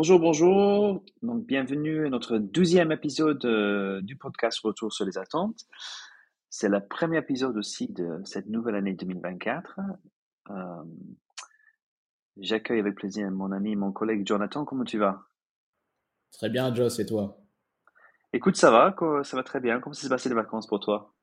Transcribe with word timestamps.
Bonjour, 0.00 0.18
bonjour. 0.18 1.04
Donc, 1.20 1.44
bienvenue 1.44 2.06
à 2.06 2.08
notre 2.08 2.38
douzième 2.38 2.90
épisode 2.90 3.44
euh, 3.44 4.00
du 4.00 4.16
podcast 4.16 4.58
Retour 4.60 4.90
sur 4.94 5.04
les 5.04 5.18
attentes. 5.18 5.66
C'est 6.48 6.70
le 6.70 6.80
premier 6.80 7.18
épisode 7.18 7.58
aussi 7.58 7.86
de 7.92 8.18
cette 8.24 8.46
nouvelle 8.46 8.76
année 8.76 8.94
2024. 8.94 9.78
Euh, 10.48 10.54
J'accueille 12.38 12.80
avec 12.80 12.94
plaisir 12.94 13.30
mon 13.30 13.52
ami, 13.52 13.76
mon 13.76 13.92
collègue 13.92 14.26
Jonathan. 14.26 14.64
Comment 14.64 14.84
tu 14.84 14.96
vas? 14.96 15.26
Très 16.32 16.48
bien, 16.48 16.74
Joss, 16.74 16.98
et 16.98 17.04
toi? 17.04 17.36
Écoute, 18.32 18.56
ça 18.56 18.70
va, 18.70 18.96
ça 19.22 19.36
va 19.36 19.42
très 19.42 19.60
bien. 19.60 19.80
Comment 19.80 19.92
s'est 19.92 20.08
passé 20.08 20.30
les 20.30 20.34
vacances 20.34 20.66
pour 20.66 20.80
toi? 20.80 21.14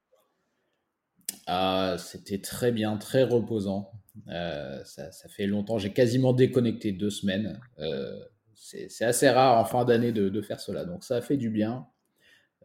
Ah, 1.48 1.96
c'était 1.98 2.42
très 2.42 2.72
bien, 2.72 2.98
très 2.98 3.24
reposant. 3.24 3.90
Euh, 4.28 4.84
ça, 4.84 5.12
ça 5.12 5.30
fait 5.30 5.48
longtemps, 5.48 5.80
j'ai 5.80 5.94
quasiment 5.94 6.32
déconnecté 6.32 6.92
deux 6.92 7.10
semaines. 7.10 7.60
Euh, 7.80 8.20
c'est 8.58 9.06
assez 9.06 9.30
rare 9.30 9.60
en 9.60 9.66
fin 9.66 9.86
d'année 9.86 10.12
de, 10.12 10.42
faire 10.42 10.60
cela, 10.60 10.84
donc 10.84 11.04
ça 11.04 11.18
a 11.18 11.22
fait 11.22 11.38
du 11.38 11.50
bien. 11.50 11.88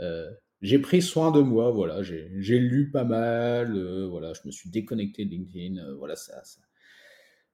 Euh, 0.01 0.31
j'ai 0.63 0.79
pris 0.79 1.03
soin 1.03 1.31
de 1.31 1.41
moi, 1.41 1.71
voilà, 1.71 2.03
j'ai 2.03 2.59
lu 2.59 2.91
pas 2.91 3.05
mal, 3.05 3.77
euh, 3.77 4.07
voilà, 4.09 4.33
je 4.33 4.41
me 4.47 4.51
suis 4.51 4.71
déconnecté 4.71 5.25
de 5.25 5.31
LinkedIn, 5.31 5.79
euh, 5.79 5.95
voilà, 5.95 6.17
ça, 6.17 6.41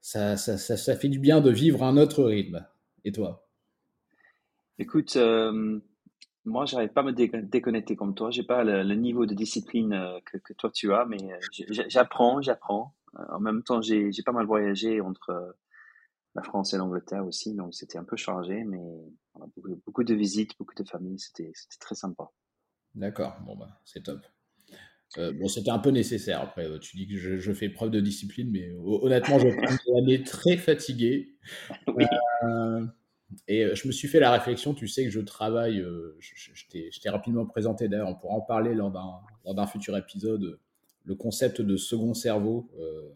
ça, 0.01 0.37
ça, 0.37 0.57
ça, 0.57 0.97
fait 0.97 1.09
du 1.09 1.19
bien 1.19 1.41
de 1.41 1.51
vivre 1.51 1.83
un 1.83 1.97
autre 1.97 2.23
rythme. 2.25 2.65
Et 3.05 3.13
toi? 3.13 3.49
Écoute, 4.79 5.19
moi, 6.45 6.65
j'arrive 6.65 6.91
pas 6.91 7.01
à 7.01 7.05
me 7.05 7.13
dé- 7.13 7.31
déconnecter 7.43 7.97
comme 7.97 8.15
toi. 8.15 8.31
J'ai 8.31 8.45
pas 8.45 8.63
le, 8.63 8.95
niveau 8.95 9.27
de 9.27 9.35
discipline 9.35 9.99
que, 10.25 10.39
que 10.39 10.53
toi 10.53 10.71
tu 10.71 10.93
as, 10.93 11.05
mais 11.05 11.19
j'apprends, 11.89 12.41
j'apprends. 12.41 12.95
En 13.31 13.41
même 13.41 13.63
temps, 13.65 13.83
j'ai 13.83 14.11
pas 14.25 14.33
mal 14.33 14.47
voyagé 14.47 15.01
entre 15.01 15.57
la 16.39 16.43
France 16.43 16.75
et 16.75 16.79
l'Angleterre 16.79 17.27
aussi, 17.27 17.55
donc 17.55 17.75
c'était 17.75 17.99
un 17.99 18.05
peu 18.05 18.17
chargé, 18.17 18.65
mais 18.65 18.79
beaucoup, 19.57 19.77
beaucoup 19.87 20.05
de 20.05 20.15
visites, 20.15 20.53
beaucoup 20.59 20.75
de 20.75 20.89
familles, 20.89 21.19
c'était 21.19 21.53
très 21.81 21.95
sympa. 21.95 22.31
D'accord, 22.95 23.39
bon 23.47 23.57
bah, 23.57 23.81
c'est 23.85 24.03
top. 24.03 24.21
Euh, 25.19 25.33
bon, 25.33 25.49
c'était 25.49 25.71
un 25.71 25.79
peu 25.79 25.91
nécessaire. 25.91 26.41
Après, 26.43 26.67
euh, 26.67 26.79
tu 26.79 26.97
dis 26.97 27.09
que 27.09 27.17
je, 27.17 27.39
je 27.39 27.53
fais 27.53 27.71
preuve 27.71 27.91
de 27.91 28.01
discipline, 28.01 28.51
mais 28.51 28.73
ho- 28.73 29.05
honnêtement, 29.05 29.39
je 29.39 29.49
l'année 29.95 30.23
très 30.23 30.57
fatigué. 30.57 31.37
Oui, 31.95 32.05
Euh, 32.45 32.87
et 33.49 33.65
euh, 33.65 33.75
je 33.75 33.87
me 33.89 33.93
suis 33.93 34.09
fait 34.09 34.21
la 34.21 34.31
réflexion, 34.33 34.75
tu 34.75 34.89
sais 34.89 35.05
que 35.05 35.11
je 35.11 35.21
travaille, 35.21 35.79
je, 35.81 36.33
je- 36.37 36.53
je 36.55 37.01
t'ai 37.01 37.11
rapidement 37.11 37.47
présenté 37.47 37.89
d'ailleurs, 37.89 38.09
on 38.09 38.15
pourra 38.15 38.35
en 38.35 38.41
parler 38.43 38.75
lors 38.75 38.91
d'un 39.55 39.67
futur 39.67 39.97
épisode, 39.97 40.59
le 41.05 41.15
concept 41.15 41.61
de 41.63 41.77
second 41.77 42.15
cerveau. 42.15 42.71
euh, 42.79 43.11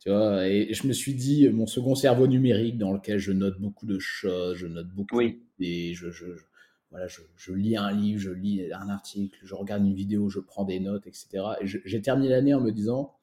tu 0.00 0.10
vois, 0.10 0.46
et 0.48 0.72
je 0.74 0.86
me 0.86 0.92
suis 0.92 1.14
dit, 1.14 1.48
mon 1.48 1.66
second 1.66 1.94
cerveau 1.94 2.26
numérique 2.26 2.78
dans 2.78 2.92
lequel 2.92 3.18
je 3.18 3.32
note 3.32 3.58
beaucoup 3.60 3.86
de 3.86 3.98
choses, 3.98 4.56
je 4.56 4.66
note 4.66 4.88
beaucoup 4.88 5.10
oui, 5.12 5.42
d'idées, 5.58 5.94
je, 5.94 6.10
je, 6.10 6.36
je- 6.36 6.44
voilà, 6.90 7.08
je, 7.08 7.20
je 7.36 7.52
lis 7.52 7.76
un 7.76 7.90
livre, 7.92 8.20
je 8.20 8.30
lis 8.30 8.72
un 8.72 8.88
article, 8.88 9.38
je 9.42 9.54
regarde 9.54 9.84
une 9.84 9.94
vidéo, 9.94 10.28
je 10.30 10.38
prends 10.40 10.64
des 10.64 10.78
notes, 10.80 11.06
etc. 11.06 11.56
Et 11.60 11.66
j'ai 11.66 12.00
terminé 12.02 12.28
l'année 12.30 12.54
en 12.54 12.60
me 12.60 12.70
disant, 12.72 13.14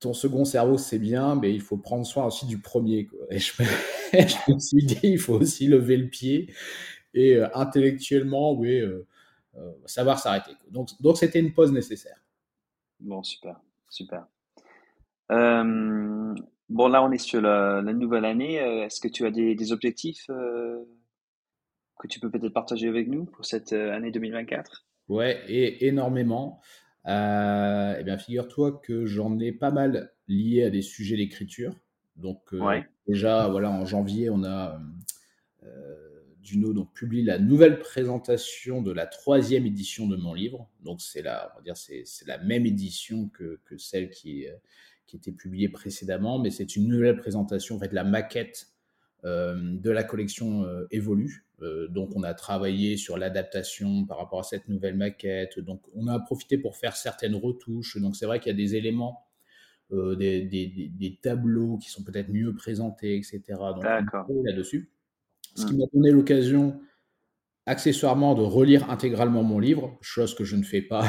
ton 0.00 0.14
second 0.14 0.44
cerveau, 0.44 0.78
c'est 0.78 0.98
bien, 0.98 1.36
mais 1.36 1.54
il 1.54 1.60
faut 1.60 1.76
prendre 1.76 2.04
soin 2.04 2.26
aussi 2.26 2.46
du 2.46 2.58
premier. 2.58 3.06
quoi. 3.06 3.20
Et 3.30 3.38
je 3.38 3.52
me, 4.52 4.58
suis 4.58 4.84
dit, 4.84 4.98
il 5.04 5.18
faut 5.18 5.34
aussi 5.34 5.66
lever 5.68 5.96
le 5.96 6.08
pied 6.08 6.52
et 7.14 7.36
euh, 7.36 7.48
intellectuellement, 7.54 8.54
oui, 8.54 8.80
euh, 8.80 9.06
euh, 9.56 9.72
savoir 9.86 10.18
s'arrêter. 10.20 10.52
Donc, 10.70 10.90
donc 11.00 11.18
c'était 11.18 11.40
une 11.40 11.52
pause 11.54 11.72
nécessaire. 11.72 12.16
bon, 13.00 13.22
super, 13.22 13.60
super. 13.90 14.26
Euh, 15.32 16.34
bon, 16.68 16.88
là, 16.88 17.02
on 17.02 17.10
est 17.10 17.18
sur 17.18 17.40
la, 17.40 17.82
la 17.82 17.92
nouvelle 17.92 18.24
année. 18.24 18.60
Euh, 18.60 18.84
Est-ce 18.84 19.00
que 19.00 19.08
tu 19.08 19.26
as 19.26 19.30
des, 19.30 19.54
des 19.54 19.72
objectifs 19.72 20.26
euh, 20.30 20.84
que 21.98 22.06
tu 22.06 22.20
peux 22.20 22.30
peut-être 22.30 22.52
partager 22.52 22.88
avec 22.88 23.08
nous 23.08 23.24
pour 23.24 23.44
cette 23.44 23.72
année 23.72 24.10
2024? 24.10 24.86
Ouais, 25.08 25.42
et 25.48 25.86
énormément. 25.86 26.60
Euh, 27.06 27.96
eh 27.98 28.04
bien, 28.04 28.18
figure-toi 28.18 28.80
que 28.84 29.06
j'en 29.06 29.38
ai 29.38 29.52
pas 29.52 29.70
mal 29.70 30.12
lié 30.28 30.64
à 30.64 30.70
des 30.70 30.82
sujets 30.82 31.16
d'écriture. 31.16 31.74
Donc, 32.16 32.52
Ouais, 32.52 32.84
déjà, 33.08 33.48
voilà, 33.48 33.70
en 33.70 33.84
janvier, 33.84 34.30
on 34.30 34.44
a 34.44 34.80
Duno 36.42 36.72
donc 36.72 36.92
publie 36.92 37.22
la 37.22 37.38
nouvelle 37.38 37.78
présentation 37.78 38.82
de 38.82 38.92
la 38.92 39.06
troisième 39.06 39.64
édition 39.64 40.08
de 40.08 40.16
mon 40.16 40.34
livre. 40.34 40.68
Donc, 40.80 41.00
c'est 41.00 41.22
la, 41.22 41.52
on 41.54 41.58
va 41.58 41.62
dire, 41.62 41.76
c'est 41.76 42.04
la 42.26 42.38
même 42.38 42.66
édition 42.66 43.28
que, 43.28 43.60
que 43.64 43.78
celle 43.78 44.10
qui, 44.10 44.48
euh, 44.48 44.56
qui 45.12 45.18
était 45.18 45.32
publiée 45.32 45.68
précédemment, 45.68 46.38
mais 46.38 46.48
c'est 46.50 46.74
une 46.74 46.88
nouvelle 46.88 47.16
présentation, 47.18 47.76
en 47.76 47.78
fait, 47.78 47.92
la 47.92 48.02
maquette 48.02 48.68
euh, 49.24 49.54
de 49.60 49.90
la 49.90 50.04
collection 50.04 50.64
euh, 50.64 50.86
évolue. 50.90 51.44
Euh, 51.60 51.86
donc, 51.88 52.16
on 52.16 52.22
a 52.22 52.32
travaillé 52.32 52.96
sur 52.96 53.18
l'adaptation 53.18 54.06
par 54.06 54.16
rapport 54.16 54.40
à 54.40 54.42
cette 54.42 54.68
nouvelle 54.68 54.96
maquette. 54.96 55.60
Donc, 55.60 55.82
on 55.94 56.06
a 56.08 56.18
profité 56.18 56.56
pour 56.56 56.76
faire 56.78 56.96
certaines 56.96 57.34
retouches. 57.34 57.98
Donc, 58.00 58.16
c'est 58.16 58.24
vrai 58.26 58.40
qu'il 58.40 58.50
y 58.50 58.54
a 58.54 58.56
des 58.56 58.74
éléments, 58.74 59.26
euh, 59.92 60.16
des, 60.16 60.40
des- 60.42 60.66
des- 60.68 60.88
des 60.88 61.18
tableaux 61.20 61.76
qui 61.76 61.90
sont 61.90 62.02
peut-être 62.02 62.30
mieux 62.30 62.54
présentés, 62.54 63.16
etc. 63.16 63.42
Donc, 63.74 63.84
là-dessus. 64.44 64.90
Ce 65.54 65.66
qui 65.66 65.74
Hmm. 65.74 65.78
m'a 65.80 65.84
donné 65.92 66.10
l'occasion, 66.10 66.80
accessoirement, 67.66 68.34
de 68.34 68.42
relire 68.42 68.90
intégralement 68.90 69.42
mon 69.44 69.58
livre, 69.60 69.96
chose 70.00 70.34
que 70.34 70.42
je 70.44 70.56
ne 70.56 70.64
fais 70.64 70.82
pas 70.82 71.04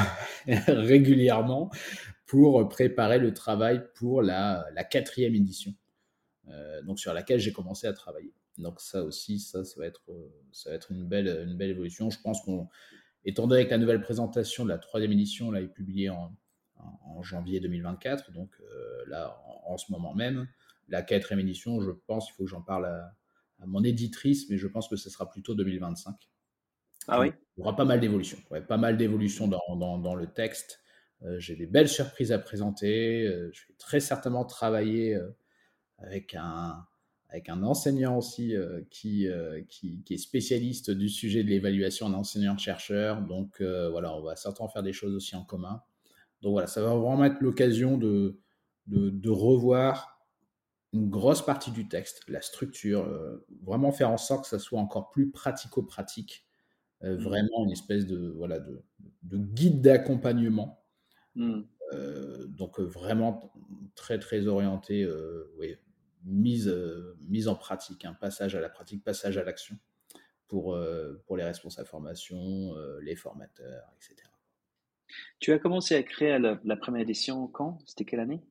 régulièrement, 0.68 1.70
pour 2.26 2.68
préparer 2.68 3.18
le 3.18 3.34
travail 3.34 3.84
pour 3.94 4.22
la, 4.22 4.66
la 4.72 4.84
quatrième 4.84 5.34
édition 5.34 5.74
euh, 6.48 6.82
donc 6.82 6.98
sur 6.98 7.14
laquelle 7.14 7.40
j'ai 7.40 7.52
commencé 7.52 7.86
à 7.86 7.92
travailler. 7.92 8.34
Donc 8.58 8.80
ça 8.80 9.02
aussi, 9.02 9.38
ça, 9.38 9.64
ça 9.64 9.80
va 9.80 9.86
être, 9.86 10.02
euh, 10.10 10.28
ça 10.52 10.70
va 10.70 10.76
être 10.76 10.92
une 10.92 11.06
belle, 11.06 11.46
une 11.46 11.56
belle 11.56 11.70
évolution. 11.70 12.10
Je 12.10 12.20
pense 12.20 12.42
qu'on, 12.42 12.68
étant 13.24 13.46
donné 13.46 13.64
que 13.64 13.70
la 13.70 13.78
nouvelle 13.78 14.00
présentation 14.00 14.64
de 14.64 14.68
la 14.68 14.78
troisième 14.78 15.12
édition 15.12 15.50
là, 15.50 15.60
est 15.60 15.68
publiée 15.68 16.10
en, 16.10 16.36
en, 16.76 17.00
en 17.04 17.22
janvier 17.22 17.60
2024, 17.60 18.32
donc 18.32 18.50
euh, 18.60 19.04
là, 19.08 19.40
en, 19.46 19.72
en, 19.72 19.78
ce 19.78 19.90
moment 19.90 20.14
même, 20.14 20.46
la 20.88 21.02
quatrième 21.02 21.40
édition, 21.40 21.80
je 21.80 21.90
pense, 22.06 22.28
il 22.28 22.32
faut 22.32 22.44
que 22.44 22.50
j'en 22.50 22.62
parle 22.62 22.86
à, 22.86 23.16
à, 23.60 23.66
mon 23.66 23.82
éditrice, 23.82 24.50
mais 24.50 24.58
je 24.58 24.68
pense 24.68 24.88
que 24.88 24.96
ce 24.96 25.08
sera 25.08 25.30
plutôt 25.30 25.54
2025. 25.54 26.14
Ah 27.08 27.16
Donc, 27.16 27.22
oui? 27.22 27.32
il 27.56 27.60
y 27.60 27.62
aura 27.62 27.74
pas 27.74 27.84
mal 27.86 28.00
d'évolutions, 28.00 28.38
ouais, 28.50 28.60
pas 28.60 28.76
mal 28.76 28.96
d'évolutions 28.98 29.48
dans, 29.48 29.76
dans, 29.76 29.98
dans, 29.98 30.14
le 30.14 30.26
texte. 30.26 30.80
Euh, 31.22 31.38
j'ai 31.38 31.56
des 31.56 31.66
belles 31.66 31.88
surprises 31.88 32.32
à 32.32 32.38
présenter. 32.38 33.26
Euh, 33.26 33.50
je 33.52 33.66
vais 33.68 33.74
très 33.78 34.00
certainement 34.00 34.44
travailler 34.44 35.14
euh, 35.14 35.30
avec 35.98 36.34
un, 36.34 36.84
avec 37.34 37.48
un 37.48 37.64
enseignant 37.64 38.16
aussi 38.18 38.54
euh, 38.54 38.82
qui, 38.90 39.26
euh, 39.26 39.60
qui, 39.68 40.04
qui, 40.04 40.14
est 40.14 40.18
spécialiste 40.18 40.92
du 40.92 41.08
sujet 41.08 41.42
de 41.42 41.48
l'évaluation, 41.48 42.06
un 42.06 42.14
enseignant-chercheur. 42.14 43.22
Donc 43.22 43.60
euh, 43.60 43.90
voilà, 43.90 44.14
on 44.14 44.22
va 44.22 44.36
certainement 44.36 44.70
faire 44.70 44.84
des 44.84 44.92
choses 44.92 45.14
aussi 45.16 45.34
en 45.34 45.44
commun. 45.44 45.82
Donc 46.42 46.52
voilà, 46.52 46.68
ça 46.68 46.80
va 46.80 46.94
vraiment 46.94 47.24
être 47.24 47.40
l'occasion 47.40 47.98
de, 47.98 48.38
de, 48.86 49.10
de, 49.10 49.30
revoir 49.30 50.20
une 50.92 51.10
grosse 51.10 51.44
partie 51.44 51.72
du 51.72 51.88
texte, 51.88 52.22
la 52.28 52.40
structure, 52.40 53.04
vraiment 53.62 53.90
faire 53.90 54.10
en 54.10 54.16
sorte 54.16 54.44
que 54.44 54.48
ça 54.48 54.60
soit 54.60 54.78
encore 54.78 55.10
plus 55.10 55.32
pratico-pratique, 55.32 56.46
euh, 57.02 57.16
vraiment 57.16 57.64
une 57.64 57.72
espèce 57.72 58.06
de, 58.06 58.32
voilà, 58.36 58.60
de, 58.60 58.84
de 59.24 59.38
guide 59.38 59.80
d'accompagnement. 59.80 60.83
Mm. 61.34 61.62
Euh, 61.92 62.46
donc 62.46 62.80
vraiment 62.80 63.52
très 63.94 64.18
très 64.18 64.46
orienté, 64.46 65.06
oui, 65.58 65.76
mise, 66.24 66.68
euh, 66.68 67.16
mise 67.28 67.48
en 67.48 67.54
pratique, 67.54 68.04
un 68.04 68.10
hein, 68.10 68.16
passage 68.20 68.54
à 68.54 68.60
la 68.60 68.68
pratique, 68.68 69.04
passage 69.04 69.38
à 69.38 69.44
l'action 69.44 69.76
pour, 70.48 70.74
euh, 70.74 71.22
pour 71.26 71.36
les 71.36 71.44
responsables 71.44 71.88
formation, 71.88 72.74
euh, 72.76 73.00
les 73.02 73.16
formateurs, 73.16 73.92
etc. 73.96 74.28
Tu 75.38 75.52
as 75.52 75.58
commencé 75.58 75.94
à 75.94 76.02
créer 76.02 76.38
la, 76.38 76.60
la 76.64 76.76
première 76.76 77.02
édition 77.02 77.46
quand? 77.46 77.78
C'était 77.86 78.04
quelle 78.04 78.20
année? 78.20 78.42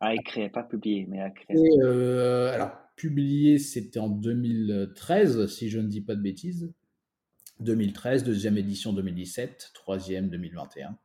À 0.00 0.14
écrire, 0.14 0.50
pas 0.50 0.62
publier, 0.62 1.06
mais 1.08 1.20
à 1.20 1.30
créer. 1.30 1.56
Et, 1.56 1.82
euh, 1.82 2.52
alors, 2.52 2.72
publié, 2.96 3.58
c'était 3.58 3.98
en 3.98 4.08
2013, 4.08 5.46
si 5.46 5.68
je 5.68 5.78
ne 5.78 5.88
dis 5.88 6.00
pas 6.00 6.14
de 6.14 6.22
bêtises. 6.22 6.72
2013, 7.60 8.24
deuxième 8.24 8.56
édition 8.56 8.94
2017, 8.94 9.72
troisième 9.74 10.30
2021. 10.30 10.96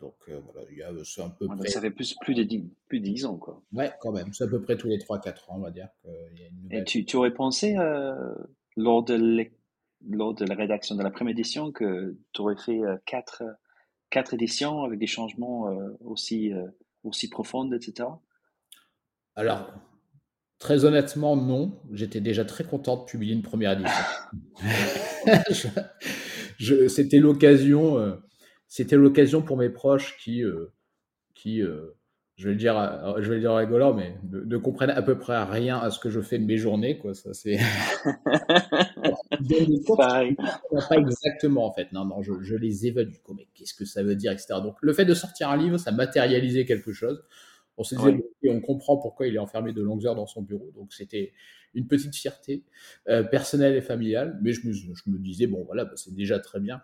Donc 0.00 0.14
euh, 0.28 0.40
voilà, 0.44 0.68
il 0.70 0.78
y 0.78 0.82
a 0.82 0.90
c'est 1.04 1.22
un 1.22 1.30
peu 1.30 1.46
ouais, 1.46 1.56
près. 1.56 1.68
Ça 1.68 1.80
fait 1.80 1.90
plus, 1.90 2.14
plus, 2.20 2.34
de 2.34 2.42
10, 2.42 2.64
plus 2.86 3.00
de 3.00 3.04
10 3.04 3.24
ans, 3.24 3.36
quoi. 3.38 3.62
Ouais, 3.72 3.92
quand 4.00 4.12
même. 4.12 4.32
C'est 4.32 4.44
à 4.44 4.48
peu 4.48 4.60
près 4.60 4.76
tous 4.76 4.88
les 4.88 4.98
3-4 4.98 5.50
ans, 5.50 5.56
on 5.56 5.60
va 5.60 5.70
dire. 5.70 5.88
Y 6.04 6.08
a 6.42 6.48
une 6.48 6.62
nouvelle... 6.62 6.80
Et 6.80 6.84
tu, 6.84 7.04
tu, 7.04 7.16
aurais 7.16 7.32
pensé, 7.32 7.76
euh, 7.78 8.34
lors, 8.76 9.02
de 9.04 9.46
lors 10.06 10.34
de 10.34 10.44
la 10.44 10.54
rédaction 10.54 10.96
de 10.96 11.02
la 11.02 11.10
première 11.10 11.32
édition, 11.32 11.72
que 11.72 12.16
tu 12.32 12.42
aurais 12.42 12.56
fait 12.56 12.80
4 13.06 13.42
euh, 13.42 13.52
quatre 14.10 14.34
éditions 14.34 14.84
avec 14.84 14.98
des 14.98 15.06
changements 15.06 15.68
euh, 15.68 15.96
aussi, 16.04 16.52
aussi 17.02 17.28
profonds, 17.28 17.72
etc. 17.72 18.08
Alors, 19.34 19.72
très 20.58 20.84
honnêtement, 20.84 21.36
non. 21.36 21.80
J'étais 21.92 22.20
déjà 22.20 22.44
très 22.44 22.64
content 22.64 22.98
de 22.98 23.04
publier 23.04 23.32
une 23.32 23.42
première 23.42 23.72
édition. 23.72 24.04
je, 25.50 25.68
je, 26.58 26.88
C'était 26.88 27.18
l'occasion. 27.18 28.18
C'était 28.68 28.96
l'occasion 28.96 29.42
pour 29.42 29.56
mes 29.56 29.70
proches 29.70 30.16
qui, 30.18 30.42
euh, 30.42 30.72
qui 31.34 31.62
euh, 31.62 31.96
je 32.36 32.48
vais 32.48 32.52
le 32.52 32.58
dire, 32.58 32.78
euh, 32.78 33.22
je 33.22 33.30
vais 33.30 33.36
le 33.36 33.40
dire 33.40 33.54
rigolant, 33.54 33.94
mais 33.94 34.14
ne, 34.30 34.58
comprennent 34.58 34.90
à 34.90 35.00
peu 35.00 35.18
près 35.18 35.42
rien 35.44 35.78
à 35.78 35.90
ce 35.90 35.98
que 35.98 36.10
je 36.10 36.20
fais 36.20 36.38
de 36.38 36.44
mes 36.44 36.58
journées, 36.58 36.98
quoi. 36.98 37.14
Ça, 37.14 37.32
c'est. 37.32 37.56
Pas 40.88 40.96
exactement, 40.96 41.66
en 41.66 41.72
fait. 41.72 41.92
Non, 41.92 42.04
non, 42.04 42.22
je, 42.22 42.54
les 42.54 42.86
évalue. 42.86 43.14
Mais 43.34 43.46
qu'est-ce 43.54 43.72
que 43.72 43.86
ça 43.86 44.02
veut 44.02 44.16
dire, 44.16 44.32
etc. 44.32 44.48
Donc, 44.62 44.76
le 44.82 44.92
fait 44.92 45.06
de 45.06 45.14
sortir 45.14 45.48
un 45.48 45.56
livre, 45.56 45.78
ça 45.78 45.92
matérialisait 45.92 46.66
quelque 46.66 46.92
chose. 46.92 47.24
On 47.78 47.84
se 47.84 47.94
disait, 47.94 48.22
on 48.50 48.60
comprend 48.60 48.98
pourquoi 48.98 49.26
il 49.26 49.34
est 49.34 49.38
enfermé 49.38 49.72
de 49.72 49.82
longues 49.82 50.06
heures 50.06 50.14
dans 50.14 50.26
son 50.26 50.42
bureau. 50.42 50.70
Donc, 50.74 50.92
c'était 50.92 51.32
une 51.72 51.86
petite 51.86 52.14
fierté 52.14 52.64
euh, 53.08 53.22
personnelle 53.22 53.76
et 53.76 53.82
familiale. 53.82 54.38
Mais 54.42 54.52
je 54.52 54.66
me, 54.66 54.72
je 54.72 55.02
me 55.06 55.18
disais, 55.18 55.46
bon, 55.46 55.64
voilà, 55.64 55.86
bah, 55.86 55.92
c'est 55.96 56.14
déjà 56.14 56.38
très 56.38 56.60
bien. 56.60 56.82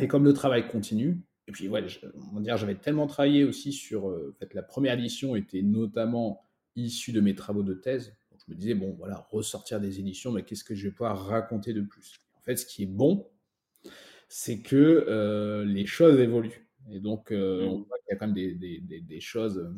Et 0.00 0.08
comme 0.08 0.24
le 0.24 0.32
travail 0.32 0.66
continue, 0.68 1.20
et 1.46 1.52
puis, 1.52 1.68
ouais, 1.68 1.84
on 2.32 2.36
va 2.36 2.40
dire, 2.40 2.56
j'avais 2.56 2.74
tellement 2.74 3.06
travaillé 3.06 3.44
aussi 3.44 3.72
sur. 3.72 4.08
Euh, 4.08 4.34
en 4.34 4.38
fait, 4.38 4.54
la 4.54 4.62
première 4.62 4.98
édition 4.98 5.36
était 5.36 5.62
notamment 5.62 6.42
issue 6.76 7.12
de 7.12 7.20
mes 7.20 7.34
travaux 7.34 7.62
de 7.62 7.74
thèse. 7.74 8.16
Donc, 8.30 8.40
je 8.46 8.52
me 8.52 8.56
disais, 8.58 8.74
bon, 8.74 8.94
voilà, 8.98 9.26
ressortir 9.30 9.80
des 9.80 10.00
éditions, 10.00 10.32
mais 10.32 10.42
qu'est-ce 10.42 10.64
que 10.64 10.74
je 10.74 10.88
vais 10.88 10.90
pouvoir 10.90 11.26
raconter 11.26 11.72
de 11.74 11.82
plus? 11.82 12.20
En 12.34 12.40
fait, 12.40 12.56
ce 12.56 12.66
qui 12.66 12.84
est 12.84 12.86
bon, 12.86 13.28
c'est 14.28 14.60
que 14.60 15.04
euh, 15.08 15.64
les 15.64 15.86
choses 15.86 16.18
évoluent. 16.18 16.66
Et 16.90 17.00
donc, 17.00 17.30
euh, 17.30 17.66
on 17.66 17.78
mmh. 17.78 17.84
voit 17.84 17.98
qu'il 17.98 18.10
y 18.10 18.12
a 18.12 18.16
quand 18.16 18.26
même 18.26 18.34
des, 18.34 18.54
des, 18.54 19.00
des, 19.00 19.20
choses, 19.20 19.70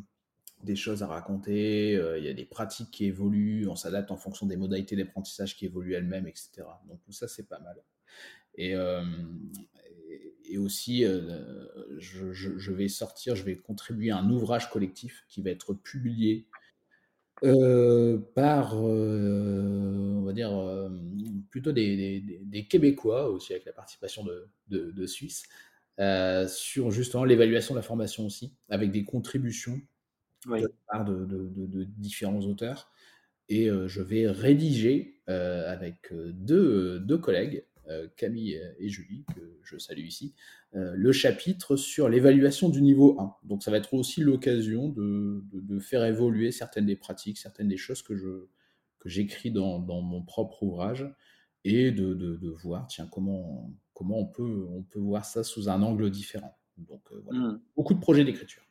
des 0.63 0.77
choses 0.77 1.03
à 1.03 1.09
raconter. 1.09 1.93
il 2.19 2.25
y 2.25 2.29
a 2.29 2.33
des 2.33 2.45
pratiques 2.45 2.91
qui 2.93 3.07
évoluent. 3.07 3.67
On 3.69 3.77
s'adapte 3.77 4.11
en 4.13 4.17
fonction 4.17 4.47
des 4.47 4.57
modalités 4.57 4.95
d'apprentissage 4.97 5.57
qui 5.57 5.67
évoluent 5.67 5.95
elles-mêmes, 5.95 6.29
etc. 6.29 6.63
Donc, 6.89 7.03
tout 7.05 7.13
ça, 7.13 7.27
c'est 7.27 7.49
pas 7.49 7.59
mal. 7.59 7.77
Et, 8.55 8.75
et 10.49 10.59
aussi, 10.59 11.05
euh, 11.05 11.67
je, 11.99 12.73
vais 12.73 12.89
sortir, 12.89 13.37
je 13.37 13.43
vais 13.43 13.57
contribuer 13.57 14.11
à 14.11 14.19
un 14.19 14.31
ouvrage 14.31 14.71
collectif 14.71 15.25
qui 15.29 15.43
va 15.43 15.51
être 15.51 15.75
publié 15.75 16.47
euh, 17.45 18.19
par, 18.35 18.75
euh, 18.77 20.15
on 20.17 20.23
va 20.23 20.33
dire, 20.33 20.51
plutôt 21.51 21.73
des, 21.73 22.67
Québécois, 22.69 23.31
aussi 23.31 23.53
avec 23.53 23.65
la 23.65 23.73
participation 23.73 24.25
de, 24.25 24.93
de, 24.93 25.07
Suisse, 25.07 25.45
sur 26.49 26.91
justement 26.91 27.25
l'évaluation 27.25 27.75
de 27.75 27.79
la 27.79 27.83
formation 27.83 28.27
aussi, 28.27 28.55
avec 28.69 28.91
des 28.91 29.05
contributions 29.05 29.81
de 30.47 30.73
part 30.89 31.05
de, 31.05 31.85
différents 31.99 32.41
auteurs. 32.41 32.91
Et 33.49 33.69
je 33.69 34.03
vais 34.03 34.29
rédiger 34.29 35.21
avec 35.27 36.13
deux, 36.13 37.01
deux 37.01 37.19
collègues 37.19 37.65
Camille 38.17 38.61
et 38.79 38.89
Julie, 38.89 39.25
que 39.35 39.59
je 39.63 39.79
salue 39.79 40.07
ici, 40.07 40.35
euh, 40.75 40.93
le 40.97 41.13
chapitre 41.13 41.77
sur 41.77 42.09
l'évaluation 42.09 42.69
du 42.69 42.83
niveau 42.83 43.19
1. 43.21 43.35
Donc 43.45 43.63
ça 43.63 43.71
va 43.71 43.79
être 43.79 43.95
aussi 43.95 44.21
l'occasion 44.21 44.89
de, 44.89 45.79
faire 45.79 46.05
évoluer 46.05 46.53
certaines 46.53 46.87
des 46.87 46.97
pratiques, 46.97 47.39
certaines 47.39 47.69
des 47.69 47.77
choses 47.77 48.03
que 48.03 48.17
je 48.17 48.47
que 48.99 49.09
j'écris 49.09 49.51
dans, 49.51 49.79
mon 49.79 50.23
propre 50.23 50.63
ouvrage 50.63 51.07
et 51.65 51.93
de, 51.93 52.55
voir 52.63 52.87
tiens 52.89 53.07
comment 53.07 53.73
comment 53.95 54.19
on 54.19 54.27
peut 54.27 54.67
on 54.71 54.83
peut 54.83 54.99
voir 54.99 55.25
ça 55.25 55.45
sous 55.45 55.69
un 55.69 55.83
angle 55.83 56.11
différent. 56.11 56.59
Donc 56.77 57.03
euh, 57.13 57.21
voilà, 57.25 57.41
hmm. 57.41 57.61
beaucoup 57.77 57.95
de 57.95 58.01
projets 58.01 58.25
d'écriture. 58.25 58.63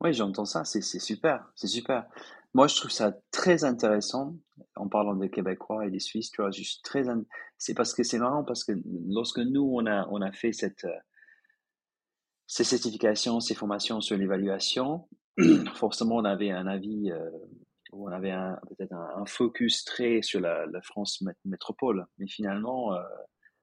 Oui, 0.00 0.14
j'entends 0.14 0.46
ça, 0.46 0.64
c'est 0.64 0.80
super, 0.80 1.52
c'est 1.54 1.66
super. 1.66 2.08
Moi, 2.52 2.66
je 2.66 2.76
trouve 2.76 2.90
ça 2.90 3.12
très 3.30 3.64
intéressant 3.64 4.36
en 4.74 4.88
parlant 4.88 5.14
des 5.14 5.30
Québécois 5.30 5.86
et 5.86 5.90
des 5.90 6.00
Suisses. 6.00 6.30
Tu 6.30 6.42
vois, 6.42 6.50
suis 6.50 6.80
très. 6.82 7.04
C'est 7.58 7.74
parce 7.74 7.94
que 7.94 8.02
c'est 8.02 8.18
marrant 8.18 8.42
parce 8.44 8.64
que 8.64 8.72
lorsque 9.08 9.38
nous 9.38 9.62
on 9.62 9.86
a 9.86 10.08
on 10.10 10.20
a 10.20 10.32
fait 10.32 10.52
cette 10.52 10.84
euh, 10.84 10.98
ces 12.46 12.64
certifications, 12.64 13.38
ces 13.38 13.54
formations 13.54 14.00
sur 14.00 14.16
l'évaluation, 14.16 15.08
forcément 15.74 16.16
on 16.16 16.24
avait 16.24 16.50
un 16.50 16.66
avis 16.66 17.12
euh, 17.12 17.30
on 17.92 18.08
avait 18.08 18.34
peut-être 18.68 18.94
un, 18.94 19.24
focus 19.26 19.84
très 19.84 20.22
sur 20.22 20.40
la, 20.40 20.66
la 20.66 20.82
France 20.82 21.24
métropole. 21.44 22.06
Mais 22.18 22.28
finalement, 22.28 22.94
euh, 22.94 23.00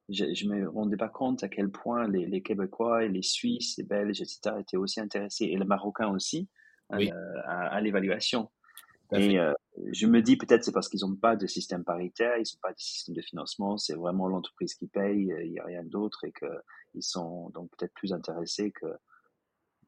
je, 0.10 0.26
ne 0.46 0.54
me 0.54 0.70
rendais 0.70 0.98
pas 0.98 1.10
compte 1.10 1.44
à 1.44 1.50
quel 1.50 1.72
point 1.72 2.08
les, 2.10 2.26
les, 2.26 2.42
Québécois 2.42 3.06
et 3.06 3.10
les 3.10 3.22
Suisses, 3.22 3.78
les 3.78 3.86
Belges, 3.86 4.22
etc. 4.22 4.56
étaient 4.60 4.78
aussi 4.78 5.00
intéressés 5.00 5.46
et 5.46 5.58
les 5.58 5.66
Marocains 5.66 6.10
aussi 6.10 6.50
à, 6.90 6.98
à 7.46 7.82
l'évaluation. 7.82 8.50
Et 9.14 9.40
euh, 9.40 9.54
je 9.92 10.06
me 10.06 10.22
dis 10.22 10.36
peut-être 10.36 10.64
c'est 10.64 10.72
parce 10.72 10.90
qu'ils 10.90 11.00
n'ont 11.02 11.16
pas 11.16 11.36
de 11.36 11.48
système 11.48 11.84
paritaire, 11.84 12.36
ils 12.38 12.42
n'ont 12.42 12.60
pas 12.62 12.74
de 12.74 12.80
système 12.80 13.16
de 13.16 13.22
financement, 13.22 13.78
c'est 13.78 13.94
vraiment 13.94 14.28
l'entreprise 14.28 14.74
qui 14.76 14.88
paye, 14.88 15.32
il 15.44 15.52
n'y 15.52 15.60
a 15.60 15.64
rien 15.64 15.84
d'autre 15.84 16.26
et 16.26 16.34
qu'ils 16.34 17.04
sont 17.04 17.50
donc 17.52 17.70
peut-être 17.78 17.94
plus 17.94 18.12
intéressés 18.12 18.72
que 18.72 18.88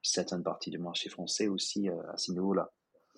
certaines 0.02 0.44
parties 0.44 0.70
du 0.70 0.78
marché 0.78 1.10
français 1.10 1.48
aussi 1.48 1.90
euh, 1.90 1.96
à 2.14 2.18
ce 2.18 2.32
niveau-là. 2.32 2.72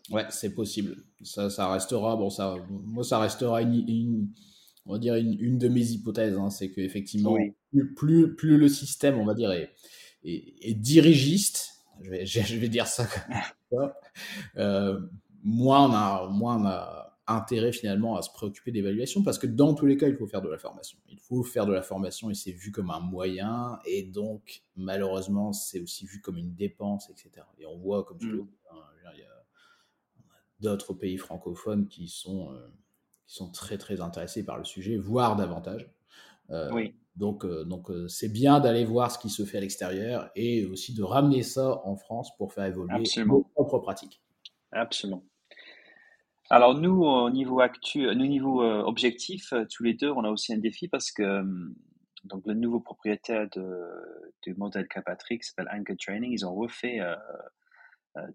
Ouais, 0.10 0.26
c'est 0.30 0.56
possible. 0.56 0.98
Ça, 1.22 1.50
ça 1.50 1.72
restera, 1.72 2.16
bon, 2.16 2.30
ça, 2.30 2.56
moi, 2.70 3.04
ça 3.04 3.20
restera 3.20 3.62
une, 3.62 4.30
on 4.86 4.94
va 4.94 5.00
dire 5.00 5.16
une, 5.16 5.58
de 5.58 5.68
mes 5.68 5.92
hypothèses, 5.92 6.36
hein, 6.36 6.50
c'est 6.50 6.72
qu'effectivement, 6.72 7.38
plus, 7.96 8.36
plus, 8.36 8.58
le 8.58 8.68
système, 8.68 9.20
on 9.20 9.26
va 9.26 9.36
dire, 9.36 9.52
est, 9.52 9.72
est, 10.24 10.74
dirigiste, 10.74 11.84
je 12.02 12.10
vais, 12.10 12.26
je 12.26 12.58
vais, 12.58 12.68
dire 12.68 12.88
ça, 12.88 13.08
euh, 14.58 15.00
moins 15.44 15.90
on 15.90 15.94
a, 15.94 16.28
moins 16.30 16.62
on 16.62 16.66
a 16.66 17.12
intérêt 17.28 17.72
finalement 17.72 18.18
à 18.18 18.22
se 18.22 18.32
préoccuper 18.32 18.72
d'évaluation 18.72 19.24
parce 19.24 19.38
que 19.38 19.48
dans 19.48 19.74
tous 19.74 19.86
les 19.86 19.98
cas, 19.98 20.08
il 20.08 20.16
faut 20.16 20.28
faire 20.28 20.42
de 20.42 20.50
la 20.50 20.58
formation. 20.58 20.98
Il 21.10 21.20
faut 21.20 21.44
faire 21.44 21.66
de 21.66 21.74
la 21.74 21.82
formation 21.82 22.30
et 22.30 22.34
c'est 22.34 22.52
vu 22.52 22.72
comme 22.72 22.90
un 22.90 23.00
moyen 23.00 23.80
et 23.86 24.04
donc 24.04 24.64
malheureusement, 24.76 25.54
c'est 25.54 25.80
aussi 25.80 26.06
vu 26.06 26.22
comme 26.22 26.38
une 26.38 26.54
dépense, 26.54 27.10
etc. 27.10 27.46
Et 27.60 27.66
on 27.66 27.78
voit, 27.78 28.04
comme 28.04 28.20
je 28.20 28.28
mmh. 28.28 28.48
il 29.14 29.20
y 29.20 29.24
a 29.24 29.28
d'autres 30.60 30.94
pays 30.94 31.18
francophones 31.18 31.88
qui 31.88 32.08
sont, 32.08 32.54
euh, 32.54 32.68
qui 33.28 33.36
sont 33.36 33.52
très 33.52 33.78
très 33.78 34.02
intéressés 34.02 34.46
par 34.46 34.58
le 34.58 34.64
sujet, 34.64 34.98
voire 34.98 35.36
davantage. 35.36 35.90
Euh, 36.50 36.70
oui. 36.74 36.96
Donc, 37.16 37.44
euh, 37.44 37.66
donc 37.66 37.92
c'est 38.08 38.32
bien 38.32 38.62
d'aller 38.62 38.86
voir 38.86 39.12
ce 39.12 39.20
qui 39.20 39.30
se 39.30 39.44
fait 39.44 39.58
à 39.58 39.62
l'extérieur 39.62 40.32
et 40.36 40.66
aussi 40.66 40.94
de 40.94 41.04
ramener 41.04 41.44
ça 41.44 41.82
en 41.86 41.98
France 41.98 42.36
pour 42.38 42.54
faire 42.54 42.66
évoluer 42.66 43.04
nos 43.26 43.44
propres 43.54 43.80
pratiques. 43.80 44.22
Absolument. 44.72 45.24
Alors 46.52 46.76
nous, 46.76 47.06
au 47.06 47.30
niveau 47.30 47.62
actuel, 47.62 48.10
au 48.10 48.14
niveau 48.14 48.62
euh, 48.62 48.82
objectif, 48.82 49.54
euh, 49.54 49.64
tous 49.74 49.84
les 49.84 49.94
deux, 49.94 50.12
on 50.12 50.26
a 50.26 50.30
aussi 50.30 50.54
un 50.54 50.58
défi 50.58 50.90
parce 50.90 51.10
que 51.10 51.24
euh, 51.24 51.44
donc 52.26 52.46
le 52.46 52.54
nouveau 52.54 52.82
propriétaire 52.82 53.48
de, 53.52 53.82
du 54.42 54.54
modèle 54.56 54.86
K-Patrick 54.90 55.46
s'appelle 55.46 55.70
Anchor 55.74 55.96
Training. 55.98 56.30
Ils 56.34 56.46
ont 56.46 56.54
refait 56.54 57.00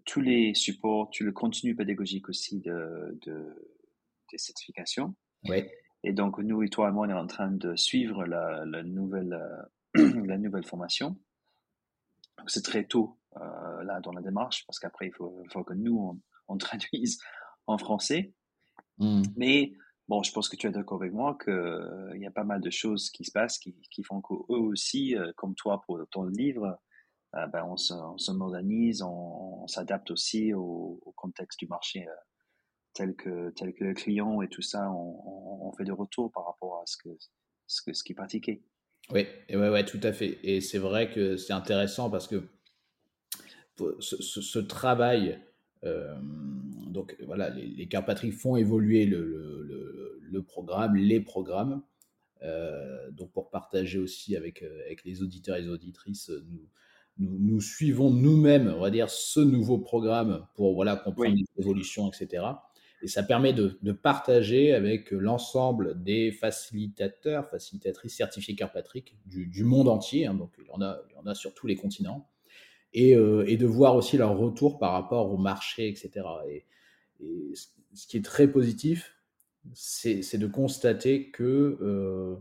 tous 0.05 0.19
les 0.19 0.55
supports, 0.55 1.11
tout 1.11 1.23
le 1.23 1.31
contenu 1.31 1.75
pédagogique 1.75 2.27
aussi 2.27 2.59
de, 2.59 3.17
de 3.21 3.71
des 4.31 4.37
certifications. 4.39 5.13
Oui. 5.47 5.63
Et 6.03 6.11
donc 6.11 6.39
nous 6.39 6.63
et 6.63 6.69
toi 6.69 6.89
et 6.89 6.91
moi, 6.91 7.05
on 7.05 7.09
est 7.11 7.13
en 7.13 7.27
train 7.27 7.51
de 7.51 7.75
suivre 7.75 8.25
la, 8.25 8.65
la 8.65 8.83
nouvelle 8.83 9.39
la 9.93 10.37
nouvelle 10.37 10.65
formation. 10.65 11.15
C'est 12.47 12.63
très 12.63 12.83
tôt 12.85 13.19
là 13.35 14.01
dans 14.01 14.11
la 14.11 14.21
démarche 14.21 14.65
parce 14.65 14.79
qu'après 14.79 15.07
il 15.07 15.13
faut, 15.13 15.43
faut 15.53 15.63
que 15.63 15.75
nous 15.75 15.97
on, 15.97 16.19
on 16.47 16.57
traduise 16.57 17.19
en 17.67 17.77
français. 17.77 18.33
Hmm. 18.97 19.21
Mais 19.35 19.73
bon, 20.07 20.23
je 20.23 20.31
pense 20.31 20.49
que 20.49 20.55
tu 20.55 20.67
es 20.67 20.71
d'accord 20.71 21.01
avec 21.01 21.13
moi 21.13 21.37
qu'il 21.43 21.53
euh, 21.53 22.17
y 22.17 22.25
a 22.25 22.31
pas 22.31 22.43
mal 22.43 22.61
de 22.61 22.69
choses 22.69 23.11
qui 23.11 23.25
se 23.25 23.31
passent 23.31 23.59
qui, 23.59 23.75
qui 23.91 24.03
font 24.03 24.21
qu'eux 24.21 24.55
aussi, 24.55 25.15
euh, 25.15 25.31
comme 25.35 25.53
toi 25.53 25.81
pour 25.85 25.99
ton 26.09 26.23
livre, 26.23 26.79
euh, 27.35 27.45
ben, 27.47 27.65
on, 27.65 27.77
se, 27.77 27.93
on, 27.93 28.17
se, 28.17 28.31
modernise, 28.31 29.01
on, 29.03 29.67
s'adapte 29.67 30.11
aussi 30.11 30.53
au, 30.53 31.01
contexte 31.15 31.59
du 31.59 31.67
marché 31.67 32.05
tel 32.93 33.15
que, 33.15 33.51
tel 33.51 33.73
que 33.73 33.83
le 33.83 33.93
client 33.93 34.41
et 34.41 34.47
tout 34.47 34.61
ça, 34.61 34.89
on, 34.91 35.67
on, 35.67 35.71
fait 35.73 35.83
des 35.83 35.91
retours 35.91 36.31
par 36.31 36.45
rapport 36.45 36.81
à 36.81 36.83
ce 36.85 36.97
que 36.97 37.09
ce, 37.67 37.81
que, 37.81 37.93
ce 37.93 38.03
qui 38.03 38.13
est 38.13 38.15
pratiqué. 38.15 38.63
Oui, 39.11 39.27
et 39.49 39.57
ouais, 39.57 39.69
ouais, 39.69 39.85
tout 39.85 39.99
à 40.03 40.13
fait. 40.13 40.39
Et 40.43 40.61
c'est 40.61 40.77
vrai 40.77 41.11
que 41.11 41.35
c'est 41.37 41.53
intéressant 41.53 42.09
parce 42.09 42.27
que 42.27 42.47
ce, 43.99 44.21
ce 44.21 44.59
travail 44.59 45.39
euh, 45.83 46.15
donc 46.97 47.15
voilà, 47.27 47.51
les, 47.51 47.67
les 47.67 47.87
Carpatrick 47.87 48.33
font 48.33 48.55
évoluer 48.55 49.05
le, 49.05 50.19
le, 50.19 50.41
programme, 50.41 50.95
les 50.95 51.19
programmes. 51.19 51.83
Euh, 52.41 53.11
donc 53.11 53.31
pour 53.31 53.51
partager 53.51 53.99
aussi 53.99 54.35
avec, 54.35 54.63
euh, 54.63 54.81
avec 54.85 55.05
les 55.05 55.21
auditeurs 55.21 55.57
et 55.57 55.61
les 55.61 55.69
auditrices, 55.69 56.31
nous, 56.49 57.37
nous, 57.39 57.61
suivons 57.61 58.09
nous-mêmes, 58.09 58.73
on 58.75 58.79
va 58.79 58.89
dire, 58.89 59.11
ce 59.11 59.39
nouveau 59.39 59.77
programme 59.77 60.47
pour 60.55 60.73
voilà, 60.73 60.95
comprendre 60.95 61.35
les 61.35 61.45
évolutions, 61.59 62.09
etc. 62.11 62.45
Et 63.03 63.07
ça 63.07 63.21
permet 63.21 63.53
de, 63.53 63.77
de 63.83 63.91
partager 63.91 64.73
avec 64.73 65.11
l'ensemble 65.11 66.01
des 66.01 66.31
facilitateurs, 66.31 67.47
facilitatrices 67.47 68.17
certifiés 68.17 68.55
Carpatrick 68.55 69.17
du, 69.27 69.45
du 69.45 69.63
monde 69.63 69.87
entier. 69.87 70.25
Hein. 70.25 70.33
donc 70.33 70.51
il 70.57 70.65
y, 70.65 70.71
en 70.71 70.81
a, 70.81 70.99
il 71.11 71.13
y 71.13 71.17
en 71.19 71.27
a 71.27 71.35
sur 71.35 71.53
tous 71.53 71.67
les 71.67 71.75
continents. 71.75 72.27
Euh, 72.95 73.45
et, 73.47 73.57
de 73.57 73.65
voir 73.67 73.95
aussi 73.95 74.17
leur 74.17 74.37
retour 74.37 74.79
par 74.79 74.93
rapport 74.93 75.31
au 75.31 75.37
marché, 75.37 75.87
etc. 75.87 76.25
Et, 76.49 76.65
ce 77.93 78.07
qui 78.07 78.17
est 78.17 78.25
très 78.25 78.49
positif, 78.49 79.15
c'est 79.73 80.37
de 80.37 80.47
constater 80.47 81.29
que 81.29 81.77
euh, 81.81 82.35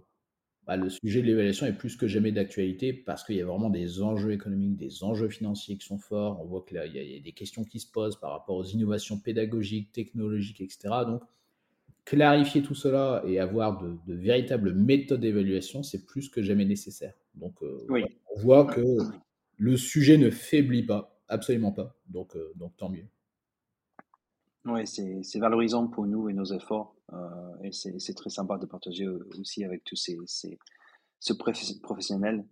bah, 0.66 0.76
le 0.76 0.90
sujet 0.90 1.22
de 1.22 1.26
l'évaluation 1.26 1.66
est 1.66 1.72
plus 1.72 1.96
que 1.96 2.06
jamais 2.06 2.32
d'actualité 2.32 2.92
parce 2.92 3.24
qu'il 3.24 3.36
y 3.36 3.40
a 3.40 3.46
vraiment 3.46 3.70
des 3.70 4.02
enjeux 4.02 4.32
économiques, 4.32 4.76
des 4.76 5.02
enjeux 5.02 5.28
financiers 5.28 5.76
qui 5.76 5.86
sont 5.86 5.98
forts. 5.98 6.40
On 6.40 6.44
voit 6.44 6.64
qu'il 6.66 6.76
y, 6.76 6.98
y, 6.98 7.16
a 7.16 7.20
des 7.20 7.32
questions 7.32 7.64
qui 7.64 7.80
se 7.80 7.90
posent 7.90 8.18
par 8.20 8.30
rapport 8.32 8.56
aux 8.56 8.64
innovations 8.64 9.18
pédagogiques, 9.18 9.92
technologiques, 9.92 10.60
etc. 10.60 10.88
Donc, 11.06 11.22
clarifier 12.06 12.62
tout 12.62 12.74
cela 12.74 13.22
et 13.26 13.38
avoir 13.38 13.82
de, 13.82 13.98
véritables 14.06 14.72
méthodes 14.72 15.20
d'évaluation, 15.20 15.82
c'est 15.82 16.06
plus 16.06 16.28
que 16.30 16.40
jamais 16.40 16.64
nécessaire. 16.64 17.14
Donc, 17.34 17.54
euh, 17.62 17.86
on 18.34 18.40
voit 18.40 18.64
que 18.64 18.80
le 19.58 19.76
sujet 19.76 20.16
ne 20.16 20.30
faiblit 20.30 20.84
pas, 20.84 21.18
absolument 21.28 21.72
pas. 21.72 21.94
Donc, 22.08 22.34
euh, 22.36 22.52
donc 22.54 22.76
tant 22.76 22.88
mieux. 22.88 23.06
Oui, 24.66 24.86
c'est 24.86 25.38
valorisant 25.38 25.86
pour 25.86 26.06
nous 26.06 26.28
et 26.28 26.32
nos 26.32 26.44
efforts. 26.44 26.96
Euh, 27.12 27.62
et 27.62 27.70
c'est 27.72 28.14
très 28.14 28.30
sympa 28.30 28.58
de 28.58 28.66
partager 28.66 29.06
aussi 29.08 29.64
avec 29.64 29.84
tous 29.84 29.96
ces, 29.96 30.18
ces, 30.26 30.58
ce 31.20 31.32
professionnels. 31.32 32.44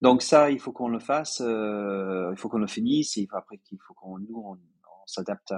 Donc 0.00 0.22
ça, 0.22 0.50
il 0.50 0.58
faut 0.58 0.72
qu'on 0.72 0.88
le 0.88 0.98
fasse, 0.98 1.40
euh, 1.40 2.30
il 2.32 2.36
faut 2.36 2.48
qu'on 2.48 2.58
le 2.58 2.66
finisse, 2.66 3.16
et 3.18 3.28
après 3.32 3.60
il 3.70 3.78
faut 3.86 3.94
qu'on 3.94 4.18
nous 4.18 4.36
on, 4.36 4.58
s'adapte 5.06 5.52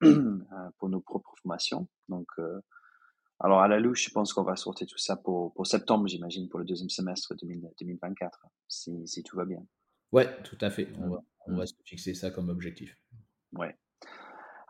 pour 0.78 0.88
nos 0.88 1.00
propres 1.00 1.34
formations. 1.42 1.88
Donc 2.08 2.28
euh, 2.38 2.60
alors 3.40 3.60
à 3.60 3.68
la 3.68 3.80
louche, 3.80 4.06
je 4.06 4.10
pense 4.10 4.32
qu'on 4.32 4.44
va 4.44 4.54
sortir 4.54 4.86
tout 4.86 4.98
ça 4.98 5.16
pour, 5.16 5.52
pour 5.54 5.66
septembre, 5.66 6.06
j'imagine, 6.06 6.48
pour 6.48 6.60
le 6.60 6.64
deuxième 6.64 6.90
semestre 6.90 7.34
2024, 7.36 8.46
si, 8.68 9.06
si 9.06 9.22
tout 9.24 9.36
va 9.36 9.44
bien. 9.44 9.64
Ouais, 10.12 10.42
tout 10.42 10.58
à 10.60 10.70
fait. 10.70 10.88
On 10.98 11.08
va, 11.10 11.22
on 11.46 11.56
va 11.56 11.66
se 11.66 11.74
fixer 11.84 12.14
ça 12.14 12.30
comme 12.30 12.48
objectif. 12.50 12.96
Ouais. 13.52 13.76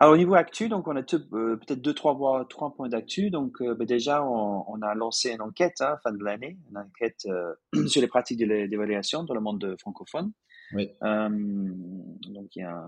Alors, 0.01 0.15
au 0.15 0.17
niveau 0.17 0.35
actu, 0.35 0.69
donc 0.69 0.87
on 0.87 0.95
a 0.95 1.01
euh, 1.01 1.57
peut-être 1.57 1.83
deux, 1.83 1.93
trois, 1.93 2.47
trois 2.49 2.73
points 2.73 2.89
d'actu. 2.89 3.31
Donc, 3.31 3.61
euh, 3.61 3.75
ben, 3.75 3.85
déjà, 3.85 4.25
on, 4.25 4.81
a 4.81 4.95
lancé 4.95 5.33
une 5.33 5.43
enquête 5.43 5.81
hein, 5.81 5.99
fin 6.05 6.13
de 6.13 6.23
l'année, 6.23 6.57
une 6.71 6.79
enquête 6.79 7.27
euh, 7.27 7.55
sur 7.89 8.01
les 8.01 8.07
pratiques 8.07 8.39
d'évaluation 8.39 9.25
dans 9.25 9.35
le 9.35 9.41
monde 9.41 9.77
francophone. 9.81 10.33
Oui. 10.75 10.91
donc, 11.01 12.55
il 12.55 12.61
y 12.61 12.63
a 12.63 12.85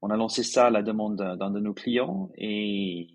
on 0.00 0.10
a 0.10 0.16
lancé 0.16 0.42
ça 0.42 0.66
à 0.66 0.70
la 0.70 0.82
demande 0.82 1.16
d'un 1.16 1.50
de 1.50 1.60
nos 1.60 1.72
clients 1.72 2.30
et 2.36 3.08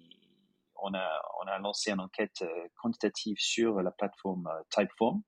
on 0.82 0.92
a, 0.94 1.22
on 1.44 1.48
a 1.48 1.60
lancé 1.60 1.92
une 1.92 2.00
enquête 2.00 2.44
quantitative 2.82 3.38
sur 3.38 3.82
la 3.82 3.92
plateforme 3.92 4.50
Typeform 4.72 5.22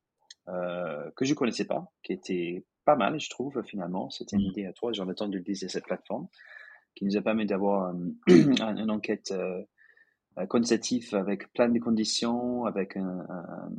que 0.47 1.25
je 1.25 1.33
connaissais 1.35 1.65
pas, 1.65 1.91
qui 2.03 2.13
était 2.13 2.65
pas 2.83 2.95
mal, 2.95 3.19
je 3.19 3.29
trouve, 3.29 3.61
finalement. 3.63 4.09
C'était 4.09 4.37
une 4.37 4.43
mmh. 4.43 4.51
idée 4.51 4.65
à 4.65 4.73
toi. 4.73 4.91
J'en 4.91 5.07
ai 5.07 5.11
entendu 5.11 5.37
utiliser 5.37 5.67
cette 5.67 5.85
plateforme 5.85 6.27
qui 6.95 7.05
nous 7.05 7.17
a 7.17 7.21
permis 7.21 7.45
d'avoir 7.45 7.93
euh, 7.93 8.11
une 8.27 8.91
enquête 8.91 9.31
euh, 9.31 9.63
euh, 10.37 10.45
quantitative 10.45 11.15
avec 11.15 11.51
plein 11.53 11.69
de 11.69 11.79
conditions, 11.79 12.65
avec 12.65 12.97
un, 12.97 13.25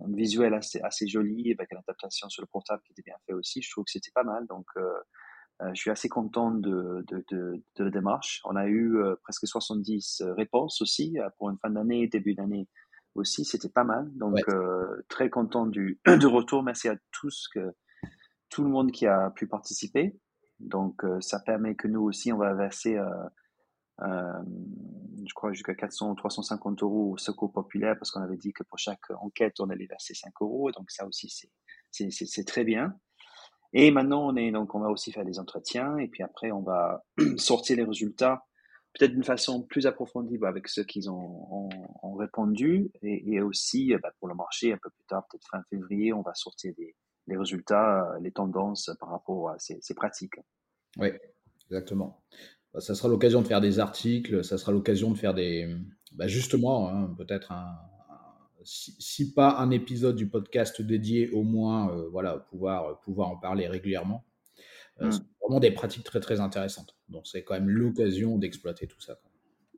visuel 0.08 0.54
assez, 0.54 0.80
assez 0.80 1.06
joli, 1.06 1.52
avec 1.52 1.72
une 1.72 1.78
adaptation 1.78 2.28
sur 2.28 2.42
le 2.42 2.48
portable 2.48 2.82
qui 2.84 2.92
était 2.92 3.02
bien 3.02 3.16
fait 3.26 3.32
aussi. 3.32 3.62
Je 3.62 3.70
trouve 3.70 3.84
que 3.84 3.90
c'était 3.92 4.10
pas 4.14 4.24
mal. 4.24 4.46
Donc, 4.46 4.66
je 5.60 5.80
suis 5.80 5.90
assez 5.90 6.08
content 6.08 6.50
de, 6.50 7.04
de, 7.08 7.24
de, 7.30 7.62
de, 7.76 7.84
la 7.84 7.90
démarche. 7.90 8.42
On 8.44 8.56
a 8.56 8.66
eu 8.66 8.98
presque 9.22 9.46
70 9.46 10.22
réponses 10.36 10.82
aussi 10.82 11.16
pour 11.38 11.48
une 11.48 11.56
fin 11.58 11.70
d'année, 11.70 12.08
début 12.08 12.34
d'année 12.34 12.68
aussi. 13.14 13.46
C'était 13.46 13.70
pas 13.70 13.84
mal. 13.84 14.10
Donc, 14.16 14.38
très 15.08 15.30
content 15.30 15.66
du, 15.66 16.00
du 16.18 16.26
retour. 16.26 16.62
Merci 16.62 16.88
à 16.88 16.96
tous, 17.12 17.48
que, 17.54 17.72
tout 18.50 18.62
le 18.62 18.68
monde 18.68 18.92
qui 18.92 19.06
a 19.06 19.30
pu 19.30 19.46
participer. 19.46 20.14
Donc, 20.60 21.04
euh, 21.04 21.20
ça 21.20 21.40
permet 21.40 21.74
que 21.74 21.88
nous 21.88 22.02
aussi, 22.02 22.32
on 22.32 22.38
va 22.38 22.54
verser, 22.54 22.96
euh, 22.96 23.08
euh, 24.02 24.42
je 25.26 25.34
crois, 25.34 25.52
jusqu'à 25.52 25.74
400 25.74 26.10
ou 26.10 26.14
350 26.14 26.82
euros 26.82 27.12
au 27.12 27.16
secours 27.18 27.52
populaire 27.52 27.96
parce 27.98 28.10
qu'on 28.10 28.22
avait 28.22 28.36
dit 28.36 28.52
que 28.52 28.62
pour 28.64 28.78
chaque 28.78 29.10
enquête, 29.20 29.60
on 29.60 29.70
allait 29.70 29.86
verser 29.86 30.14
5 30.14 30.32
euros. 30.40 30.70
Donc, 30.72 30.90
ça 30.90 31.06
aussi, 31.06 31.32
c'est 31.90 32.44
très 32.44 32.64
bien. 32.64 32.94
Et 33.72 33.90
maintenant, 33.90 34.28
on, 34.28 34.36
est, 34.36 34.50
donc, 34.52 34.74
on 34.74 34.80
va 34.80 34.88
aussi 34.88 35.12
faire 35.12 35.24
des 35.24 35.38
entretiens 35.38 35.96
et 35.96 36.08
puis 36.08 36.22
après, 36.22 36.52
on 36.52 36.62
va 36.62 37.04
sortir 37.36 37.76
les 37.76 37.84
résultats 37.84 38.44
peut-être 38.94 39.12
d'une 39.12 39.24
façon 39.24 39.62
plus 39.62 39.86
approfondie 39.86 40.38
bah, 40.38 40.48
avec 40.48 40.68
ceux 40.68 40.84
qui 40.84 41.08
ont, 41.08 41.68
répondu 42.18 42.90
et, 43.02 43.40
aussi 43.40 43.94
bah, 44.02 44.10
pour 44.18 44.28
le 44.28 44.34
marché 44.34 44.72
un 44.72 44.76
peu 44.76 44.90
plus 44.90 45.04
tard, 45.08 45.26
peut-être 45.28 45.48
fin 45.50 45.62
février, 45.70 46.12
on 46.12 46.22
va 46.22 46.34
sortir 46.34 46.72
des, 46.76 46.94
les 47.26 47.36
résultats, 47.36 48.16
les 48.20 48.32
tendances 48.32 48.90
par 48.98 49.10
rapport 49.10 49.50
à 49.50 49.58
ces, 49.58 49.94
pratiques. 49.94 50.36
Oui, 50.98 51.08
exactement. 51.70 52.22
Bah, 52.74 52.80
ça 52.80 52.94
sera 52.94 53.08
l'occasion 53.08 53.42
de 53.42 53.46
faire 53.46 53.60
des 53.60 53.78
articles, 53.78 54.44
ça 54.44 54.58
sera 54.58 54.72
l'occasion 54.72 55.10
de 55.10 55.18
faire 55.18 55.34
des, 55.34 55.74
bah, 56.12 56.26
justement, 56.26 56.88
hein, 56.88 57.14
peut-être 57.16 57.52
un, 57.52 57.66
si, 58.64 59.32
pas 59.32 59.58
un 59.58 59.70
épisode 59.70 60.16
du 60.16 60.28
podcast 60.28 60.82
dédié, 60.82 61.30
au 61.30 61.42
moins, 61.42 61.90
euh, 61.90 62.08
voilà, 62.10 62.38
pouvoir, 62.38 63.00
pouvoir 63.00 63.30
en 63.30 63.36
parler 63.36 63.66
régulièrement. 63.66 64.24
Euh, 65.00 65.08
mmh. 65.08 65.12
C'est 65.12 65.22
vraiment 65.40 65.60
des 65.60 65.70
pratiques 65.70 66.04
très 66.04 66.20
très 66.20 66.40
intéressantes. 66.40 66.96
Donc 67.08 67.26
c'est 67.26 67.42
quand 67.44 67.54
même 67.54 67.68
l'occasion 67.68 68.38
d'exploiter 68.38 68.86
tout 68.86 69.00
ça. 69.00 69.18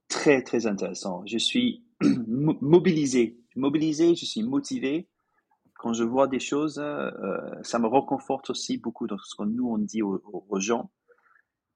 Très 0.09 0.43
très 0.43 0.67
intéressant. 0.67 1.25
Je 1.27 1.39
suis 1.39 1.85
mobilisé, 2.01 3.39
mobilisé, 3.57 4.15
je 4.15 4.25
suis 4.25 4.43
motivé 4.43 5.09
quand 5.85 5.93
je 5.93 6.03
vois 6.03 6.29
des 6.29 6.41
choses, 6.41 6.79
euh, 6.79 7.11
ça 7.63 7.79
me 7.79 7.87
reconforte 7.87 8.49
aussi 8.49 8.79
beaucoup 8.79 9.07
dans 9.07 9.19
ce 9.19 9.35
que 9.37 9.43
nous 9.43 9.69
on 9.69 9.77
dit 9.77 10.01
aux, 10.01 10.59
gens. 10.59 10.91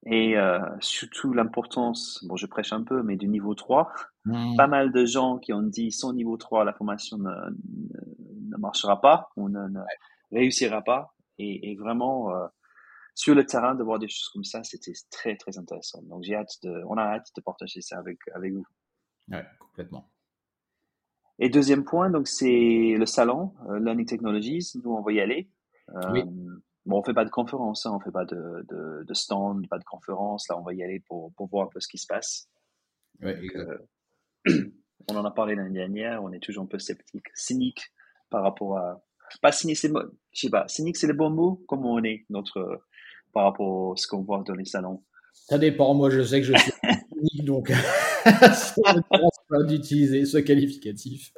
Et 0.07 0.39
euh, 0.39 0.61
surtout 0.81 1.35
l'importance, 1.35 2.25
bon 2.27 2.35
je 2.35 2.47
prêche 2.47 2.73
un 2.73 2.85
peu, 2.85 3.03
mais 3.03 3.17
du 3.17 3.29
niveau 3.29 3.55
3. 3.55 3.93
Mmh. 4.25 4.57
Pas 4.57 4.67
mal 4.67 4.93
de 4.93 5.05
gens 5.05 5.37
qui 5.37 5.53
ont 5.53 5.61
dit 5.61 5.93
sans 5.93 6.15
niveau 6.15 6.39
3, 6.39 6.65
la 6.65 6.73
formation 6.73 7.19
ne, 7.19 7.35
ne, 8.49 8.57
marchera 8.57 8.99
pas 8.99 9.29
ou 9.37 9.51
ne, 9.51 9.69
réussira 10.33 10.81
pas. 10.81 11.15
Et, 11.39 11.77
vraiment, 11.77 12.35
euh, 12.35 12.47
sur 13.15 13.35
le 13.35 13.45
terrain, 13.45 13.75
de 13.75 13.85
voir 13.85 13.99
des 13.99 14.09
choses 14.09 14.31
comme 14.33 14.45
ça, 14.45 14.65
c'était 14.65 14.95
très 15.11 15.37
très 15.37 15.59
intéressant. 15.59 16.01
Donc 16.05 16.23
j'ai 16.23 16.35
hâte 16.35 16.57
de, 16.63 16.83
on 16.89 16.97
a 16.97 17.03
hâte 17.03 17.29
de 17.37 17.43
partager 17.43 17.83
ça 17.83 17.99
avec, 17.99 18.21
avec 18.35 18.55
vous. 18.55 18.67
Oui, 19.29 19.39
complètement. 19.61 20.11
Et 21.39 21.49
deuxième 21.49 21.85
point, 21.85 22.11
donc 22.11 22.27
c'est 22.27 22.97
le 22.99 23.07
salon 23.07 23.53
euh, 23.69 23.79
Learning 23.79 24.07
Technologies. 24.07 24.73
Nous, 24.83 24.91
on 24.91 25.03
va 25.03 25.13
y 25.13 25.21
aller. 25.21 25.49
Euh, 25.95 26.23
bon, 26.85 26.99
on 26.99 27.03
fait 27.03 27.15
pas 27.15 27.25
de 27.25 27.31
conférence, 27.31 27.87
hein, 27.87 27.93
on 27.95 28.01
fait 28.01 28.11
pas 28.11 28.25
de, 28.25 28.67
de, 28.69 29.05
de, 29.05 29.15
stand, 29.15 29.69
pas 29.69 29.79
de 29.79 29.85
conférence. 29.85 30.49
Là, 30.49 30.59
on 30.59 30.63
va 30.63 30.75
y 30.75 30.83
aller 30.83 31.01
pour, 31.07 31.33
pour 31.35 31.49
voir 31.49 31.67
un 31.67 31.71
peu 31.73 31.81
ce 31.81 31.89
qui 31.89 31.99
se 31.99 32.07
passe. 32.07 32.49
Oui, 33.23 33.33
euh, 33.55 33.79
on 35.11 35.17
en 35.17 35.25
a 35.25 35.31
parlé 35.31 35.55
l'année 35.55 35.75
dernière. 35.75 36.23
On 36.23 36.33
est 36.33 36.41
toujours 36.41 36.65
un 36.65 36.69
peu 36.69 36.79
sceptique, 36.79 37.27
cynique 37.35 37.93
par 38.31 38.43
rapport 38.43 38.77
à. 38.77 39.03
Pas 39.43 39.53
cynique, 39.53 39.77
c'est 39.77 39.93
je 40.33 40.41
sais 40.41 40.51
pas. 40.51 40.67
Cynique, 40.69 40.97
c'est 40.97 41.07
le 41.07 41.13
bon 41.13 41.31
mot. 41.31 41.63
Comment 41.69 41.93
on 41.93 42.03
est 42.03 42.25
notre 42.31 42.83
par 43.33 43.45
rapport 43.45 43.93
à 43.93 43.97
ce 43.97 44.07
qu'on 44.07 44.23
voit 44.23 44.43
dans 44.47 44.55
les 44.55 44.65
salons. 44.65 45.03
Ça 45.33 45.59
dépend. 45.59 45.95
Moi, 45.95 46.11
je 46.11 46.23
sais 46.23 46.41
que 46.41 46.47
je 46.47 46.55
suis 46.55 46.73
cynique, 47.37 47.49
donc 49.51 49.67
d'utiliser 49.67 50.25
ce 50.25 50.39
qualificatif. 50.39 51.33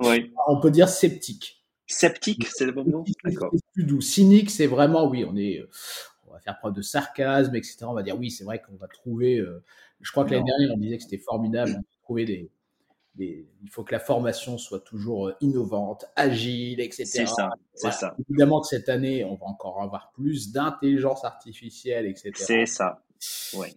Oui. 0.00 0.32
On 0.46 0.60
peut 0.60 0.70
dire 0.70 0.88
sceptique. 0.88 1.64
Sceptique, 1.86 2.46
c'est 2.46 2.66
le 2.66 2.72
bon 2.72 2.84
nom 2.84 3.04
D'accord. 3.24 3.52
plus 3.72 3.84
doux. 3.84 4.00
Cynique, 4.00 4.50
c'est 4.50 4.66
vraiment, 4.66 5.08
oui, 5.08 5.24
on 5.28 5.36
est, 5.36 5.60
on 6.26 6.32
va 6.32 6.38
faire 6.38 6.56
preuve 6.58 6.74
de 6.74 6.82
sarcasme, 6.82 7.54
etc. 7.56 7.78
On 7.82 7.94
va 7.94 8.02
dire, 8.02 8.16
oui, 8.18 8.30
c'est 8.30 8.44
vrai 8.44 8.62
qu'on 8.62 8.76
va 8.76 8.86
trouver, 8.86 9.38
euh, 9.38 9.62
je 10.00 10.10
crois 10.12 10.24
que 10.24 10.30
l'année 10.30 10.44
dernière, 10.44 10.70
on 10.74 10.78
disait 10.78 10.98
que 10.98 11.02
c'était 11.02 11.18
formidable, 11.18 11.74
on 11.76 11.82
trouver 12.04 12.24
des, 12.24 12.50
des, 13.16 13.48
il 13.62 13.70
faut 13.70 13.82
que 13.82 13.92
la 13.92 13.98
formation 13.98 14.56
soit 14.56 14.80
toujours 14.80 15.28
euh, 15.28 15.36
innovante, 15.40 16.04
agile, 16.14 16.80
etc. 16.80 17.04
C'est 17.06 17.26
ça, 17.26 17.50
c'est 17.74 17.92
ça. 17.92 18.14
Évidemment 18.28 18.60
que 18.60 18.68
cette 18.68 18.88
année, 18.88 19.24
on 19.24 19.34
va 19.34 19.46
encore 19.46 19.82
avoir 19.82 20.12
plus 20.12 20.52
d'intelligence 20.52 21.24
artificielle, 21.24 22.06
etc. 22.06 22.30
C'est 22.34 22.66
ça, 22.66 23.02
oui. 23.54 23.76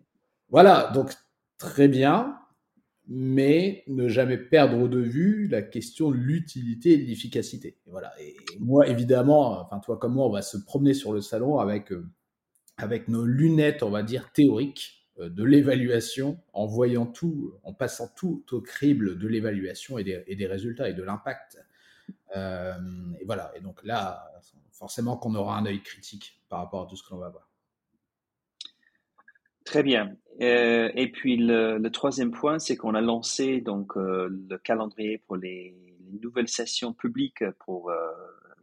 Voilà, 0.49 0.91
donc 0.93 1.11
très 1.57 1.87
bien 1.87 2.37
mais 3.07 3.83
ne 3.87 4.07
jamais 4.07 4.37
perdre 4.37 4.87
de 4.87 4.99
vue 4.99 5.47
la 5.47 5.61
question 5.61 6.11
de 6.11 6.15
l'utilité 6.15 6.93
et 6.93 6.97
de 6.97 7.03
l'efficacité. 7.03 7.77
Voilà. 7.85 8.13
Et 8.21 8.35
moi, 8.59 8.87
évidemment, 8.87 9.61
enfin 9.61 9.79
toi 9.79 9.97
comme 9.97 10.13
moi, 10.13 10.25
on 10.25 10.31
va 10.31 10.41
se 10.41 10.57
promener 10.57 10.93
sur 10.93 11.13
le 11.13 11.21
salon 11.21 11.59
avec 11.59 11.91
euh, 11.91 12.07
avec 12.77 13.07
nos 13.07 13.25
lunettes, 13.25 13.83
on 13.83 13.89
va 13.89 14.03
dire 14.03 14.31
théoriques 14.31 15.07
euh, 15.19 15.29
de 15.29 15.43
l'évaluation, 15.43 16.39
en 16.53 16.65
voyant 16.65 17.05
tout, 17.05 17.53
en 17.63 17.73
passant 17.73 18.07
tout 18.15 18.43
au 18.51 18.61
crible 18.61 19.17
de 19.17 19.27
l'évaluation 19.27 19.97
et 19.97 20.03
des, 20.03 20.23
et 20.27 20.35
des, 20.35 20.47
résultats 20.47 20.89
et 20.89 20.93
de 20.93 21.03
l'impact. 21.03 21.59
Euh, 22.35 22.73
et 23.19 23.25
voilà. 23.25 23.51
Et 23.55 23.61
donc 23.61 23.83
là, 23.83 24.31
forcément 24.71 25.17
qu'on 25.17 25.35
aura 25.35 25.57
un 25.57 25.65
œil 25.65 25.83
critique 25.83 26.41
par 26.49 26.59
rapport 26.59 26.83
à 26.83 26.87
tout 26.87 26.95
ce 26.95 27.03
que 27.03 27.13
l'on 27.13 27.19
va 27.19 27.29
voir. 27.29 27.47
Très 29.65 29.83
bien. 29.83 30.15
Euh, 30.41 30.89
et 30.95 31.11
puis 31.11 31.37
le, 31.37 31.77
le 31.77 31.91
troisième 31.91 32.31
point, 32.31 32.59
c'est 32.59 32.75
qu'on 32.75 32.95
a 32.95 33.01
lancé 33.01 33.61
donc 33.61 33.95
euh, 33.97 34.27
le 34.49 34.57
calendrier 34.57 35.19
pour 35.19 35.35
les, 35.35 35.75
les, 36.11 36.19
nouvelles 36.19 36.47
sessions 36.47 36.93
publiques 36.93 37.43
pour 37.65 37.89
euh, 37.89 37.95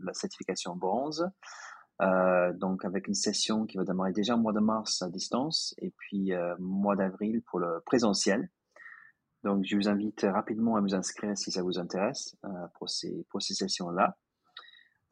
la 0.01 0.13
certification 0.13 0.77
bronze. 0.77 1.29
Euh, 2.01 2.53
donc 2.55 2.85
avec 2.85 3.09
une 3.09 3.15
session 3.15 3.67
qui 3.67 3.77
va 3.77 3.85
démarrer 3.85 4.13
déjà 4.13 4.35
au 4.35 4.39
mois 4.39 4.53
de 4.53 4.61
mars 4.61 5.03
à 5.03 5.11
distance 5.11 5.75
et 5.79 5.93
puis 5.97 6.33
mois 6.59 6.97
d'avril 6.97 7.43
pour 7.43 7.59
le 7.59 7.81
présentiel. 7.85 8.49
Donc 9.45 9.65
je 9.65 9.77
vous 9.77 9.89
invite 9.89 10.23
rapidement 10.23 10.77
à 10.77 10.81
vous 10.81 10.95
inscrire 10.95 11.37
si 11.37 11.51
ça 11.51 11.63
vous 11.63 11.79
intéresse 11.79 12.37
pour 12.79 12.89
ces 12.89 13.27
pour 13.31 13.43
ces 13.43 13.55
sessions 13.55 13.91
là. 13.91 14.17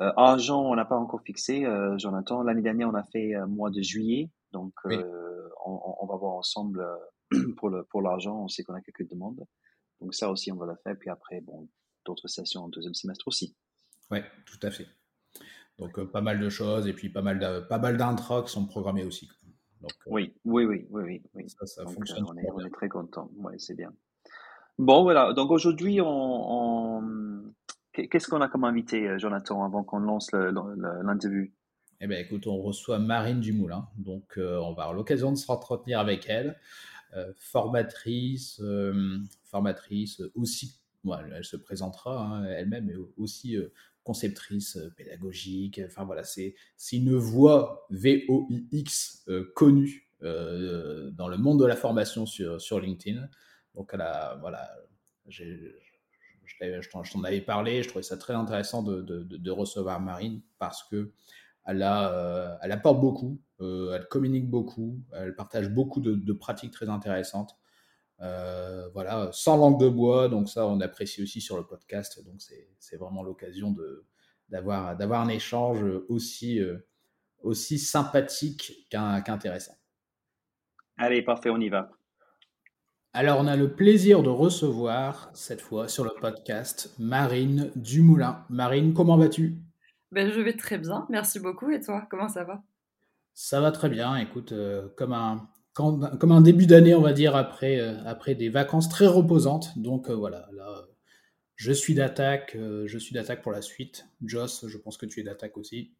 Euh, 0.00 0.12
argent, 0.16 0.62
on 0.62 0.76
n'a 0.76 0.84
pas 0.84 0.96
encore 0.96 1.22
fixé, 1.22 1.64
euh, 1.64 1.98
Jonathan. 1.98 2.42
L'année 2.42 2.62
dernière, 2.62 2.88
on 2.88 2.94
a 2.94 3.02
fait 3.02 3.34
euh, 3.34 3.46
mois 3.46 3.70
de 3.70 3.82
juillet, 3.82 4.30
donc 4.52 4.72
Oui. 4.84 4.96
euh, 4.96 5.48
on, 5.64 5.96
on 6.00 6.06
va 6.06 6.16
voir 6.16 6.32
ensemble 6.34 6.86
pour 7.56 7.70
le 7.70 7.84
pour 7.84 8.02
l'argent. 8.02 8.44
On 8.44 8.48
sait 8.48 8.62
qu'on 8.62 8.74
a 8.74 8.80
quelques 8.80 9.08
demandes, 9.08 9.44
donc 10.00 10.14
ça 10.14 10.30
aussi, 10.30 10.52
on 10.52 10.56
va 10.56 10.66
le 10.66 10.76
faire. 10.76 10.96
Puis 10.98 11.10
après, 11.10 11.40
bon, 11.40 11.68
d'autres 12.04 12.28
sessions 12.28 12.64
en 12.64 12.68
deuxième 12.68 12.94
semestre 12.94 13.28
aussi. 13.28 13.56
Ouais, 14.10 14.24
tout 14.46 14.58
à 14.62 14.70
fait. 14.70 14.86
Donc 15.78 16.02
pas 16.10 16.20
mal 16.20 16.40
de 16.40 16.48
choses 16.48 16.88
et 16.88 16.92
puis 16.92 17.08
pas 17.08 17.22
mal 17.22 17.38
de, 17.38 17.60
pas 17.60 17.78
mal 17.78 17.96
qui 18.44 18.52
sont 18.52 18.66
programmés 18.66 19.04
aussi. 19.04 19.28
Donc, 19.80 19.92
oui, 20.06 20.34
oui, 20.44 20.64
oui, 20.64 20.86
oui, 20.90 21.04
oui, 21.04 21.22
oui. 21.34 21.50
Ça, 21.50 21.66
ça 21.66 21.84
donc, 21.84 21.94
fonctionne. 21.94 22.24
on, 22.26 22.36
est, 22.36 22.50
on 22.50 22.58
est, 22.60 22.70
très 22.70 22.88
content. 22.88 23.30
Ouais, 23.36 23.54
c'est 23.58 23.76
bien. 23.76 23.92
Bon, 24.76 25.04
voilà. 25.04 25.32
Donc 25.34 25.52
aujourd'hui, 25.52 26.00
on, 26.00 26.06
on 26.08 27.38
Qu'est-ce 27.92 28.28
qu'on 28.28 28.40
a 28.40 28.48
comme 28.48 28.64
invité, 28.64 29.08
euh, 29.08 29.18
Jonathan, 29.18 29.64
avant 29.64 29.82
qu'on 29.82 29.98
lance 29.98 30.30
l'interview? 30.32 31.50
Eh 32.00 32.06
bien, 32.06 32.18
écoute, 32.18 32.46
on 32.46 32.58
reçoit 32.58 33.00
Marine 33.00 33.40
Dumoulin. 33.40 33.88
Donc, 33.96 34.38
euh, 34.38 34.58
on 34.58 34.72
va 34.72 34.84
avoir 34.84 34.94
l'occasion 34.94 35.32
de 35.32 35.36
s'entretenir 35.36 35.98
avec 35.98 36.28
elle. 36.28 36.56
Euh, 37.16 37.32
formatrice, 37.36 38.60
euh, 38.60 39.18
formatrice 39.44 40.22
aussi, 40.34 40.80
elle, 41.04 41.44
se 41.44 41.56
présentera 41.56 42.24
hein, 42.24 42.44
elle-même, 42.44 42.86
mais 42.86 42.94
aussi 43.16 43.56
conceptrice 44.04 44.78
pédagogique. 44.96 45.80
Enfin, 45.84 46.04
voilà, 46.04 46.22
c'est 46.22 46.54
une 46.92 47.16
voix 47.16 47.86
VOIX 47.90 49.24
connue 49.54 50.08
dans 50.20 51.28
le 51.28 51.36
monde 51.36 51.60
de 51.60 51.66
la 51.66 51.76
formation 51.76 52.26
sur, 52.26 52.80
LinkedIn. 52.80 53.28
Donc, 53.74 53.90
elle 53.92 54.02
a, 54.02 54.36
voilà, 54.36 54.70
je 55.26 55.54
t'en 56.90 57.24
avais 57.24 57.40
parlé, 57.40 57.82
je 57.82 57.88
trouvais 57.88 58.02
ça 58.02 58.16
très 58.16 58.34
intéressant 58.34 58.82
de 58.82 59.50
recevoir 59.50 60.00
Marine 60.00 60.42
parce 60.58 60.84
que 60.84 61.12
elle, 61.68 61.82
a, 61.82 62.12
euh, 62.12 62.56
elle 62.62 62.72
apporte 62.72 63.00
beaucoup, 63.00 63.40
euh, 63.60 63.94
elle 63.94 64.08
communique 64.08 64.48
beaucoup, 64.48 65.04
elle 65.12 65.36
partage 65.36 65.68
beaucoup 65.68 66.00
de, 66.00 66.14
de 66.14 66.32
pratiques 66.32 66.72
très 66.72 66.88
intéressantes. 66.88 67.56
Euh, 68.20 68.88
voilà, 68.94 69.28
sans 69.32 69.56
langue 69.58 69.78
de 69.78 69.88
bois, 69.88 70.28
donc 70.28 70.48
ça 70.48 70.66
on 70.66 70.80
apprécie 70.80 71.22
aussi 71.22 71.40
sur 71.40 71.56
le 71.56 71.64
podcast, 71.64 72.24
donc 72.24 72.40
c'est 72.78 72.96
vraiment 72.96 73.22
l'occasion 73.22 73.76
d'avoir 74.48 75.20
un 75.20 75.28
échange 75.28 75.84
aussi, 76.08 76.58
aussi 77.42 77.78
sympathique 77.78 78.88
qu'intéressant. 78.90 79.76
Allez, 80.96 81.22
parfait, 81.22 81.50
on 81.50 81.60
y 81.60 81.68
va. 81.68 81.90
Alors, 83.12 83.38
on 83.40 83.46
a 83.46 83.56
le 83.56 83.74
plaisir 83.74 84.22
de 84.22 84.28
recevoir 84.28 85.30
cette 85.32 85.60
fois 85.60 85.86
sur 85.86 86.02
le 86.04 86.10
podcast 86.20 86.94
Marine 86.98 87.70
Dumoulin. 87.76 88.44
Marine, 88.48 88.94
comment 88.94 89.16
vas-tu? 89.16 89.67
Ben, 90.12 90.30
Je 90.30 90.40
vais 90.40 90.54
très 90.54 90.78
bien, 90.78 91.06
merci 91.10 91.40
beaucoup. 91.40 91.70
Et 91.70 91.80
toi, 91.80 92.06
comment 92.10 92.28
ça 92.28 92.44
va? 92.44 92.62
Ça 93.34 93.60
va 93.60 93.70
très 93.70 93.88
bien. 93.88 94.16
Écoute, 94.16 94.52
euh, 94.52 94.88
comme, 94.96 95.12
un, 95.12 95.48
quand, 95.72 96.18
comme 96.18 96.32
un 96.32 96.40
début 96.40 96.66
d'année, 96.66 96.94
on 96.94 97.00
va 97.00 97.12
dire, 97.12 97.36
après, 97.36 97.80
euh, 97.80 97.94
après 98.04 98.34
des 98.34 98.48
vacances 98.48 98.88
très 98.88 99.06
reposantes. 99.06 99.78
Donc 99.78 100.10
euh, 100.10 100.14
voilà, 100.14 100.48
là, 100.52 100.86
je 101.56 101.72
suis 101.72 101.94
d'attaque. 101.94 102.56
je 102.56 102.98
suis 102.98 103.14
d'attaque 103.14 103.42
pour 103.42 103.52
la 103.52 103.62
suite. 103.62 104.06
Joss, 104.24 104.66
je 104.66 104.78
pense 104.78 104.96
que 104.96 105.06
tu 105.06 105.20
es 105.20 105.22
d'attaque 105.22 105.56
aussi. 105.56 105.92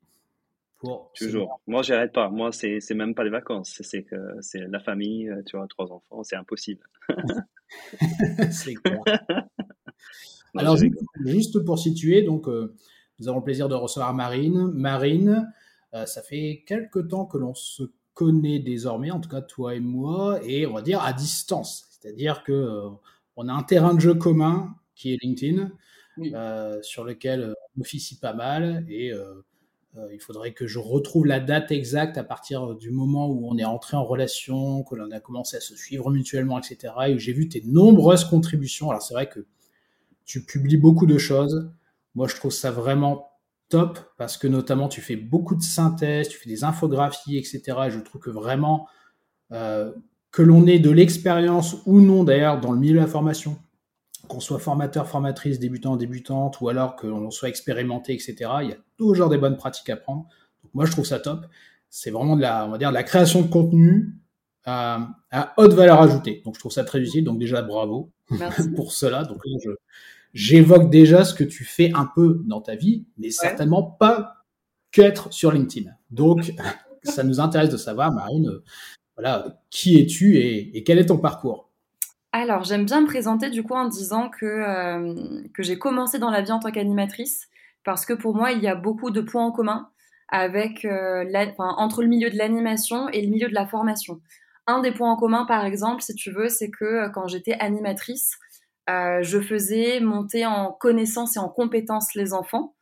Pour 0.78 1.12
Toujours. 1.16 1.60
Moi, 1.66 1.82
j'arrête 1.82 2.12
pas. 2.12 2.28
Moi, 2.30 2.52
c'est 2.52 2.94
même 2.94 3.14
pas 3.14 3.24
les 3.24 3.30
vacances. 3.30 3.80
C'est 3.82 4.04
que 4.04 4.16
c'est 4.40 4.60
la 4.68 4.78
famille. 4.78 5.28
Tu 5.46 5.56
vois, 5.56 5.66
trois 5.66 5.90
enfants, 5.92 6.22
c'est 6.22 6.36
impossible. 6.36 6.88
c'est 8.50 8.74
clair. 8.74 9.02
Alors, 10.56 10.76
juste, 11.24 11.64
pour 11.64 11.78
situer, 11.78 12.22
donc, 12.22 12.48
euh, 12.48 12.74
nous 13.18 13.28
avons 13.28 13.38
le 13.38 13.44
plaisir 13.44 13.68
de 13.68 13.74
recevoir 13.74 14.14
Marine. 14.14 14.70
Marine, 14.72 15.52
euh, 15.94 16.06
ça 16.06 16.22
fait 16.22 16.64
quelques 16.66 17.08
temps 17.08 17.26
que 17.26 17.38
l'on 17.38 17.54
se 17.54 17.84
connaît 18.14 18.58
désormais, 18.58 19.10
en 19.10 19.20
tout 19.20 19.28
cas 19.28 19.42
toi 19.42 19.74
et 19.74 19.80
moi, 19.80 20.40
et 20.44 20.66
on 20.66 20.74
va 20.74 20.82
dire 20.82 21.02
à 21.02 21.12
distance. 21.12 21.86
C'est-à-dire 21.90 22.42
que 22.44 22.52
euh, 22.52 22.88
on 23.36 23.48
a 23.48 23.52
un 23.52 23.62
terrain 23.62 23.94
de 23.94 24.00
jeu 24.00 24.14
commun 24.14 24.74
qui 24.94 25.12
est 25.12 25.18
LinkedIn, 25.22 25.70
sur 26.82 27.04
lequel 27.04 27.54
on 27.76 27.80
officie 27.80 28.18
pas 28.18 28.32
mal 28.32 28.84
et 28.88 29.12
euh, 29.96 30.08
il 30.12 30.20
faudrait 30.20 30.52
que 30.52 30.66
je 30.66 30.78
retrouve 30.78 31.26
la 31.26 31.40
date 31.40 31.70
exacte 31.70 32.18
à 32.18 32.24
partir 32.24 32.74
du 32.74 32.90
moment 32.90 33.28
où 33.28 33.48
on 33.48 33.56
est 33.56 33.64
entré 33.64 33.96
en 33.96 34.04
relation, 34.04 34.82
que 34.82 34.94
l'on 34.94 35.10
a 35.10 35.20
commencé 35.20 35.56
à 35.56 35.60
se 35.60 35.74
suivre 35.74 36.10
mutuellement, 36.10 36.58
etc. 36.58 36.92
Et 37.08 37.18
j'ai 37.18 37.32
vu 37.32 37.48
tes 37.48 37.62
nombreuses 37.64 38.24
contributions. 38.24 38.90
Alors 38.90 39.02
c'est 39.02 39.14
vrai 39.14 39.28
que 39.28 39.46
tu 40.24 40.44
publies 40.44 40.76
beaucoup 40.76 41.06
de 41.06 41.18
choses. 41.18 41.70
Moi, 42.14 42.28
je 42.28 42.36
trouve 42.36 42.52
ça 42.52 42.70
vraiment 42.70 43.28
top 43.68 43.98
parce 44.16 44.36
que 44.36 44.48
notamment 44.48 44.88
tu 44.88 45.00
fais 45.00 45.16
beaucoup 45.16 45.54
de 45.54 45.62
synthèses, 45.62 46.28
tu 46.28 46.38
fais 46.38 46.48
des 46.48 46.64
infographies, 46.64 47.36
etc. 47.36 47.62
Et 47.86 47.90
je 47.90 48.00
trouve 48.00 48.20
que 48.20 48.30
vraiment 48.30 48.88
euh, 49.52 49.92
que 50.30 50.42
l'on 50.42 50.66
ait 50.66 50.78
de 50.78 50.90
l'expérience 50.90 51.76
ou 51.86 52.00
non 52.00 52.24
d'ailleurs 52.24 52.60
dans 52.60 52.72
le 52.72 52.78
milieu 52.78 52.94
de 52.94 53.00
la 53.00 53.06
formation, 53.06 53.58
qu'on 54.28 54.40
soit 54.40 54.58
formateur, 54.58 55.08
formatrice, 55.08 55.58
débutant, 55.58 55.96
débutante, 55.96 56.60
ou 56.60 56.68
alors 56.68 56.96
que 56.96 57.06
l'on 57.06 57.30
soit 57.30 57.48
expérimenté, 57.48 58.12
etc. 58.12 58.36
Il 58.62 58.68
y 58.68 58.72
a 58.72 58.76
toujours 58.96 59.28
des 59.28 59.38
bonnes 59.38 59.56
pratiques 59.56 59.90
à 59.90 59.96
prendre. 59.96 60.26
Donc 60.62 60.74
moi, 60.74 60.84
je 60.84 60.92
trouve 60.92 61.06
ça 61.06 61.18
top. 61.18 61.46
C'est 61.88 62.10
vraiment 62.10 62.36
de 62.36 62.42
la, 62.42 62.66
on 62.66 62.70
va 62.70 62.78
dire, 62.78 62.90
de 62.90 62.94
la 62.94 63.04
création 63.04 63.42
de 63.42 63.48
contenu 63.48 64.14
à, 64.64 65.08
à, 65.30 65.54
haute 65.56 65.72
valeur 65.72 66.02
ajoutée. 66.02 66.42
Donc 66.44 66.54
je 66.54 66.60
trouve 66.60 66.72
ça 66.72 66.84
très 66.84 67.00
utile. 67.00 67.24
Donc 67.24 67.38
déjà, 67.38 67.62
bravo 67.62 68.10
pour 68.76 68.92
cela. 68.92 69.24
Donc 69.24 69.40
là, 69.46 69.72
j'évoque 70.34 70.90
déjà 70.90 71.24
ce 71.24 71.34
que 71.34 71.44
tu 71.44 71.64
fais 71.64 71.92
un 71.94 72.08
peu 72.14 72.42
dans 72.46 72.60
ta 72.60 72.74
vie, 72.74 73.06
mais 73.18 73.30
certainement 73.30 73.82
pas 73.82 74.34
qu'être 74.90 75.32
sur 75.32 75.52
LinkedIn. 75.52 75.90
Donc 76.10 76.52
ça 77.02 77.24
nous 77.24 77.40
intéresse 77.40 77.70
de 77.70 77.76
savoir, 77.76 78.12
Marine, 78.12 78.50
voilà, 79.16 79.60
qui 79.70 80.00
es-tu 80.00 80.36
et, 80.36 80.76
et 80.76 80.84
quel 80.84 80.98
est 80.98 81.06
ton 81.06 81.18
parcours? 81.18 81.68
Alors, 82.32 82.64
j'aime 82.64 82.84
bien 82.84 83.00
me 83.00 83.06
présenter 83.06 83.48
du 83.48 83.62
coup 83.62 83.74
en 83.74 83.88
disant 83.88 84.28
que, 84.28 84.44
euh, 84.44 85.14
que 85.54 85.62
j'ai 85.62 85.78
commencé 85.78 86.18
dans 86.18 86.30
la 86.30 86.42
vie 86.42 86.52
en 86.52 86.58
tant 86.58 86.70
qu'animatrice 86.70 87.48
parce 87.84 88.04
que 88.04 88.12
pour 88.12 88.34
moi, 88.34 88.52
il 88.52 88.62
y 88.62 88.68
a 88.68 88.74
beaucoup 88.74 89.10
de 89.10 89.22
points 89.22 89.46
en 89.46 89.50
commun 89.50 89.88
avec, 90.28 90.84
euh, 90.84 91.24
enfin, 91.34 91.74
entre 91.78 92.02
le 92.02 92.08
milieu 92.08 92.28
de 92.28 92.36
l'animation 92.36 93.08
et 93.08 93.22
le 93.22 93.28
milieu 93.28 93.48
de 93.48 93.54
la 93.54 93.66
formation. 93.66 94.20
Un 94.66 94.80
des 94.80 94.92
points 94.92 95.10
en 95.10 95.16
commun, 95.16 95.46
par 95.46 95.64
exemple, 95.64 96.02
si 96.02 96.14
tu 96.14 96.30
veux, 96.30 96.50
c'est 96.50 96.70
que 96.70 96.84
euh, 96.84 97.08
quand 97.08 97.28
j'étais 97.28 97.54
animatrice, 97.54 98.32
je 98.88 99.40
faisais 99.40 100.00
monter 100.00 100.46
en 100.46 100.72
connaissance 100.72 101.36
et 101.36 101.38
en 101.38 101.48
compétences 101.48 102.14
les 102.14 102.32
enfants. 102.32 102.74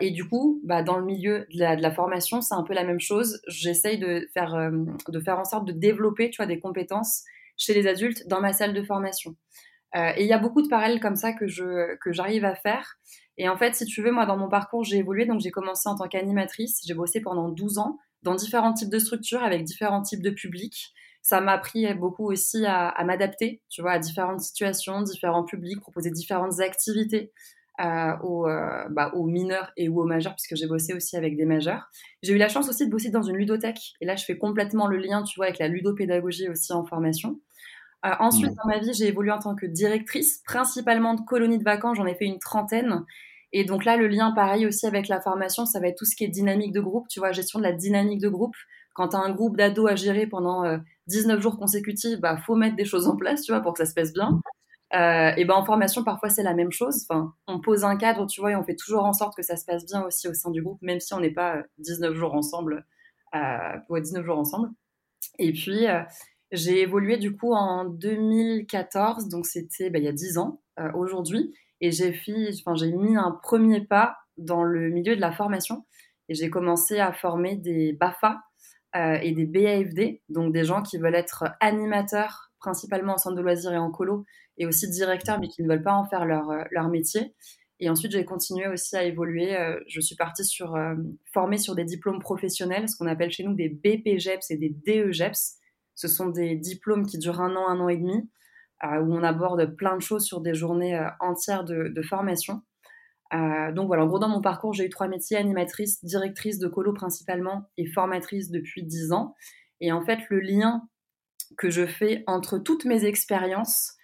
et 0.00 0.10
du 0.10 0.28
coup, 0.28 0.60
bah, 0.64 0.82
dans 0.82 0.98
le 0.98 1.04
milieu 1.04 1.46
de 1.52 1.58
la, 1.58 1.90
formation, 1.90 2.40
c'est 2.40 2.54
un 2.54 2.62
peu 2.62 2.74
la 2.74 2.84
même 2.84 3.00
chose. 3.00 3.40
J'essaye 3.48 3.98
de 3.98 4.28
faire, 4.34 4.70
de 5.08 5.20
faire 5.20 5.38
en 5.38 5.44
sorte 5.44 5.66
de 5.66 5.72
développer, 5.72 6.30
tu 6.30 6.36
vois, 6.36 6.46
des 6.46 6.60
compétences 6.60 7.24
chez 7.56 7.74
les 7.74 7.86
adultes 7.86 8.26
dans 8.28 8.40
ma 8.40 8.52
salle 8.52 8.74
de 8.74 8.82
formation. 8.82 9.36
Euh, 9.94 10.12
et 10.16 10.22
il 10.22 10.28
y 10.28 10.32
a 10.32 10.38
beaucoup 10.38 10.62
de 10.62 10.68
parallèles 10.68 11.00
comme 11.00 11.16
ça 11.16 11.32
que 11.32 11.46
je 11.46 11.96
que 11.96 12.12
j'arrive 12.12 12.44
à 12.44 12.54
faire. 12.54 12.98
Et 13.38 13.48
en 13.48 13.56
fait, 13.56 13.74
si 13.74 13.84
tu 13.84 14.02
veux, 14.02 14.10
moi, 14.10 14.26
dans 14.26 14.36
mon 14.36 14.48
parcours, 14.48 14.84
j'ai 14.84 14.98
évolué. 14.98 15.26
Donc, 15.26 15.40
j'ai 15.40 15.50
commencé 15.50 15.88
en 15.88 15.96
tant 15.96 16.08
qu'animatrice. 16.08 16.80
J'ai 16.86 16.94
bossé 16.94 17.20
pendant 17.20 17.48
12 17.48 17.78
ans 17.78 17.98
dans 18.22 18.34
différents 18.34 18.72
types 18.72 18.90
de 18.90 18.98
structures 18.98 19.42
avec 19.42 19.64
différents 19.64 20.02
types 20.02 20.22
de 20.22 20.30
publics. 20.30 20.92
Ça 21.22 21.40
m'a 21.40 21.52
appris 21.52 21.92
beaucoup 21.94 22.30
aussi 22.30 22.66
à, 22.66 22.88
à 22.88 23.04
m'adapter, 23.04 23.62
tu 23.68 23.80
vois, 23.80 23.92
à 23.92 23.98
différentes 23.98 24.40
situations, 24.40 25.02
différents 25.02 25.44
publics, 25.44 25.80
proposer 25.80 26.10
différentes 26.10 26.60
activités 26.60 27.32
euh, 27.80 28.12
aux, 28.22 28.46
euh, 28.46 28.84
bah, 28.90 29.10
aux, 29.14 29.24
mineurs 29.24 29.72
et 29.78 29.88
ou 29.88 30.02
aux 30.02 30.04
majeurs, 30.04 30.34
puisque 30.34 30.56
j'ai 30.56 30.66
bossé 30.66 30.92
aussi 30.92 31.16
avec 31.16 31.38
des 31.38 31.46
majeurs. 31.46 31.90
J'ai 32.22 32.34
eu 32.34 32.36
la 32.36 32.48
chance 32.48 32.68
aussi 32.68 32.84
de 32.84 32.90
bosser 32.90 33.10
dans 33.10 33.22
une 33.22 33.36
ludothèque. 33.36 33.80
Et 34.02 34.04
là, 34.04 34.14
je 34.14 34.26
fais 34.26 34.36
complètement 34.36 34.86
le 34.86 34.98
lien, 34.98 35.22
tu 35.22 35.36
vois, 35.36 35.46
avec 35.46 35.58
la 35.58 35.68
ludopédagogie 35.68 36.50
aussi 36.50 36.72
en 36.74 36.84
formation. 36.84 37.40
Euh, 38.04 38.10
ensuite, 38.18 38.52
dans 38.54 38.68
ma 38.68 38.78
vie, 38.78 38.92
j'ai 38.92 39.06
évolué 39.08 39.32
en 39.32 39.38
tant 39.38 39.54
que 39.54 39.64
directrice, 39.64 40.42
principalement 40.44 41.14
de 41.14 41.22
colonies 41.22 41.58
de 41.58 41.64
vacances. 41.64 41.96
J'en 41.96 42.06
ai 42.06 42.14
fait 42.14 42.26
une 42.26 42.38
trentaine. 42.38 43.04
Et 43.52 43.64
donc 43.64 43.86
là, 43.86 43.96
le 43.96 44.06
lien, 44.06 44.32
pareil 44.32 44.66
aussi 44.66 44.86
avec 44.86 45.08
la 45.08 45.22
formation, 45.22 45.64
ça 45.64 45.80
va 45.80 45.88
être 45.88 45.96
tout 45.96 46.04
ce 46.04 46.14
qui 46.14 46.24
est 46.24 46.28
dynamique 46.28 46.72
de 46.72 46.80
groupe, 46.80 47.08
tu 47.08 47.20
vois, 47.20 47.32
gestion 47.32 47.58
de 47.58 47.64
la 47.64 47.72
dynamique 47.72 48.20
de 48.20 48.28
groupe. 48.28 48.54
Quand 48.94 49.08
tu 49.08 49.16
as 49.16 49.20
un 49.20 49.30
groupe 49.30 49.56
d'ados 49.56 49.90
à 49.90 49.96
gérer 49.96 50.26
pendant 50.26 50.64
19 51.06 51.40
jours 51.40 51.58
consécutifs, 51.58 52.20
bah 52.20 52.36
faut 52.36 52.54
mettre 52.54 52.76
des 52.76 52.84
choses 52.84 53.06
en 53.08 53.16
place, 53.16 53.42
tu 53.42 53.52
vois, 53.52 53.60
pour 53.60 53.72
que 53.72 53.78
ça 53.78 53.86
se 53.86 53.94
passe 53.94 54.12
bien. 54.12 54.40
Euh, 54.94 55.32
et 55.38 55.44
ben 55.46 55.54
en 55.54 55.64
formation, 55.64 56.04
parfois 56.04 56.28
c'est 56.28 56.42
la 56.42 56.54
même 56.54 56.70
chose. 56.70 57.06
Enfin, 57.08 57.32
on 57.46 57.60
pose 57.60 57.84
un 57.84 57.96
cadre, 57.96 58.26
tu 58.26 58.40
vois, 58.40 58.52
et 58.52 58.56
on 58.56 58.62
fait 58.62 58.76
toujours 58.76 59.04
en 59.04 59.12
sorte 59.12 59.34
que 59.34 59.42
ça 59.42 59.56
se 59.56 59.64
passe 59.64 59.86
bien 59.86 60.04
aussi 60.04 60.28
au 60.28 60.34
sein 60.34 60.50
du 60.50 60.62
groupe, 60.62 60.82
même 60.82 61.00
si 61.00 61.14
on 61.14 61.20
n'est 61.20 61.30
pas 61.30 61.62
19 61.78 62.14
jours 62.14 62.34
ensemble, 62.34 62.84
euh, 63.34 63.78
pour 63.86 63.98
19 63.98 64.24
jours 64.24 64.38
ensemble. 64.38 64.68
Et 65.38 65.52
puis 65.52 65.86
euh, 65.86 66.02
j'ai 66.50 66.82
évolué 66.82 67.16
du 67.16 67.34
coup 67.34 67.54
en 67.54 67.86
2014, 67.86 69.28
donc 69.28 69.46
c'était 69.46 69.88
ben, 69.88 70.02
il 70.02 70.04
y 70.04 70.08
a 70.08 70.12
10 70.12 70.36
ans 70.38 70.60
euh, 70.78 70.92
aujourd'hui, 70.94 71.54
et 71.80 71.90
j'ai 71.90 72.12
mis 72.92 73.16
un 73.16 73.30
premier 73.42 73.80
pas 73.80 74.18
dans 74.36 74.62
le 74.62 74.90
milieu 74.90 75.16
de 75.16 75.20
la 75.20 75.32
formation 75.32 75.84
et 76.28 76.34
j'ai 76.34 76.50
commencé 76.50 77.00
à 77.00 77.12
former 77.12 77.56
des 77.56 77.92
BAFA 77.92 78.40
euh, 78.96 79.18
et 79.22 79.32
des 79.32 79.46
BAFD, 79.46 80.22
donc 80.28 80.52
des 80.52 80.64
gens 80.64 80.82
qui 80.82 80.98
veulent 80.98 81.14
être 81.14 81.44
animateurs 81.60 82.50
principalement 82.58 83.14
en 83.14 83.18
centre 83.18 83.36
de 83.36 83.40
loisirs 83.40 83.72
et 83.72 83.78
en 83.78 83.90
colo, 83.90 84.24
et 84.58 84.66
aussi 84.66 84.88
directeurs, 84.88 85.40
mais 85.40 85.48
qui 85.48 85.62
ne 85.62 85.68
veulent 85.68 85.82
pas 85.82 85.94
en 85.94 86.04
faire 86.04 86.24
leur, 86.24 86.50
euh, 86.50 86.62
leur 86.70 86.88
métier. 86.88 87.34
Et 87.80 87.90
ensuite, 87.90 88.12
j'ai 88.12 88.24
continué 88.24 88.68
aussi 88.68 88.96
à 88.96 89.02
évoluer. 89.02 89.56
je 89.88 90.00
suis 90.00 90.14
partie 90.14 90.44
sur 90.44 90.78
formée 91.32 91.58
sur 91.58 91.74
des 91.74 91.82
diplômes 91.82 92.20
professionnels, 92.20 92.88
ce 92.88 92.96
qu'on 92.96 93.08
appelle 93.08 93.32
chez 93.32 93.42
nous 93.42 93.54
des 93.54 93.70
BPGEPS 93.70 94.52
et 94.52 94.56
des 94.56 94.68
DEGEPS. 94.86 95.56
Ce 95.96 96.06
sont 96.06 96.28
des 96.28 96.54
diplômes 96.54 97.04
qui 97.04 97.18
durent 97.18 97.40
un 97.40 97.56
an, 97.56 97.66
un 97.66 97.80
an 97.80 97.88
et 97.88 97.96
demi, 97.96 98.30
où 98.84 99.12
on 99.12 99.24
aborde 99.24 99.74
plein 99.74 99.96
de 99.96 100.00
choses 100.00 100.24
sur 100.24 100.40
des 100.40 100.54
journées 100.54 100.96
entières 101.18 101.64
de 101.64 102.02
formation. 102.02 102.62
Euh, 103.34 103.72
donc 103.72 103.86
voilà, 103.86 104.04
en 104.04 104.06
gros, 104.06 104.18
dans 104.18 104.28
mon 104.28 104.40
parcours, 104.40 104.72
j'ai 104.72 104.84
eu 104.84 104.90
trois 104.90 105.08
métiers, 105.08 105.36
animatrice, 105.36 106.04
directrice 106.04 106.58
de 106.58 106.68
colo 106.68 106.92
principalement 106.92 107.70
et 107.76 107.86
formatrice 107.86 108.50
depuis 108.50 108.84
dix 108.84 109.12
ans. 109.12 109.34
Et 109.80 109.92
en 109.92 110.04
fait, 110.04 110.18
le 110.28 110.40
lien 110.40 110.82
que 111.56 111.70
je 111.70 111.86
fais 111.86 112.24
entre 112.26 112.58
toutes 112.58 112.84
mes 112.84 113.04
expériences, 113.04 113.94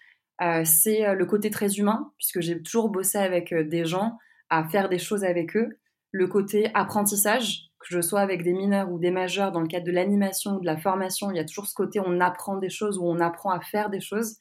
euh, 0.40 0.62
c'est 0.64 1.06
euh, 1.06 1.14
le 1.14 1.26
côté 1.26 1.50
très 1.50 1.74
humain, 1.74 2.12
puisque 2.16 2.40
j'ai 2.40 2.62
toujours 2.62 2.90
bossé 2.90 3.18
avec 3.18 3.54
des 3.54 3.84
gens, 3.84 4.16
à 4.50 4.66
faire 4.68 4.88
des 4.88 4.98
choses 4.98 5.24
avec 5.24 5.56
eux. 5.56 5.78
Le 6.10 6.26
côté 6.26 6.70
apprentissage, 6.74 7.68
que 7.80 7.86
je 7.90 8.00
sois 8.00 8.20
avec 8.20 8.42
des 8.42 8.52
mineurs 8.52 8.90
ou 8.90 8.98
des 8.98 9.10
majeurs 9.10 9.52
dans 9.52 9.60
le 9.60 9.68
cadre 9.68 9.86
de 9.86 9.92
l'animation 9.92 10.56
ou 10.56 10.60
de 10.60 10.66
la 10.66 10.76
formation, 10.76 11.30
il 11.30 11.36
y 11.36 11.40
a 11.40 11.44
toujours 11.44 11.66
ce 11.66 11.74
côté 11.74 12.00
on 12.00 12.20
apprend 12.20 12.56
des 12.56 12.70
choses 12.70 12.98
ou 12.98 13.04
on 13.04 13.20
apprend 13.20 13.50
à 13.50 13.60
faire 13.60 13.90
des 13.90 14.00
choses. 14.00 14.36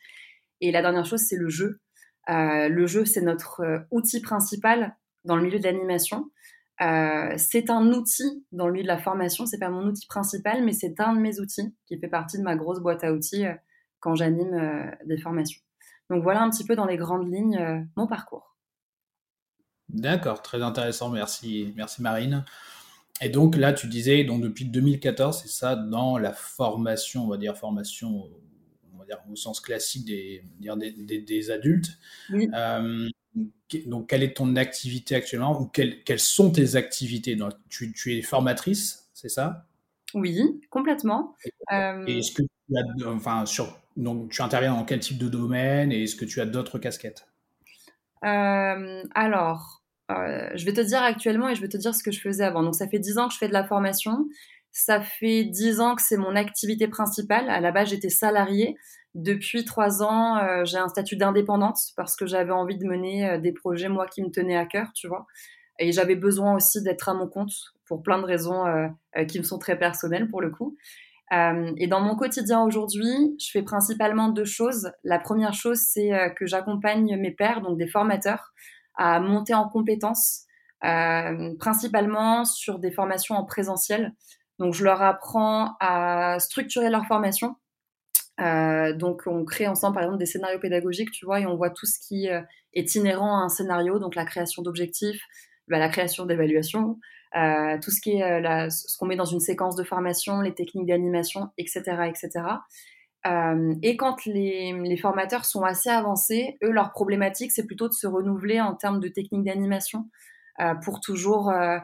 Et 0.62 0.72
la 0.72 0.82
dernière 0.82 1.06
chose, 1.06 1.22
c'est 1.22 1.36
le 1.36 1.50
jeu. 1.50 1.80
Euh, 2.30 2.70
le 2.70 2.88
jeu, 2.88 3.06
c'est 3.06 3.22
notre 3.22 3.62
euh, 3.62 3.80
outil 3.92 4.22
principal 4.22 4.96
dans 5.24 5.36
le 5.36 5.44
milieu 5.44 5.60
de 5.60 5.64
l'animation. 5.64 6.30
Euh, 6.82 7.34
c'est 7.38 7.70
un 7.70 7.92
outil 7.92 8.46
dans 8.52 8.68
le 8.68 8.74
milieu 8.74 8.84
de 8.84 8.88
la 8.88 8.98
formation, 8.98 9.46
c'est 9.46 9.58
pas 9.58 9.70
mon 9.70 9.88
outil 9.88 10.06
principal, 10.08 10.64
mais 10.64 10.74
c'est 10.74 11.00
un 11.00 11.14
de 11.14 11.20
mes 11.20 11.40
outils 11.40 11.76
qui 11.88 11.98
fait 11.98 12.08
partie 12.08 12.38
de 12.38 12.44
ma 12.44 12.56
grosse 12.56 12.80
boîte 12.80 13.04
à 13.04 13.14
outils 13.14 13.46
quand 14.00 14.14
j'anime 14.14 14.92
des 15.06 15.18
formations. 15.18 15.60
Donc 16.12 16.22
voilà 16.22 16.44
un 16.44 16.50
petit 16.52 16.66
peu 16.66 16.76
dans 16.76 16.86
les 16.86 16.98
grandes 16.98 17.34
lignes 17.34 17.88
mon 17.96 18.06
parcours. 18.06 18.56
D'accord, 19.90 20.44
très 20.44 20.62
intéressant, 20.62 21.10
merci, 21.10 21.74
merci 21.76 22.04
Marine. 22.04 22.46
Et 23.22 23.30
donc 23.30 23.56
là, 23.56 23.74
tu 23.74 23.88
disais, 23.88 24.24
donc 24.24 24.42
depuis 24.42 24.66
2014, 24.66 25.42
c'est 25.42 25.48
ça, 25.48 25.76
dans 25.76 26.20
la 26.20 26.34
formation, 26.34 27.24
on 27.24 27.28
va 27.28 27.38
dire 27.38 27.58
formation 27.58 28.30
au 29.32 29.36
sens 29.36 29.60
classique 29.60 30.06
des, 30.06 30.44
des, 30.60 31.52
adultes. 31.52 31.98
Euh, 32.34 33.08
donc, 33.86 34.08
quelle 34.08 34.24
est 34.24 34.36
ton 34.38 34.56
activité 34.56 35.16
actuellement 35.16 35.60
ou 35.62 35.66
quelles, 35.66 36.04
quelles 36.04 36.20
sont 36.20 36.52
tes 36.52 36.76
activités 36.76 37.36
donc, 37.36 37.54
tu, 37.70 37.92
tu, 37.94 38.18
es 38.18 38.22
formatrice, 38.22 39.10
c'est 39.14 39.30
ça? 39.30 39.66
Oui, 40.14 40.62
complètement. 40.70 41.36
Et, 41.46 41.52
euh, 41.74 42.06
est-ce 42.06 42.32
que 42.32 42.42
tu 42.42 42.78
as, 42.78 43.08
enfin, 43.10 43.46
sur, 43.46 43.78
donc, 43.96 44.32
tu 44.32 44.42
interviens 44.42 44.74
dans 44.74 44.86
quel 44.86 45.00
type 45.00 45.18
de 45.18 45.28
domaine 45.28 45.92
et 45.92 46.04
est-ce 46.04 46.16
que 46.16 46.26
tu 46.26 46.42
as 46.42 46.46
d'autres 46.46 46.80
casquettes? 46.80 47.28
Euh, 48.26 49.04
Alors, 49.14 49.84
je 50.10 50.66
vais 50.66 50.74
te 50.74 50.82
dire 50.82 51.04
actuellement 51.04 51.50
et 51.50 51.56
je 51.56 51.62
vais 51.62 51.68
te 51.68 51.78
dire 51.78 51.94
ce 51.94 52.04
que 52.04 52.12
je 52.12 52.22
faisais 52.22 52.44
avant. 52.44 52.64
Donc, 52.64 52.76
ça 52.76 52.88
fait 52.88 53.00
10 53.00 53.18
ans 53.18 53.28
que 53.28 53.34
je 53.34 53.40
fais 53.40 53.50
de 53.50 53.54
la 53.54 53.66
formation. 53.66 54.28
Ça 54.80 55.02
fait 55.02 55.44
dix 55.44 55.80
ans 55.80 55.96
que 55.96 56.04
c'est 56.04 56.18
mon 56.18 56.36
activité 56.36 56.88
principale. 56.88 57.50
À 57.50 57.60
la 57.60 57.72
base, 57.72 57.90
j'étais 57.90 58.10
salariée. 58.10 58.78
Depuis 59.16 59.66
trois 59.66 60.04
ans, 60.04 60.38
euh, 60.38 60.66
j'ai 60.66 60.78
un 60.78 60.88
statut 60.88 61.18
d'indépendante 61.18 61.80
parce 61.96 62.16
que 62.16 62.28
j'avais 62.28 62.52
envie 62.52 62.78
de 62.78 62.86
mener 62.86 63.28
euh, 63.28 63.38
des 63.40 63.54
projets, 63.54 63.90
moi, 63.90 64.06
qui 64.06 64.22
me 64.22 64.30
tenaient 64.30 64.56
à 64.56 64.68
cœur, 64.68 64.92
tu 64.94 65.08
vois. 65.08 65.26
Et 65.80 65.92
j'avais 65.92 66.16
besoin 66.16 66.54
aussi 66.54 66.84
d'être 66.84 67.10
à 67.10 67.16
mon 67.16 67.28
compte 67.28 67.54
pour 67.88 68.04
plein 68.04 68.20
de 68.20 68.26
raisons 68.26 68.68
euh, 68.68 68.88
qui 69.28 69.40
me 69.40 69.44
sont 69.44 69.58
très 69.58 69.80
personnelles 69.80 70.30
pour 70.30 70.42
le 70.42 70.52
coup. 70.52 70.78
et 71.32 71.88
dans 71.88 72.00
mon 72.00 72.16
quotidien 72.16 72.62
aujourd'hui, 72.62 73.36
je 73.40 73.50
fais 73.50 73.64
principalement 73.64 74.30
deux 74.30 74.46
choses. 74.46 74.92
La 75.04 75.18
première 75.18 75.56
chose, 75.56 75.80
c'est 75.80 76.12
que 76.38 76.46
j'accompagne 76.46 77.18
mes 77.18 77.32
pairs, 77.32 77.62
donc 77.62 77.80
des 77.80 77.88
formateurs, 77.88 78.54
à 78.96 79.20
monter 79.20 79.56
en 79.56 79.68
compétences, 79.68 80.46
principalement 81.60 82.46
sur 82.46 82.78
des 82.80 82.92
formations 82.92 83.36
en 83.36 83.44
présentiel. 83.44 84.14
Donc, 84.60 84.74
je 84.74 84.84
leur 84.84 85.02
apprends 85.02 85.76
à 85.80 86.40
structurer 86.40 86.90
leur 86.90 87.06
formation. 87.06 87.56
Euh, 88.40 88.94
donc, 88.94 89.24
on 89.26 89.46
crée 89.46 89.68
ensemble, 89.68 89.96
par 89.96 90.04
exemple, 90.04 90.20
des 90.20 90.26
scénarios 90.26 90.60
pédagogiques, 90.60 91.12
tu 91.12 91.26
vois, 91.26 91.40
et 91.40 91.46
on 91.46 91.56
voit 91.56 91.70
tout 91.70 91.86
ce 91.86 92.00
qui 92.00 92.30
euh, 92.30 92.42
est 92.74 92.96
inhérent 92.96 93.40
à 93.40 93.44
un 93.44 93.50
scénario, 93.50 94.00
donc 94.00 94.16
la 94.16 94.26
création 94.26 94.62
d'objectifs, 94.62 95.22
bah, 95.68 95.80
la 95.80 95.90
création 95.90 96.26
d'évaluation, 96.26 97.00
euh, 97.36 97.78
tout 97.82 97.92
ce 97.92 98.00
qui 98.00 98.18
est 98.18 98.42
la, 98.42 98.70
ce 98.70 98.98
qu'on 98.98 99.08
met 99.08 99.16
dans 99.16 99.26
une 99.26 99.40
séquence 99.40 99.76
de 99.76 99.84
formation, 99.84 100.42
les 100.42 100.54
techniques 100.54 100.88
d'animation, 100.88 101.50
etc., 101.58 101.84
etc. 102.08 102.46
et 103.82 103.98
quand 103.98 104.24
les, 104.26 104.72
les, 104.72 104.96
formateurs 104.96 105.44
sont 105.44 105.64
assez 105.64 105.90
avancés, 105.90 106.58
eux, 106.64 106.72
leur 106.72 106.92
problématique, 106.94 107.52
c'est 107.52 107.66
plutôt 107.66 107.90
de 107.90 107.94
se 107.94 108.08
renouveler 108.08 108.62
en 108.62 108.74
termes 108.74 109.02
de 109.02 109.10
techniques 109.10 109.44
d'animation 109.44 110.06
pour 110.86 111.02
toujours 111.02 111.50
euh, 111.50 111.78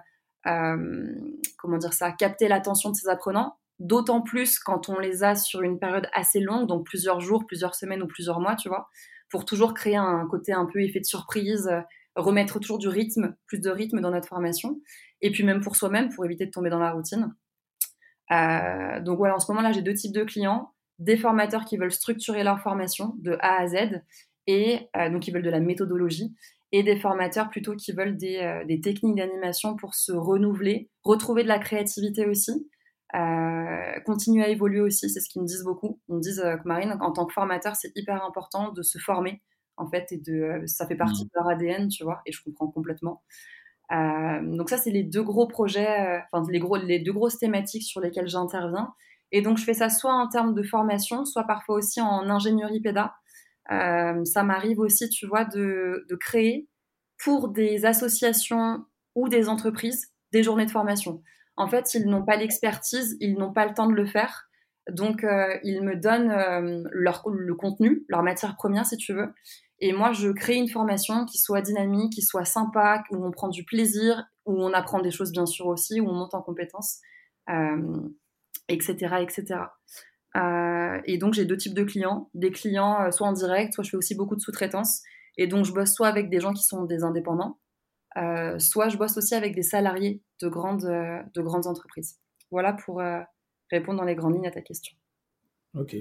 comment 0.44 1.78
dire 1.78 1.94
ça, 1.94 2.12
capter 2.12 2.48
l'attention 2.48 2.92
de 2.92 2.96
ses 2.96 3.08
apprenants, 3.08 3.58
d'autant 3.80 4.22
plus 4.22 4.60
quand 4.60 4.90
on 4.90 5.00
les 5.00 5.24
a 5.24 5.36
sur 5.36 5.62
une 5.62 5.80
période 5.80 6.08
assez 6.14 6.40
longue, 6.40 6.68
donc 6.68 6.86
plusieurs 6.86 7.20
jours, 7.20 7.46
plusieurs 7.46 7.76
semaines 7.76 8.04
ou 8.04 8.08
plusieurs 8.08 8.40
mois, 8.40 8.56
tu 8.56 8.70
vois, 8.70 8.90
pour 9.30 9.46
toujours 9.46 9.74
créer 9.74 9.96
un 9.96 10.28
côté 10.28 10.54
un 10.54 10.66
peu 10.66 10.82
effet 10.82 11.00
de 11.00 11.06
surprise, 11.06 11.68
euh, 11.68 11.82
remettre 12.16 12.60
toujours 12.60 12.78
du 12.78 12.88
rythme, 12.88 13.36
plus 13.48 13.60
de 13.60 13.70
rythme 13.70 14.00
dans 14.00 14.12
notre 14.12 14.28
formation, 14.28 14.80
et 15.22 15.32
puis 15.32 15.44
même 15.44 15.62
pour 15.62 15.76
soi-même, 15.76 16.10
pour 16.14 16.24
éviter 16.26 16.46
de 16.46 16.52
tomber 16.52 16.70
dans 16.70 16.80
la 16.80 16.92
routine. 16.92 17.34
Euh, 18.32 19.02
donc 19.02 19.18
voilà, 19.18 19.36
en 19.36 19.40
ce 19.40 19.52
moment-là, 19.52 19.72
j'ai 19.72 19.82
deux 19.82 19.96
types 19.96 20.14
de 20.14 20.24
clients, 20.24 20.74
des 21.00 21.18
formateurs 21.18 21.66
qui 21.66 21.78
veulent 21.78 21.92
structurer 21.92 22.44
leur 22.44 22.60
formation 22.60 23.16
de 23.18 23.38
A 23.42 23.62
à 23.62 23.68
Z, 23.68 24.02
et 24.46 24.90
donc 24.94 25.22
qui 25.22 25.32
veulent 25.32 25.42
de 25.42 25.50
la 25.50 25.62
méthodologie, 25.62 26.36
et 26.74 26.82
des 26.82 26.98
formateurs 26.98 27.50
plutôt 27.50 27.76
qui 27.76 27.92
veulent 27.92 28.18
des, 28.18 28.40
euh, 28.40 28.66
des 28.66 28.82
techniques 28.82 29.16
d'animation 29.16 29.76
pour 29.76 29.94
se 29.94 30.12
renouveler, 30.12 30.90
retrouver 31.04 31.44
de 31.44 31.48
la 31.48 31.60
créativité 31.60 32.26
aussi, 32.26 32.68
euh, 33.16 34.00
continuer 34.08 34.44
à 34.44 34.50
évoluer 34.50 34.82
aussi, 34.82 35.08
c'est 35.08 35.20
ce 35.20 35.30
qu'ils 35.30 35.44
me 35.44 35.48
disent 35.48 35.64
beaucoup. 35.64 36.02
Ils 36.10 36.16
me 36.16 36.20
disent 36.20 36.40
euh, 36.40 36.58
que 36.58 36.68
Marine, 36.68 36.98
en 37.00 37.12
tant 37.12 37.28
que 37.28 37.34
formateur, 37.34 37.76
c'est 37.76 37.92
hyper 37.96 38.26
important 38.26 38.72
de 38.72 38.82
se 38.82 38.98
former, 38.98 39.44
en 39.78 39.88
fait, 39.88 40.12
et 40.12 40.18
de, 40.18 40.64
ça 40.66 40.88
fait 40.88 40.96
partie 40.96 41.26
mmh. 41.26 41.28
de 41.28 41.32
leur 41.36 41.48
ADN, 41.48 41.88
tu 41.90 42.04
vois, 42.04 42.22
et 42.26 42.32
je 42.32 42.42
comprends 42.44 42.68
complètement. 42.68 43.22
donc 43.92 44.72
ça, 44.72 44.78
c'est 44.78 44.90
les 44.90 45.04
deux 45.04 45.22
gros 45.22 45.48
projets, 45.48 46.24
enfin 46.32 46.44
les, 46.50 46.60
gros, 46.60 46.78
les 46.78 46.98
deux 46.98 47.14
grosses 47.14 47.38
thématiques 47.38 47.84
sur 47.84 48.02
lesquelles 48.02 48.28
j'interviens. 48.28 48.96
Et 49.32 49.42
donc 49.42 49.58
je 49.58 49.64
fais 49.64 49.74
ça 49.74 49.90
soit 49.90 50.14
en 50.14 50.28
termes 50.28 50.56
de 50.56 50.64
formation, 50.64 51.26
soit 51.26 51.44
parfois 51.44 51.76
aussi 51.76 52.02
en 52.02 52.30
ingénierie 52.30 52.82
péda. 52.82 53.14
Euh, 53.72 54.24
ça 54.26 54.44
m'arrive 54.44 54.80
aussi, 54.80 55.10
tu 55.10 55.26
vois, 55.26 55.46
de, 55.46 56.06
créer 56.20 56.68
pour 57.24 57.50
des 57.50 57.86
associations 57.86 58.86
ou 59.16 59.30
des 59.30 59.48
entreprises 59.50 60.12
des 60.32 60.44
journées 60.44 60.66
de 60.66 60.72
formation. 60.72 61.22
En 61.56 61.68
fait, 61.68 61.94
ils 61.94 62.08
n'ont 62.08 62.26
pas 62.26 62.36
l'expertise, 62.36 63.16
ils 63.20 63.36
n'ont 63.36 63.54
pas 63.54 63.68
le 63.68 63.74
temps 63.74 63.88
de 63.88 63.94
le 63.94 64.06
faire. 64.06 64.50
Donc, 64.90 65.24
euh, 65.24 65.58
ils 65.64 65.82
me 65.82 65.96
donnent 65.96 66.32
euh, 66.32 66.84
leur, 66.92 67.24
le 67.30 67.56
contenu, 67.56 68.04
leur 68.10 68.24
matière 68.24 68.56
première, 68.56 68.86
si 68.86 68.98
tu 68.98 69.14
veux. 69.14 69.32
Et 69.80 69.94
moi, 69.94 70.12
je 70.12 70.30
crée 70.30 70.56
une 70.56 70.68
formation 70.68 71.26
qui 71.26 71.38
soit 71.38 71.62
dynamique, 71.62 72.14
qui 72.14 72.22
soit 72.22 72.46
sympa, 72.46 73.04
où 73.12 73.24
on 73.24 73.32
prend 73.32 73.50
du 73.50 73.64
plaisir, 73.64 74.26
où 74.46 74.62
on 74.62 74.74
apprend 74.74 75.00
des 75.00 75.12
choses, 75.12 75.32
bien 75.32 75.46
sûr, 75.46 75.68
aussi, 75.68 76.02
où 76.02 76.10
on 76.10 76.14
monte 76.14 76.34
en 76.34 76.42
compétences, 76.42 77.00
etc., 78.68 79.18
etc. 79.22 79.60
Euh, 80.36 81.00
et 81.06 81.18
donc, 81.18 81.34
j'ai 81.34 81.46
deux 81.46 81.58
types 81.58 81.74
de 81.74 81.84
clients. 81.84 82.30
Des 82.34 82.52
clients 82.52 83.02
euh, 83.02 83.12
soit 83.12 83.28
en 83.28 83.34
direct, 83.34 83.74
soit 83.74 83.84
je 83.84 83.92
fais 83.92 83.98
aussi 83.98 84.16
beaucoup 84.16 84.36
de 84.36 84.42
sous-traitance. 84.42 85.02
Et 85.38 85.48
donc, 85.48 85.66
je 85.66 85.74
bosse 85.74 85.94
soit 85.94 86.08
avec 86.08 86.30
des 86.30 86.40
gens 86.40 86.54
qui 86.54 86.64
sont 86.64 86.86
des 86.86 87.04
indépendants, 87.04 87.60
euh, 88.18 88.60
soit 88.60 88.90
je 88.90 88.98
bosse 88.98 89.18
aussi 89.18 89.34
avec 89.34 89.56
des 89.56 89.64
salariés 89.64 90.22
de 90.42 90.48
grandes, 90.48 90.84
de 90.86 91.42
grandes 91.42 91.66
entreprises. 91.66 92.20
Voilà 92.52 92.74
pour 92.74 93.02
répondre 93.72 93.98
dans 93.98 94.06
les 94.06 94.14
grandes 94.14 94.36
lignes 94.36 94.48
à 94.48 94.52
ta 94.52 94.62
question. 94.62 94.96
Ok. 95.76 95.96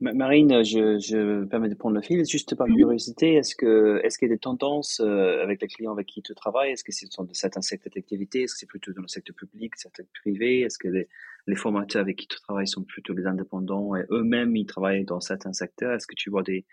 Marine, 0.00 0.62
je, 0.62 0.98
je 1.00 1.16
me 1.16 1.48
permets 1.48 1.68
de 1.68 1.74
prendre 1.74 1.96
le 1.96 2.02
fil. 2.02 2.24
Juste 2.24 2.54
par 2.54 2.68
curiosité, 2.68 3.34
est-ce 3.34 3.56
que 3.56 4.00
est-ce 4.04 4.16
qu'il 4.16 4.28
y 4.28 4.30
a 4.30 4.34
des 4.34 4.38
tendances 4.38 5.00
avec 5.00 5.60
les 5.60 5.66
clients 5.66 5.92
avec 5.92 6.06
qui 6.06 6.22
tu 6.22 6.34
travailles? 6.34 6.70
Est-ce 6.70 6.84
que 6.84 6.92
c'est 6.92 7.08
dans 7.16 7.26
certains 7.32 7.62
secteurs 7.62 7.92
d'activité? 7.94 8.42
Est-ce 8.42 8.54
que 8.54 8.58
c'est 8.60 8.66
plutôt 8.66 8.92
dans 8.92 9.02
le 9.02 9.08
secteur 9.08 9.34
public, 9.34 9.72
le 9.76 9.80
secteur 9.80 10.06
privé? 10.20 10.60
Est-ce 10.60 10.78
que 10.78 10.86
les, 10.86 11.08
les 11.48 11.56
formateurs 11.56 12.02
avec 12.02 12.16
qui 12.16 12.28
tu 12.28 12.38
travailles 12.40 12.68
sont 12.68 12.84
plutôt 12.84 13.12
les 13.12 13.26
indépendants 13.26 13.96
et 13.96 14.04
eux-mêmes 14.10 14.54
ils 14.54 14.66
travaillent 14.66 15.04
dans 15.04 15.20
certains 15.20 15.52
secteurs? 15.52 15.94
Est-ce 15.94 16.06
que 16.06 16.14
tu 16.14 16.30
vois 16.30 16.44
des 16.44 16.64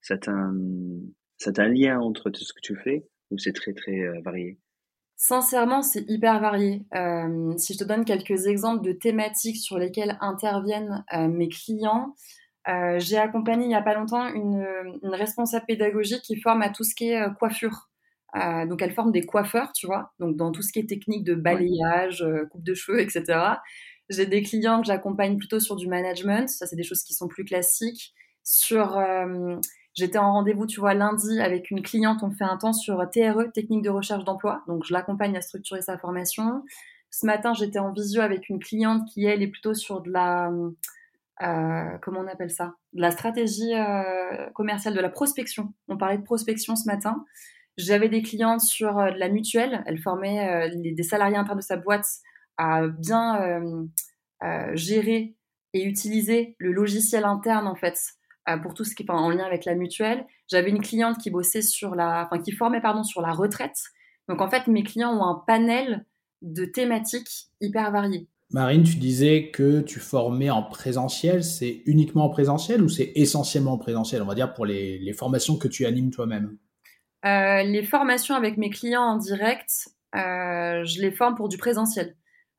certains 0.00 0.52
certains 1.42 1.68
liens 1.68 2.00
entre 2.00 2.30
tout 2.30 2.44
ce 2.44 2.52
que 2.52 2.60
tu 2.60 2.76
fais 2.76 3.06
ou 3.30 3.38
c'est 3.38 3.52
très 3.52 3.72
très 3.72 4.00
euh, 4.00 4.20
varié? 4.24 4.58
Sincèrement, 5.16 5.82
c'est 5.82 6.04
hyper 6.08 6.40
varié. 6.40 6.84
Euh, 6.94 7.56
si 7.56 7.74
je 7.74 7.78
te 7.78 7.84
donne 7.84 8.04
quelques 8.04 8.46
exemples 8.46 8.84
de 8.84 8.92
thématiques 8.92 9.58
sur 9.58 9.78
lesquelles 9.78 10.16
interviennent 10.20 11.04
euh, 11.12 11.28
mes 11.28 11.48
clients, 11.48 12.14
j'ai 12.66 13.18
accompagné 13.18 13.64
il 13.64 13.68
n'y 13.68 13.74
a 13.74 13.82
pas 13.82 13.94
longtemps 13.94 14.28
une, 14.28 14.66
une, 15.02 15.14
responsable 15.14 15.66
pédagogique 15.66 16.22
qui 16.22 16.40
forme 16.40 16.62
à 16.62 16.68
tout 16.68 16.84
ce 16.84 16.94
qui 16.94 17.10
est 17.10 17.34
coiffure. 17.38 17.90
donc 18.34 18.80
elle 18.82 18.92
forme 18.92 19.12
des 19.12 19.26
coiffeurs, 19.26 19.72
tu 19.72 19.86
vois, 19.86 20.12
donc 20.20 20.36
dans 20.36 20.52
tout 20.52 20.62
ce 20.62 20.72
qui 20.72 20.78
est 20.78 20.88
technique 20.88 21.24
de 21.24 21.34
balayage, 21.34 22.24
coupe 22.50 22.62
de 22.62 22.74
cheveux, 22.74 23.00
etc. 23.00 23.38
J'ai 24.08 24.26
des 24.26 24.42
clients 24.42 24.80
que 24.80 24.86
j'accompagne 24.86 25.38
plutôt 25.38 25.60
sur 25.60 25.76
du 25.76 25.88
management, 25.88 26.48
ça 26.48 26.66
c'est 26.66 26.76
des 26.76 26.82
choses 26.82 27.02
qui 27.02 27.14
sont 27.14 27.28
plus 27.28 27.44
classiques, 27.44 28.14
sur 28.44 28.96
euh, 28.98 29.56
J'étais 29.94 30.18
en 30.18 30.32
rendez-vous, 30.32 30.66
tu 30.66 30.80
vois, 30.80 30.94
lundi 30.94 31.38
avec 31.40 31.70
une 31.70 31.82
cliente. 31.82 32.22
On 32.22 32.30
fait 32.30 32.44
un 32.44 32.56
temps 32.56 32.72
sur 32.72 32.98
TRE, 33.10 33.52
technique 33.52 33.82
de 33.82 33.90
recherche 33.90 34.24
d'emploi. 34.24 34.62
Donc, 34.66 34.84
je 34.86 34.92
l'accompagne 34.94 35.36
à 35.36 35.42
structurer 35.42 35.82
sa 35.82 35.98
formation. 35.98 36.64
Ce 37.10 37.26
matin, 37.26 37.52
j'étais 37.52 37.78
en 37.78 37.92
visio 37.92 38.22
avec 38.22 38.48
une 38.48 38.58
cliente 38.58 39.06
qui, 39.12 39.26
elle, 39.26 39.42
est 39.42 39.48
plutôt 39.48 39.74
sur 39.74 40.00
de 40.00 40.10
la, 40.10 40.50
euh, 41.40 41.98
comment 42.02 42.20
on 42.20 42.28
appelle 42.28 42.50
ça? 42.50 42.74
De 42.92 43.00
la 43.00 43.10
stratégie 43.10 43.74
euh, 43.74 44.50
commerciale, 44.54 44.94
de 44.94 45.00
la 45.00 45.08
prospection. 45.08 45.72
On 45.88 45.96
parlait 45.96 46.18
de 46.18 46.22
prospection 46.22 46.76
ce 46.76 46.86
matin. 46.86 47.24
J'avais 47.78 48.08
des 48.08 48.22
clientes 48.22 48.60
sur 48.60 48.98
euh, 48.98 49.10
de 49.10 49.18
la 49.18 49.28
mutuelle. 49.28 49.82
Elle 49.86 49.98
formait 49.98 50.70
des 50.74 51.02
salariés 51.02 51.36
internes 51.36 51.58
de 51.58 51.64
sa 51.64 51.76
boîte 51.76 52.06
à 52.58 52.86
bien 52.86 53.62
gérer 54.74 55.36
et 55.72 55.84
utiliser 55.84 56.54
le 56.58 56.72
logiciel 56.72 57.24
interne, 57.24 57.66
en 57.66 57.74
fait, 57.74 57.98
pour 58.62 58.74
tout 58.74 58.84
ce 58.84 58.94
qui 58.94 59.04
est 59.04 59.10
en 59.10 59.30
lien 59.30 59.44
avec 59.44 59.64
la 59.64 59.74
mutuelle. 59.74 60.26
J'avais 60.48 60.68
une 60.68 60.82
cliente 60.82 61.16
qui 61.18 61.30
bossait 61.30 61.62
sur 61.62 61.94
la, 61.94 62.28
enfin, 62.30 62.42
qui 62.42 62.52
formait, 62.52 62.82
pardon, 62.82 63.04
sur 63.04 63.22
la 63.22 63.32
retraite. 63.32 63.78
Donc, 64.28 64.42
en 64.42 64.50
fait, 64.50 64.66
mes 64.66 64.82
clients 64.82 65.16
ont 65.16 65.24
un 65.24 65.42
panel 65.46 66.04
de 66.42 66.66
thématiques 66.66 67.48
hyper 67.60 67.90
variées. 67.90 68.28
Marine, 68.52 68.82
tu 68.82 68.96
disais 68.96 69.50
que 69.50 69.80
tu 69.80 69.98
formais 69.98 70.50
en 70.50 70.62
présentiel. 70.62 71.42
C'est 71.42 71.82
uniquement 71.86 72.26
en 72.26 72.28
présentiel 72.28 72.82
ou 72.82 72.88
c'est 72.88 73.12
essentiellement 73.14 73.72
en 73.72 73.78
présentiel, 73.78 74.20
on 74.22 74.26
va 74.26 74.34
dire, 74.34 74.52
pour 74.52 74.66
les, 74.66 75.12
formations 75.14 75.56
que 75.56 75.68
tu 75.68 75.86
animes 75.86 76.10
toi-même? 76.10 76.58
Euh, 77.24 77.62
Les 77.62 77.82
formations 77.82 78.34
avec 78.34 78.58
mes 78.58 78.68
clients 78.68 79.02
en 79.02 79.16
direct, 79.16 79.88
euh, 80.14 80.84
je 80.84 81.00
les 81.00 81.10
forme 81.10 81.34
pour 81.34 81.48
du 81.48 81.56
présentiel. 81.56 82.14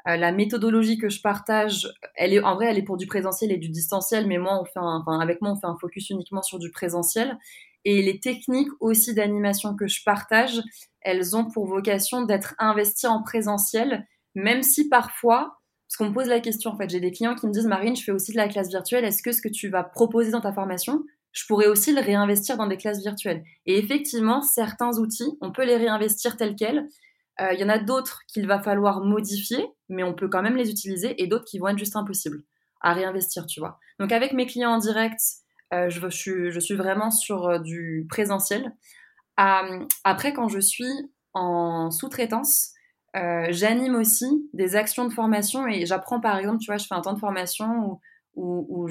Euh, 0.07 0.17
la 0.17 0.31
méthodologie 0.31 0.97
que 0.97 1.09
je 1.09 1.21
partage, 1.21 1.87
elle 2.15 2.33
est 2.33 2.43
en 2.43 2.55
vrai, 2.55 2.65
elle 2.65 2.77
est 2.77 2.83
pour 2.83 2.97
du 2.97 3.05
présentiel 3.05 3.51
et 3.51 3.57
du 3.57 3.69
distanciel, 3.69 4.27
mais 4.27 4.37
moi, 4.37 4.59
enfin, 4.59 5.03
avec 5.21 5.41
moi, 5.41 5.51
on 5.51 5.55
fait 5.55 5.67
un 5.67 5.77
focus 5.79 6.09
uniquement 6.09 6.41
sur 6.41 6.57
du 6.57 6.71
présentiel. 6.71 7.37
Et 7.85 8.01
les 8.01 8.19
techniques 8.19 8.69
aussi 8.79 9.13
d'animation 9.13 9.75
que 9.75 9.87
je 9.87 10.01
partage, 10.03 10.61
elles 11.01 11.35
ont 11.35 11.45
pour 11.45 11.67
vocation 11.67 12.23
d'être 12.23 12.55
investies 12.57 13.07
en 13.07 13.21
présentiel, 13.21 14.07
même 14.35 14.63
si 14.63 14.89
parfois, 14.89 15.59
parce 15.93 15.97
qu'on 15.99 16.09
me 16.09 16.15
pose 16.15 16.27
la 16.27 16.39
question, 16.39 16.71
en 16.71 16.75
fait, 16.75 16.89
j'ai 16.89 16.99
des 16.99 17.11
clients 17.11 17.35
qui 17.35 17.45
me 17.45 17.51
disent, 17.51 17.67
Marine, 17.67 17.95
je 17.95 18.03
fais 18.03 18.11
aussi 18.11 18.31
de 18.31 18.37
la 18.37 18.47
classe 18.47 18.69
virtuelle, 18.69 19.05
est-ce 19.05 19.21
que 19.21 19.31
ce 19.31 19.43
que 19.43 19.47
tu 19.47 19.69
vas 19.69 19.83
proposer 19.83 20.31
dans 20.31 20.41
ta 20.41 20.51
formation, 20.51 21.03
je 21.33 21.45
pourrais 21.45 21.67
aussi 21.67 21.93
le 21.93 22.01
réinvestir 22.01 22.57
dans 22.57 22.65
des 22.65 22.77
classes 22.77 23.03
virtuelles? 23.03 23.43
Et 23.67 23.77
effectivement, 23.77 24.41
certains 24.41 24.97
outils, 24.97 25.37
on 25.39 25.51
peut 25.51 25.63
les 25.63 25.77
réinvestir 25.77 26.35
tels 26.35 26.55
quels. 26.55 26.87
Euh, 27.41 27.53
il 27.53 27.59
y 27.59 27.63
en 27.63 27.69
a 27.69 27.77
d'autres 27.77 28.21
qu'il 28.27 28.47
va 28.47 28.59
falloir 28.59 29.01
modifier, 29.01 29.67
mais 29.87 30.01
on 30.01 30.15
peut 30.15 30.27
quand 30.29 30.41
même 30.41 30.55
les 30.55 30.71
utiliser, 30.71 31.21
et 31.21 31.27
d'autres 31.27 31.45
qui 31.45 31.59
vont 31.59 31.67
être 31.67 31.77
juste 31.77 31.95
impossibles 31.95 32.41
à 32.81 32.93
réinvestir, 32.93 33.45
tu 33.45 33.59
vois. 33.59 33.77
Donc 33.99 34.11
avec 34.11 34.33
mes 34.33 34.47
clients 34.47 34.71
en 34.71 34.79
direct, 34.79 35.21
euh, 35.75 35.91
je, 35.91 36.09
suis, 36.09 36.75
vraiment 36.75 37.11
sur 37.11 37.45
euh, 37.45 37.59
du 37.59 38.07
présentiel. 38.09 38.73
après, 39.37 40.33
quand 40.33 40.47
je 40.47 40.59
suis 40.59 41.11
en 41.33 41.91
sous-traitance, 41.91 42.72
euh, 43.15 43.47
j'anime 43.49 43.95
aussi 43.95 44.49
des 44.53 44.75
actions 44.75 45.07
de 45.07 45.13
formation 45.13 45.67
et 45.67 45.85
j'apprends 45.85 46.19
par 46.19 46.37
exemple, 46.37 46.59
tu 46.59 46.67
vois, 46.67 46.77
je 46.77 46.85
fais 46.85 46.95
un 46.95 47.01
temps 47.01 47.13
de 47.13 47.19
formation 47.19 47.99
où, 48.35 48.67
où, 48.69 48.87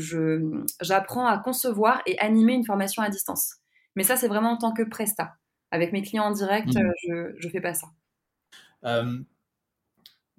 j'apprends 0.80 1.26
à 1.26 1.38
concevoir 1.38 2.02
et 2.06 2.18
animer 2.18 2.54
une 2.54 2.64
formation 2.64 3.02
à 3.02 3.10
distance. 3.10 3.56
Mais 3.96 4.04
ça, 4.04 4.16
c'est 4.16 4.28
vraiment 4.28 4.52
en 4.52 4.56
tant 4.56 4.72
que 4.72 4.82
presta. 4.82 5.34
Avec 5.70 5.92
mes 5.92 6.02
clients 6.02 6.24
en 6.24 6.30
direct, 6.30 6.68
mmh. 6.68 6.92
je, 7.08 7.34
je 7.38 7.48
fais 7.48 7.60
pas 7.60 7.74
ça. 7.74 7.88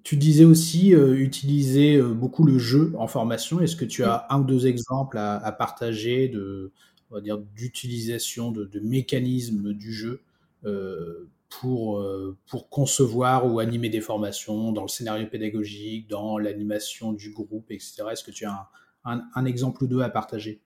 tu 0.04 0.16
disais 0.16 0.44
aussi 0.44 0.90
utiliser 0.92 2.00
beaucoup 2.00 2.44
le 2.44 2.58
jeu 2.58 2.92
en 2.96 3.06
formation. 3.06 3.60
Est-ce 3.60 3.76
que 3.76 3.84
tu 3.84 4.04
as 4.04 4.26
un 4.30 4.40
ou 4.40 4.44
deux 4.44 4.66
exemples 4.66 5.18
à, 5.18 5.36
à 5.36 5.52
partager 5.52 6.28
de, 6.28 6.72
on 7.10 7.18
va 7.18 7.20
dire, 7.20 7.38
d'utilisation 7.38 8.50
de, 8.50 8.64
de, 8.64 8.80
mécanismes 8.80 9.72
du 9.72 9.92
jeu 9.92 10.20
euh, 10.64 11.28
pour, 11.60 12.00
euh, 12.00 12.36
pour 12.48 12.68
concevoir 12.68 13.46
ou 13.46 13.58
animer 13.58 13.88
des 13.88 14.00
formations 14.00 14.72
dans 14.72 14.82
le 14.82 14.88
scénario 14.88 15.26
pédagogique, 15.26 16.08
dans 16.08 16.38
l'animation 16.38 17.12
du 17.12 17.30
groupe, 17.30 17.70
etc. 17.70 18.04
Est-ce 18.10 18.24
que 18.24 18.30
tu 18.30 18.44
as 18.44 18.68
un, 19.04 19.44
exemple 19.44 19.84
ou 19.84 19.86
deux 19.86 20.00
à 20.00 20.08
partager? 20.08 20.62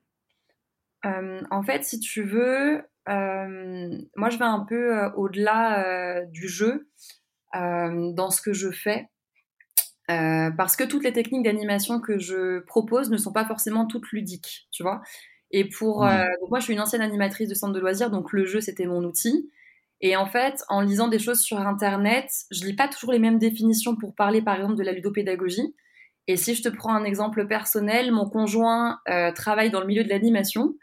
Euh, 1.05 1.41
En 1.51 1.63
fait, 1.63 1.83
si 1.83 1.99
tu 1.99 2.23
veux, 2.23 2.81
euh, 3.09 3.97
moi 4.15 4.29
je 4.29 4.37
vais 4.37 4.45
un 4.45 4.65
peu 4.67 5.11
au-delà 5.15 6.25
du 6.25 6.47
jeu 6.47 6.89
dans 7.53 8.29
ce 8.29 8.41
que 8.41 8.53
je 8.53 8.71
fais. 8.71 9.09
parce 10.07 10.75
que 10.75 10.85
toutes 10.85 11.03
les 11.03 11.13
techniques 11.13 11.43
d'animation 11.43 11.99
que 11.99 12.17
je 12.17 12.59
propose 12.59 13.09
ne 13.09 13.17
sont 13.17 13.33
pas 13.33 13.45
forcément 13.45 13.85
toutes 13.85 14.09
ludiques, 14.11 14.67
tu 14.71 14.83
vois. 14.83 15.01
Et 15.51 15.67
pour 15.67 16.03
mmh. 16.03 16.27
moi, 16.49 16.59
je 16.59 16.65
suis 16.65 16.73
une 16.73 16.79
ancienne 16.79 17.01
animatrice 17.01 17.49
de 17.49 17.55
centre 17.55 17.73
de 17.73 17.79
loisirs, 17.79 18.11
donc 18.11 18.31
le 18.31 18.45
jeu 18.45 18.61
c'était 18.61 18.85
mon 18.85 19.03
outil. 19.03 19.51
Et 20.01 20.15
en 20.15 20.25
fait, 20.25 20.63
en 20.69 20.81
lisant 20.81 21.07
des 21.07 21.19
choses 21.19 21.41
sur 21.41 21.59
Internet, 21.59 22.31
je 22.51 22.63
lis 22.63 22.75
pas 22.75 22.87
toujours 22.87 23.11
les 23.11 23.19
mêmes 23.19 23.37
définitions 23.37 23.95
pour 23.95 24.15
parler, 24.15 24.41
par 24.41 24.55
exemple, 24.55 24.75
de 24.75 24.83
la 24.83 24.93
ludopédagogie. 24.93 25.75
Et 26.27 26.37
si 26.37 26.55
je 26.55 26.61
te 26.61 26.69
prends 26.69 26.93
un 26.93 27.03
exemple 27.03 27.47
personnel, 27.47 28.11
mon 28.11 28.29
conjoint 28.29 28.99
euh, 29.09 29.31
travaille 29.31 29.71
dans 29.71 29.81
le 29.81 29.87
milieu 29.87 30.03
de 30.03 30.09
l'animation. 30.09 30.75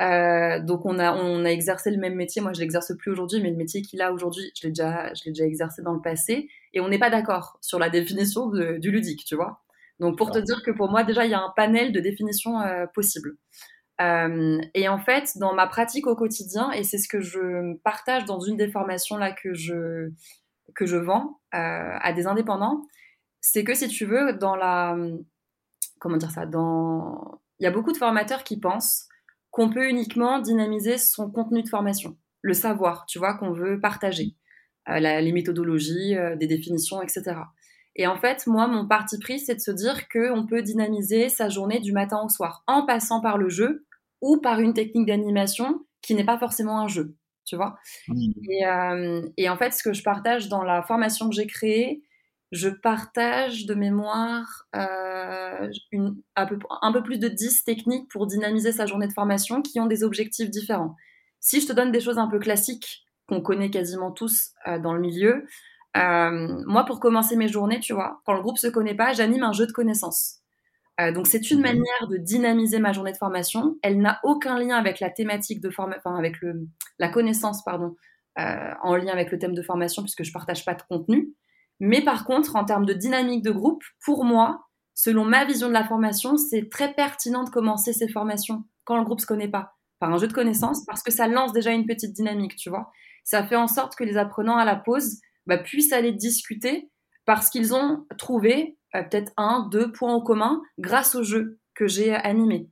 Euh, 0.00 0.60
donc 0.60 0.86
on 0.86 0.98
a, 0.98 1.12
on 1.12 1.44
a 1.44 1.48
exercé 1.48 1.90
le 1.90 1.98
même 1.98 2.14
métier. 2.14 2.42
Moi, 2.42 2.52
je 2.52 2.60
l'exerce 2.60 2.92
plus 2.96 3.12
aujourd'hui, 3.12 3.40
mais 3.40 3.50
le 3.50 3.56
métier 3.56 3.82
qu'il 3.82 4.02
a 4.02 4.12
aujourd'hui, 4.12 4.52
je 4.54 4.66
l'ai 4.66 4.70
déjà, 4.70 5.12
je 5.14 5.24
l'ai 5.24 5.32
déjà 5.32 5.44
exercé 5.44 5.82
dans 5.82 5.94
le 5.94 6.02
passé. 6.02 6.48
Et 6.74 6.80
on 6.80 6.88
n'est 6.88 6.98
pas 6.98 7.10
d'accord 7.10 7.58
sur 7.60 7.78
la 7.78 7.90
définition 7.90 8.48
du 8.48 8.90
ludique, 8.90 9.24
tu 9.24 9.34
vois. 9.34 9.60
Donc 10.00 10.16
pour 10.16 10.30
te 10.30 10.38
dire 10.38 10.62
que 10.64 10.70
pour 10.70 10.90
moi, 10.90 11.02
déjà, 11.04 11.24
il 11.24 11.30
y 11.30 11.34
a 11.34 11.40
un 11.40 11.52
panel 11.56 11.92
de 11.92 12.00
définitions 12.00 12.60
euh, 12.60 12.86
possibles. 12.94 13.36
Euh, 14.00 14.60
et 14.74 14.88
en 14.88 14.98
fait, 14.98 15.32
dans 15.38 15.54
ma 15.54 15.66
pratique 15.66 16.06
au 16.06 16.14
quotidien, 16.14 16.70
et 16.70 16.84
c'est 16.84 16.98
ce 16.98 17.08
que 17.08 17.20
je 17.20 17.76
partage 17.78 18.24
dans 18.24 18.40
une 18.40 18.56
des 18.56 18.70
formations 18.70 19.16
là 19.16 19.32
que 19.32 19.54
je 19.54 20.10
que 20.74 20.86
je 20.86 20.96
vends 20.96 21.40
euh, 21.54 21.96
à 22.00 22.12
des 22.12 22.26
indépendants, 22.26 22.82
c'est 23.40 23.64
que 23.64 23.74
si 23.74 23.88
tu 23.88 24.04
veux, 24.04 24.34
dans 24.34 24.54
la 24.54 24.96
comment 25.98 26.16
dire 26.16 26.30
ça, 26.30 26.46
dans 26.46 27.40
il 27.58 27.64
y 27.64 27.66
a 27.66 27.72
beaucoup 27.72 27.92
de 27.92 27.96
formateurs 27.96 28.44
qui 28.44 28.60
pensent 28.60 29.08
qu'on 29.50 29.70
peut 29.70 29.88
uniquement 29.88 30.38
dynamiser 30.38 30.98
son 30.98 31.30
contenu 31.30 31.62
de 31.62 31.68
formation, 31.68 32.16
le 32.42 32.54
savoir, 32.54 33.04
tu 33.06 33.18
vois, 33.18 33.34
qu'on 33.34 33.50
veut 33.50 33.80
partager, 33.80 34.36
euh, 34.88 35.00
les 35.00 35.32
méthodologies, 35.32 36.14
des 36.36 36.46
définitions, 36.46 37.02
etc. 37.02 37.34
Et 37.96 38.06
en 38.06 38.16
fait, 38.16 38.46
moi, 38.46 38.68
mon 38.68 38.86
parti 38.86 39.18
pris, 39.18 39.40
c'est 39.40 39.56
de 39.56 39.60
se 39.60 39.72
dire 39.72 40.08
qu'on 40.08 40.46
peut 40.46 40.62
dynamiser 40.62 41.28
sa 41.28 41.48
journée 41.48 41.80
du 41.80 41.92
matin 41.92 42.20
au 42.24 42.28
soir 42.28 42.62
en 42.68 42.86
passant 42.86 43.20
par 43.20 43.38
le 43.38 43.48
jeu 43.48 43.87
ou 44.20 44.38
par 44.38 44.60
une 44.60 44.74
technique 44.74 45.06
d'animation 45.06 45.84
qui 46.02 46.14
n'est 46.14 46.24
pas 46.24 46.38
forcément 46.38 46.80
un 46.80 46.88
jeu, 46.88 47.16
tu 47.44 47.56
vois. 47.56 47.76
Mmh. 48.08 48.32
Euh, 48.66 49.28
et, 49.36 49.48
en 49.48 49.56
fait, 49.56 49.72
ce 49.72 49.82
que 49.82 49.92
je 49.92 50.02
partage 50.02 50.48
dans 50.48 50.62
la 50.62 50.82
formation 50.82 51.28
que 51.28 51.34
j'ai 51.34 51.46
créée, 51.46 52.02
je 52.50 52.68
partage 52.68 53.66
de 53.66 53.74
mémoire 53.74 54.64
euh, 54.74 55.68
une, 55.92 56.16
un, 56.34 56.46
peu, 56.46 56.58
un 56.80 56.92
peu 56.92 57.02
plus 57.02 57.18
de 57.18 57.28
10 57.28 57.64
techniques 57.64 58.10
pour 58.10 58.26
dynamiser 58.26 58.72
sa 58.72 58.86
journée 58.86 59.06
de 59.06 59.12
formation 59.12 59.60
qui 59.60 59.80
ont 59.80 59.86
des 59.86 60.02
objectifs 60.02 60.50
différents. 60.50 60.96
Si 61.40 61.60
je 61.60 61.66
te 61.66 61.72
donne 61.72 61.92
des 61.92 62.00
choses 62.00 62.18
un 62.18 62.28
peu 62.28 62.38
classiques 62.38 63.04
qu'on 63.28 63.42
connaît 63.42 63.70
quasiment 63.70 64.10
tous 64.10 64.52
euh, 64.66 64.78
dans 64.78 64.94
le 64.94 65.00
milieu, 65.00 65.46
moi, 65.94 66.84
pour 66.84 67.00
commencer 67.00 67.34
mes 67.34 67.48
journées, 67.48 67.80
tu 67.80 67.92
vois, 67.92 68.20
quand 68.24 68.32
le 68.32 68.40
groupe 68.40 68.58
se 68.58 68.68
connaît 68.68 68.94
pas, 68.94 69.12
j'anime 69.12 69.42
un 69.42 69.52
jeu 69.52 69.66
de 69.66 69.72
connaissances. 69.72 70.38
Euh, 71.00 71.12
donc 71.12 71.26
c'est 71.26 71.50
une 71.50 71.58
mhm. 71.58 71.64
manière 71.64 72.08
de 72.08 72.16
dynamiser 72.16 72.78
ma 72.78 72.92
journée 72.92 73.12
de 73.12 73.16
formation. 73.16 73.78
Elle 73.82 74.00
n'a 74.00 74.20
aucun 74.24 74.58
lien 74.58 74.76
avec 74.76 75.00
la 75.00 75.10
thématique 75.10 75.60
de 75.60 75.70
formation, 75.70 76.02
enfin 76.04 76.18
avec 76.18 76.40
le, 76.40 76.66
la 76.98 77.08
connaissance, 77.08 77.62
pardon, 77.62 77.96
euh, 78.38 78.72
en 78.82 78.96
lien 78.96 79.12
avec 79.12 79.30
le 79.30 79.38
thème 79.38 79.54
de 79.54 79.62
formation 79.62 80.02
puisque 80.02 80.24
je 80.24 80.32
partage 80.32 80.64
pas 80.64 80.74
de 80.74 80.82
contenu. 80.88 81.32
Mais 81.80 82.02
par 82.02 82.24
contre, 82.24 82.56
en 82.56 82.64
termes 82.64 82.86
de 82.86 82.92
dynamique 82.92 83.42
de 83.44 83.52
groupe, 83.52 83.84
pour 84.04 84.24
moi, 84.24 84.66
selon 84.94 85.24
ma 85.24 85.44
vision 85.44 85.68
de 85.68 85.72
la 85.72 85.84
formation, 85.84 86.36
c'est 86.36 86.68
très 86.68 86.92
pertinent 86.92 87.44
de 87.44 87.50
commencer 87.50 87.92
ces 87.92 88.08
formations 88.08 88.64
quand 88.84 88.96
le 88.96 89.04
groupe 89.04 89.20
se 89.20 89.26
connaît 89.26 89.48
pas 89.48 89.74
par 90.00 90.12
un 90.12 90.18
jeu 90.18 90.26
de 90.26 90.32
connaissances 90.32 90.84
parce 90.86 91.02
que 91.02 91.12
ça 91.12 91.28
lance 91.28 91.52
déjà 91.52 91.72
une 91.72 91.86
petite 91.86 92.12
dynamique, 92.12 92.56
tu 92.56 92.70
vois. 92.70 92.90
Ça 93.24 93.44
fait 93.44 93.56
en 93.56 93.68
sorte 93.68 93.94
que 93.94 94.04
les 94.04 94.16
apprenants 94.16 94.56
à 94.56 94.64
la 94.64 94.76
pause 94.76 95.20
bah, 95.46 95.58
puissent 95.58 95.92
aller 95.92 96.12
discuter 96.12 96.90
parce 97.26 97.50
qu'ils 97.50 97.74
ont 97.74 98.06
trouvé 98.16 98.77
peut-être 98.92 99.32
un, 99.36 99.68
deux 99.70 99.92
points 99.92 100.14
en 100.14 100.20
commun 100.20 100.62
grâce 100.78 101.14
au 101.14 101.22
jeu 101.22 101.58
que 101.74 101.86
j'ai 101.86 102.14
animé. 102.14 102.68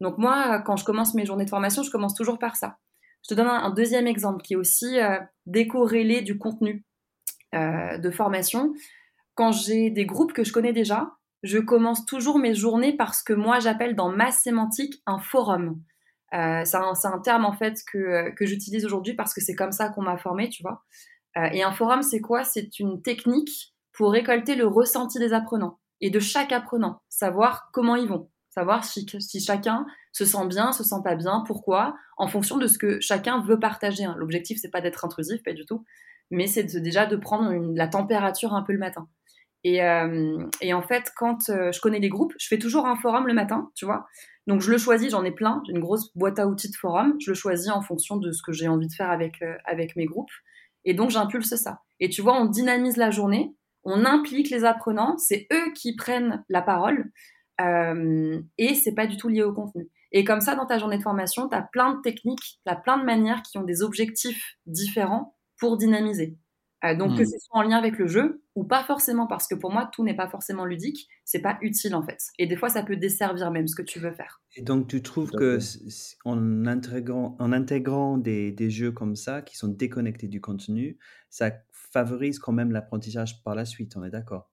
Donc 0.00 0.18
moi, 0.18 0.60
quand 0.60 0.76
je 0.76 0.84
commence 0.84 1.14
mes 1.14 1.26
journées 1.26 1.44
de 1.44 1.50
formation, 1.50 1.82
je 1.82 1.90
commence 1.90 2.14
toujours 2.14 2.38
par 2.38 2.56
ça. 2.56 2.78
Je 3.22 3.34
te 3.34 3.34
donne 3.34 3.48
un, 3.48 3.70
deuxième 3.70 4.06
exemple 4.06 4.42
qui 4.42 4.52
est 4.52 4.56
aussi 4.56 5.00
euh, 5.00 5.18
décorrélé 5.46 6.22
du 6.22 6.38
contenu 6.38 6.84
euh, 7.54 7.98
de 7.98 8.10
formation. 8.10 8.74
Quand 9.34 9.52
j'ai 9.52 9.90
des 9.90 10.06
groupes 10.06 10.32
que 10.32 10.44
je 10.44 10.52
connais 10.52 10.72
déjà, 10.72 11.12
je 11.42 11.58
commence 11.58 12.06
toujours 12.06 12.38
mes 12.38 12.54
journées 12.54 12.96
par 12.96 13.14
ce 13.14 13.22
que 13.24 13.32
moi 13.32 13.58
j'appelle 13.58 13.96
dans 13.96 14.10
ma 14.10 14.30
sémantique 14.30 15.02
un 15.06 15.18
forum. 15.18 15.80
Euh, 16.34 16.62
c'est 16.64 16.76
un, 16.76 16.92
un, 17.04 17.18
terme 17.20 17.44
en 17.44 17.52
fait 17.52 17.78
que, 17.90 18.30
que 18.30 18.46
j'utilise 18.46 18.84
aujourd'hui 18.84 19.14
parce 19.14 19.32
que 19.32 19.40
c'est 19.40 19.54
comme 19.54 19.72
ça 19.72 19.88
qu'on 19.88 20.02
m'a 20.02 20.18
formé, 20.18 20.48
tu 20.48 20.62
vois. 20.62 20.84
Euh, 21.36 21.48
et 21.52 21.62
un 21.62 21.72
forum, 21.72 22.02
c'est 22.02 22.20
quoi? 22.20 22.44
C'est 22.44 22.78
une 22.78 23.02
technique 23.02 23.74
pour 23.96 24.12
récolter 24.12 24.54
le 24.54 24.66
ressenti 24.66 25.18
des 25.18 25.32
apprenants 25.32 25.78
et 26.00 26.10
de 26.10 26.20
chaque 26.20 26.52
apprenant, 26.52 27.00
savoir 27.08 27.70
comment 27.72 27.96
ils 27.96 28.08
vont, 28.08 28.30
savoir 28.50 28.84
si, 28.84 29.06
chacun 29.40 29.86
se 30.12 30.24
sent 30.24 30.46
bien, 30.46 30.72
se 30.72 30.84
sent 30.84 31.02
pas 31.02 31.14
bien, 31.14 31.42
pourquoi, 31.46 31.94
en 32.18 32.28
fonction 32.28 32.58
de 32.58 32.66
ce 32.66 32.78
que 32.78 33.00
chacun 33.00 33.40
veut 33.40 33.58
partager. 33.58 34.04
Hein. 34.04 34.14
L'objectif, 34.18 34.58
c'est 34.60 34.70
pas 34.70 34.80
d'être 34.80 35.04
intrusif, 35.04 35.42
pas 35.42 35.52
du 35.52 35.64
tout, 35.64 35.84
mais 36.30 36.46
c'est 36.46 36.64
déjà 36.80 37.06
de 37.06 37.16
prendre 37.16 37.50
la 37.74 37.88
température 37.88 38.54
un 38.54 38.62
peu 38.62 38.72
le 38.72 38.78
matin. 38.78 39.08
Et, 39.64 39.82
euh, 39.82 40.46
en 40.72 40.82
fait, 40.82 41.10
quand 41.16 41.48
euh, 41.48 41.72
je 41.72 41.80
connais 41.80 41.98
les 41.98 42.08
groupes, 42.08 42.34
je 42.38 42.46
fais 42.46 42.58
toujours 42.58 42.86
un 42.86 42.96
forum 42.96 43.26
le 43.26 43.34
matin, 43.34 43.70
tu 43.74 43.84
vois. 43.84 44.06
Donc 44.46 44.60
je 44.60 44.70
le 44.70 44.78
choisis, 44.78 45.10
j'en 45.10 45.24
ai 45.24 45.32
plein, 45.32 45.60
j'ai 45.66 45.72
une 45.72 45.80
grosse 45.80 46.16
boîte 46.16 46.38
à 46.38 46.46
outils 46.46 46.70
de 46.70 46.76
forum, 46.76 47.16
je 47.18 47.30
le 47.30 47.34
choisis 47.34 47.70
en 47.70 47.82
fonction 47.82 48.16
de 48.16 48.30
ce 48.30 48.42
que 48.42 48.52
j'ai 48.52 48.68
envie 48.68 48.86
de 48.86 48.92
faire 48.92 49.10
avec, 49.10 49.42
euh, 49.42 49.56
avec 49.64 49.96
mes 49.96 50.04
groupes. 50.04 50.30
Et 50.84 50.94
donc 50.94 51.10
j'impulse 51.10 51.52
ça. 51.56 51.80
Et 51.98 52.10
tu 52.10 52.22
vois, 52.22 52.40
on 52.40 52.44
dynamise 52.44 52.96
la 52.96 53.10
journée, 53.10 53.56
on 53.86 54.04
implique 54.04 54.50
les 54.50 54.64
apprenants, 54.64 55.16
c'est 55.16 55.46
eux 55.52 55.72
qui 55.74 55.94
prennent 55.94 56.44
la 56.48 56.60
parole, 56.60 57.10
euh, 57.60 58.40
et 58.58 58.74
c'est 58.74 58.94
pas 58.94 59.06
du 59.06 59.16
tout 59.16 59.28
lié 59.28 59.42
au 59.42 59.54
contenu. 59.54 59.88
Et 60.12 60.24
comme 60.24 60.40
ça, 60.40 60.54
dans 60.54 60.66
ta 60.66 60.78
journée 60.78 60.98
de 60.98 61.02
formation, 61.02 61.48
tu 61.48 61.56
as 61.56 61.62
plein 61.62 61.94
de 61.94 62.00
techniques, 62.00 62.60
tu 62.64 62.72
as 62.72 62.76
plein 62.76 62.98
de 62.98 63.04
manières 63.04 63.42
qui 63.42 63.58
ont 63.58 63.64
des 63.64 63.82
objectifs 63.82 64.56
différents 64.66 65.36
pour 65.58 65.76
dynamiser. 65.76 66.36
Euh, 66.84 66.94
donc 66.94 67.16
que 67.16 67.22
hmm. 67.22 67.26
ce 67.26 67.38
soit 67.38 67.58
en 67.58 67.62
lien 67.62 67.78
avec 67.78 67.96
le 67.96 68.06
jeu 68.06 68.42
ou 68.54 68.64
pas 68.64 68.84
forcément, 68.84 69.26
parce 69.26 69.48
que 69.48 69.54
pour 69.54 69.72
moi, 69.72 69.88
tout 69.92 70.04
n'est 70.04 70.16
pas 70.16 70.28
forcément 70.28 70.64
ludique, 70.64 71.08
c'est 71.24 71.40
pas 71.40 71.58
utile 71.62 71.94
en 71.94 72.02
fait. 72.02 72.18
Et 72.38 72.46
des 72.46 72.56
fois, 72.56 72.68
ça 72.68 72.82
peut 72.82 72.96
desservir 72.96 73.50
même 73.50 73.66
ce 73.66 73.74
que 73.74 73.82
tu 73.82 73.98
veux 73.98 74.12
faire. 74.12 74.42
Et 74.56 74.62
donc 74.62 74.86
tu 74.88 75.02
trouves 75.02 75.30
que 75.30 75.58
en 76.24 76.66
intégrant, 76.66 77.36
en 77.38 77.52
intégrant 77.52 78.18
des, 78.18 78.52
des, 78.52 78.70
jeux 78.70 78.92
comme 78.92 79.16
ça, 79.16 79.42
qui 79.42 79.56
sont 79.56 79.68
déconnectés 79.68 80.28
du 80.28 80.40
contenu, 80.40 80.98
ça 81.30 81.50
favorise 81.92 82.38
quand 82.38 82.52
même 82.52 82.72
l'apprentissage 82.72 83.42
par 83.42 83.54
la 83.54 83.64
suite, 83.64 83.96
on 83.96 84.04
est 84.04 84.10
d'accord? 84.10 84.50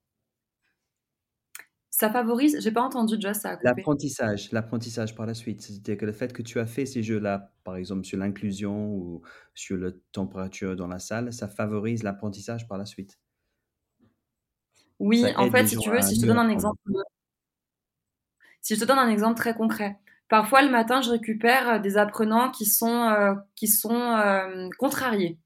Ça 1.95 2.09
favorise, 2.09 2.59
j'ai 2.59 2.71
pas 2.71 2.81
entendu 2.81 3.17
Joss, 3.19 3.37
ça 3.37 3.59
L'apprentissage, 3.61 4.51
l'apprentissage 4.51 5.13
par 5.13 5.27
la 5.27 5.35
suite. 5.35 5.61
C'est-à-dire 5.61 5.95
que 5.95 6.05
le 6.05 6.11
fait 6.11 6.33
que 6.33 6.41
tu 6.41 6.59
as 6.59 6.65
fait 6.65 6.87
ces 6.87 7.03
jeux-là, 7.03 7.53
par 7.63 7.75
exemple 7.75 8.03
sur 8.03 8.17
l'inclusion 8.17 8.95
ou 8.95 9.21
sur 9.53 9.77
la 9.77 9.91
température 10.11 10.75
dans 10.75 10.87
la 10.87 10.97
salle, 10.97 11.31
ça 11.31 11.47
favorise 11.47 12.01
l'apprentissage 12.01 12.67
par 12.67 12.79
la 12.79 12.85
suite. 12.85 13.19
Oui, 14.97 15.23
en 15.37 15.51
fait, 15.51 15.67
si 15.67 15.77
tu 15.77 15.91
veux, 15.91 16.01
si 16.01 16.15
je 16.15 16.21
te 16.21 16.25
donne 16.25 16.39
un 16.39 16.49
exemple, 16.49 16.79
si 18.61 18.75
je 18.75 18.79
te 18.79 18.85
donne 18.85 18.97
un 18.97 19.09
exemple 19.09 19.37
très 19.37 19.53
concret, 19.53 19.99
parfois 20.29 20.63
le 20.63 20.71
matin, 20.71 21.01
je 21.01 21.11
récupère 21.11 21.69
euh, 21.69 21.79
des 21.79 21.97
apprenants 21.97 22.49
qui 22.49 22.65
sont 22.65 23.03
euh, 23.03 23.35
qui 23.55 23.67
sont 23.67 23.91
euh, 23.91 24.67
contrariés. 24.79 25.37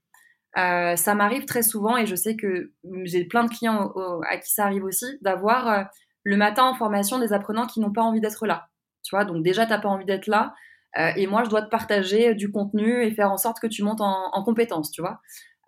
Ça 0.96 1.14
m'arrive 1.14 1.44
très 1.44 1.62
souvent 1.62 1.96
et 1.96 2.06
je 2.06 2.14
sais 2.14 2.34
que 2.34 2.72
j'ai 3.04 3.24
plein 3.24 3.44
de 3.44 3.50
clients 3.50 3.92
à 4.28 4.38
qui 4.38 4.52
ça 4.52 4.64
arrive 4.64 4.84
aussi 4.84 5.06
d'avoir 5.20 5.88
le 6.24 6.36
matin 6.36 6.64
en 6.64 6.74
formation 6.74 7.18
des 7.18 7.32
apprenants 7.32 7.66
qui 7.66 7.80
n'ont 7.80 7.92
pas 7.92 8.02
envie 8.02 8.20
d'être 8.20 8.46
là. 8.46 8.68
Tu 9.02 9.16
vois, 9.16 9.24
donc 9.24 9.42
déjà, 9.42 9.64
tu 9.64 9.70
n'as 9.70 9.78
pas 9.78 9.88
envie 9.88 10.04
d'être 10.04 10.26
là. 10.26 10.54
Euh, 10.98 11.10
et 11.16 11.26
moi, 11.26 11.44
je 11.44 11.48
dois 11.50 11.62
te 11.62 11.70
partager 11.70 12.34
du 12.34 12.50
contenu 12.50 13.02
et 13.02 13.10
faire 13.12 13.30
en 13.30 13.36
sorte 13.36 13.60
que 13.60 13.66
tu 13.66 13.82
montes 13.82 14.00
en, 14.00 14.30
en 14.32 14.44
compétences, 14.44 14.90
tu 14.90 15.00
vois. 15.00 15.20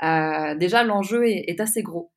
Euh, 0.03 0.55
déjà, 0.55 0.83
l'enjeu 0.83 1.27
est, 1.27 1.61
assez 1.61 1.83
gros. 1.83 2.13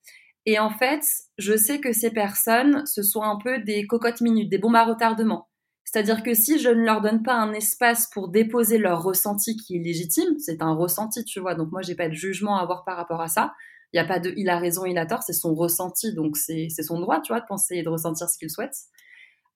Et 0.45 0.59
en 0.59 0.69
fait, 0.69 1.01
je 1.38 1.55
sais 1.55 1.79
que 1.79 1.93
ces 1.93 2.12
personnes, 2.12 2.86
ce 2.86 3.01
sont 3.01 3.23
un 3.23 3.38
peu 3.38 3.59
des 3.59 3.88
cocottes 3.88 4.21
minutes, 4.21 4.49
des 4.49 4.57
bombes 4.57 4.75
à 4.75 4.83
retardement. 4.83 5.47
C'est-à-dire 5.85 6.23
que 6.23 6.33
si 6.33 6.59
je 6.59 6.69
ne 6.69 6.83
leur 6.83 7.01
donne 7.01 7.23
pas 7.23 7.35
un 7.35 7.53
espace 7.53 8.07
pour 8.07 8.29
déposer 8.29 8.77
leur 8.77 9.03
ressenti 9.03 9.57
qui 9.57 9.75
est 9.77 9.79
légitime, 9.79 10.37
c'est 10.39 10.61
un 10.61 10.73
ressenti, 10.73 11.23
tu 11.25 11.39
vois, 11.39 11.55
donc 11.55 11.71
moi, 11.71 11.81
j'ai 11.81 11.95
pas 11.95 12.09
de 12.09 12.13
jugement 12.13 12.57
à 12.57 12.61
avoir 12.61 12.83
par 12.85 12.97
rapport 12.97 13.21
à 13.21 13.27
ça, 13.27 13.53
il 13.91 13.97
n'y 13.97 14.05
a 14.05 14.07
pas 14.07 14.19
de 14.19 14.33
il 14.35 14.49
a 14.49 14.57
raison, 14.57 14.85
il 14.85 14.97
a 14.97 15.05
tort, 15.05 15.21
c'est 15.21 15.33
son 15.33 15.53
ressenti, 15.53 16.13
donc 16.13 16.35
c'est 16.35 16.69
son 16.69 16.99
droit, 16.99 17.21
tu 17.21 17.31
vois, 17.31 17.41
de 17.41 17.45
penser 17.45 17.75
et 17.75 17.83
de 17.83 17.89
ressentir 17.89 18.27
ce 18.27 18.37
qu'il 18.37 18.49
souhaite. 18.49 18.73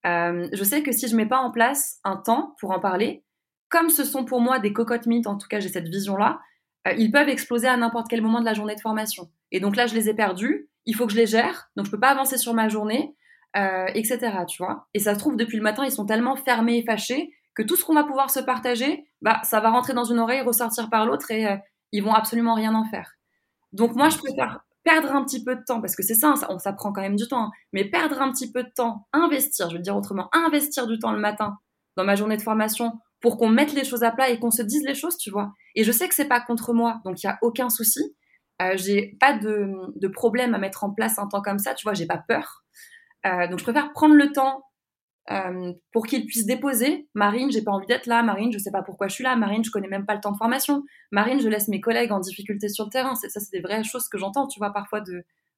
Euh, 0.06 0.48
je 0.52 0.64
sais 0.64 0.82
que 0.82 0.92
si 0.92 1.08
je 1.08 1.16
mets 1.16 1.26
pas 1.26 1.40
en 1.40 1.50
place 1.50 1.98
un 2.04 2.16
temps 2.16 2.54
pour 2.60 2.70
en 2.70 2.78
parler, 2.78 3.24
comme 3.68 3.90
ce 3.90 4.04
sont 4.04 4.24
pour 4.24 4.40
moi 4.40 4.60
des 4.60 4.72
cocottes 4.72 5.06
mythes, 5.06 5.26
en 5.26 5.36
tout 5.36 5.48
cas 5.48 5.58
j'ai 5.58 5.68
cette 5.68 5.88
vision-là, 5.88 6.40
euh, 6.86 6.92
ils 6.96 7.10
peuvent 7.10 7.28
exploser 7.28 7.66
à 7.66 7.76
n'importe 7.76 8.06
quel 8.08 8.22
moment 8.22 8.40
de 8.40 8.44
la 8.44 8.54
journée 8.54 8.76
de 8.76 8.80
formation. 8.80 9.28
Et 9.50 9.58
donc 9.58 9.74
là, 9.74 9.86
je 9.86 9.94
les 9.94 10.08
ai 10.08 10.14
perdus, 10.14 10.70
il 10.86 10.94
faut 10.94 11.06
que 11.06 11.12
je 11.12 11.18
les 11.18 11.26
gère, 11.26 11.70
donc 11.76 11.86
je 11.86 11.90
peux 11.90 12.00
pas 12.00 12.10
avancer 12.10 12.38
sur 12.38 12.54
ma 12.54 12.68
journée, 12.68 13.16
euh, 13.56 13.86
etc. 13.94 14.18
Tu 14.46 14.62
vois. 14.62 14.86
Et 14.94 14.98
ça 14.98 15.14
se 15.14 15.18
trouve, 15.18 15.36
depuis 15.36 15.56
le 15.56 15.62
matin, 15.62 15.84
ils 15.84 15.92
sont 15.92 16.06
tellement 16.06 16.36
fermés 16.36 16.78
et 16.78 16.84
fâchés 16.84 17.30
que 17.54 17.62
tout 17.62 17.76
ce 17.76 17.84
qu'on 17.84 17.94
va 17.94 18.04
pouvoir 18.04 18.30
se 18.30 18.40
partager, 18.40 19.06
bah, 19.20 19.40
ça 19.42 19.60
va 19.60 19.70
rentrer 19.70 19.92
dans 19.92 20.04
une 20.04 20.18
oreille, 20.18 20.42
ressortir 20.42 20.90
par 20.90 21.06
l'autre 21.06 21.30
et 21.32 21.58
ils 21.90 22.04
vont 22.04 22.14
absolument 22.14 22.54
rien 22.54 22.74
en 22.74 22.84
faire. 22.84 23.14
Donc 23.72 23.96
moi, 23.96 24.08
je 24.08 24.18
préfère 24.18 24.60
perdre 24.84 25.12
un 25.12 25.22
petit 25.24 25.44
peu 25.44 25.54
de 25.54 25.62
temps, 25.62 25.80
parce 25.80 25.94
que 25.94 26.02
c'est 26.02 26.14
ça, 26.14 26.34
on, 26.48 26.58
ça 26.58 26.72
prend 26.72 26.92
quand 26.92 27.02
même 27.02 27.16
du 27.16 27.28
temps, 27.28 27.44
hein, 27.44 27.50
mais 27.72 27.84
perdre 27.84 28.22
un 28.22 28.32
petit 28.32 28.50
peu 28.50 28.62
de 28.62 28.70
temps, 28.74 29.06
investir, 29.12 29.68
je 29.68 29.76
veux 29.76 29.82
dire 29.82 29.96
autrement, 29.96 30.30
investir 30.32 30.86
du 30.86 30.98
temps 30.98 31.12
le 31.12 31.18
matin 31.18 31.58
dans 31.96 32.04
ma 32.04 32.14
journée 32.14 32.38
de 32.38 32.42
formation 32.42 32.98
pour 33.20 33.36
qu'on 33.36 33.48
mette 33.48 33.74
les 33.74 33.84
choses 33.84 34.02
à 34.02 34.12
plat 34.12 34.30
et 34.30 34.38
qu'on 34.38 34.50
se 34.50 34.62
dise 34.62 34.82
les 34.86 34.94
choses, 34.94 35.18
tu 35.18 35.30
vois. 35.30 35.52
Et 35.74 35.84
je 35.84 35.92
sais 35.92 36.08
que 36.08 36.14
c'est 36.14 36.28
pas 36.28 36.40
contre 36.40 36.72
moi, 36.72 37.00
donc 37.04 37.22
il 37.22 37.26
y 37.26 37.28
a 37.28 37.38
aucun 37.42 37.68
souci. 37.68 38.00
Euh, 38.62 38.72
j'ai 38.76 39.16
pas 39.20 39.34
de, 39.34 39.72
de, 39.94 40.08
problème 40.08 40.54
à 40.54 40.58
mettre 40.58 40.84
en 40.84 40.90
place 40.90 41.18
un 41.18 41.28
temps 41.28 41.42
comme 41.42 41.58
ça, 41.58 41.74
tu 41.74 41.84
vois, 41.84 41.94
j'ai 41.94 42.06
pas 42.06 42.18
peur. 42.26 42.64
Euh, 43.28 43.48
donc 43.48 43.58
je 43.58 43.64
préfère 43.64 43.92
prendre 43.92 44.14
le 44.14 44.32
temps 44.32 44.64
euh, 45.30 45.72
pour 45.92 46.06
qu'ils 46.06 46.26
puissent 46.26 46.46
déposer. 46.46 47.08
Marine, 47.14 47.50
j'ai 47.52 47.62
pas 47.62 47.72
envie 47.72 47.86
d'être 47.86 48.06
là. 48.06 48.22
Marine, 48.22 48.50
je 48.52 48.58
sais 48.58 48.70
pas 48.70 48.82
pourquoi 48.82 49.08
je 49.08 49.14
suis 49.14 49.24
là. 49.24 49.36
Marine, 49.36 49.62
je 49.62 49.70
connais 49.70 49.88
même 49.88 50.06
pas 50.06 50.14
le 50.14 50.20
temps 50.20 50.32
de 50.32 50.38
formation. 50.38 50.82
Marine, 51.12 51.40
je 51.40 51.48
laisse 51.48 51.68
mes 51.68 51.80
collègues 51.80 52.12
en 52.12 52.20
difficulté 52.20 52.68
sur 52.68 52.84
le 52.84 52.90
terrain. 52.90 53.14
Ça, 53.14 53.28
c'est 53.28 53.52
des 53.52 53.60
vraies 53.60 53.84
choses 53.84 54.08
que 54.08 54.16
j'entends, 54.16 54.46
tu 54.46 54.58
vois, 54.58 54.72
parfois 54.72 55.02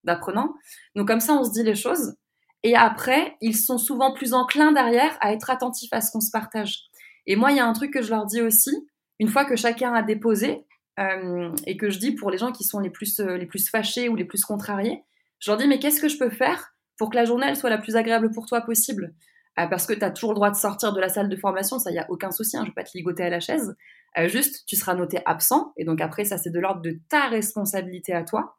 d'apprenants. 0.02 0.54
Donc 0.96 1.06
comme 1.06 1.20
ça, 1.20 1.34
on 1.34 1.44
se 1.44 1.52
dit 1.52 1.62
les 1.62 1.76
choses. 1.76 2.16
Et 2.62 2.76
après, 2.76 3.36
ils 3.40 3.56
sont 3.56 3.78
souvent 3.78 4.12
plus 4.12 4.34
enclins 4.34 4.72
derrière 4.72 5.16
à 5.20 5.32
être 5.32 5.50
attentifs 5.50 5.92
à 5.92 6.00
ce 6.00 6.10
qu'on 6.10 6.20
se 6.20 6.30
partage. 6.30 6.90
Et 7.26 7.36
moi, 7.36 7.52
il 7.52 7.56
y 7.56 7.60
a 7.60 7.66
un 7.66 7.72
truc 7.72 7.92
que 7.92 8.02
je 8.02 8.10
leur 8.10 8.26
dis 8.26 8.42
aussi, 8.42 8.70
une 9.18 9.28
fois 9.28 9.44
que 9.44 9.56
chacun 9.56 9.94
a 9.94 10.02
déposé, 10.02 10.66
euh, 10.98 11.54
et 11.66 11.76
que 11.76 11.88
je 11.88 11.98
dis 11.98 12.12
pour 12.12 12.30
les 12.30 12.38
gens 12.38 12.52
qui 12.52 12.64
sont 12.64 12.80
les 12.80 12.90
plus, 12.90 13.20
les 13.20 13.46
plus 13.46 13.70
fâchés 13.70 14.08
ou 14.08 14.16
les 14.16 14.24
plus 14.24 14.44
contrariés, 14.44 15.04
je 15.38 15.50
leur 15.50 15.58
dis, 15.58 15.68
mais 15.68 15.78
qu'est-ce 15.78 16.00
que 16.00 16.08
je 16.08 16.18
peux 16.18 16.28
faire 16.28 16.74
pour 17.00 17.08
que 17.08 17.16
la 17.16 17.24
journée 17.24 17.54
soit 17.54 17.70
la 17.70 17.78
plus 17.78 17.96
agréable 17.96 18.30
pour 18.30 18.44
toi 18.44 18.60
possible 18.60 19.14
euh, 19.58 19.66
parce 19.68 19.86
que 19.86 19.94
tu 19.94 20.04
as 20.04 20.10
toujours 20.10 20.32
le 20.32 20.34
droit 20.34 20.50
de 20.50 20.56
sortir 20.56 20.92
de 20.92 21.00
la 21.00 21.08
salle 21.08 21.30
de 21.30 21.36
formation, 21.36 21.78
ça, 21.78 21.88
il 21.88 21.94
n'y 21.94 21.98
a 21.98 22.04
aucun 22.10 22.30
souci, 22.30 22.58
hein, 22.58 22.60
je 22.60 22.64
ne 22.64 22.70
vais 22.72 22.74
pas 22.74 22.84
te 22.84 22.90
ligoter 22.94 23.22
à 23.22 23.30
la 23.30 23.40
chaise. 23.40 23.74
Euh, 24.18 24.28
juste, 24.28 24.66
tu 24.66 24.76
seras 24.76 24.94
noté 24.94 25.20
absent, 25.24 25.72
et 25.78 25.84
donc 25.86 26.02
après, 26.02 26.26
ça, 26.26 26.36
c'est 26.36 26.50
de 26.50 26.60
l'ordre 26.60 26.82
de 26.82 27.00
ta 27.08 27.28
responsabilité 27.28 28.12
à 28.12 28.22
toi. 28.22 28.58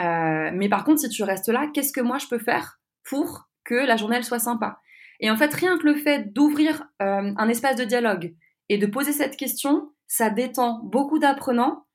Euh, 0.00 0.50
mais 0.52 0.68
par 0.68 0.82
contre, 0.82 0.98
si 0.98 1.08
tu 1.10 1.22
restes 1.22 1.48
là, 1.48 1.70
qu'est-ce 1.72 1.92
que 1.92 2.00
moi 2.00 2.18
je 2.18 2.26
peux 2.26 2.40
faire 2.40 2.80
pour 3.04 3.48
que 3.64 3.76
la 3.76 3.96
journée 3.96 4.20
soit 4.24 4.40
sympa? 4.40 4.80
Et 5.20 5.30
en 5.30 5.36
fait, 5.36 5.54
rien 5.54 5.78
que 5.78 5.86
le 5.86 5.94
fait 5.94 6.32
d'ouvrir 6.32 6.88
un 6.98 7.48
espace 7.48 7.76
de 7.76 7.84
dialogue 7.84 8.34
et 8.68 8.78
de 8.78 8.86
poser 8.86 9.12
cette 9.12 9.36
question, 9.36 9.92
ça 10.08 10.28
détend 10.28 10.80
beaucoup 10.82 11.20
d'apprenants 11.20 11.86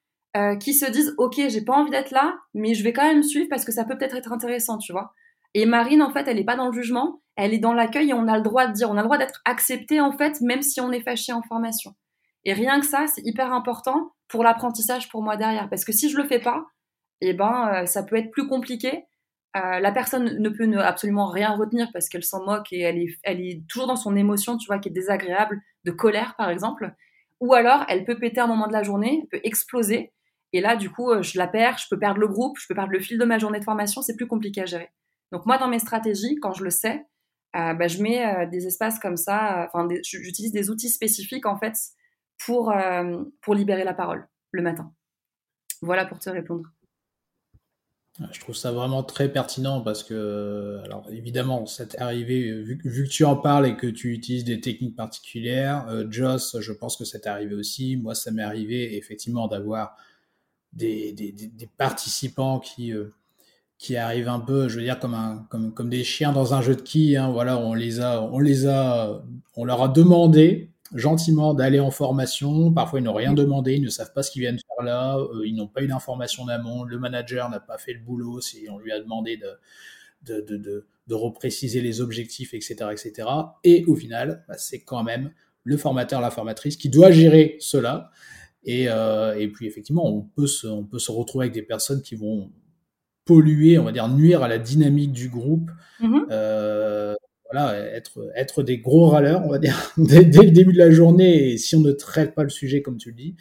qui 0.60 0.74
se 0.74 0.90
disent 0.90 1.14
Ok, 1.18 1.36
j'ai 1.36 1.64
pas 1.64 1.74
envie 1.74 1.92
d'être 1.92 2.12
là, 2.12 2.38
mais 2.54 2.74
je 2.74 2.84
vais 2.84 2.92
quand 2.92 3.08
même 3.08 3.24
suivre 3.24 3.48
parce 3.50 3.66
que 3.66 3.72
ça 3.72 3.84
peut 3.86 3.98
peut-être 3.98 4.16
être 4.16 4.32
intéressant, 4.32 4.78
tu 4.78 4.92
vois? 4.92 5.14
Et 5.54 5.66
Marine, 5.66 6.02
en 6.02 6.12
fait, 6.12 6.28
elle 6.28 6.38
n'est 6.38 6.46
pas 6.46 6.56
dans 6.56 6.68
le 6.68 6.74
jugement, 6.74 7.22
elle 7.36 7.54
est 7.54 7.60
dans 7.60 7.74
l'accueil 7.74 8.10
et 8.10 8.14
on 8.14 8.28
a 8.28 8.38
le 8.38 8.44
droit 8.44 8.68
de 8.68 8.74
dire, 8.74 8.90
on 8.90 8.98
a 8.98 9.02
le 9.02 9.06
droit 9.06 9.18
d'être 9.18 9.42
accepté, 9.46 10.02
en 10.02 10.12
fait, 10.12 10.42
même 10.42 10.62
si 10.62 10.82
on 10.82 10.92
est 10.92 11.02
fâché 11.02 11.34
en 11.34 11.42
formation. 11.44 11.94
Et 12.46 12.54
rien 12.54 12.80
que 12.80 12.86
ça, 12.86 13.06
c'est 13.08 13.22
hyper 13.24 13.54
important 13.54 14.12
pour 14.28 14.44
l'apprentissage 14.44 15.10
pour 15.10 15.22
moi 15.22 15.38
derrière. 15.38 15.70
Parce 15.70 15.86
que 15.86 15.92
si 15.92 16.10
je 16.10 16.18
le 16.18 16.26
fais 16.26 16.40
pas, 16.40 16.66
eh 17.22 17.34
ben, 17.34 17.72
euh, 17.74 17.86
ça 17.86 18.04
peut 18.04 18.18
être 18.18 18.32
plus 18.32 18.48
compliqué. 18.48 19.06
Euh, 19.56 19.80
la 19.80 19.92
personne 19.92 20.40
ne 20.40 20.50
peut 20.50 20.68
absolument 20.80 21.28
rien 21.28 21.56
retenir 21.56 21.90
parce 21.94 22.10
qu'elle 22.10 22.24
s'en 22.24 22.44
moque 22.44 22.74
et 22.74 22.80
elle 22.82 22.98
est, 22.98 23.16
elle 23.24 23.40
est 23.40 23.64
toujours 23.68 23.88
dans 23.88 23.96
son 23.96 24.16
émotion, 24.16 24.58
tu 24.58 24.66
vois, 24.66 24.80
qui 24.80 24.90
est 24.90 24.92
désagréable, 24.92 25.62
de 25.86 25.92
colère, 25.92 26.36
par 26.38 26.50
exemple. 26.50 26.94
Ou 27.40 27.54
alors, 27.54 27.86
elle 27.88 28.04
peut 28.04 28.18
péter 28.18 28.42
un 28.42 28.48
moment 28.48 28.68
de 28.68 28.74
la 28.74 28.84
journée, 28.84 29.22
elle 29.22 29.28
peut 29.28 29.46
exploser. 29.46 30.12
Et 30.54 30.62
là, 30.62 30.76
du 30.76 30.90
coup, 30.90 31.12
euh, 31.12 31.22
je 31.22 31.38
la 31.38 31.48
perds, 31.48 31.78
je 31.78 31.88
peux 31.90 32.00
perdre 32.00 32.20
le 32.20 32.28
groupe, 32.28 32.58
je 32.60 32.68
peux 32.68 32.76
perdre 32.76 32.92
le 32.92 33.00
fil 33.00 33.18
de 33.18 33.26
ma 33.26 33.38
journée 33.38 33.60
de 33.60 33.64
formation, 33.64 34.02
c'est 34.02 34.16
plus 34.16 34.28
compliqué 34.28 34.62
à 34.62 34.66
gérer. 34.66 34.90
Donc 35.34 35.48
moi, 35.48 35.58
dans 35.58 35.68
mes 35.68 35.80
stratégies, 35.80 36.36
quand 36.36 36.54
je 36.54 36.64
le 36.64 36.70
sais, 36.70 37.08
euh, 37.56 37.74
bah, 37.74 37.88
je 37.88 38.02
mets 38.04 38.24
euh, 38.24 38.46
des 38.46 38.68
espaces 38.68 39.00
comme 39.00 39.18
ça, 39.18 39.64
euh, 39.64 39.68
enfin, 39.74 39.88
j'utilise 40.04 40.52
des 40.52 40.70
outils 40.70 40.90
spécifiques 40.90 41.48
en 41.48 41.58
fait 41.58 41.74
pour, 42.46 42.74
pour 43.42 43.56
libérer 43.56 43.84
la 43.84 43.96
parole 43.96 44.28
le 44.52 44.62
matin. 44.62 44.94
Voilà 45.82 46.06
pour 46.06 46.20
te 46.20 46.30
répondre. 46.30 46.66
Je 48.32 48.40
trouve 48.40 48.56
ça 48.56 48.72
vraiment 48.72 49.02
très 49.02 49.32
pertinent 49.32 49.82
parce 49.82 50.04
que, 50.04 50.80
alors 50.84 51.10
évidemment, 51.10 51.66
arrivé, 51.98 52.52
vu, 52.62 52.78
que 52.78 53.10
tu 53.10 53.24
en 53.24 53.36
parles 53.36 53.66
et 53.66 53.76
que 53.76 53.88
tu 53.88 54.14
utilises 54.14 54.44
des 54.44 54.62
techniques 54.62 54.96
particulières, 54.96 55.88
Joss, 56.12 56.60
je 56.60 56.74
pense 56.74 56.96
que 56.96 57.06
ça 57.06 57.20
t'est 57.20 57.30
arrivé 57.30 57.56
aussi. 57.56 57.98
Moi, 57.98 58.14
ça 58.14 58.30
m'est 58.30 58.44
arrivé 58.44 58.98
effectivement 58.98 59.48
d'avoir 59.48 59.96
des, 60.74 61.14
des, 61.14 61.68
participants 61.78 62.60
qui, 62.60 62.94
qui 63.78 63.98
arrivent 63.98 64.30
un 64.30 64.40
peu, 64.40 64.70
je 64.70 64.78
veux 64.78 64.84
dire, 64.84 65.00
comme, 65.00 65.46
comme, 65.50 65.74
comme 65.74 65.90
des 65.90 66.04
chiens 66.04 66.32
dans 66.32 66.54
un 66.54 66.62
jeu 66.62 66.76
de. 66.76 67.16
Hein, 67.18 67.32
voilà, 67.32 67.58
on 67.58 67.74
les 67.74 68.00
a, 68.00 68.22
on 68.22 68.40
les 68.40 68.68
a, 68.68 69.22
on 69.56 69.66
leur 69.66 69.82
a 69.82 69.88
demandé 69.90 70.72
gentiment 70.94 71.54
d'aller 71.54 71.80
en 71.80 71.92
formation. 71.92 72.72
Parfois, 72.72 73.00
ils 73.00 73.04
n'ont 73.04 73.14
rien 73.14 73.34
demandé, 73.34 73.74
ils 73.74 73.82
ne 73.82 73.90
savent 73.90 74.14
pas 74.14 74.24
ce 74.24 74.32
qu'ils 74.32 74.42
viennent 74.42 74.60
faire 74.60 74.86
là, 74.86 75.18
euh, 75.18 75.46
ils 75.46 75.56
n'ont 75.56 75.68
pas 75.68 75.82
eu 75.82 75.88
d'information 75.88 76.46
d'amont. 76.46 76.84
Le 76.84 76.98
manager 77.00 77.50
n'a 77.50 77.60
pas 77.60 77.78
fait 77.78 77.94
le 77.94 78.00
boulot 78.00 78.42
si 78.42 78.68
on 78.70 78.78
lui 78.78 78.92
a 78.92 79.00
demandé 79.00 79.38
de, 79.38 80.34
de, 80.34 80.42
de, 80.42 80.58
de, 80.58 80.86
de 81.08 81.14
repréciser 81.16 81.82
les 81.82 82.00
objectifs, 82.00 82.54
etc., 82.54 82.76
etc. 82.92 83.28
Et 83.64 83.84
au 83.86 83.96
final, 83.96 84.46
bah, 84.48 84.56
c'est 84.58 84.82
quand 84.82 85.04
même 85.04 85.32
le 85.64 85.78
formateur, 85.78 86.22
la 86.22 86.32
formatrice, 86.32 86.78
qui 86.78 86.90
doit 86.90 87.12
gérer 87.12 87.58
cela. 87.60 88.12
Et, 88.66 88.84
et 88.84 89.48
puis 89.50 89.68
effectivement, 89.68 90.08
on 90.08 90.22
peut, 90.22 90.48
se, 90.48 90.68
on 90.68 90.86
peut 90.86 91.00
se 91.00 91.12
retrouver 91.12 91.46
avec 91.46 91.54
des 91.54 91.64
personnes 91.64 92.02
qui 92.02 92.16
vont 92.16 92.50
polluer, 93.26 93.78
on 93.78 93.84
va 93.84 93.92
dire 93.92 94.08
nuire 94.10 94.44
à 94.44 94.48
la 94.48 94.58
dynamique 94.58 95.12
du 95.12 95.30
groupe. 95.30 95.72
Mmh 96.00 96.26
voilà, 97.52 97.78
être, 97.78 98.32
être 98.36 98.64
des 98.64 98.80
gros 98.80 99.10
râleurs, 99.10 99.46
on 99.46 99.50
va 99.50 99.60
dire, 99.60 99.94
dès, 99.98 100.26
dès, 100.26 100.42
le 100.42 100.52
début 100.52 100.74
de 100.74 100.80
la 100.80 100.90
journée. 100.90 101.52
Et 101.52 101.58
si 101.60 101.76
on 101.76 101.82
ne 101.82 101.92
traite 101.92 102.34
pas 102.34 102.42
le 102.42 102.50
sujet 102.50 102.82
comme 102.82 102.98
tu 102.98 103.10
le 103.10 103.16
dis, 103.16 103.36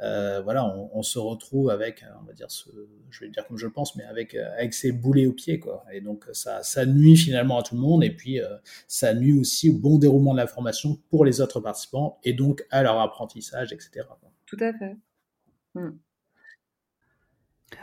euh, 0.00 0.42
voilà, 0.42 0.66
on, 0.92 1.02
se 1.02 1.18
retrouve 1.18 1.70
avec, 1.70 2.04
on 2.20 2.26
va 2.26 2.34
dire, 2.34 2.50
ce, 2.50 2.68
je 3.08 3.20
vais 3.20 3.26
le 3.26 3.32
dire 3.32 3.46
comme 3.46 3.56
je 3.56 3.64
le 3.64 3.72
pense, 3.72 3.96
mais 3.96 4.04
avec, 4.04 4.34
avec 4.34 4.74
ses 4.74 4.92
boulets 4.92 5.26
aux 5.26 5.32
pieds, 5.32 5.58
quoi. 5.58 5.84
Et 5.90 6.02
donc, 6.02 6.26
ça, 6.32 6.62
ça 6.62 6.84
nuit 6.84 7.16
finalement 7.16 7.58
à 7.58 7.62
tout 7.62 7.76
le 7.76 7.80
monde, 7.80 8.04
et 8.04 8.10
puis 8.10 8.40
euh, 8.40 8.56
ça 8.88 9.14
nuit 9.14 9.32
aussi 9.32 9.70
au 9.70 9.78
bon 9.78 9.98
déroulement 9.98 10.32
de 10.32 10.38
la 10.38 10.46
formation 10.46 10.98
pour 11.08 11.24
les 11.24 11.40
autres 11.40 11.60
participants, 11.60 12.18
et 12.24 12.34
donc 12.34 12.66
à 12.70 12.82
leur 12.82 13.00
apprentissage, 13.00 13.72
etc. 13.72 14.06
Tout 14.44 14.58
à 14.60 14.72
fait. 14.74 14.96
Hmm. 15.74 15.96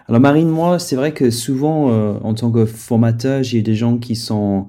Alors 0.07 0.21
Marine, 0.21 0.49
moi, 0.49 0.79
c'est 0.79 0.95
vrai 0.95 1.13
que 1.13 1.29
souvent, 1.29 1.91
euh, 1.91 2.17
en 2.23 2.33
tant 2.33 2.51
que 2.51 2.65
formateur, 2.65 3.43
j'ai 3.43 3.61
des 3.61 3.75
gens 3.75 3.97
qui 3.97 4.15
sont 4.15 4.67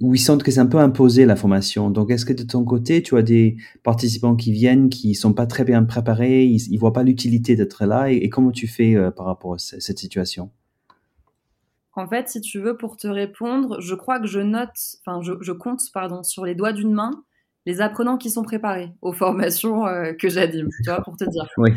où 0.00 0.14
ils 0.14 0.18
sentent 0.18 0.42
que 0.42 0.50
c'est 0.50 0.60
un 0.60 0.66
peu 0.66 0.78
imposé 0.78 1.24
la 1.24 1.36
formation. 1.36 1.90
Donc, 1.90 2.10
est-ce 2.10 2.24
que 2.24 2.32
de 2.32 2.42
ton 2.42 2.64
côté, 2.64 3.02
tu 3.02 3.16
as 3.16 3.22
des 3.22 3.56
participants 3.82 4.34
qui 4.34 4.52
viennent, 4.52 4.88
qui 4.88 5.14
sont 5.14 5.32
pas 5.32 5.46
très 5.46 5.64
bien 5.64 5.84
préparés, 5.84 6.44
ils, 6.44 6.72
ne 6.72 6.78
voient 6.78 6.92
pas 6.92 7.04
l'utilité 7.04 7.56
d'être 7.56 7.84
là, 7.86 8.10
et, 8.10 8.28
comment 8.28 8.50
tu 8.50 8.66
fais 8.66 8.96
euh, 8.96 9.10
par 9.10 9.26
rapport 9.26 9.54
à 9.54 9.58
cette 9.58 9.98
situation? 9.98 10.50
En 11.96 12.08
fait, 12.08 12.28
si 12.28 12.40
tu 12.40 12.58
veux, 12.58 12.76
pour 12.76 12.96
te 12.96 13.06
répondre, 13.06 13.80
je 13.80 13.94
crois 13.94 14.18
que 14.18 14.26
je 14.26 14.40
note, 14.40 14.76
enfin, 15.06 15.20
je, 15.22 15.52
compte, 15.52 15.80
pardon, 15.92 16.24
sur 16.24 16.44
les 16.44 16.56
doigts 16.56 16.72
d'une 16.72 16.92
main 16.92 17.22
les 17.66 17.80
apprenants 17.80 18.18
qui 18.18 18.30
sont 18.30 18.42
préparés 18.42 18.92
aux 19.00 19.12
formations 19.12 19.86
euh, 19.86 20.12
que 20.12 20.28
j'anime, 20.28 20.68
tu 20.84 20.90
vois, 20.90 21.02
pour 21.02 21.16
te 21.16 21.24
dire. 21.24 21.48
Oui. 21.56 21.70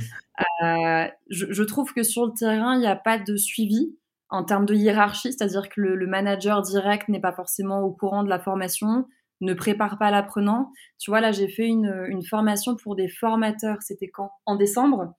Euh, 0.63 1.07
je, 1.29 1.45
je, 1.49 1.63
trouve 1.63 1.93
que 1.93 2.03
sur 2.03 2.25
le 2.25 2.33
terrain, 2.33 2.75
il 2.75 2.79
n'y 2.79 2.87
a 2.87 2.95
pas 2.95 3.17
de 3.17 3.35
suivi 3.35 3.95
en 4.29 4.43
termes 4.43 4.65
de 4.65 4.75
hiérarchie, 4.75 5.33
c'est-à-dire 5.33 5.69
que 5.69 5.79
le, 5.81 6.07
manager 6.07 6.61
direct 6.61 7.07
n'est 7.09 7.19
pas 7.19 7.31
forcément 7.31 7.81
au 7.81 7.91
courant 7.91 8.23
de 8.23 8.29
la 8.29 8.39
formation, 8.39 9.05
ne 9.41 9.53
prépare 9.53 9.97
pas 9.97 10.11
l'apprenant. 10.11 10.71
Tu 10.99 11.11
vois, 11.11 11.21
là, 11.21 11.31
j'ai 11.31 11.47
fait 11.47 11.67
une, 11.67 12.21
formation 12.29 12.75
pour 12.75 12.95
des 12.95 13.07
formateurs, 13.07 13.77
c'était 13.81 14.09
quand? 14.09 14.31
En 14.45 14.55
décembre. 14.55 15.13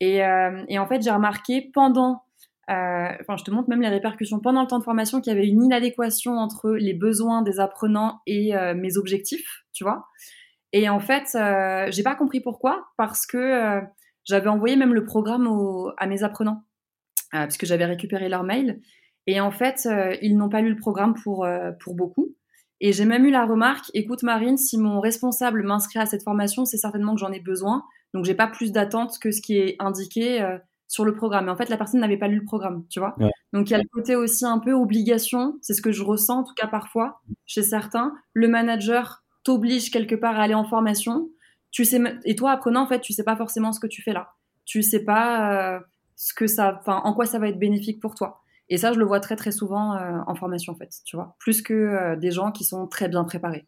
Et, 0.00 0.24
euh, 0.24 0.64
en 0.70 0.86
fait, 0.86 1.02
j'ai 1.02 1.10
remarqué 1.10 1.70
pendant, 1.72 2.22
enfin, 2.68 3.36
je 3.36 3.44
te 3.44 3.50
montre 3.50 3.68
même 3.68 3.82
les 3.82 3.88
répercussions, 3.88 4.40
pendant 4.40 4.62
le 4.62 4.66
temps 4.66 4.78
de 4.78 4.84
formation, 4.84 5.20
qu'il 5.20 5.32
y 5.32 5.36
avait 5.36 5.46
une 5.46 5.62
inadéquation 5.62 6.38
entre 6.38 6.72
les 6.72 6.94
besoins 6.94 7.42
des 7.42 7.60
apprenants 7.60 8.20
et 8.26 8.56
euh, 8.56 8.74
mes 8.74 8.96
objectifs, 8.96 9.64
tu 9.72 9.84
vois. 9.84 10.06
Et 10.72 10.88
en 10.88 11.00
fait, 11.00 11.36
j'ai 11.92 12.02
pas 12.02 12.16
compris 12.16 12.40
pourquoi, 12.40 12.86
parce 12.96 13.26
que 13.26 13.80
j'avais 14.24 14.48
envoyé 14.48 14.74
même 14.74 14.92
le 14.92 15.04
programme 15.04 15.48
à 15.98 16.06
mes 16.06 16.24
apprenants. 16.24 16.64
Euh, 17.34 17.46
puisque 17.46 17.66
j'avais 17.66 17.84
récupéré 17.84 18.28
leur 18.28 18.44
mail. 18.44 18.80
Et 19.26 19.40
en 19.40 19.50
fait, 19.50 19.86
euh, 19.86 20.14
ils 20.22 20.36
n'ont 20.36 20.48
pas 20.48 20.60
lu 20.60 20.70
le 20.70 20.76
programme 20.76 21.14
pour, 21.14 21.44
euh, 21.44 21.72
pour 21.80 21.94
beaucoup. 21.94 22.36
Et 22.80 22.92
j'ai 22.92 23.06
même 23.06 23.24
eu 23.24 23.30
la 23.30 23.44
remarque, 23.44 23.90
écoute 23.94 24.22
Marine, 24.22 24.56
si 24.56 24.78
mon 24.78 25.00
responsable 25.00 25.64
m'inscrit 25.64 25.98
à 25.98 26.06
cette 26.06 26.22
formation, 26.22 26.64
c'est 26.64 26.76
certainement 26.76 27.14
que 27.14 27.20
j'en 27.20 27.32
ai 27.32 27.40
besoin. 27.40 27.82
Donc 28.12 28.24
j'ai 28.24 28.34
pas 28.34 28.46
plus 28.46 28.70
d'attente 28.70 29.18
que 29.20 29.32
ce 29.32 29.40
qui 29.40 29.56
est 29.56 29.76
indiqué 29.80 30.58
sur 30.86 31.04
le 31.04 31.14
programme. 31.14 31.46
Mais 31.46 31.50
en 31.50 31.56
fait, 31.56 31.68
la 31.68 31.76
personne 31.76 32.00
n'avait 32.00 32.16
pas 32.16 32.28
lu 32.28 32.36
le 32.36 32.44
programme, 32.44 32.84
tu 32.88 33.00
vois. 33.00 33.16
Donc 33.52 33.70
il 33.70 33.72
y 33.72 33.74
a 33.74 33.78
le 33.78 33.88
côté 33.92 34.16
aussi 34.16 34.44
un 34.44 34.58
peu 34.58 34.72
obligation, 34.72 35.58
c'est 35.62 35.74
ce 35.74 35.82
que 35.82 35.92
je 35.92 36.02
ressens 36.02 36.40
en 36.40 36.44
tout 36.44 36.54
cas 36.54 36.66
parfois 36.66 37.20
chez 37.46 37.62
certains. 37.62 38.14
Le 38.32 38.48
manager 38.48 39.22
t'oblige 39.42 39.90
quelque 39.90 40.14
part 40.14 40.38
à 40.38 40.42
aller 40.42 40.54
en 40.54 40.64
formation. 40.64 41.28
Tu 41.70 41.84
sais, 41.84 42.00
et 42.24 42.36
toi 42.36 42.52
apprenant 42.52 42.82
en 42.82 42.86
fait, 42.86 43.00
tu 43.00 43.12
sais 43.12 43.24
pas 43.24 43.36
forcément 43.36 43.72
ce 43.72 43.80
que 43.80 43.86
tu 43.86 44.02
fais 44.02 44.12
là. 44.12 44.30
Tu 44.64 44.82
sais 44.82 45.04
pas 45.04 45.82
ce 46.16 46.34
que 46.34 46.46
ça, 46.46 46.78
enfin, 46.80 47.00
en 47.04 47.12
quoi 47.14 47.26
ça 47.26 47.38
va 47.38 47.48
être 47.48 47.58
bénéfique 47.58 48.00
pour 48.00 48.14
toi. 48.14 48.40
Et 48.68 48.78
ça, 48.78 48.92
je 48.92 48.98
le 48.98 49.04
vois 49.04 49.20
très 49.20 49.36
très 49.36 49.52
souvent 49.52 49.94
euh, 49.94 50.18
en 50.26 50.34
formation, 50.34 50.72
en 50.72 50.76
fait, 50.76 50.90
tu 51.04 51.16
vois, 51.16 51.36
plus 51.38 51.60
que 51.60 51.74
euh, 51.74 52.16
des 52.16 52.30
gens 52.30 52.50
qui 52.50 52.64
sont 52.64 52.86
très 52.86 53.08
bien 53.08 53.24
préparés. 53.24 53.66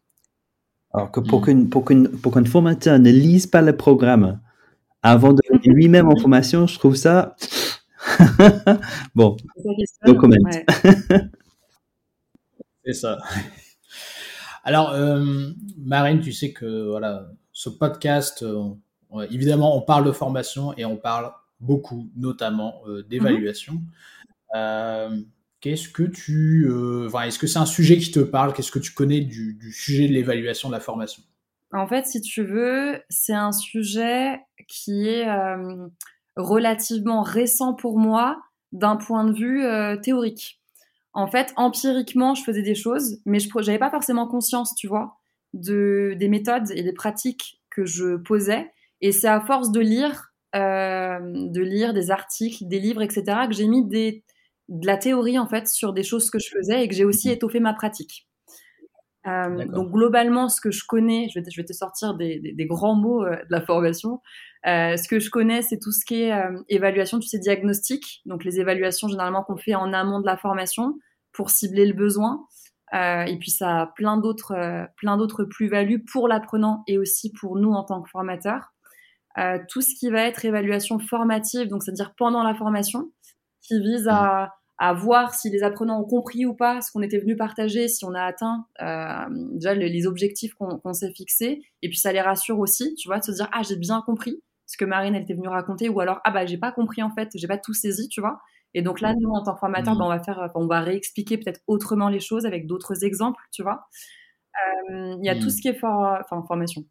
Alors 0.93 1.11
que 1.11 1.19
pour 1.19 1.47
mm. 1.47 1.69
qu'un 1.69 2.45
formateur 2.45 2.97
ne 2.97 3.11
lise 3.11 3.45
pas 3.45 3.61
le 3.61 3.75
programme 3.75 4.39
avant 5.03 5.33
de 5.33 5.41
lui-même 5.65 6.07
en 6.07 6.15
formation, 6.15 6.67
je 6.67 6.77
trouve 6.77 6.95
ça 6.95 7.35
bon. 9.15 9.37
C'est 12.85 12.93
ça. 12.93 13.17
Alors, 14.63 14.91
euh, 14.91 15.49
Marine, 15.77 16.21
tu 16.21 16.31
sais 16.31 16.51
que 16.51 16.89
voilà, 16.89 17.27
ce 17.51 17.69
podcast, 17.69 18.45
évidemment, 19.29 19.75
on 19.77 19.81
parle 19.81 20.05
de 20.05 20.11
formation 20.11 20.73
et 20.77 20.85
on 20.85 20.95
parle 20.95 21.31
beaucoup, 21.59 22.09
notamment 22.15 22.81
euh, 22.87 23.03
d'évaluation. 23.03 23.81
Euh, 24.55 25.21
qu'est-ce 25.59 25.89
que 25.89 26.03
tu, 26.03 26.67
euh, 26.69 27.09
est-ce 27.21 27.39
que 27.39 27.47
c'est 27.47 27.59
un 27.59 27.65
sujet 27.65 27.97
qui 27.97 28.11
te 28.11 28.19
parle? 28.19 28.53
Qu'est-ce 28.53 28.71
que 28.71 28.79
tu 28.79 28.93
connais 28.93 29.21
du, 29.21 29.57
sujet 29.73 30.07
de 30.07 30.13
l'évaluation 30.13 30.69
de 30.69 30.73
la 30.73 30.79
formation? 30.79 31.23
En 31.73 31.87
fait, 31.87 32.05
si 32.07 32.21
tu 32.21 32.43
veux, 32.43 33.01
c'est 33.09 33.33
un 33.33 33.51
sujet 33.51 34.39
qui 34.67 35.07
est 35.07 35.27
relativement 36.35 37.21
récent 37.21 37.73
pour 37.73 37.99
moi 37.99 38.41
d'un 38.71 38.95
point 38.95 39.25
de 39.25 39.33
vue 39.33 40.01
théorique. 40.01 40.61
En 41.13 41.27
fait, 41.27 41.51
empiriquement, 41.55 42.35
je 42.35 42.43
faisais 42.43 42.61
des 42.61 42.75
choses, 42.75 43.19
mais 43.25 43.39
je 43.39 43.49
n'avais 43.57 43.79
pas 43.79 43.89
forcément 43.89 44.27
conscience, 44.27 44.75
tu 44.75 44.87
vois, 44.87 45.17
de, 45.53 46.15
des 46.17 46.29
méthodes 46.29 46.71
et 46.71 46.83
des 46.83 46.93
pratiques 46.93 47.61
que 47.69 47.85
je 47.85 48.15
posais. 48.15 48.71
Et 49.01 49.11
c'est 49.11 49.27
à 49.27 49.41
force 49.41 49.71
de 49.71 49.79
lire 49.79 50.31
euh, 50.55 51.19
de 51.21 51.61
lire 51.61 51.93
des 51.93 52.09
articles, 52.09 52.65
des 52.67 52.79
livres, 52.79 53.01
etc., 53.01 53.47
que 53.47 53.53
j'ai 53.53 53.67
mis 53.67 53.85
des, 53.85 54.23
de 54.69 54.87
la 54.87 54.97
théorie 54.97 55.37
en 55.37 55.47
fait 55.47 55.67
sur 55.67 55.91
des 55.93 56.03
choses 56.03 56.29
que 56.29 56.39
je 56.39 56.49
faisais 56.49 56.83
et 56.83 56.87
que 56.87 56.95
j'ai 56.95 57.03
aussi 57.03 57.29
étoffé 57.29 57.59
ma 57.59 57.73
pratique. 57.73 58.26
Euh, 59.25 59.65
donc 59.65 59.91
globalement, 59.91 60.47
ce 60.47 60.61
que 60.61 60.71
je 60.71 60.83
connais, 60.87 61.27
je 61.29 61.39
vais 61.39 61.43
te, 61.43 61.49
je 61.51 61.59
vais 61.59 61.65
te 61.65 61.73
sortir 61.73 62.15
des, 62.15 62.39
des, 62.39 62.65
grands 62.65 62.95
mots 62.95 63.25
euh, 63.25 63.35
de 63.35 63.51
la 63.51 63.61
formation. 63.61 64.21
ce 64.63 65.07
que 65.07 65.19
je 65.19 65.29
connais, 65.29 65.61
c'est 65.61 65.79
tout 65.79 65.91
ce 65.91 66.05
qui 66.05 66.23
est 66.23 66.33
évaluation, 66.69 67.19
tu 67.19 67.27
sais, 67.27 67.39
diagnostic. 67.39 68.21
Donc 68.25 68.43
les 68.43 68.59
évaluations 68.59 69.07
généralement 69.07 69.43
qu'on 69.43 69.57
fait 69.57 69.75
en 69.75 69.91
amont 69.93 70.21
de 70.21 70.25
la 70.25 70.37
formation 70.37 70.97
pour 71.33 71.49
cibler 71.49 71.85
le 71.85 71.93
besoin. 71.93 72.45
et 72.93 73.37
puis 73.39 73.51
ça 73.51 73.81
a 73.81 73.87
plein 73.87 74.17
d'autres, 74.17 74.87
plein 74.97 75.17
d'autres 75.17 75.43
plus-values 75.43 76.03
pour 76.05 76.27
l'apprenant 76.27 76.83
et 76.87 76.97
aussi 76.97 77.31
pour 77.31 77.57
nous 77.57 77.71
en 77.71 77.83
tant 77.83 78.01
que 78.01 78.09
formateurs. 78.09 78.73
Euh, 79.37 79.59
tout 79.69 79.81
ce 79.81 79.93
qui 79.93 80.09
va 80.09 80.23
être 80.23 80.45
évaluation 80.45 80.97
formative, 80.97 81.67
donc 81.67 81.83
c'est-à-dire 81.83 82.13
pendant 82.17 82.41
la 82.41 82.55
formation, 82.55 83.11
qui 83.61 83.79
vise 83.79 84.07
à, 84.07 84.53
voir 84.93 85.33
si 85.33 85.49
les 85.49 85.63
apprenants 85.63 85.99
ont 85.99 86.05
compris 86.05 86.45
ou 86.45 86.53
pas 86.53 86.81
ce 86.81 86.91
qu'on 86.91 87.01
était 87.01 87.17
venu 87.17 87.35
partager, 87.35 87.87
si 87.87 88.05
on 88.05 88.13
a 88.13 88.21
atteint 88.21 88.67
euh, 88.81 89.25
déjà 89.53 89.73
les, 89.73 90.07
objectifs 90.07 90.53
qu'on 90.53 90.93
s'est 90.93 91.11
fixés, 91.11 91.61
et 91.81 91.89
puis 91.89 91.97
ça 91.97 92.11
les 92.11 92.21
rassure 92.21 92.59
aussi, 92.59 92.93
tu 92.95 93.07
vois, 93.07 93.19
de 93.19 93.23
se 93.23 93.31
dire 93.31 93.49
ah 93.53 93.63
j'ai 93.63 93.75
bien 93.75 94.01
compris 94.01 94.41
ce 94.67 94.77
que 94.77 94.85
Marine 94.85 95.15
elle 95.15 95.23
était 95.23 95.33
venue 95.33 95.47
raconter, 95.47 95.89
ou 95.89 95.99
alors 95.99 96.19
ah 96.23 96.31
bah 96.31 96.45
j'ai 96.45 96.57
pas 96.57 96.71
compris 96.71 97.01
en 97.01 97.09
fait, 97.09 97.29
j'ai 97.33 97.47
pas 97.47 97.57
tout 97.57 97.73
saisi, 97.73 98.07
tu 98.09 98.21
vois. 98.21 98.39
Et 98.73 98.81
donc 98.83 99.01
là, 99.01 99.15
nous 99.19 99.29
en 99.31 99.41
tant 99.43 99.53
que 99.53 99.59
formateur, 99.59 99.95
mmh. 99.95 99.97
bah, 99.97 100.05
on 100.05 100.09
va 100.09 100.19
faire, 100.19 100.51
on 100.53 100.67
va 100.67 100.81
réexpliquer 100.81 101.37
peut-être 101.37 101.61
autrement 101.65 102.09
les 102.09 102.19
choses 102.19 102.45
avec 102.45 102.67
d'autres 102.67 103.03
exemples, 103.03 103.41
tu 103.51 103.63
vois. 103.63 103.87
Euh, 104.91 105.15
il 105.19 105.25
y 105.25 105.29
a 105.29 105.35
tout 105.35 105.47
mmh. 105.47 105.49
ce 105.49 105.61
qui 105.61 105.67
est 105.69 105.73
for 105.73 106.19
enfin, 106.19 106.43
formation, 106.47 106.85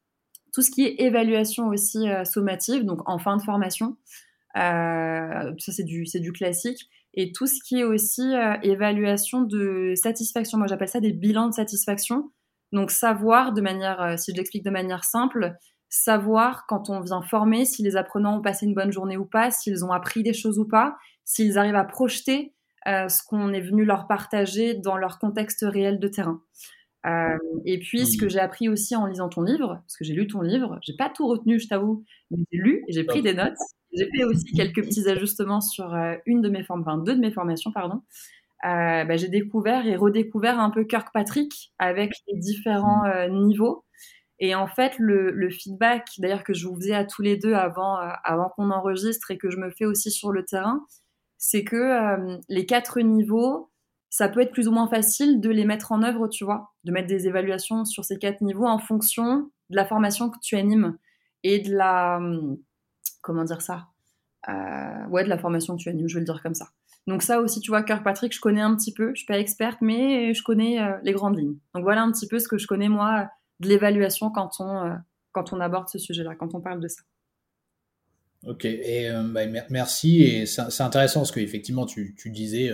tout 0.53 0.63
ce 0.63 0.71
qui 0.71 0.85
est 0.85 1.03
évaluation 1.03 1.69
aussi 1.69 2.09
euh, 2.09 2.25
sommative, 2.25 2.85
donc 2.85 3.09
en 3.09 3.19
fin 3.19 3.37
de 3.37 3.43
formation, 3.43 3.97
euh, 4.57 5.53
ça 5.59 5.73
c'est 5.73 5.85
du, 5.85 6.05
du 6.05 6.33
classique. 6.33 6.89
Et 7.17 7.33
tout 7.33 7.47
ce 7.47 7.61
qui 7.67 7.81
est 7.81 7.85
aussi 7.85 8.35
euh, 8.35 8.55
évaluation 8.63 9.43
de 9.43 9.95
satisfaction, 9.97 10.59
moi 10.59 10.67
j'appelle 10.67 10.89
ça 10.89 11.01
des 11.01 11.13
bilans 11.13 11.49
de 11.49 11.55
satisfaction. 11.55 12.31
Donc 12.73 12.91
savoir 12.91 13.53
de 13.53 13.61
manière, 13.61 14.19
si 14.19 14.33
je 14.33 14.37
l'explique 14.37 14.65
de 14.65 14.71
manière 14.71 15.05
simple, 15.05 15.55
savoir 15.89 16.67
quand 16.67 16.91
on 16.91 17.01
vient 17.01 17.23
former 17.23 17.65
si 17.65 17.83
les 17.83 17.97
apprenants 17.97 18.39
ont 18.39 18.43
passé 18.43 18.67
une 18.67 18.75
bonne 18.75 18.93
journée 18.93 19.17
ou 19.17 19.25
pas, 19.25 19.51
s'ils 19.51 19.85
ont 19.85 19.93
appris 19.93 20.23
des 20.23 20.33
choses 20.33 20.59
ou 20.59 20.67
pas, 20.67 20.97
s'ils 21.25 21.59
arrivent 21.59 21.77
à 21.77 21.85
projeter 21.85 22.55
ce 22.85 23.23
qu'on 23.27 23.53
est 23.53 23.61
venu 23.61 23.85
leur 23.85 24.09
partager 24.09 24.75
dans 24.75 24.97
leur 24.97 25.19
contexte 25.19 25.65
réel 25.67 26.01
de 26.01 26.09
terrain. 26.09 26.41
Euh, 27.07 27.39
et 27.65 27.79
puis, 27.79 28.07
ce 28.07 28.19
que 28.19 28.29
j'ai 28.29 28.41
appris 28.41 28.69
aussi 28.69 28.97
en 28.97 29.07
lisant 29.07 29.29
ton 29.29 29.43
livre, 29.43 29.81
parce 29.83 29.97
que 29.97 30.05
j'ai 30.05 30.15
lu 30.15 30.27
ton 30.27 30.41
livre, 30.41 30.79
j'ai 30.83 30.97
pas 30.97 31.09
tout 31.09 31.27
retenu, 31.27 31.61
je 31.61 31.69
t'avoue, 31.69 32.05
mais 32.31 32.39
j'ai 32.51 32.59
lu 32.59 32.85
et 32.89 32.93
j'ai 32.93 33.05
pris 33.05 33.23
des 33.23 33.35
notes. 33.35 33.59
J'ai 33.93 34.09
fait 34.11 34.25
aussi 34.25 34.53
quelques 34.55 34.85
petits 34.85 35.09
ajustements 35.09 35.61
sur 35.61 35.95
euh, 35.95 36.15
une 36.27 36.43
de 36.43 36.49
mes 36.49 36.65
formes, 36.65 36.83
enfin 36.83 36.99
deux 36.99 37.15
de 37.15 37.21
mes 37.21 37.31
formations, 37.31 37.73
pardon. 37.73 38.03
Euh, 38.65 39.05
bah, 39.05 39.17
j'ai 39.17 39.29
découvert 39.29 39.87
et 39.87 39.97
redécouvert 39.97 40.59
un 40.59 40.71
peu 40.71 40.85
Kirkpatrick 40.85 41.73
avec 41.79 42.13
les 42.29 42.39
différents 42.39 43.05
mmh. 43.05 43.47
niveaux. 43.47 43.85
Et 44.39 44.55
en 44.55 44.67
fait, 44.67 44.99
le, 44.99 45.31
le 45.31 45.51
feedback, 45.51 46.09
d'ailleurs, 46.19 46.45
que 46.45 46.53
je 46.53 46.67
vous 46.67 46.77
faisais 46.77 46.95
à 46.95 47.05
tous 47.05 47.23
les 47.23 47.37
deux 47.37 47.55
avant, 47.55 47.97
avant 47.97 48.51
qu'on 48.51 48.71
enregistre 48.71 49.31
et 49.31 49.39
que 49.39 49.51
je 49.51 49.57
me 49.57 49.71
fais 49.71 49.87
aussi 49.87 50.11
sur 50.11 50.31
le 50.31 50.45
terrain, 50.45 50.85
c'est 51.39 51.65
que 51.65 52.39
les 52.49 52.67
quatre 52.67 53.01
niveaux, 53.01 53.71
ça 54.11 54.29
peut 54.29 54.41
être 54.41 54.53
plus 54.53 54.69
ou 54.69 54.73
moins 54.73 54.89
facile 54.89 55.41
de 55.41 55.51
les 55.51 55.65
mettre 55.65 55.93
en 55.93 56.03
œuvre, 56.03 56.29
tu 56.29 56.45
vois, 56.45 56.73
de 56.85 56.93
mettre 56.93 57.09
des 57.09 57.27
évaluations 57.27 57.85
sur 57.85 58.05
ces 58.05 58.19
quatre 58.19 58.41
niveaux 58.41 58.67
en 58.67 58.79
fonction 58.79 59.51
de 59.71 59.77
la 59.77 59.85
formation 59.85 60.31
que 60.31 60.39
tu 60.43 60.57
animes 60.57 60.97
et 61.43 61.59
de 61.61 61.75
la 61.75 62.17
hum, 62.17 62.57
comment 63.21 63.45
dire 63.45 63.63
ça 63.63 63.89
euh, 64.49 65.07
ouais 65.09 65.25
de 65.25 65.29
la 65.29 65.39
formation 65.39 65.77
que 65.77 65.83
tu 65.83 65.89
animes 65.89 66.09
je 66.09 66.15
vais 66.15 66.21
le 66.21 66.27
dire 66.27 66.43
comme 66.43 66.55
ça 66.55 66.69
donc 67.07 67.23
ça 67.23 67.41
aussi 67.41 67.61
tu 67.61 67.71
vois 67.71 67.83
Kirkpatrick 67.83 68.35
je 68.35 68.41
connais 68.41 68.61
un 68.61 68.75
petit 68.77 68.93
peu 68.93 69.11
je 69.15 69.19
suis 69.19 69.27
pas 69.27 69.39
experte 69.39 69.79
mais 69.81 70.35
je 70.35 70.43
connais 70.43 70.81
euh, 70.81 70.93
les 71.03 71.13
grandes 71.13 71.39
lignes 71.39 71.57
donc 71.75 71.85
voilà 71.85 72.03
un 72.03 72.13
petit 72.13 72.29
peu 72.29 72.39
ce 72.39 72.49
que 72.49 72.59
je 72.59 72.67
connais 72.67 72.89
moi 72.89 73.29
de 73.61 73.69
l'évaluation 73.69 74.31
quand 74.31 74.51
on 74.61 74.85
euh, 74.85 74.95
quand 75.33 75.53
on 75.53 75.61
aborde 75.61 75.89
ce 75.89 75.99
sujet 75.99 76.23
là 76.23 76.35
quand 76.35 76.55
on 76.55 76.61
parle 76.61 76.81
de 76.81 76.89
ça 76.89 77.03
Ok, 78.45 78.65
et 78.65 79.11
bah, 79.31 79.41
merci. 79.71 80.23
Et 80.23 80.47
c'est 80.47 80.83
intéressant 80.83 81.25
ce 81.25 81.33
que 81.33 81.41
effectivement 81.41 81.85
tu, 81.85 82.15
tu 82.17 82.31
disais. 82.31 82.71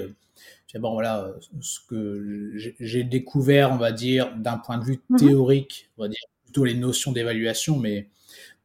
bon 0.74 0.93
voilà, 0.93 1.33
ce 1.61 1.78
que 1.89 2.53
j'ai 2.78 3.05
découvert, 3.05 3.72
on 3.72 3.78
va 3.78 3.91
dire, 3.91 4.37
d'un 4.37 4.59
point 4.59 4.76
de 4.76 4.85
vue 4.85 5.01
mmh 5.09 5.16
théorique, 5.16 5.89
on 5.97 6.03
va 6.03 6.09
dire 6.09 6.20
plutôt 6.45 6.64
les 6.66 6.74
notions 6.74 7.12
d'évaluation, 7.12 7.78
mais 7.78 8.11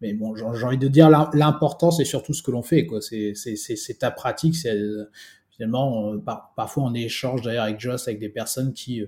mais 0.01 0.13
bon, 0.13 0.35
j'ai 0.35 0.63
envie 0.63 0.77
de 0.77 0.87
dire 0.87 1.09
l'important, 1.33 1.91
c'est 1.91 2.05
surtout 2.05 2.33
ce 2.33 2.43
que 2.43 2.51
l'on 2.51 2.61
fait, 2.61 2.85
quoi. 2.85 3.01
C'est 3.01 3.33
ta 3.99 4.11
pratique, 4.11 4.55
c'est 4.55 4.77
finalement 5.57 6.13
parfois 6.55 6.83
on 6.83 6.93
échange 6.93 7.41
d'ailleurs 7.41 7.63
avec 7.63 7.79
Joss 7.79 8.07
avec 8.07 8.19
des 8.19 8.29
personnes 8.29 8.73
qui 8.73 9.03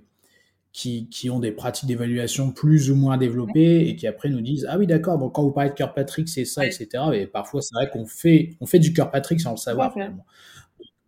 qui, 0.72 1.08
qui 1.10 1.30
ont 1.30 1.40
des 1.40 1.52
pratiques 1.52 1.88
d'évaluation 1.88 2.52
plus 2.52 2.92
ou 2.92 2.96
moins 2.96 3.18
développées 3.18 3.88
et 3.88 3.96
qui 3.96 4.08
après 4.08 4.30
nous 4.30 4.42
disent 4.42 4.68
ah 4.70 4.78
oui 4.78 4.88
d'accord 4.88 5.18
donc 5.18 5.34
quand 5.34 5.44
vous 5.44 5.52
parlez 5.52 5.70
de 5.70 5.76
Kirkpatrick 5.76 6.28
c'est 6.28 6.46
ça 6.46 6.66
etc 6.66 6.88
et 7.14 7.28
parfois 7.28 7.62
c'est 7.62 7.74
vrai 7.76 7.90
qu'on 7.90 8.06
fait 8.06 8.56
on 8.62 8.66
fait 8.66 8.80
du 8.80 8.94
Kirkpatrick 8.94 9.40
sans 9.40 9.52
le 9.52 9.58
savoir 9.58 9.94
finalement. 9.94 10.26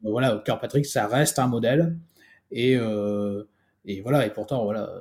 Voilà 0.04 0.42
Kirkpatrick 0.46 0.86
ça 0.86 1.08
reste 1.08 1.40
un 1.40 1.48
modèle 1.48 1.98
et 2.52 2.76
euh, 2.76 3.44
et 3.86 4.02
voilà 4.02 4.26
et 4.26 4.32
pourtant 4.32 4.64
voilà 4.64 4.92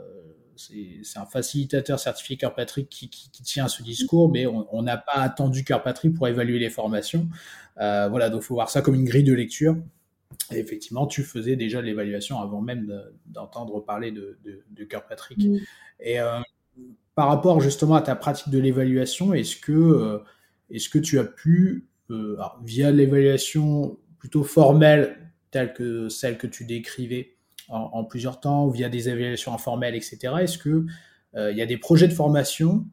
c'est 0.61 1.19
un 1.19 1.25
facilitateur 1.25 1.99
certifié 1.99 2.37
Kirkpatrick 2.37 2.89
qui, 2.89 3.09
qui, 3.09 3.31
qui, 3.31 3.43
tient 3.43 3.69
ce 3.69 3.83
discours, 3.83 4.31
mais 4.31 4.47
on 4.47 4.83
n'a 4.83 4.99
pas 4.99 5.21
attendu 5.21 5.65
Kirkpatrick 5.65 6.15
pour 6.15 6.29
évaluer 6.29 6.59
les 6.59 6.71
formations. 6.71 7.27
Euh, 7.81 8.09
voilà, 8.09 8.29
donc 8.29 8.43
il 8.43 8.45
faut 8.45 8.55
voir 8.55 8.69
ça 8.69 8.83
comme 8.83 8.95
une 8.95 9.05
grille 9.05 9.25
de 9.25 9.33
lecture. 9.33 9.77
Et 10.53 10.59
effectivement, 10.59 11.07
tu 11.07 11.23
faisais 11.23 11.57
déjà 11.57 11.81
l'évaluation 11.81 12.41
avant 12.41 12.61
même 12.61 12.93
d'entendre 13.27 13.81
parler 13.81 14.13
de, 14.13 14.39
de, 14.45 14.63
de 14.71 14.85
Kirkpatrick. 14.85 15.47
Et 15.99 16.21
euh, 16.21 16.39
par 17.15 17.29
rapport 17.29 17.61
justement 17.61 17.95
à 17.95 18.03
ta 18.03 18.15
pratique 18.15 18.51
de 18.51 18.59
l'évaluation, 18.59 19.33
est-ce 19.33 19.57
que, 19.57 19.73
euh, 19.73 20.19
est-ce 20.71 20.89
que 20.89 20.99
tu 20.99 21.19
as 21.19 21.25
pu, 21.25 21.87
via 22.65 22.91
l'évaluation 22.91 23.97
plutôt 24.19 24.43
formelle, 24.43 25.17
telle 25.53 25.73
que 25.73 26.09
celle 26.09 26.39
que 26.39 26.49
tu 26.49 26.65
décrivais, 26.65 27.37
en, 27.71 28.05
plusieurs 28.05 28.41
temps, 28.41 28.69
via 28.69 28.89
des 28.89 29.09
évaluations 29.09 29.55
informelles, 29.55 29.95
etc. 29.95 30.35
Est-ce 30.41 30.59
que 30.59 30.87
euh, 31.37 31.53
il 31.53 31.57
y 31.57 31.63
a 31.63 31.67
des 31.67 31.79
projets 31.79 32.09
de 32.09 32.13
formation, 32.13 32.85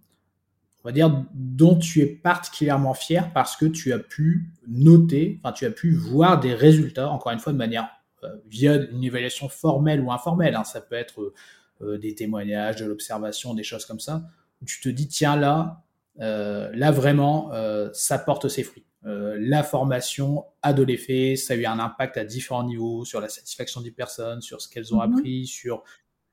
on 0.84 0.88
va 0.88 0.92
dire, 0.92 1.26
dont 1.34 1.76
tu 1.76 2.02
es 2.02 2.06
particulièrement 2.06 2.94
fier 2.94 3.32
parce 3.34 3.56
que 3.56 3.66
tu 3.66 3.92
as 3.94 4.00
pu 4.00 4.50
noter, 4.68 5.40
enfin, 5.44 5.52
tu 5.52 5.66
as 5.66 5.72
pu 5.72 5.92
voir 5.92 6.40
des 6.40 6.54
résultats, 6.54 7.10
encore 7.10 7.32
une 7.32 7.40
fois, 7.40 7.54
de 7.54 7.58
manière 7.58 7.90
euh, 8.24 8.36
via 8.48 8.76
une 8.76 9.04
évaluation 9.04 9.50
formelle 9.50 10.02
ou 10.02 10.12
informelle. 10.12 10.56
Hein. 10.56 10.64
ça 10.64 10.82
peut 10.82 10.96
être 10.96 11.34
euh, 11.82 11.98
des 11.98 12.14
témoignages, 12.14 12.78
de 12.78 12.86
l'observation, 12.86 13.54
des 13.54 13.64
choses 13.64 13.86
comme 13.86 14.00
ça. 14.00 14.24
Où 14.62 14.66
tu 14.66 14.80
te 14.80 14.90
dis, 14.90 15.08
tiens, 15.08 15.36
là, 15.36 15.84
là 16.20 16.90
vraiment, 16.90 17.52
ça 17.94 18.18
porte 18.18 18.48
ses 18.48 18.64
fruits. 18.64 18.87
Euh, 19.06 19.38
la 19.40 19.64
formation 19.64 20.46
a 20.62 20.74
de 20.74 20.84
l'effet, 20.84 21.36
ça 21.36 21.54
a 21.54 21.58
eu 21.58 21.66
un 21.66 21.80
impact 21.80 22.18
à 22.18 22.26
différents 22.26 22.64
niveaux 22.64 23.06
sur 23.06 23.22
la 23.22 23.30
satisfaction 23.30 23.82
des 23.82 23.92
personnes, 23.92 24.42
sur 24.42 24.62
ce 24.62 24.68
qu'elles 24.68 24.94
ont 24.94 25.06
mhm. 25.06 25.18
appris, 25.18 25.46
sur 25.46 25.84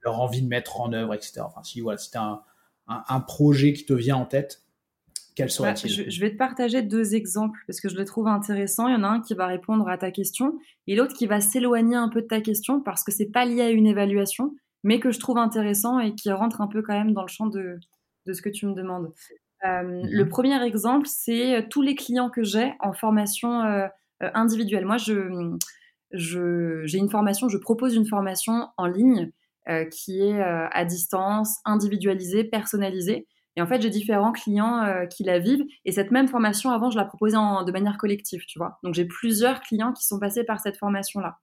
leur 0.03 0.21
envie 0.21 0.43
de 0.43 0.49
mettre 0.49 0.81
en 0.81 0.93
œuvre, 0.93 1.15
etc. 1.15 1.41
Enfin, 1.41 1.63
si 1.63 1.81
voilà, 1.81 1.99
c'était 1.99 2.19
un, 2.19 2.43
un, 2.87 3.21
projet 3.21 3.73
qui 3.73 3.85
te 3.85 3.93
vient 3.93 4.17
en 4.17 4.27
tête, 4.27 4.63
quel 5.35 5.51
serait-il 5.51 6.11
je, 6.11 6.21
vais 6.21 6.31
te 6.31 6.37
partager 6.37 6.83
deux 6.83 7.15
exemples 7.15 7.59
parce 7.67 7.81
que 7.81 7.89
je 7.89 7.97
les 7.97 8.05
trouve 8.05 8.29
intéressants. 8.29 8.87
Il 8.87 8.93
y 8.93 8.97
en 8.97 9.03
a 9.03 9.09
un 9.09 9.21
qui 9.21 9.35
va 9.35 9.47
répondre 9.47 9.89
à 9.89 9.99
ta 9.99 10.11
question 10.11 10.59
et 10.87 10.95
l'autre 10.95 11.15
qui 11.15 11.27
va 11.27 11.41
s'éloigner 11.41 11.97
un 11.97 12.09
peu 12.09 12.23
de 12.23 12.27
ta 12.27 12.41
question 12.41 12.81
parce 12.81 13.03
que 13.03 13.11
c'est 13.11 13.31
pas 13.31 13.45
lié 13.45 13.63
à 13.63 13.71
une 13.71 13.87
évaluation, 13.87 14.55
mais 14.85 15.01
que 15.01 15.11
je 15.11 15.19
trouve 15.19 15.39
intéressant 15.39 15.99
et 15.99 16.15
qui 16.15 16.31
rentre 16.31 16.61
un 16.61 16.69
peu 16.69 16.83
quand 16.83 16.93
même 16.93 17.15
dans 17.15 17.23
le 17.23 17.29
champ 17.29 17.47
de, 17.47 17.79
de 18.27 18.33
ce 18.33 18.43
que 18.43 18.49
tu 18.49 18.67
me 18.67 18.75
demandes. 18.75 19.13
Euh, 19.65 19.83
mhm. 19.83 20.09
Le 20.11 20.29
premier 20.29 20.63
exemple, 20.65 21.07
c'est 21.09 21.57
euh, 21.57 21.63
tous 21.69 21.83
les 21.83 21.95
clients 21.95 22.31
que 22.31 22.43
j'ai 22.43 22.75
en 22.81 22.93
formation 22.93 23.63
euh, 23.63 23.87
individuelle. 24.21 24.85
Moi, 24.85 24.97
je, 24.97 26.83
j'ai 26.85 26.99
une 26.99 27.11
formation, 27.11 27.49
je 27.49 27.59
propose 27.59 27.95
une 27.95 28.07
formation 28.07 28.69
en 28.77 28.87
ligne 28.87 29.31
qui 29.91 30.21
est 30.21 30.43
à 30.43 30.85
distance, 30.85 31.59
individualisée, 31.65 32.45
personnalisée. 32.45 33.27
Et 33.57 33.63
en 33.63 33.67
fait, 33.67 33.81
j'ai 33.81 33.89
différents 33.89 34.33
clients 34.33 35.07
qui 35.11 35.25
la 35.25 35.39
vivent. 35.39 35.65
Et 35.87 35.93
cette 35.93 36.11
même 36.11 36.29
formation, 36.29 36.71
avant, 36.71 36.91
je 36.91 36.99
la 36.99 37.07
proposais 37.07 37.39
en, 37.39 37.65
de 37.65 37.73
manière 37.73 37.97
collective, 37.97 38.45
tu 38.47 38.59
vois. 38.59 38.79
Donc, 38.83 38.93
j'ai 38.93 39.07
plusieurs 39.07 39.61
clients 39.63 39.93
qui 39.95 40.05
sont 40.07 40.19
passés 40.19 40.45
par 40.45 40.61
cette 40.61 40.77
formation-là. 40.77 41.39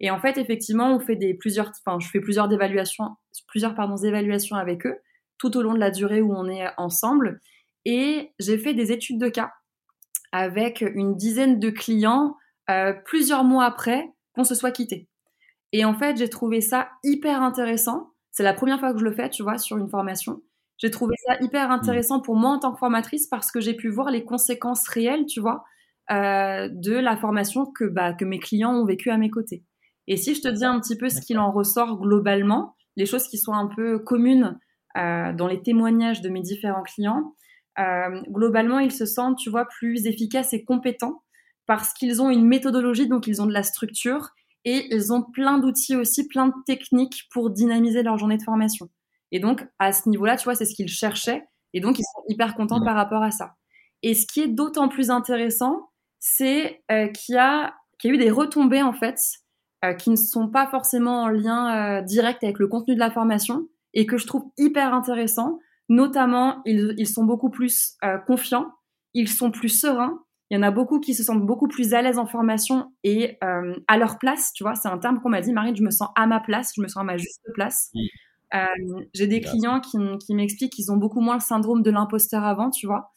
Et 0.00 0.10
en 0.10 0.18
fait, 0.18 0.38
effectivement, 0.38 0.94
on 0.94 1.00
fait 1.00 1.16
des 1.16 1.34
plusieurs, 1.34 1.70
enfin, 1.86 1.98
je 2.00 2.08
fais 2.08 2.20
plusieurs 2.20 2.50
évaluations, 2.50 3.10
plusieurs 3.46 3.74
pardon, 3.74 3.96
évaluations 3.98 4.56
avec 4.56 4.86
eux 4.86 4.96
tout 5.40 5.56
au 5.56 5.62
long 5.62 5.74
de 5.74 5.78
la 5.78 5.90
durée 5.90 6.20
où 6.20 6.32
on 6.34 6.46
est 6.48 6.68
ensemble. 6.76 7.40
Et 7.86 8.32
j'ai 8.38 8.58
fait 8.58 8.74
des 8.74 8.92
études 8.92 9.18
de 9.18 9.28
cas 9.28 9.52
avec 10.32 10.82
une 10.82 11.16
dizaine 11.16 11.58
de 11.58 11.70
clients 11.70 12.36
euh, 12.68 12.92
plusieurs 13.04 13.42
mois 13.42 13.64
après 13.64 14.12
qu'on 14.34 14.44
se 14.44 14.54
soit 14.54 14.70
quitté. 14.70 15.08
Et 15.72 15.84
en 15.84 15.94
fait, 15.94 16.16
j'ai 16.16 16.28
trouvé 16.28 16.60
ça 16.60 16.88
hyper 17.02 17.42
intéressant. 17.42 18.10
C'est 18.30 18.42
la 18.42 18.54
première 18.54 18.78
fois 18.78 18.92
que 18.92 19.00
je 19.00 19.04
le 19.04 19.12
fais, 19.12 19.30
tu 19.30 19.42
vois, 19.42 19.58
sur 19.58 19.78
une 19.78 19.88
formation. 19.88 20.42
J'ai 20.78 20.90
trouvé 20.90 21.14
ça 21.26 21.36
hyper 21.40 21.68
mmh. 21.68 21.72
intéressant 21.72 22.20
pour 22.20 22.36
moi 22.36 22.50
en 22.50 22.58
tant 22.58 22.72
que 22.72 22.78
formatrice 22.78 23.26
parce 23.26 23.50
que 23.50 23.60
j'ai 23.60 23.74
pu 23.74 23.88
voir 23.88 24.10
les 24.10 24.24
conséquences 24.24 24.86
réelles, 24.88 25.26
tu 25.26 25.40
vois, 25.40 25.64
euh, 26.10 26.68
de 26.70 26.92
la 26.92 27.16
formation 27.16 27.66
que, 27.66 27.84
bah, 27.84 28.12
que 28.12 28.24
mes 28.24 28.38
clients 28.38 28.74
ont 28.74 28.84
vécu 28.84 29.10
à 29.10 29.16
mes 29.16 29.30
côtés. 29.30 29.64
Et 30.06 30.16
si 30.16 30.34
je 30.34 30.42
te 30.42 30.48
dis 30.48 30.64
un 30.64 30.80
petit 30.80 30.96
peu 30.96 31.08
ce 31.08 31.20
qu'il 31.20 31.38
en 31.38 31.50
ressort 31.50 31.98
globalement, 31.98 32.76
les 32.96 33.06
choses 33.06 33.28
qui 33.28 33.38
sont 33.38 33.52
un 33.52 33.66
peu 33.66 33.98
communes 33.98 34.58
dans 34.94 35.46
les 35.48 35.62
témoignages 35.62 36.20
de 36.20 36.28
mes 36.28 36.40
différents 36.40 36.82
clients, 36.82 37.34
euh, 37.78 38.20
globalement, 38.28 38.78
ils 38.78 38.92
se 38.92 39.06
sentent, 39.06 39.38
tu 39.38 39.50
vois, 39.50 39.66
plus 39.66 40.06
efficaces 40.06 40.52
et 40.52 40.64
compétents 40.64 41.22
parce 41.66 41.92
qu'ils 41.92 42.20
ont 42.20 42.30
une 42.30 42.46
méthodologie, 42.46 43.06
donc 43.06 43.26
ils 43.26 43.40
ont 43.40 43.46
de 43.46 43.52
la 43.52 43.62
structure 43.62 44.30
et 44.64 44.92
ils 44.94 45.12
ont 45.12 45.22
plein 45.22 45.58
d'outils 45.58 45.96
aussi, 45.96 46.26
plein 46.26 46.48
de 46.48 46.54
techniques 46.66 47.28
pour 47.32 47.50
dynamiser 47.50 48.02
leur 48.02 48.18
journée 48.18 48.36
de 48.36 48.42
formation. 48.42 48.90
Et 49.30 49.38
donc, 49.38 49.66
à 49.78 49.92
ce 49.92 50.08
niveau-là, 50.08 50.36
tu 50.36 50.44
vois, 50.44 50.54
c'est 50.54 50.64
ce 50.64 50.74
qu'ils 50.74 50.88
cherchaient 50.88 51.44
et 51.72 51.80
donc 51.80 51.98
ils 51.98 52.02
sont 52.02 52.24
hyper 52.28 52.56
contents 52.56 52.82
par 52.84 52.96
rapport 52.96 53.22
à 53.22 53.30
ça. 53.30 53.54
Et 54.02 54.14
ce 54.14 54.26
qui 54.26 54.40
est 54.40 54.48
d'autant 54.48 54.88
plus 54.88 55.10
intéressant, 55.10 55.90
c'est 56.18 56.82
euh, 56.90 57.06
qu'il 57.08 57.36
y, 57.36 57.38
a, 57.38 57.74
qu'il 57.98 58.10
y 58.10 58.12
a 58.12 58.16
eu 58.16 58.18
des 58.18 58.30
retombées, 58.30 58.82
en 58.82 58.92
fait, 58.92 59.18
qui 59.98 60.10
ne 60.10 60.16
sont 60.16 60.48
pas 60.48 60.66
forcément 60.66 61.22
en 61.22 61.28
lien 61.28 62.02
direct 62.02 62.44
avec 62.44 62.58
le 62.58 62.68
contenu 62.68 62.94
de 62.94 63.00
la 63.00 63.10
formation, 63.10 63.66
et 63.94 64.06
que 64.06 64.16
je 64.16 64.26
trouve 64.26 64.44
hyper 64.56 64.94
intéressant. 64.94 65.58
Notamment, 65.88 66.62
ils, 66.66 66.94
ils 66.98 67.08
sont 67.08 67.24
beaucoup 67.24 67.50
plus 67.50 67.96
euh, 68.04 68.18
confiants, 68.18 68.72
ils 69.14 69.28
sont 69.28 69.50
plus 69.50 69.68
sereins. 69.68 70.22
Il 70.50 70.56
y 70.56 70.58
en 70.58 70.62
a 70.62 70.70
beaucoup 70.70 70.98
qui 70.98 71.14
se 71.14 71.22
sentent 71.22 71.46
beaucoup 71.46 71.68
plus 71.68 71.94
à 71.94 72.02
l'aise 72.02 72.18
en 72.18 72.26
formation 72.26 72.92
et 73.04 73.38
euh, 73.44 73.74
à 73.86 73.98
leur 73.98 74.18
place, 74.18 74.52
tu 74.52 74.64
vois. 74.64 74.74
C'est 74.74 74.88
un 74.88 74.98
terme 74.98 75.20
qu'on 75.20 75.28
m'a 75.28 75.40
dit, 75.40 75.52
Marine, 75.52 75.76
je 75.76 75.82
me 75.82 75.90
sens 75.90 76.08
à 76.16 76.26
ma 76.26 76.40
place, 76.40 76.72
je 76.76 76.82
me 76.82 76.88
sens 76.88 77.02
à 77.02 77.04
ma 77.04 77.16
juste 77.16 77.40
place. 77.54 77.92
Euh, 78.54 78.64
J'ai 79.14 79.28
des 79.28 79.40
clients 79.40 79.80
qui, 79.80 79.96
qui 80.26 80.34
m'expliquent 80.34 80.72
qu'ils 80.72 80.90
ont 80.90 80.96
beaucoup 80.96 81.20
moins 81.20 81.34
le 81.34 81.40
syndrome 81.40 81.82
de 81.82 81.90
l'imposteur 81.92 82.44
avant, 82.44 82.70
tu 82.70 82.88
vois, 82.88 83.12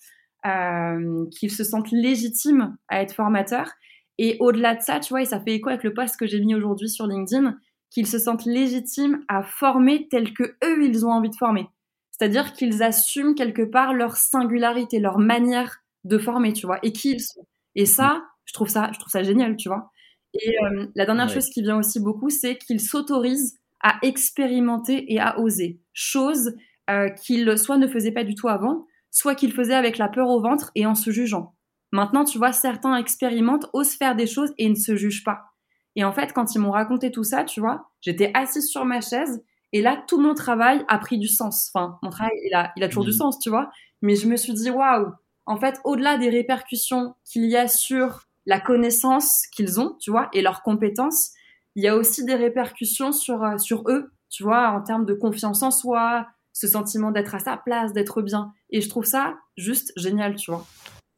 qu'ils 1.31 1.51
se 1.51 1.63
sentent 1.63 1.91
légitimes 1.91 2.77
à 2.87 3.01
être 3.01 3.13
formateurs. 3.15 3.71
Et 4.19 4.37
au-delà 4.39 4.75
de 4.75 4.81
ça, 4.81 4.99
tu 4.99 5.09
vois, 5.11 5.23
et 5.23 5.25
ça 5.25 5.39
fait 5.39 5.53
écho 5.55 5.69
avec 5.69 5.83
le 5.83 5.93
post 5.93 6.17
que 6.17 6.27
j'ai 6.27 6.39
mis 6.39 6.53
aujourd'hui 6.53 6.89
sur 6.89 7.07
LinkedIn, 7.07 7.57
qu'ils 7.93 8.07
se 8.07 8.17
sentent 8.17 8.45
légitimes 8.45 9.23
à 9.27 9.43
former 9.43 10.07
tel 10.09 10.33
que 10.33 10.55
eux 10.65 10.83
ils 10.83 11.05
ont 11.05 11.11
envie 11.11 11.29
de 11.29 11.35
former. 11.35 11.67
C'est-à-dire 12.11 12.53
qu'ils 12.53 12.83
assument 12.83 13.35
quelque 13.35 13.61
part 13.61 13.93
leur 13.93 14.17
singularité, 14.17 14.99
leur 14.99 15.19
manière 15.19 15.77
de 16.03 16.17
former, 16.17 16.53
tu 16.53 16.65
vois, 16.65 16.79
et 16.83 16.91
qui 16.91 17.11
ils 17.11 17.21
sont. 17.21 17.45
Et 17.75 17.85
ça, 17.85 18.23
je 18.45 18.53
trouve 18.53 18.67
ça, 18.67 18.89
je 18.93 18.99
trouve 18.99 19.11
ça 19.11 19.23
génial, 19.23 19.55
tu 19.55 19.69
vois. 19.69 19.91
Et 20.33 20.55
euh, 20.63 20.87
la 20.95 21.05
dernière 21.05 21.29
chose 21.29 21.49
qui 21.49 21.61
vient 21.61 21.77
aussi 21.77 21.99
beaucoup, 21.99 22.29
c'est 22.29 22.57
qu'ils 22.57 22.81
s'autorisent 22.81 23.59
à 23.81 23.99
expérimenter 24.01 25.13
et 25.13 25.19
à 25.19 25.39
oser, 25.39 25.79
chose 25.93 26.55
euh, 26.89 27.09
qu'ils 27.09 27.57
soit 27.57 27.77
ne 27.77 27.87
faisaient 27.87 28.11
pas 28.11 28.23
du 28.23 28.33
tout 28.33 28.47
avant, 28.47 28.87
soit 29.11 29.35
qu'ils 29.35 29.53
faisaient 29.53 29.75
avec 29.75 29.97
la 29.97 30.09
peur 30.09 30.29
au 30.29 30.41
ventre 30.41 30.71
et 30.75 30.85
en 30.85 30.95
se 30.95 31.11
jugeant. 31.11 31.53
Maintenant, 31.91 32.25
tu 32.25 32.39
vois, 32.39 32.53
certains 32.53 32.95
expérimentent, 32.95 33.69
osent 33.73 33.93
faire 33.93 34.15
des 34.15 34.25
choses 34.25 34.51
et 34.57 34.67
ne 34.67 34.75
se 34.75 34.95
jugent 34.95 35.23
pas. 35.23 35.52
Et 35.95 36.03
en 36.03 36.11
fait, 36.11 36.33
quand 36.33 36.55
ils 36.55 36.59
m'ont 36.59 36.71
raconté 36.71 37.11
tout 37.11 37.23
ça, 37.23 37.43
tu 37.43 37.59
vois, 37.59 37.89
j'étais 38.01 38.31
assise 38.33 38.67
sur 38.67 38.85
ma 38.85 39.01
chaise 39.01 39.43
et 39.73 39.81
là, 39.81 40.01
tout 40.07 40.19
mon 40.19 40.35
travail 40.35 40.85
a 40.87 40.99
pris 40.99 41.17
du 41.17 41.27
sens. 41.27 41.71
Enfin, 41.73 41.97
mon 42.03 42.09
travail, 42.09 42.31
il 42.45 42.53
a, 42.53 42.71
il 42.77 42.83
a 42.83 42.87
toujours 42.87 43.05
du 43.05 43.09
mmh. 43.09 43.13
sens, 43.13 43.39
tu 43.39 43.49
vois. 43.49 43.71
Mais 44.01 44.15
je 44.15 44.27
me 44.27 44.35
suis 44.35 44.53
dit, 44.53 44.69
waouh, 44.69 45.11
en 45.45 45.57
fait, 45.57 45.79
au-delà 45.83 46.17
des 46.17 46.29
répercussions 46.29 47.15
qu'il 47.25 47.45
y 47.45 47.57
a 47.57 47.67
sur 47.67 48.27
la 48.45 48.59
connaissance 48.59 49.47
qu'ils 49.53 49.79
ont, 49.79 49.97
tu 49.99 50.11
vois, 50.11 50.29
et 50.33 50.41
leurs 50.41 50.61
compétences, 50.61 51.31
il 51.75 51.83
y 51.83 51.87
a 51.87 51.95
aussi 51.95 52.23
des 52.23 52.35
répercussions 52.35 53.11
sur, 53.11 53.43
euh, 53.43 53.57
sur 53.57 53.83
eux, 53.89 54.11
tu 54.29 54.43
vois, 54.43 54.69
en 54.69 54.81
termes 54.81 55.05
de 55.05 55.13
confiance 55.13 55.63
en 55.63 55.71
soi, 55.71 56.27
ce 56.51 56.67
sentiment 56.67 57.11
d'être 57.11 57.33
à 57.33 57.39
sa 57.39 57.57
place, 57.57 57.93
d'être 57.93 58.21
bien. 58.21 58.53
Et 58.69 58.81
je 58.81 58.89
trouve 58.89 59.05
ça 59.05 59.35
juste 59.57 59.91
génial, 59.95 60.35
tu 60.35 60.51
vois. 60.51 60.65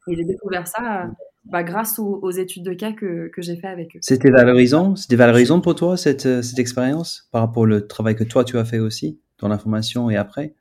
Et 0.08 0.16
j'ai 0.16 0.24
découvert 0.24 0.66
ça 0.66 1.02
euh, 1.02 1.08
bah, 1.50 1.62
grâce 1.62 1.98
aux, 1.98 2.30
études 2.30 2.64
de 2.64 2.72
cas 2.72 2.92
que, 2.92 3.28
que 3.28 3.40
j'ai 3.40 3.56
fait 3.56 3.68
avec 3.68 3.96
eux. 3.96 3.98
C'était 4.02 4.30
valorisant 4.30 4.96
C'était 4.96 5.16
valorisant 5.16 5.60
pour 5.60 5.74
toi, 5.74 5.96
cette, 5.96 6.26
euh, 6.26 6.42
cette 6.42 6.58
expérience, 6.58 7.28
par 7.30 7.42
rapport 7.42 7.62
au 7.62 7.80
travail 7.80 8.16
que 8.16 8.24
toi, 8.24 8.44
tu 8.44 8.58
as 8.58 8.64
fait 8.64 8.80
aussi, 8.80 9.20
dans 9.38 9.48
l'information 9.48 10.10
et 10.10 10.16
après? 10.16 10.54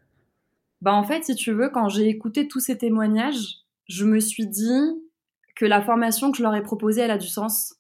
Bah, 0.81 0.93
En 0.93 1.03
fait, 1.03 1.23
si 1.23 1.35
tu 1.35 1.51
veux, 1.51 1.69
quand 1.69 1.89
j'ai 1.89 2.07
écouté 2.07 2.47
tous 2.47 2.59
ces 2.59 2.77
témoignages, 2.77 3.65
je 3.87 4.05
me 4.05 4.19
suis 4.19 4.47
dit 4.47 5.01
que 5.55 5.65
la 5.65 5.81
formation 5.81 6.31
que 6.31 6.37
je 6.37 6.43
leur 6.43 6.53
ai 6.53 6.61
proposée, 6.61 7.01
elle 7.01 7.11
a 7.11 7.17
du 7.17 7.27
sens. 7.27 7.75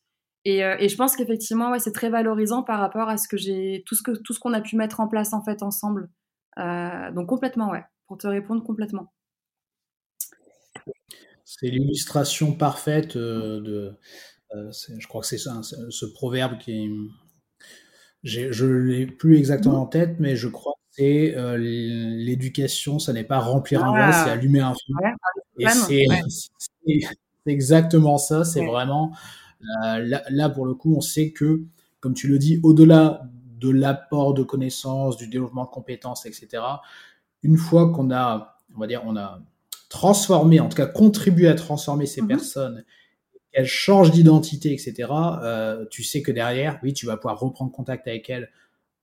Et, 0.45 0.63
euh, 0.63 0.75
et 0.79 0.89
je 0.89 0.95
pense 0.95 1.15
qu'effectivement, 1.15 1.71
ouais, 1.71 1.79
c'est 1.79 1.91
très 1.91 2.09
valorisant 2.09 2.63
par 2.63 2.79
rapport 2.79 3.09
à 3.09 3.17
ce 3.17 3.27
que 3.27 3.37
j'ai, 3.37 3.83
tout 3.85 3.95
ce 3.95 4.03
que 4.03 4.11
tout 4.11 4.33
ce 4.33 4.39
qu'on 4.39 4.53
a 4.53 4.61
pu 4.61 4.75
mettre 4.77 4.99
en 4.99 5.07
place 5.07 5.33
en 5.33 5.43
fait 5.43 5.63
ensemble. 5.63 6.09
Euh, 6.57 7.11
donc 7.11 7.27
complètement, 7.27 7.71
ouais. 7.71 7.83
Pour 8.07 8.17
te 8.17 8.27
répondre 8.27 8.63
complètement. 8.63 9.11
C'est 11.45 11.67
l'illustration 11.67 12.53
parfaite 12.53 13.15
euh, 13.15 13.61
de. 13.61 13.93
Euh, 14.55 14.71
je 14.99 15.07
crois 15.07 15.21
que 15.21 15.27
c'est 15.27 15.37
ça, 15.37 15.61
ce 15.63 16.05
proverbe 16.05 16.57
qui. 16.57 16.89
Je 18.23 18.65
ne 18.65 18.79
l'ai 18.79 19.05
plus 19.05 19.37
exactement 19.37 19.81
en 19.83 19.85
tête, 19.85 20.15
mais 20.19 20.35
je 20.35 20.47
crois 20.47 20.73
que 20.73 20.95
c'est 21.03 21.35
l'éducation, 21.57 22.97
ça 22.97 23.13
n'est 23.13 23.23
pas 23.23 23.39
remplir 23.39 23.85
un 23.85 23.93
vase, 23.93 24.23
c'est 24.23 24.31
allumer 24.31 24.61
un 24.61 24.73
feu. 24.73 24.93
Et 25.59 25.67
c'est 25.69 26.05
exactement 27.45 28.17
ça. 28.17 28.43
C'est 28.43 28.65
vraiment 28.65 29.15
là, 29.61 30.23
là, 30.29 30.49
pour 30.49 30.65
le 30.65 30.73
coup, 30.73 30.95
on 30.95 31.01
sait 31.01 31.31
que, 31.31 31.61
comme 31.99 32.15
tu 32.15 32.27
le 32.27 32.39
dis, 32.39 32.59
au-delà 32.63 33.29
de 33.59 33.69
l'apport 33.69 34.33
de 34.33 34.43
connaissances, 34.43 35.17
du 35.17 35.27
développement 35.27 35.65
de 35.65 35.69
compétences, 35.69 36.25
etc. 36.25 36.63
Une 37.43 37.57
fois 37.57 37.91
qu'on 37.91 38.11
a, 38.11 38.57
on 38.75 38.79
va 38.79 38.87
dire, 38.87 39.03
on 39.05 39.15
a 39.15 39.39
transformé, 39.89 40.59
en 40.59 40.69
tout 40.69 40.77
cas 40.77 40.87
contribué 40.87 41.47
à 41.47 41.55
transformer 41.55 42.05
ces 42.05 42.21
mhm. 42.21 42.27
personnes, 42.27 42.85
qu'elles 43.53 43.67
changent 43.67 44.11
d'identité, 44.11 44.73
etc. 44.73 45.09
Euh, 45.43 45.85
tu 45.89 46.03
sais 46.03 46.21
que 46.21 46.31
derrière, 46.31 46.79
oui, 46.83 46.93
tu 46.93 47.05
vas 47.05 47.17
pouvoir 47.17 47.39
reprendre 47.39 47.71
contact 47.71 48.07
avec 48.07 48.29
elles 48.29 48.49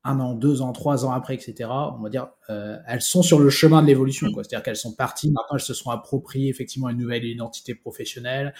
un 0.05 0.18
an, 0.18 0.35
deux 0.35 0.62
ans, 0.62 0.72
trois 0.72 1.05
ans 1.05 1.12
après, 1.12 1.35
etc. 1.35 1.70
On 1.70 2.03
va 2.03 2.09
dire, 2.09 2.28
euh, 2.51 2.76
elles 2.87 3.03
sont 3.03 3.22
sur 3.22 3.39
le 3.39 3.51
chemin 3.51 3.83
de 3.83 3.87
l'évolution, 3.87 4.33
quoi. 4.33 4.43
C'est-à-dire 4.43 4.64
qu'elles 4.64 4.76
sont 4.76 4.95
parties, 4.95 5.30
maintenant 5.30 5.57
elles 5.57 5.61
se 5.61 5.74
sont 5.74 5.91
appropriées 5.91 6.49
effectivement 6.49 6.89
une 6.89 6.99
nouvelle 6.99 7.24
identité 7.24 7.74
professionnelle, 7.74 8.53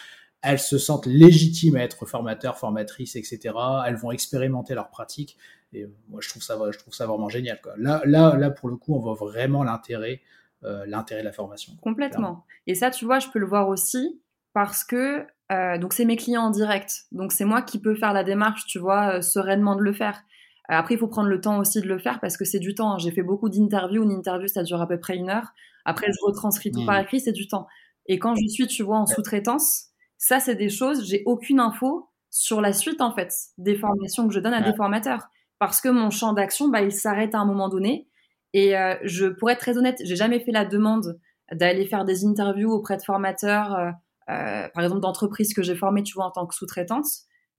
elles 0.43 0.61
se 0.61 0.79
sentent 0.79 1.07
légitimes 1.07 1.77
à 1.77 1.83
être 1.83 2.07
formateurs, 2.07 2.59
formatrices, 2.59 3.17
etc. 3.17 3.55
Elles 3.87 3.97
vont 3.97 4.13
expérimenter 4.13 4.75
leurs 4.75 4.91
pratiques. 4.91 5.37
Et 5.73 5.87
moi, 6.09 6.21
je 6.21 6.29
trouve 6.29 6.43
ça, 6.43 6.59
je 6.71 6.79
trouve 6.79 6.95
ça 6.95 7.07
vraiment 7.07 7.29
génial. 7.29 7.61
Quoi. 7.61 7.75
Là, 7.79 8.03
là, 8.05 8.37
là, 8.37 8.51
pour 8.51 8.69
le 8.69 8.77
coup, 8.77 8.95
on 8.95 8.99
voit 8.99 9.15
vraiment 9.15 9.65
l'intérêt, 9.65 10.21
l'intérêt 10.63 11.23
de 11.23 11.27
la 11.27 11.33
formation. 11.33 11.73
Complètement. 11.83 12.45
Et 12.67 12.75
ça, 12.75 12.91
tu 12.91 13.05
vois, 13.05 13.19
je 13.19 13.29
peux 13.29 13.39
le 13.39 13.47
voir 13.47 13.69
aussi 13.69 14.21
parce 14.53 14.85
que 14.85 15.27
euh, 15.51 15.79
donc 15.79 15.93
c'est 15.93 16.05
mes 16.05 16.17
clients 16.17 16.45
en 16.45 16.51
direct. 16.51 17.05
Donc 17.13 17.33
c'est 17.33 17.45
moi 17.45 17.63
qui 17.63 17.81
peux 17.81 17.95
faire 17.95 18.13
la 18.13 18.25
démarche, 18.25 18.65
tu 18.67 18.79
vois, 18.79 19.23
sereinement 19.23 19.77
de 19.77 19.83
le 19.83 19.93
faire. 19.93 20.23
Après, 20.69 20.95
il 20.95 20.99
faut 20.99 21.09
prendre 21.09 21.29
le 21.29 21.41
temps 21.41 21.59
aussi 21.59 21.81
de 21.81 21.89
le 21.89 21.99
faire 21.99 22.21
parce 22.21 22.37
que 22.37 22.45
c'est 22.45 22.61
du 22.61 22.75
temps. 22.75 22.97
J'ai 22.99 23.11
fait 23.11 23.23
beaucoup 23.23 23.49
d'interviews. 23.49 24.05
Une 24.05 24.13
interview, 24.13 24.49
ça 24.49 24.63
dure 24.63 24.81
à 24.81 24.89
peu 24.89 24.99
près 24.99 25.17
une 25.17 25.29
heure. 25.29 25.53
Après, 25.85 26.07
je 26.07 26.25
retranscris 26.25 26.71
tout 26.71 26.87
par 26.87 26.99
mmh. 26.99 27.03
écrit, 27.03 27.21
c'est 27.21 27.33
du 27.33 27.49
temps. 27.49 27.67
Et 28.07 28.19
quand 28.19 28.35
je 28.35 28.47
suis, 28.47 28.67
tu 28.67 28.83
vois, 28.83 28.99
en 28.99 29.07
sous-traitance, 29.07 29.89
ça, 30.19 30.39
c'est 30.41 30.55
des 30.55 30.69
choses, 30.69 31.09
j'ai 31.09 31.23
aucune 31.27 31.61
info 31.61 32.09
sur 32.31 32.61
la 32.61 32.73
suite, 32.73 33.01
en 33.01 33.13
fait, 33.13 33.33
des 33.59 33.75
formations 33.75 34.29
que 34.29 34.35
je 34.35 34.41
donne 34.41 34.55
à 34.55 34.63
des 34.63 34.75
formateurs. 34.75 35.29
Parce 35.59 35.81
que 35.81 35.89
mon 35.89 36.11
champ 36.11 36.33
d'action, 36.33 36.69
bah, 36.69 36.83
il 36.83 36.93
s'arrête 36.93 37.35
à 37.35 37.39
un 37.39 37.45
moment 37.45 37.69
donné. 37.69 38.09
Et 38.53 38.77
euh, 38.77 38.95
je, 39.03 39.27
pourrais 39.27 39.55
être 39.55 39.61
très 39.61 39.79
honnête, 39.79 40.01
j'ai 40.05 40.17
jamais 40.17 40.41
fait 40.41 40.53
la 40.53 40.65
demande 40.65 41.19
d'aller 41.51 41.87
faire 41.87 42.05
des 42.05 42.25
interviews 42.25 42.71
auprès 42.71 42.97
de 42.97 43.03
formateurs, 43.03 43.75
euh, 43.75 43.91
euh, 44.31 44.69
par 44.75 44.83
exemple 44.83 45.01
d'entreprises 45.01 45.55
que 45.55 45.63
j'ai 45.63 45.75
formées, 45.75 46.03
tu 46.03 46.15
vois, 46.15 46.27
en 46.27 46.31
tant 46.31 46.47
que 46.47 46.55
sous-traitante. 46.55 47.07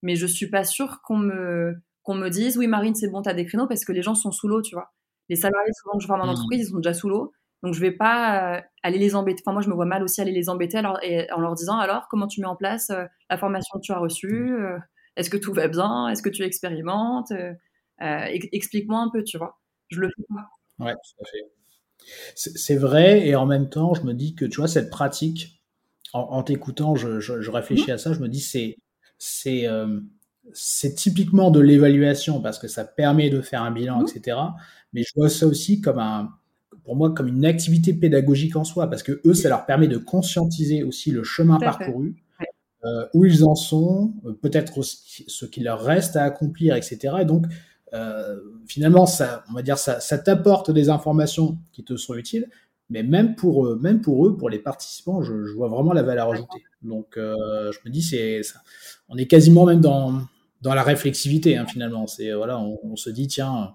Mais 0.02 0.16
je 0.16 0.28
suis 0.28 0.50
pas 0.50 0.64
sûre 0.64 1.02
qu'on 1.04 1.18
me, 1.18 1.76
qu'on 2.04 2.16
me 2.16 2.30
dise, 2.30 2.58
oui, 2.58 2.68
Marine, 2.68 2.96
c'est 2.96 3.10
bon, 3.10 3.22
tu 3.22 3.30
as 3.30 3.34
des 3.34 3.46
créneaux, 3.46 3.68
parce 3.68 3.86
que 3.86 3.91
les 3.91 4.02
gens 4.02 4.16
sont 4.16 4.32
sous 4.32 4.48
l'eau, 4.48 4.62
tu 4.62 4.76
vois. 4.76 4.94
Les 5.30 5.36
salariés, 5.36 5.72
souvent 5.74 5.98
que 5.98 6.04
je 6.04 6.08
forme 6.08 6.22
en 6.22 6.26
mmh. 6.26 6.30
entreprise, 6.30 6.68
ils 6.68 6.72
sont 6.72 6.78
déjà 6.78 6.94
sous 6.94 7.10
l'eau. 7.10 7.34
Donc 7.64 7.74
je 7.74 7.80
vais 7.80 7.91
pas 7.91 8.58
euh, 8.58 8.62
aller 8.84 9.00
les 9.00 9.16
embêter. 9.16 9.41
Enfin 9.44 9.54
moi 9.54 9.62
je 9.62 9.70
me 9.70 9.74
vois 9.74 9.86
mal 9.86 10.04
aussi 10.04 10.20
aller 10.20 10.34
les 10.34 10.50
embêter 10.50 10.78
alors, 10.78 11.00
et, 11.02 11.32
en 11.32 11.39
leur 11.39 11.56
disant 11.56 11.78
alors 11.78 12.08
comment 12.10 12.28
tu 12.28 12.41
mets 12.41 12.48
en 12.48 12.58
place 12.58 12.89
euh, 12.89 13.06
la 13.30 13.38
formation 13.38 13.80
que 13.80 13.86
tu 13.86 13.94
as 13.94 14.00
reçue, 14.00 14.54
euh, 14.54 14.78
est-ce 15.16 15.30
que 15.30 15.38
tout 15.38 15.54
va 15.54 15.70
bien, 15.70 16.10
est-ce 16.10 16.22
que 16.22 16.30
tu 16.30 16.44
expérimentes, 16.44 17.32
explique-moi 18.00 19.00
un 19.00 19.10
peu, 19.10 19.24
tu 19.24 19.38
vois. 19.38 19.60
Je 19.89 20.02
le 20.02 20.10
fais 20.10 20.24
pas. 20.28 20.50
Ouais, 20.84 20.93
tout 20.93 21.23
à 21.23 21.25
fait. 21.25 21.51
C'est 22.36 22.75
vrai 22.75 23.25
et 23.27 23.36
en 23.36 23.45
même 23.45 23.69
temps 23.69 23.93
je 23.93 24.01
me 24.01 24.13
dis 24.13 24.36
que 24.36 24.43
tu 24.45 24.57
vois 24.57 24.67
cette 24.67 24.89
pratique 24.89 25.61
en, 26.11 26.43
t'écoutant 26.43 26.95
je, 26.95 27.19
je, 27.19 27.49
réfléchis 27.49 27.89
mmh. 27.89 27.93
à 27.93 27.97
ça, 27.97 28.13
je 28.13 28.19
me 28.19 28.27
dis 28.27 28.41
c'est 28.41 28.77
c'est 29.17 29.67
c'est 30.51 30.93
typiquement 30.95 31.49
de 31.49 31.59
l'évaluation 31.59 32.41
parce 32.41 32.59
que 32.59 32.67
ça 32.67 32.84
permet 32.84 33.29
de 33.29 33.41
faire 33.41 33.63
un 33.63 33.71
bilan, 33.71 34.01
mmh. 34.01 34.07
etc. 34.09 34.38
Mais 34.91 35.03
je 35.03 35.11
vois 35.15 35.29
ça 35.29 35.47
aussi 35.47 35.81
comme 35.81 35.99
un, 35.99 36.29
pour 36.84 36.95
moi 36.95 37.13
comme 37.13 37.27
une 37.27 37.45
activité 37.45 37.93
pédagogique 37.93 38.55
en 38.55 38.63
soi, 38.63 38.89
parce 38.89 39.03
que 39.03 39.21
eux, 39.25 39.34
ça 39.34 39.49
leur 39.49 39.65
permet 39.65 39.88
de 39.88 39.97
conscientiser 39.97 40.84
aussi 40.84 41.11
le 41.11 41.23
chemin 41.23 41.59
parcouru, 41.59 42.15
euh, 42.86 43.05
où 43.13 43.25
ils 43.25 43.45
en 43.45 43.55
sont, 43.55 44.13
euh, 44.25 44.34
peut-être 44.34 44.81
ce 44.84 45.45
qu'il 45.45 45.63
leur 45.63 45.81
reste 45.81 46.15
à 46.15 46.23
accomplir, 46.23 46.75
etc. 46.75 47.15
Et 47.21 47.25
donc, 47.25 47.45
euh, 47.94 48.39
finalement, 48.68 49.06
ça, 49.06 49.44
on 49.50 49.54
va 49.54 49.62
dire, 49.62 49.78
ça, 49.78 50.00
ça 50.00 50.18
t'apporte 50.18 50.72
des 50.72 50.89
informations 50.89 51.58
qui 51.72 51.84
te 51.84 51.96
sont 51.96 52.16
utiles, 52.16 52.50
mais 52.89 53.04
même 53.04 53.36
pour, 53.36 53.66
eux, 53.66 53.80
même 53.82 54.02
pour 54.02 54.28
eux, 54.28 54.36
pour 54.38 54.50
les 54.50 54.60
participants, 54.60 55.22
je, 55.22 55.46
je 55.46 55.54
vois 55.54 55.68
vraiment 55.68 55.94
la 55.94 56.04
valeur 56.04 56.32
ajoutée. 56.32 56.64
Donc, 56.82 57.18
euh, 57.18 57.72
je 57.72 57.80
me 57.86 57.91
dis, 57.91 58.02
c'est, 58.02 58.41
on 59.10 59.18
est 59.18 59.28
quasiment 59.28 59.66
même 59.66 59.82
dans, 59.82 60.22
dans 60.62 60.74
la 60.74 60.84
réflexivité, 60.84 61.58
hein, 61.58 61.66
finalement. 61.66 62.08
C'est 62.08 62.34
voilà, 62.34 62.60
on, 62.60 62.80
on, 62.84 62.96
se 62.96 63.10
dit, 63.10 63.28
tiens, 63.28 63.74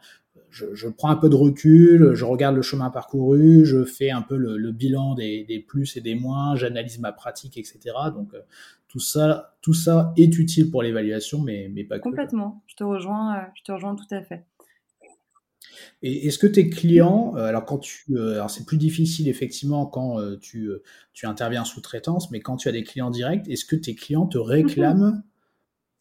je, 0.51 0.89
prends 0.89 1.11
un 1.11 1.17
peu 1.17 1.29
de 1.29 1.35
recul, 1.35 2.15
je 2.15 2.25
regarde 2.25 2.57
le 2.57 2.63
chemin 2.63 2.91
parcouru, 2.91 3.65
je 3.65 3.85
fais 3.85 4.11
un 4.11 4.23
peu 4.23 4.37
le, 4.37 4.73
bilan 4.73 5.15
des, 5.15 5.65
plus 5.67 5.97
et 5.97 6.01
des 6.01 6.15
moins, 6.15 6.57
j'analyse 6.57 6.99
ma 6.99 7.13
pratique, 7.13 7.57
etc. 7.57 7.79
Donc 8.15 8.35
euh, 8.35 8.41
tout 8.89 9.01
ça, 9.01 9.57
tout 9.61 9.75
ça 9.75 10.13
est 10.17 10.39
utile 10.39 10.71
pour 10.71 10.83
l'évaluation, 10.83 11.41
mais, 11.41 11.71
mais 11.73 11.85
pas 11.85 11.99
Complètement. 11.99 12.63
Je 12.67 12.75
te 12.75 12.85
rejoins, 12.85 13.37
euh, 13.37 13.43
je 13.55 13.63
te 13.63 13.73
rejoins 13.73 13.95
tout 13.95 14.13
à 14.15 14.23
fait. 14.23 14.45
Et 16.03 16.27
est-ce 16.27 16.39
que 16.39 16.47
tes 16.47 16.71
clients, 16.71 17.35
euh, 17.37 17.45
alors 17.45 17.65
quand 17.65 17.79
tu, 17.79 18.19
alors 18.19 18.51
c'est 18.51 18.65
plus 18.65 18.79
difficile 18.79 19.29
effectivement 19.29 19.87
quand 19.87 20.19
tu, 20.41 20.71
tu 21.13 21.27
interviens 21.27 21.65
sous-traitance, 21.65 22.31
mais 22.31 22.41
quand 22.41 22.57
tu 22.57 22.69
as 22.69 22.73
des 22.73 22.85
clients 22.85 23.11
directs, 23.11 23.49
est-ce 23.49 23.65
que 23.65 23.77
tes 23.77 23.95
clients 23.95 24.27
te 24.27 24.39
réclament 24.39 25.23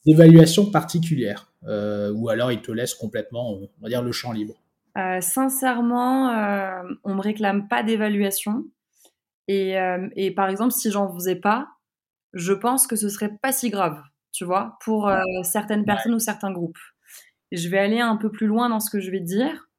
d'évaluation 0.08 0.72
particulière 0.72 1.52
euh, 1.68 2.14
ou 2.14 2.30
alors 2.30 2.52
ils 2.52 2.62
te 2.62 2.72
laissent 2.72 2.96
complètement, 2.96 3.56
on 3.56 3.70
va 3.82 3.90
dire, 3.90 4.02
le 4.02 4.12
champ 4.12 4.32
libre? 4.32 4.56
Euh, 4.98 5.22
Sincèrement, 5.22 6.30
euh, 6.30 6.84
on 7.04 7.16
me 7.16 7.22
réclame 7.22 7.68
pas 7.68 7.84
d'évaluation. 7.84 8.66
Et, 9.48 9.78
euh, 9.80 10.08
et, 10.16 10.32
par 10.32 10.50
exemple, 10.50 10.72
si 10.72 10.92
j'en 10.92 11.14
faisais 11.14 11.36
pas, 11.36 11.68
je 12.34 12.54
pense 12.54 12.88
que 12.88 12.96
ce 12.96 13.10
serait 13.10 13.38
pas 13.42 13.52
si 13.52 13.70
grave, 13.70 14.02
tu 14.32 14.46
vois, 14.46 14.78
pour 14.84 15.12
certaines 15.44 15.86
personnes 15.86 16.14
ou 16.14 16.20
certains 16.20 16.52
groupes. 16.52 16.80
Je 17.52 17.70
vais 17.70 17.80
aller 17.80 18.00
un 18.00 18.18
peu 18.18 18.30
plus 18.32 18.48
loin 18.48 18.70
dans 18.70 18.80
ce 18.80 18.90
que 18.90 19.00
je 19.00 19.12
vais 19.12 19.20
dire. 19.20 19.70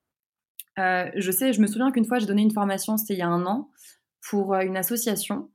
je 0.77 1.31
sais, 1.31 1.53
je 1.53 1.61
me 1.61 1.67
souviens 1.67 1.93
qu'une 1.93 2.05
fois, 2.05 2.19
j'ai 2.19 2.27
donné 2.27 2.43
une 2.43 2.53
formation, 2.53 2.97
c'était 2.97 3.15
il 3.15 3.19
y 3.19 3.23
a 3.23 3.29
un 3.29 3.47
an, 3.47 3.71
pour 4.29 4.55
une 4.55 4.77
association. 4.77 5.51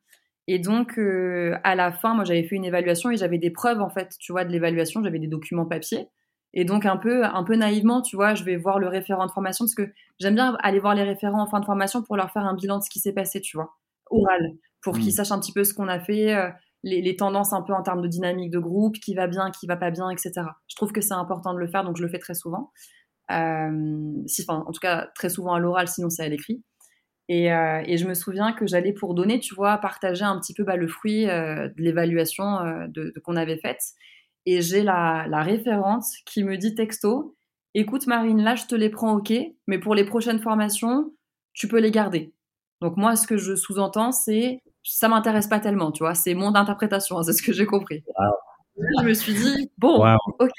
Et 0.47 0.59
donc, 0.59 0.97
euh, 0.97 1.57
à 1.63 1.75
la 1.75 1.91
fin, 1.91 2.13
moi, 2.13 2.25
j'avais 2.25 2.43
fait 2.43 2.55
une 2.55 2.65
évaluation 2.65 3.11
et 3.11 3.17
j'avais 3.17 3.37
des 3.37 3.51
preuves, 3.51 3.81
en 3.81 3.89
fait, 3.89 4.15
tu 4.19 4.31
vois, 4.31 4.43
de 4.43 4.51
l'évaluation. 4.51 5.01
J'avais 5.03 5.19
des 5.19 5.27
documents 5.27 5.65
papier. 5.65 6.07
Et 6.53 6.65
donc, 6.65 6.85
un 6.85 6.97
peu, 6.97 7.23
un 7.23 7.43
peu 7.43 7.55
naïvement, 7.55 8.01
tu 8.01 8.15
vois, 8.15 8.35
je 8.35 8.43
vais 8.43 8.57
voir 8.57 8.77
le 8.77 8.87
référent 8.87 9.25
de 9.25 9.31
formation 9.31 9.65
parce 9.65 9.75
que 9.75 9.91
j'aime 10.19 10.35
bien 10.35 10.55
aller 10.61 10.79
voir 10.79 10.95
les 10.95 11.03
référents 11.03 11.41
en 11.41 11.47
fin 11.47 11.59
de 11.59 11.65
formation 11.65 12.03
pour 12.03 12.17
leur 12.17 12.31
faire 12.31 12.45
un 12.45 12.55
bilan 12.55 12.79
de 12.79 12.83
ce 12.83 12.89
qui 12.89 12.99
s'est 12.99 13.13
passé, 13.13 13.41
tu 13.41 13.57
vois, 13.57 13.73
oral, 14.11 14.51
pour 14.81 14.95
qu'ils 14.95 15.07
mmh. 15.07 15.11
sachent 15.11 15.31
un 15.31 15.39
petit 15.39 15.53
peu 15.53 15.63
ce 15.63 15.73
qu'on 15.73 15.87
a 15.87 15.99
fait, 15.99 16.35
euh, 16.35 16.49
les, 16.83 17.15
tendances 17.15 17.53
un 17.53 17.61
peu 17.61 17.73
en 17.73 17.81
termes 17.81 18.01
de 18.01 18.07
dynamique 18.07 18.51
de 18.51 18.59
groupe, 18.59 18.97
qui 18.97 19.15
va 19.15 19.27
bien, 19.27 19.51
qui 19.51 19.67
va 19.67 19.77
pas 19.77 19.91
bien, 19.91 20.09
etc. 20.09 20.31
Je 20.67 20.75
trouve 20.75 20.91
que 20.91 21.01
c'est 21.01 21.13
important 21.13 21.53
de 21.53 21.59
le 21.59 21.67
faire, 21.67 21.83
donc 21.83 21.97
je 21.97 22.03
le 22.03 22.09
fais 22.09 22.19
très 22.19 22.33
souvent. 22.33 22.71
Euh, 23.31 24.23
en 24.49 24.71
tout 24.71 24.79
cas, 24.81 25.09
très 25.15 25.29
souvent 25.29 25.53
à 25.53 25.59
l'oral, 25.59 25.87
sinon 25.87 26.09
c'est 26.09 26.23
à 26.23 26.29
l'écrit. 26.29 26.63
Et, 27.29 27.53
euh, 27.53 27.81
et, 27.85 27.97
je 27.97 28.05
me 28.05 28.13
souviens 28.13 28.51
que 28.51 28.67
j'allais 28.67 28.91
pour 28.91 29.13
donner, 29.13 29.39
tu 29.39 29.55
vois, 29.55 29.77
partager 29.77 30.25
un 30.25 30.37
petit 30.39 30.53
peu 30.53 30.65
bah, 30.65 30.75
le 30.75 30.87
fruit 30.87 31.29
euh, 31.29 31.69
de 31.69 31.81
l'évaluation 31.81 32.87
de, 32.89 33.13
qu'on 33.23 33.37
avait 33.37 33.57
faite. 33.57 33.79
Et 34.45 34.61
j'ai 34.61 34.83
la, 34.83 35.25
la, 35.29 35.41
référente 35.41 36.03
qui 36.25 36.43
me 36.43 36.57
dit 36.57 36.75
texto, 36.75 37.37
écoute 37.73 38.07
Marine, 38.07 38.43
là 38.43 38.55
je 38.55 38.65
te 38.65 38.75
les 38.75 38.89
prends 38.89 39.15
ok, 39.15 39.31
mais 39.67 39.79
pour 39.79 39.95
les 39.95 40.03
prochaines 40.03 40.41
formations, 40.41 41.13
tu 41.53 41.69
peux 41.69 41.79
les 41.79 41.91
garder. 41.91 42.33
Donc 42.81 42.97
moi, 42.97 43.15
ce 43.15 43.25
que 43.25 43.37
je 43.37 43.55
sous-entends, 43.55 44.11
c'est 44.11 44.59
ça 44.83 45.07
m'intéresse 45.07 45.47
pas 45.47 45.59
tellement, 45.59 45.91
tu 45.91 46.03
vois, 46.03 46.13
c'est 46.13 46.33
mon 46.33 46.55
interprétation, 46.55 47.21
c'est 47.23 47.33
ce 47.33 47.41
que 47.41 47.53
j'ai 47.53 47.65
compris. 47.65 48.03
Je 48.99 49.05
me 49.05 49.13
suis 49.13 49.33
dit, 49.33 49.71
bon, 49.77 50.03
ok. 50.39 50.51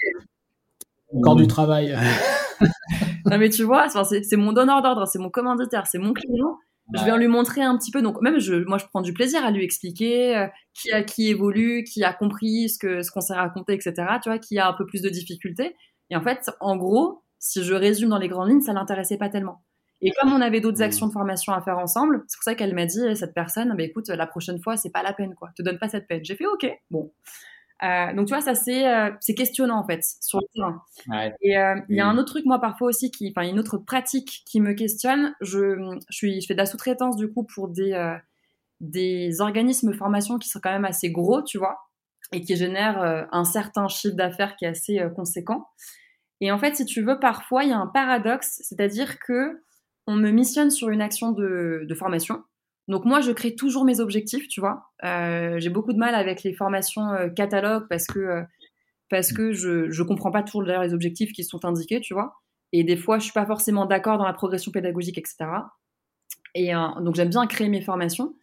Encore 1.12 1.36
du 1.36 1.46
travail. 1.46 1.96
non, 3.26 3.38
mais 3.38 3.50
tu 3.50 3.62
vois, 3.64 3.88
c'est 3.88 4.36
mon 4.36 4.52
donneur 4.52 4.82
d'ordre, 4.82 5.06
c'est 5.06 5.18
mon 5.18 5.30
commanditaire, 5.30 5.86
c'est 5.86 5.98
mon 5.98 6.12
client. 6.12 6.58
Je 6.92 7.02
viens 7.02 7.16
lui 7.16 7.28
montrer 7.28 7.62
un 7.62 7.78
petit 7.78 7.90
peu. 7.90 8.02
Donc, 8.02 8.20
même, 8.20 8.38
je, 8.38 8.56
moi, 8.66 8.76
je 8.76 8.84
prends 8.86 9.00
du 9.00 9.14
plaisir 9.14 9.42
à 9.44 9.50
lui 9.50 9.64
expliquer 9.64 10.36
euh, 10.36 10.46
qui 10.74 10.92
a 10.92 11.02
qui 11.02 11.30
évolue, 11.30 11.82
qui 11.84 12.04
a 12.04 12.12
compris 12.12 12.68
ce 12.68 12.78
que 12.78 13.02
ce 13.02 13.10
qu'on 13.10 13.22
s'est 13.22 13.34
raconté, 13.34 13.72
etc. 13.72 13.94
Tu 14.22 14.28
vois, 14.28 14.38
qui 14.38 14.58
a 14.58 14.68
un 14.68 14.74
peu 14.74 14.84
plus 14.84 15.00
de 15.00 15.08
difficultés. 15.08 15.74
Et 16.10 16.16
en 16.16 16.20
fait, 16.20 16.50
en 16.60 16.76
gros, 16.76 17.22
si 17.38 17.64
je 17.64 17.72
résume 17.72 18.10
dans 18.10 18.18
les 18.18 18.28
grandes 18.28 18.50
lignes, 18.50 18.60
ça 18.60 18.74
l'intéressait 18.74 19.16
pas 19.16 19.30
tellement. 19.30 19.62
Et 20.04 20.12
comme 20.12 20.32
on 20.32 20.40
avait 20.40 20.60
d'autres 20.60 20.80
mmh. 20.80 20.82
actions 20.82 21.06
de 21.08 21.12
formation 21.12 21.52
à 21.52 21.60
faire 21.62 21.78
ensemble, 21.78 22.22
c'est 22.28 22.36
pour 22.36 22.44
ça 22.44 22.54
qu'elle 22.54 22.74
m'a 22.74 22.86
dit, 22.86 23.16
cette 23.16 23.34
personne, 23.34 23.74
bah, 23.76 23.82
écoute, 23.82 24.08
la 24.08 24.26
prochaine 24.26 24.60
fois, 24.62 24.76
c'est 24.76 24.90
pas 24.90 25.02
la 25.02 25.12
peine, 25.12 25.34
quoi. 25.34 25.50
Te 25.56 25.62
donne 25.62 25.78
pas 25.78 25.88
cette 25.88 26.06
peine. 26.06 26.24
J'ai 26.24 26.36
fait, 26.36 26.46
ok, 26.46 26.70
bon. 26.90 27.10
Euh, 27.82 28.14
donc 28.14 28.28
tu 28.28 28.32
vois, 28.32 28.40
ça 28.40 28.54
c'est 28.54 28.88
euh, 28.88 29.10
c'est 29.20 29.34
questionnant 29.34 29.78
en 29.78 29.86
fait 29.86 30.00
sur 30.20 30.38
le 30.38 30.46
terrain. 30.54 30.82
Et 31.42 31.58
euh, 31.58 31.74
il 31.88 31.96
y 31.96 32.00
a 32.00 32.06
un 32.06 32.16
autre 32.16 32.32
truc 32.32 32.46
moi 32.46 32.60
parfois 32.60 32.88
aussi 32.88 33.10
qui, 33.10 33.32
enfin 33.34 33.46
une 33.46 33.58
autre 33.58 33.78
pratique 33.78 34.42
qui 34.46 34.60
me 34.60 34.74
questionne. 34.74 35.34
Je 35.40 35.98
je 36.08 36.16
suis 36.16 36.40
je 36.40 36.46
fais 36.46 36.54
de 36.54 36.58
la 36.58 36.66
sous-traitance 36.66 37.16
du 37.16 37.30
coup 37.30 37.44
pour 37.44 37.68
des 37.68 38.18
des 38.80 39.40
organismes 39.40 39.90
de 39.90 39.96
formation 39.96 40.38
qui 40.38 40.48
sont 40.48 40.60
quand 40.62 40.72
même 40.72 40.84
assez 40.84 41.10
gros, 41.10 41.42
tu 41.42 41.58
vois, 41.58 41.78
et 42.32 42.42
qui 42.42 42.56
génèrent 42.56 43.28
un 43.32 43.44
certain 43.44 43.88
chiffre 43.88 44.16
d'affaires 44.16 44.56
qui 44.56 44.64
est 44.66 44.68
assez 44.68 45.00
conséquent. 45.16 45.66
Et 46.40 46.52
en 46.52 46.58
fait, 46.58 46.76
si 46.76 46.84
tu 46.84 47.02
veux, 47.02 47.18
parfois 47.18 47.64
il 47.64 47.70
y 47.70 47.72
a 47.72 47.78
un 47.78 47.86
paradoxe, 47.86 48.60
c'est-à-dire 48.62 49.18
que 49.18 49.62
on 50.06 50.16
me 50.16 50.30
missionne 50.30 50.70
sur 50.70 50.90
une 50.90 51.00
action 51.00 51.32
de, 51.32 51.86
formation 51.96 52.42
donc 52.88 53.06
moi, 53.06 53.20
je 53.20 53.32
crée 53.32 53.54
toujours 53.54 53.84
mes 53.84 54.00
objectifs, 54.00 54.46
tu 54.48 54.60
vois. 54.60 54.90
Euh, 55.04 55.58
j'ai 55.58 55.70
beaucoup 55.70 55.92
de 55.92 55.98
mal 55.98 56.14
avec 56.14 56.42
les 56.42 56.52
formations 56.52 57.12
euh, 57.12 57.28
catalogues 57.28 57.86
parce 57.88 58.06
que 58.06 58.18
euh, 58.18 58.42
parce 59.08 59.32
que 59.32 59.52
je 59.52 59.90
je 59.90 60.02
comprends 60.02 60.30
pas 60.30 60.42
toujours 60.42 60.62
les 60.62 60.92
objectifs 60.92 61.32
qui 61.32 61.44
sont 61.44 61.64
indiqués, 61.64 62.00
tu 62.00 62.12
vois. 62.12 62.34
Et 62.72 62.84
des 62.84 62.96
fois, 62.96 63.18
je 63.18 63.24
suis 63.24 63.32
pas 63.32 63.46
forcément 63.46 63.86
d'accord 63.86 64.18
dans 64.18 64.26
la 64.26 64.34
progression 64.34 64.70
pédagogique, 64.70 65.16
etc. 65.16 65.46
Et 66.54 66.72
donc 66.72 67.14
j'aime 67.14 67.30
bien 67.30 67.46
créer 67.46 67.68
mes 67.68 67.80
formations. 67.80 68.34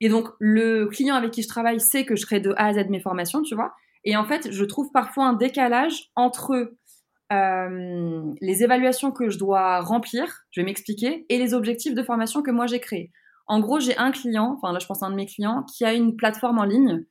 Et 0.00 0.08
donc 0.08 0.28
le 0.38 0.86
client 0.86 1.14
avec 1.14 1.32
qui 1.32 1.42
je 1.42 1.48
travaille 1.48 1.80
sait 1.80 2.04
que 2.04 2.14
je 2.14 2.24
crée 2.24 2.40
de 2.40 2.52
A 2.56 2.66
à 2.66 2.74
Z 2.74 2.88
mes 2.88 3.00
formations, 3.00 3.42
tu 3.42 3.54
vois. 3.54 3.74
Et 4.04 4.16
en 4.16 4.24
fait, 4.24 4.52
je 4.52 4.64
trouve 4.64 4.90
parfois 4.92 5.26
un 5.26 5.32
décalage 5.32 6.10
entre 6.16 6.72
les 7.30 8.62
évaluations 8.62 9.10
que 9.10 9.30
je 9.30 9.38
dois 9.38 9.80
remplir, 9.80 10.44
je 10.50 10.60
vais 10.60 10.64
m'expliquer, 10.64 11.26
et 11.28 11.38
les 11.38 11.54
objectifs 11.54 11.94
de 11.94 12.02
formation 12.02 12.42
que 12.42 12.50
moi 12.50 12.66
j'ai 12.66 12.80
créés. 12.80 13.10
En 13.46 13.60
gros, 13.60 13.80
j'ai 13.80 13.96
un 13.96 14.10
client, 14.10 14.56
enfin 14.56 14.72
là 14.72 14.78
je 14.78 14.86
pense 14.86 15.02
à 15.02 15.06
un 15.06 15.10
de 15.10 15.16
mes 15.16 15.26
clients, 15.26 15.64
qui 15.64 15.84
a 15.84 15.94
une 15.94 16.16
plateforme 16.16 16.58
en 16.58 16.64
ligne 16.64 17.04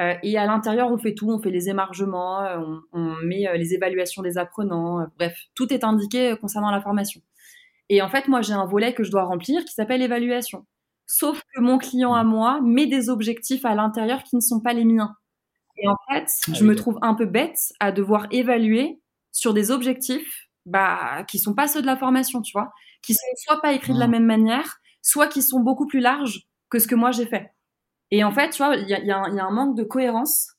euh, 0.00 0.14
et 0.22 0.38
à 0.38 0.46
l'intérieur 0.46 0.90
on 0.90 0.96
fait 0.96 1.14
tout, 1.14 1.30
on 1.30 1.38
fait 1.38 1.50
les 1.50 1.68
émargements, 1.68 2.42
euh, 2.42 2.60
on, 2.92 3.14
met 3.24 3.46
euh, 3.46 3.56
les 3.56 3.74
évaluations 3.74 4.22
des 4.22 4.38
apprenants, 4.38 5.06
bref, 5.18 5.36
tout 5.54 5.72
est 5.72 5.84
indiqué 5.84 6.34
concernant 6.40 6.70
la 6.70 6.80
formation. 6.80 7.20
Et 7.90 8.00
en 8.00 8.08
fait, 8.08 8.26
moi 8.26 8.40
j'ai 8.40 8.54
un 8.54 8.64
volet 8.64 8.94
que 8.94 9.04
je 9.04 9.10
dois 9.10 9.24
remplir 9.24 9.64
qui 9.64 9.74
s'appelle 9.74 10.00
évaluation. 10.00 10.66
Sauf 11.06 11.42
que 11.54 11.60
mon 11.60 11.76
client 11.76 12.14
à 12.14 12.24
moi 12.24 12.60
met 12.62 12.86
des 12.86 13.10
objectifs 13.10 13.66
à 13.66 13.74
l'intérieur 13.74 14.22
qui 14.22 14.36
ne 14.36 14.40
sont 14.40 14.60
pas 14.60 14.72
les 14.72 14.84
miens. 14.84 15.14
Et 15.76 15.86
en 15.88 15.96
fait, 16.10 16.26
ah 16.48 16.52
je 16.54 16.64
me 16.64 16.74
trouve 16.74 16.98
un 17.02 17.14
peu 17.14 17.26
bête 17.26 17.74
à 17.78 17.92
devoir 17.92 18.28
évaluer 18.30 18.98
sur 19.32 19.54
des 19.54 19.70
objectifs 19.70 20.48
bah, 20.66 21.24
qui 21.26 21.38
sont 21.38 21.54
pas 21.54 21.66
ceux 21.66 21.82
de 21.82 21.86
la 21.86 21.96
formation, 21.96 22.42
tu 22.42 22.52
vois, 22.52 22.72
qui 23.02 23.14
sont 23.14 23.26
soit 23.36 23.60
pas 23.60 23.72
écrits 23.72 23.94
de 23.94 23.98
la 23.98 24.08
même 24.08 24.26
manière, 24.26 24.78
soit 25.00 25.26
qui 25.26 25.42
sont 25.42 25.60
beaucoup 25.60 25.86
plus 25.86 26.00
larges 26.00 26.46
que 26.70 26.78
ce 26.78 26.86
que 26.86 26.94
moi 26.94 27.10
j'ai 27.10 27.26
fait. 27.26 27.52
Et 28.10 28.24
en 28.24 28.30
fait, 28.30 28.50
tu 28.50 28.62
vois, 28.62 28.76
il 28.76 28.88
y 28.88 28.94
a, 28.94 29.00
y 29.00 29.10
a, 29.10 29.44
un 29.44 29.50
manque 29.50 29.76
de 29.76 29.82
cohérence 29.82 30.52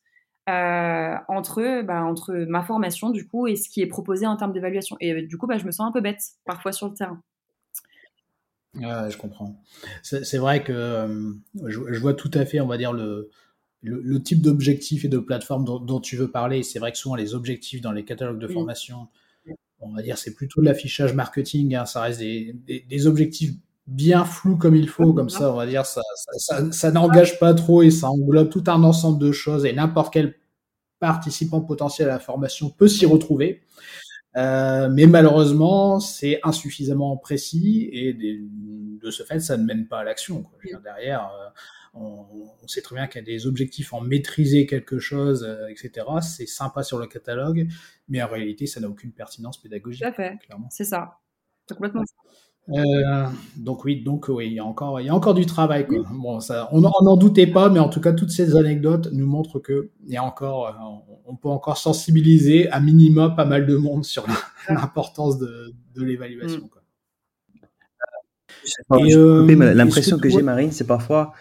euh, 0.50 1.16
entre, 1.28 1.84
bah, 1.84 2.04
entre 2.04 2.34
ma 2.48 2.64
formation, 2.64 3.12
du 3.12 3.28
coup, 3.28 3.48
et 3.48 3.56
ce 3.56 3.70
qui 3.70 3.82
est 3.82 3.88
proposé 3.88 4.26
en 4.26 4.36
termes 4.36 4.52
d'évaluation. 4.52 4.98
Et 5.00 5.22
du 5.22 5.38
coup, 5.38 5.48
bah, 5.48 5.58
je 5.58 5.66
me 5.66 5.72
sens 5.72 5.88
un 5.88 5.92
peu 5.92 6.02
bête, 6.02 6.22
parfois, 6.46 6.72
sur 6.72 6.90
le 6.90 6.96
terrain. 6.96 7.22
Ouais, 8.76 9.12
je 9.12 9.18
comprends. 9.18 9.62
C'est 10.02 10.38
vrai 10.38 10.64
que 10.64 10.74
euh, 10.74 11.32
je, 11.68 12.00
vois 12.00 12.16
tout 12.16 12.32
à 12.34 12.44
fait, 12.44 12.60
on 12.60 12.68
va 12.68 12.78
dire, 12.78 12.92
le, 12.92 13.30
le, 13.84 14.22
type 14.22 14.42
d'objectif 14.42 15.06
et 15.06 15.10
de 15.10 15.18
plateforme 15.18 15.66
dont, 15.66 16.00
tu 16.00 16.16
veux 16.16 16.32
parler. 16.32 16.64
C'est 16.64 16.80
vrai 16.80 16.92
que 16.92 16.98
souvent, 16.98 17.16
les 17.16 17.36
objectifs 17.36 17.82
dans 17.82 17.92
les 17.92 18.06
catalogues 18.06 18.40
de 18.40 18.48
formation, 18.48 19.08
on 19.80 19.94
va 19.94 20.02
dire, 20.02 20.18
c'est 20.18 20.34
plutôt 20.34 20.62
de 20.62 20.66
l'affichage 20.66 21.14
marketing. 21.14 21.76
Hein, 21.76 21.86
ça 21.86 22.02
reste 22.02 22.20
des, 22.20 22.56
des 22.68 23.08
objectifs 23.08 23.54
bien 23.86 24.24
flou 24.24 24.58
comme 24.58 24.76
il 24.76 24.88
faut, 24.88 25.14
comme 25.14 25.30
ça, 25.30 25.52
on 25.52 25.58
va 25.58 25.66
dire, 25.66 25.86
ça, 25.86 26.02
ça, 26.38 26.72
ça, 26.72 26.92
n'engage 26.92 27.38
pas 27.40 27.54
trop 27.54 27.82
et 27.82 27.92
ça 27.92 28.10
englobe 28.10 28.50
tout 28.50 28.64
un 28.68 28.82
ensemble 28.84 29.20
de 29.20 29.32
choses 29.32 29.66
et 29.66 29.74
n'importe 29.74 30.14
quel 30.14 30.36
participant 31.00 31.60
potentiel 31.60 32.10
à 32.10 32.14
la 32.14 32.20
formation 32.20 32.70
peut 32.70 32.88
s'y 32.88 33.06
retrouver. 33.06 33.64
Euh, 34.36 34.90
mais 34.90 35.06
malheureusement, 35.06 36.00
c'est 36.00 36.40
insuffisamment 36.44 37.18
précis 37.18 37.90
et 37.92 38.14
de 38.14 39.12
ce 39.12 39.24
fait, 39.24 39.40
ça 39.40 39.58
ne 39.58 39.66
mène 39.66 39.88
pas 39.88 40.00
à 40.00 40.04
l'action. 40.04 40.46
Derrière, 40.84 41.30
euh, 41.40 41.50
on, 41.94 42.26
on, 42.62 42.68
sait 42.68 42.82
très 42.82 42.96
bien 42.96 43.08
qu'il 43.08 43.22
y 43.22 43.24
a 43.24 43.26
des 43.26 43.48
objectifs 43.48 43.94
en 43.94 44.02
maîtriser 44.02 44.66
quelque 44.66 45.00
chose, 45.00 45.44
euh, 45.44 45.68
etc. 45.68 46.06
C'est 46.22 46.48
sympa 46.48 46.84
sur 46.84 47.00
le 47.00 47.08
catalogue, 47.08 47.68
mais 48.08 48.22
en 48.22 48.28
réalité, 48.28 48.66
ça 48.66 48.80
n'a 48.80 48.90
aucune 48.90 49.12
pertinence 49.12 49.62
pédagogique. 49.62 50.04
Tout 50.04 50.10
à 50.10 50.14
fait. 50.14 50.40
C'est 50.70 50.86
ça. 50.86 51.20
C'est 51.68 51.76
complètement 51.76 52.04
ça. 52.06 52.14
Euh, 52.70 53.28
donc 53.58 53.84
oui, 53.84 54.02
donc 54.04 54.30
oui, 54.30 54.48
il 54.48 54.54
y 54.54 54.60
a 54.60 54.66
encore, 54.66 55.02
il 55.02 55.08
y 55.08 55.10
a 55.10 55.16
encore 55.16 55.34
du 55.34 55.46
travail. 55.46 55.86
Quoi. 55.86 56.00
Bon, 56.12 56.40
ça, 56.40 56.70
on 56.72 56.80
n'en 56.80 57.18
doutait 57.18 57.48
pas, 57.48 57.70
mais 57.70 57.80
en 57.80 57.90
tout 57.90 58.00
cas, 58.00 58.14
toutes 58.14 58.32
ces 58.32 58.56
anecdotes 58.56 59.10
nous 59.12 59.28
montrent 59.28 59.60
que 59.60 59.92
il 60.06 60.14
y 60.14 60.18
a 60.18 60.24
encore, 60.24 60.74
on 61.26 61.36
peut 61.36 61.50
encore 61.50 61.78
sensibiliser 61.78 62.70
à 62.70 62.80
minima 62.80 63.30
pas 63.30 63.44
mal 63.44 63.66
de 63.66 63.76
monde 63.76 64.06
sur 64.06 64.26
l'importance 64.70 65.38
de, 65.38 65.74
de 65.94 66.04
l'évaluation. 66.04 66.70
Euh, 68.92 69.74
l'impression 69.74 70.18
que 70.18 70.30
j'ai, 70.30 70.42
Marine, 70.42 70.72
c'est 70.72 70.88
parfois 70.88 71.34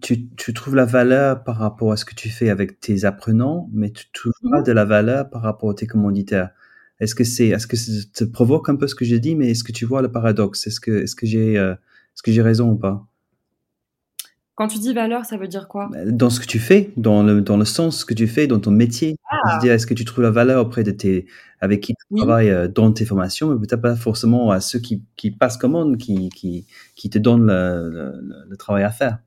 tu, 0.00 0.28
tu, 0.36 0.54
trouves 0.54 0.76
la 0.76 0.84
valeur 0.84 1.42
par 1.42 1.56
rapport 1.56 1.92
à 1.92 1.96
ce 1.96 2.04
que 2.04 2.14
tu 2.14 2.28
fais 2.28 2.50
avec 2.50 2.80
tes 2.80 3.04
apprenants, 3.04 3.68
mais 3.72 3.90
tu 3.90 4.06
trouves 4.12 4.32
pas 4.50 4.60
mmh. 4.60 4.64
de 4.64 4.72
la 4.72 4.84
valeur 4.84 5.28
par 5.28 5.42
rapport 5.42 5.70
à 5.70 5.74
tes 5.74 5.86
commanditaires? 5.86 6.50
Est-ce 7.00 7.14
que 7.14 7.24
c'est, 7.24 7.48
est-ce 7.48 7.66
que 7.66 7.76
ça 7.76 7.92
te 8.14 8.24
provoque 8.24 8.68
un 8.68 8.76
peu 8.76 8.86
ce 8.86 8.94
que 8.94 9.04
j'ai 9.04 9.18
dit, 9.18 9.34
mais 9.34 9.50
est-ce 9.50 9.64
que 9.64 9.72
tu 9.72 9.86
vois 9.86 10.02
le 10.02 10.12
paradoxe? 10.12 10.66
Est-ce 10.66 10.80
que, 10.80 11.02
est-ce 11.02 11.16
que 11.16 11.26
j'ai, 11.26 11.58
euh, 11.58 11.72
est-ce 11.72 12.22
que 12.22 12.30
j'ai 12.30 12.42
raison 12.42 12.70
ou 12.70 12.76
pas? 12.76 13.06
Quand 14.54 14.68
tu 14.68 14.78
dis 14.78 14.92
valeur, 14.92 15.24
ça 15.24 15.38
veut 15.38 15.48
dire 15.48 15.68
quoi? 15.68 15.88
Bah, 15.90 16.04
Dans 16.04 16.28
ce 16.28 16.38
que 16.38 16.44
tu 16.44 16.58
fais, 16.58 16.92
dans 16.98 17.22
le, 17.22 17.40
dans 17.40 17.56
le 17.56 17.64
sens 17.64 18.04
que 18.04 18.12
tu 18.12 18.26
fais, 18.26 18.46
dans 18.46 18.60
ton 18.60 18.70
métier. 18.70 19.16
Ah. 19.30 19.58
est-ce 19.64 19.86
que 19.86 19.94
tu 19.94 20.04
trouves 20.04 20.22
la 20.22 20.30
valeur 20.30 20.66
auprès 20.66 20.82
de 20.82 20.90
tes, 20.90 21.24
avec 21.60 21.80
qui 21.80 21.94
tu 21.94 22.16
travailles 22.16 22.50
euh, 22.50 22.68
dans 22.68 22.92
tes 22.92 23.06
formations, 23.06 23.48
mais 23.48 23.66
peut-être 23.66 23.80
pas 23.80 23.96
forcément 23.96 24.50
à 24.50 24.60
ceux 24.60 24.78
qui, 24.78 25.02
qui 25.16 25.30
passent 25.30 25.56
commande, 25.56 25.96
qui, 25.96 26.28
qui, 26.28 26.66
qui 26.94 27.08
te 27.08 27.18
donnent 27.18 27.46
le, 27.46 28.12
le, 28.46 28.56
travail 28.58 28.82
à 28.82 28.90
faire. 28.90 29.20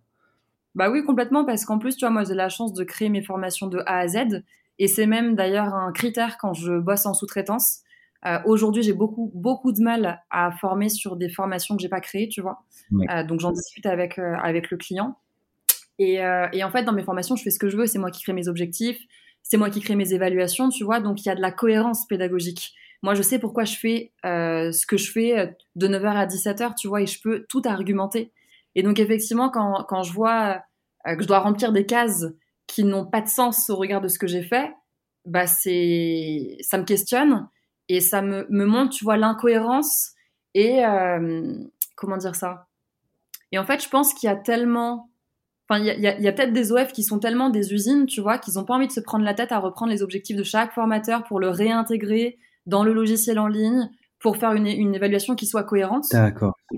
Bah 0.75 0.89
oui, 0.89 1.03
complètement, 1.03 1.45
parce 1.45 1.65
qu'en 1.65 1.77
plus, 1.77 1.95
tu 1.95 2.05
vois, 2.05 2.11
moi, 2.11 2.23
j'ai 2.23 2.33
la 2.33 2.49
chance 2.49 2.73
de 2.73 2.83
créer 2.83 3.09
mes 3.09 3.21
formations 3.21 3.67
de 3.67 3.79
A 3.85 3.99
à 3.99 4.07
Z. 4.07 4.43
Et 4.79 4.87
c'est 4.87 5.05
même 5.05 5.35
d'ailleurs 5.35 5.73
un 5.73 5.91
critère 5.91 6.37
quand 6.37 6.53
je 6.53 6.79
bosse 6.79 7.05
en 7.05 7.13
sous-traitance. 7.13 7.81
Euh, 8.25 8.39
Aujourd'hui, 8.45 8.83
j'ai 8.83 8.93
beaucoup 8.93 9.31
beaucoup 9.35 9.71
de 9.71 9.81
mal 9.81 10.21
à 10.29 10.51
former 10.51 10.89
sur 10.89 11.15
des 11.15 11.29
formations 11.29 11.75
que 11.75 11.81
j'ai 11.81 11.89
pas 11.89 11.99
créées, 11.99 12.29
tu 12.29 12.41
vois. 12.41 12.63
Euh, 13.09 13.23
donc 13.23 13.39
j'en 13.39 13.51
discute 13.51 13.85
avec 13.85 14.17
euh, 14.17 14.35
avec 14.41 14.71
le 14.71 14.77
client. 14.77 15.17
Et, 15.99 16.15
et, 16.15 16.63
en 16.63 16.71
fait, 16.71 16.83
dans 16.83 16.91
mes 16.91 17.03
formations, 17.03 17.35
je 17.35 17.43
fais 17.43 17.51
ce 17.51 17.59
que 17.59 17.69
je 17.69 17.77
veux. 17.77 17.85
C'est 17.85 17.99
moi 17.99 18.09
qui 18.09 18.23
crée 18.23 18.33
mes 18.33 18.47
objectifs, 18.47 18.99
c'est 19.43 19.57
moi 19.57 19.69
qui 19.69 19.79
crée 19.79 19.95
mes 19.95 20.11
évaluations, 20.13 20.69
tu 20.69 20.83
vois. 20.83 20.99
Donc 20.99 21.23
il 21.23 21.27
y 21.27 21.31
a 21.31 21.35
de 21.35 21.41
la 21.41 21.51
cohérence 21.51 22.07
pédagogique. 22.07 22.73
Moi, 23.03 23.13
je 23.13 23.21
sais 23.21 23.37
pourquoi 23.37 23.63
je 23.63 23.75
fais 23.75 24.11
ce 24.23 24.85
que 24.87 24.97
je 24.97 25.11
fais 25.11 25.55
de 25.75 25.87
9h 25.87 26.07
à 26.07 26.25
17h, 26.25 26.73
tu 26.75 26.87
vois, 26.87 27.03
et 27.03 27.05
je 27.05 27.21
peux 27.21 27.45
tout 27.47 27.61
argumenter. 27.63 28.31
Et 28.75 28.83
donc 28.83 28.99
effectivement, 28.99 29.49
quand 29.49 29.85
quand 29.87 30.03
je 30.03 30.13
vois 30.13 30.63
que 31.05 31.21
je 31.21 31.27
dois 31.27 31.39
remplir 31.39 31.71
des 31.71 31.85
cases 31.85 32.25
qui 32.67 32.83
n'ont 32.83 33.05
pas 33.05 33.21
de 33.21 33.27
sens 33.27 33.69
au 33.69 33.75
regard 33.75 34.01
de 34.01 34.07
ce 34.07 34.17
que 34.17 34.27
j'ai 34.27 34.43
fait, 34.43 34.71
bah 35.25 35.47
c'est 35.47 36.57
ça 36.61 36.77
me 36.77 36.83
questionne 36.83 37.47
et 37.89 37.99
ça 37.99 38.21
me, 38.21 38.47
me 38.49 38.65
montre, 38.65 38.91
tu 38.91 39.03
vois, 39.03 39.17
l'incohérence 39.17 40.11
et 40.53 40.85
euh, 40.85 41.53
comment 41.95 42.17
dire 42.17 42.35
ça? 42.35 42.67
Et 43.51 43.59
en 43.59 43.65
fait, 43.65 43.83
je 43.83 43.89
pense 43.89 44.13
qu'il 44.13 44.27
y 44.27 44.31
a 44.31 44.35
tellement, 44.35 45.09
enfin, 45.67 45.79
il 45.79 45.85
y 45.85 46.07
a, 46.07 46.29
a 46.29 46.31
peut-être 46.31 46.53
des 46.53 46.71
OF 46.71 46.91
qui 46.91 47.03
sont 47.03 47.19
tellement 47.19 47.49
des 47.49 47.73
usines, 47.73 48.05
tu 48.05 48.21
vois, 48.21 48.37
qu'ils 48.37 48.55
n'ont 48.55 48.65
pas 48.65 48.75
envie 48.75 48.87
de 48.87 48.91
se 48.91 48.99
prendre 48.99 49.25
la 49.25 49.33
tête 49.33 49.51
à 49.51 49.59
reprendre 49.59 49.91
les 49.91 50.01
objectifs 50.01 50.37
de 50.37 50.43
chaque 50.43 50.73
formateur 50.73 51.23
pour 51.23 51.39
le 51.39 51.49
réintégrer 51.49 52.37
dans 52.65 52.83
le 52.83 52.93
logiciel 52.93 53.39
en 53.39 53.47
ligne 53.47 53.89
pour 54.23 54.37
faire 54.37 54.53
une, 54.53 54.65
une 54.65 54.95
évaluation 54.95 55.35
qui 55.35 55.45
soit 55.45 55.63
cohérente. 55.63 56.05
D'accord. 56.11 56.53
Euh, 56.71 56.77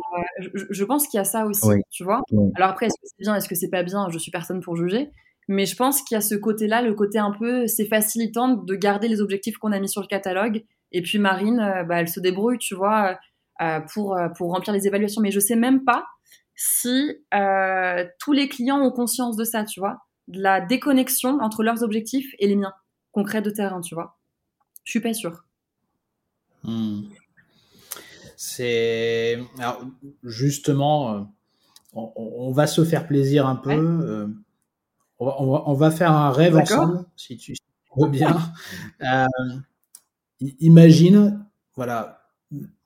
je, 0.54 0.66
je, 0.70 0.84
pense 0.84 1.08
qu'il 1.08 1.20
y 1.20 1.22
a 1.22 1.24
ça 1.24 1.46
aussi, 1.46 1.70
tu 1.92 2.04
vois. 2.04 2.22
Alors 2.56 2.70
après, 2.70 2.88
est-ce 2.88 2.96
que 2.96 3.08
c'est 3.08 3.20
bien, 3.20 3.36
est-ce 3.36 3.48
que 3.48 3.56
c'est 3.56 3.70
pas 3.70 3.84
bien? 3.84 4.10
Je 4.10 4.18
suis 4.18 4.32
personne 4.32 4.62
pour 4.62 4.76
juger. 4.76 5.12
Mais 5.48 5.66
je 5.66 5.76
pense 5.76 6.02
qu'il 6.02 6.16
y 6.16 6.18
a 6.18 6.22
ce 6.22 6.36
côté-là, 6.36 6.82
le 6.82 6.94
côté 6.94 7.20
un 7.20 7.32
peu, 7.32 7.68
c'est 7.68 7.86
facilitant 7.86 8.50
de 8.50 8.76
garder 8.76 9.08
les 9.08 9.22
objectifs 9.22 9.58
qu'on 9.58 9.72
a 9.72 9.80
mis 9.80 9.90
sur 9.90 10.02
le 10.02 10.08
catalogue. 10.08 10.64
Et 10.92 11.02
puis 11.02 11.20
Marine, 11.20 11.60
euh, 11.60 11.84
bah, 11.84 12.00
elle 12.00 12.10
se 12.10 12.20
débrouille, 12.20 12.58
tu 12.58 12.74
vois, 12.74 13.18
euh, 13.62 13.80
pour, 13.94 14.18
euh, 14.18 14.30
pour 14.30 14.52
remplir 14.52 14.74
les 14.74 14.88
évaluations. 14.88 15.22
Mais 15.22 15.32
je 15.32 15.40
sais 15.40 15.56
même 15.56 15.84
pas 15.84 16.06
si 16.56 17.14
tous 18.20 18.32
les 18.32 18.48
clients 18.48 18.80
ont 18.80 18.92
conscience 18.92 19.36
de 19.36 19.44
ça, 19.44 19.66
tu 19.66 19.80
vois, 19.80 19.98
de 20.30 20.42
la 20.42 20.62
déconnexion 20.62 21.38
entre 21.42 21.64
leurs 21.64 21.84
objectifs 21.84 22.34
et 22.40 22.48
les 22.48 22.56
miens, 22.56 22.74
concrets 23.12 23.42
de 23.42 23.50
terrain, 23.50 23.82
tu 23.82 23.94
vois. 23.94 24.18
Je 24.86 24.92
suis 24.92 25.02
pas 25.02 25.14
sûre. 25.14 25.44
Hmm. 26.64 27.02
C'est 28.48 29.40
justement, 30.24 31.34
on, 31.94 32.52
va 32.52 32.68
se 32.68 32.86
faire 32.86 33.08
plaisir 33.08 33.48
un 33.48 33.56
peu. 33.56 34.28
On 35.18 35.74
va, 35.74 35.92
faire 35.92 36.12
un 36.12 36.30
rêve 36.30 36.56
ensemble, 36.56 37.06
si 37.16 37.38
tu 37.38 37.56
veux 37.98 38.08
bien. 38.08 38.38
imagine, 40.60 41.44
voilà, 41.76 42.22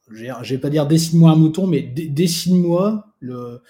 je 0.09 0.53
vais 0.53 0.57
pas 0.59 0.69
dire 0.69 0.87
dessine-moi 0.87 1.31
un 1.31 1.35
mouton, 1.35 1.67
mais 1.67 1.81
dessine-moi 1.81 3.13
le, 3.19 3.61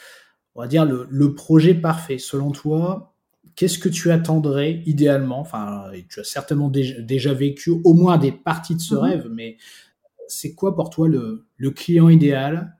on 0.53 0.61
va 0.61 0.67
dire 0.67 0.85
le, 0.85 1.33
projet 1.33 1.73
parfait. 1.73 2.19
Selon 2.19 2.51
toi, 2.51 3.15
qu'est-ce 3.55 3.79
que 3.79 3.89
tu 3.89 4.11
attendrais 4.11 4.83
idéalement? 4.85 5.39
Enfin, 5.39 5.85
tu 6.07 6.19
as 6.19 6.23
certainement 6.23 6.69
déjà, 6.69 7.33
vécu 7.33 7.71
au 7.83 7.93
moins 7.93 8.19
des 8.19 8.31
parties 8.31 8.75
de 8.75 8.81
ce 8.81 8.93
mhm. 8.93 9.01
rêve, 9.01 9.27
mais 9.31 9.57
c'est 10.29 10.53
quoi 10.53 10.75
pour 10.75 10.89
toi 10.89 11.07
le, 11.07 11.45
client 11.71 12.09
idéal 12.09 12.75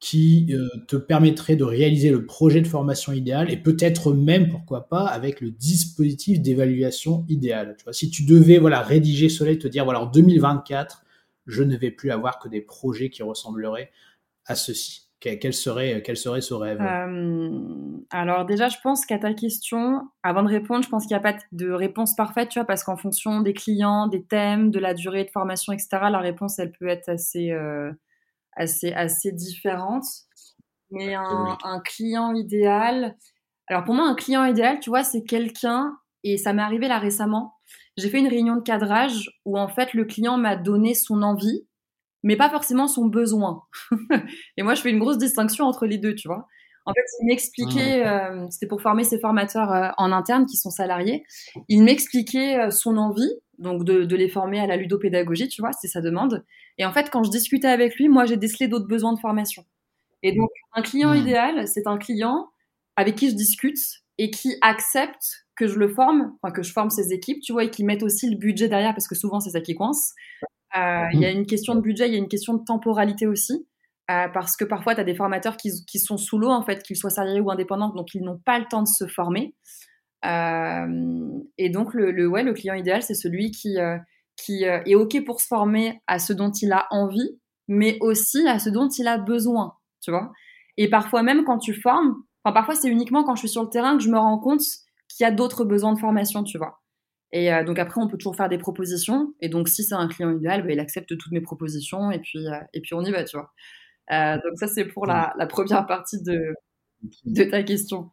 qui 0.00 0.48
euh, 0.52 0.68
te 0.86 0.96
permettrait 0.96 1.56
de 1.56 1.64
réaliser 1.64 2.10
le 2.10 2.26
projet 2.26 2.60
de 2.60 2.66
formation 2.66 3.12
idéal 3.12 3.50
et 3.50 3.56
peut-être 3.56 4.12
même, 4.12 4.48
pourquoi 4.48 4.88
pas, 4.88 5.06
avec 5.06 5.40
le 5.40 5.50
dispositif 5.50 6.40
d'évaluation 6.40 7.24
idéal? 7.28 7.74
Tu 7.78 7.84
vois, 7.84 7.92
si 7.92 8.10
tu 8.10 8.24
devais 8.24 8.58
voilà 8.58 8.80
rédiger 8.80 9.28
cela 9.28 9.50
et 9.50 9.58
te 9.58 9.68
dire 9.68 9.84
voilà 9.84 10.02
en 10.02 10.06
2024 10.06 11.04
je 11.46 11.62
ne 11.62 11.76
vais 11.76 11.90
plus 11.90 12.10
avoir 12.10 12.38
que 12.38 12.48
des 12.48 12.60
projets 12.60 13.10
qui 13.10 13.22
ressembleraient 13.22 13.90
à 14.46 14.54
ceci. 14.54 15.03
Quel 15.24 15.54
serait, 15.54 16.02
quel 16.04 16.18
serait 16.18 16.42
ce 16.42 16.52
rêve? 16.52 16.80
Euh, 16.82 17.50
Alors 18.10 18.44
déjà, 18.44 18.68
je 18.68 18.76
pense 18.82 19.06
qu'à 19.06 19.18
ta 19.18 19.32
question, 19.32 20.02
avant 20.22 20.42
de 20.42 20.48
répondre, 20.48 20.84
je 20.84 20.90
pense 20.90 21.06
qu'il 21.06 21.16
n'y 21.16 21.20
a 21.20 21.32
pas 21.32 21.38
de 21.52 21.70
réponse 21.70 22.14
parfaite, 22.14 22.50
tu 22.50 22.58
vois, 22.58 22.66
parce 22.66 22.84
qu'en 22.84 22.98
fonction 22.98 23.40
des 23.40 23.54
clients, 23.54 24.06
des 24.06 24.22
thèmes, 24.22 24.70
de 24.70 24.78
la 24.78 24.92
durée 24.92 25.24
de 25.24 25.30
formation, 25.30 25.72
etc., 25.72 25.88
la 26.10 26.18
réponse, 26.18 26.58
elle 26.58 26.72
peut 26.72 26.88
être 26.88 27.08
assez, 27.08 27.52
euh, 27.52 27.90
assez, 28.54 28.92
assez 28.92 29.32
différente. 29.32 30.04
Mais 30.90 31.14
un, 31.14 31.56
un, 31.64 31.80
client 31.80 32.34
idéal, 32.34 33.16
alors 33.66 33.84
pour 33.84 33.94
moi, 33.94 34.06
un 34.06 34.14
client 34.14 34.44
idéal, 34.44 34.78
tu 34.78 34.90
vois, 34.90 35.04
c'est 35.04 35.24
quelqu'un, 35.24 35.96
et 36.22 36.36
ça 36.36 36.52
m'est 36.52 36.62
arrivé 36.62 36.86
là 36.86 36.98
récemment, 36.98 37.54
j'ai 37.96 38.10
fait 38.10 38.18
une 38.18 38.28
réunion 38.28 38.56
de 38.56 38.62
cadrage 38.62 39.30
où 39.44 39.58
en 39.58 39.68
fait 39.68 39.94
le 39.94 40.04
client 40.04 40.36
m'a 40.36 40.56
donné 40.56 40.94
son 40.94 41.22
envie, 41.22 41.66
mais 42.24 42.36
pas 42.36 42.50
forcément 42.50 42.88
son 42.88 43.06
besoin. 43.06 43.62
et 44.56 44.62
moi, 44.62 44.74
je 44.74 44.80
fais 44.80 44.90
une 44.90 44.98
grosse 44.98 45.18
distinction 45.18 45.66
entre 45.66 45.86
les 45.86 45.98
deux, 45.98 46.14
tu 46.14 46.26
vois. 46.26 46.48
En 46.86 46.92
fait, 46.92 47.04
il 47.20 47.26
m'expliquait, 47.26 48.02
ah, 48.02 48.32
euh, 48.32 48.46
c'était 48.50 48.66
pour 48.66 48.82
former 48.82 49.04
ses 49.04 49.18
formateurs 49.18 49.72
euh, 49.72 49.88
en 49.96 50.10
interne 50.12 50.44
qui 50.44 50.56
sont 50.56 50.70
salariés, 50.70 51.24
il 51.68 51.82
m'expliquait 51.82 52.58
euh, 52.58 52.70
son 52.70 52.96
envie, 52.96 53.30
donc 53.58 53.84
de, 53.84 54.04
de, 54.04 54.16
les 54.16 54.28
former 54.28 54.60
à 54.60 54.66
la 54.66 54.76
ludopédagogie, 54.76 55.48
tu 55.48 55.62
vois, 55.62 55.72
c'était 55.72 55.92
sa 55.92 56.02
demande. 56.02 56.44
Et 56.76 56.84
en 56.84 56.92
fait, 56.92 57.08
quand 57.10 57.24
je 57.24 57.30
discutais 57.30 57.68
avec 57.68 57.96
lui, 57.96 58.08
moi, 58.08 58.26
j'ai 58.26 58.36
décelé 58.36 58.68
d'autres 58.68 58.88
besoins 58.88 59.14
de 59.14 59.18
formation. 59.18 59.64
Et 60.22 60.32
donc, 60.32 60.50
un 60.74 60.82
client 60.82 61.14
mmh. 61.14 61.18
idéal, 61.18 61.68
c'est 61.68 61.86
un 61.86 61.96
client 61.96 62.48
avec 62.96 63.16
qui 63.16 63.30
je 63.30 63.34
discute 63.34 63.78
et 64.18 64.30
qui 64.30 64.56
accepte 64.60 65.46
que 65.56 65.66
je 65.66 65.78
le 65.78 65.88
forme, 65.88 66.32
enfin 66.42 66.52
que 66.52 66.62
je 66.62 66.72
forme 66.72 66.90
ses 66.90 67.12
équipes, 67.12 67.40
tu 67.42 67.52
vois, 67.52 67.64
et 67.64 67.70
qui 67.70 67.84
mettent 67.84 68.02
aussi 68.02 68.28
le 68.28 68.36
budget 68.36 68.68
derrière 68.68 68.92
parce 68.92 69.08
que 69.08 69.14
souvent 69.14 69.40
c'est 69.40 69.50
ça 69.50 69.60
qui 69.60 69.74
coince. 69.74 70.14
Euh, 70.76 71.06
il 71.12 71.20
y 71.20 71.24
a 71.24 71.30
une 71.30 71.46
question 71.46 71.74
de 71.74 71.80
budget, 71.80 72.08
il 72.08 72.12
y 72.12 72.16
a 72.16 72.18
une 72.18 72.28
question 72.28 72.54
de 72.54 72.64
temporalité 72.64 73.26
aussi. 73.26 73.66
Euh, 74.10 74.28
parce 74.28 74.56
que 74.56 74.64
parfois, 74.64 74.94
tu 74.94 75.00
as 75.00 75.04
des 75.04 75.14
formateurs 75.14 75.56
qui, 75.56 75.98
sont 75.98 76.18
sous 76.18 76.38
l'eau, 76.38 76.50
en 76.50 76.62
fait, 76.62 76.82
qu'ils 76.82 76.96
soient 76.96 77.10
salariés 77.10 77.40
ou 77.40 77.50
indépendants, 77.50 77.88
donc 77.88 78.14
ils 78.14 78.22
n'ont 78.22 78.38
pas 78.38 78.58
le 78.58 78.66
temps 78.66 78.82
de 78.82 78.88
se 78.88 79.06
former. 79.06 79.54
Euh, 80.26 81.38
et 81.56 81.70
donc, 81.70 81.94
le, 81.94 82.26
ouais, 82.26 82.42
le 82.42 82.52
client 82.52 82.74
idéal, 82.74 83.02
c'est 83.02 83.14
celui 83.14 83.50
qui, 83.50 83.78
qui 84.36 84.64
est 84.64 84.94
OK 84.94 85.24
pour 85.24 85.40
se 85.40 85.46
former 85.46 86.02
à 86.06 86.18
ce 86.18 86.34
dont 86.34 86.50
il 86.50 86.72
a 86.72 86.86
envie, 86.90 87.38
mais 87.66 87.96
aussi 88.00 88.46
à 88.46 88.58
ce 88.58 88.68
dont 88.68 88.88
il 88.88 89.08
a 89.08 89.16
besoin, 89.16 89.74
tu 90.02 90.10
vois. 90.10 90.32
Et 90.76 90.88
parfois 90.90 91.22
même, 91.22 91.44
quand 91.44 91.58
tu 91.58 91.72
formes, 91.72 92.22
enfin, 92.42 92.52
parfois, 92.52 92.74
c'est 92.74 92.88
uniquement 92.88 93.24
quand 93.24 93.36
je 93.36 93.40
suis 93.40 93.48
sur 93.48 93.62
le 93.62 93.70
terrain 93.70 93.96
que 93.96 94.02
je 94.02 94.10
me 94.10 94.18
rends 94.18 94.38
compte 94.38 94.60
qu'il 95.08 95.24
y 95.24 95.26
a 95.26 95.30
d'autres 95.30 95.64
besoins 95.64 95.92
de 95.92 95.98
formation, 95.98 96.44
tu 96.44 96.58
vois. 96.58 96.83
Et 97.34 97.52
euh, 97.52 97.64
donc 97.64 97.80
après, 97.80 98.00
on 98.00 98.06
peut 98.06 98.16
toujours 98.16 98.36
faire 98.36 98.48
des 98.48 98.58
propositions. 98.58 99.34
Et 99.40 99.48
donc, 99.48 99.68
si 99.68 99.82
c'est 99.82 99.96
un 99.96 100.06
client 100.06 100.30
idéal, 100.30 100.62
bah, 100.62 100.72
il 100.72 100.78
accepte 100.78 101.08
toutes 101.18 101.32
mes 101.32 101.40
propositions 101.40 102.12
et 102.12 102.20
puis, 102.20 102.46
euh, 102.46 102.60
et 102.72 102.80
puis 102.80 102.94
on 102.94 103.02
y 103.02 103.10
va, 103.10 103.24
tu 103.24 103.36
vois. 103.36 103.52
Euh, 104.12 104.36
donc 104.36 104.56
ça, 104.56 104.68
c'est 104.68 104.84
pour 104.84 105.04
la, 105.04 105.34
la, 105.36 105.46
première 105.46 105.84
partie 105.84 106.22
de, 106.22 106.54
de 107.24 107.44
ta 107.44 107.64
question. 107.64 108.12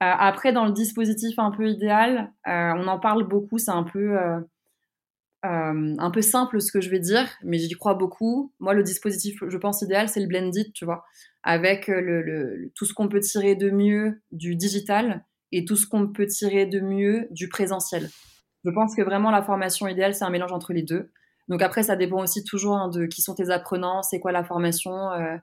après, 0.00 0.54
dans 0.54 0.64
le 0.64 0.72
dispositif 0.72 1.38
un 1.38 1.50
peu 1.50 1.68
idéal, 1.68 2.32
on 2.46 2.88
en 2.88 2.98
parle 2.98 3.28
beaucoup. 3.28 3.58
C'est 3.58 3.72
un 3.72 3.82
peu, 3.82 4.16
un 5.42 6.10
peu 6.10 6.22
simple 6.22 6.60
ce 6.62 6.72
que 6.72 6.80
je 6.80 6.88
vais 6.88 7.00
dire, 7.00 7.28
mais 7.44 7.58
j'y 7.58 7.74
crois 7.74 7.94
beaucoup. 7.94 8.54
Moi, 8.58 8.72
le 8.72 8.82
dispositif, 8.82 9.42
je 9.46 9.58
pense 9.58 9.82
idéal, 9.82 10.08
c'est 10.08 10.20
le 10.20 10.28
blended, 10.28 10.72
tu 10.72 10.86
vois, 10.86 11.04
avec 11.42 11.88
le, 11.88 12.22
le, 12.22 12.72
tout 12.74 12.86
ce 12.86 12.94
qu'on 12.94 13.08
peut 13.08 13.20
tirer 13.20 13.54
de 13.54 13.70
mieux 13.70 14.22
du 14.30 14.56
digital 14.56 15.26
et 15.50 15.66
tout 15.66 15.76
ce 15.76 15.86
qu'on 15.86 16.08
peut 16.08 16.26
tirer 16.26 16.64
de 16.64 16.80
mieux 16.80 17.26
du 17.30 17.50
présentiel. 17.50 18.08
Je 18.64 18.70
pense 18.70 18.94
que 18.94 19.02
vraiment 19.02 19.30
la 19.30 19.42
formation 19.42 19.88
idéale, 19.88 20.14
c'est 20.14 20.24
un 20.24 20.30
mélange 20.30 20.52
entre 20.52 20.72
les 20.72 20.82
deux. 20.82 21.10
Donc 21.48 21.62
après, 21.62 21.82
ça 21.82 21.96
dépend 21.96 22.22
aussi 22.22 22.44
toujours 22.44 22.76
hein, 22.76 22.88
de 22.88 23.06
qui 23.06 23.22
sont 23.22 23.34
tes 23.34 23.50
apprenants, 23.50 24.02
c'est 24.02 24.20
quoi 24.20 24.32
la 24.32 24.44
formation. 24.44 25.10
Euh, 25.12 25.36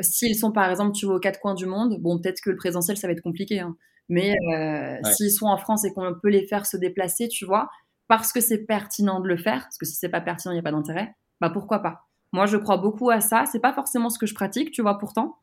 s'ils 0.00 0.36
sont 0.36 0.52
par 0.52 0.70
exemple, 0.70 0.92
tu 0.92 1.06
vas 1.06 1.14
aux 1.14 1.20
quatre 1.20 1.40
coins 1.40 1.54
du 1.54 1.66
monde, 1.66 1.98
bon, 2.00 2.20
peut-être 2.20 2.40
que 2.40 2.50
le 2.50 2.56
présentiel, 2.56 2.96
ça 2.96 3.06
va 3.06 3.12
être 3.12 3.22
compliqué. 3.22 3.60
Hein. 3.60 3.76
Mais 4.08 4.34
euh, 4.54 4.96
s'ils 5.12 5.32
sont 5.32 5.46
en 5.46 5.56
France 5.56 5.84
et 5.84 5.92
qu'on 5.92 6.14
peut 6.14 6.28
les 6.28 6.46
faire 6.46 6.66
se 6.66 6.76
déplacer, 6.76 7.28
tu 7.28 7.44
vois, 7.44 7.68
parce 8.08 8.32
que 8.32 8.40
c'est 8.40 8.58
pertinent 8.58 9.20
de 9.20 9.28
le 9.28 9.36
faire, 9.36 9.62
parce 9.62 9.78
que 9.78 9.86
si 9.86 9.96
c'est 9.96 10.08
pas 10.08 10.20
pertinent, 10.20 10.52
il 10.52 10.56
n'y 10.56 10.60
a 10.60 10.62
pas 10.62 10.70
d'intérêt, 10.70 11.16
bah 11.40 11.50
pourquoi 11.50 11.80
pas? 11.80 12.06
Moi, 12.32 12.46
je 12.46 12.56
crois 12.56 12.76
beaucoup 12.76 13.10
à 13.10 13.20
ça. 13.20 13.44
C'est 13.50 13.60
pas 13.60 13.72
forcément 13.72 14.10
ce 14.10 14.18
que 14.18 14.26
je 14.26 14.34
pratique, 14.34 14.70
tu 14.70 14.82
vois, 14.82 14.98
pourtant. 14.98 15.38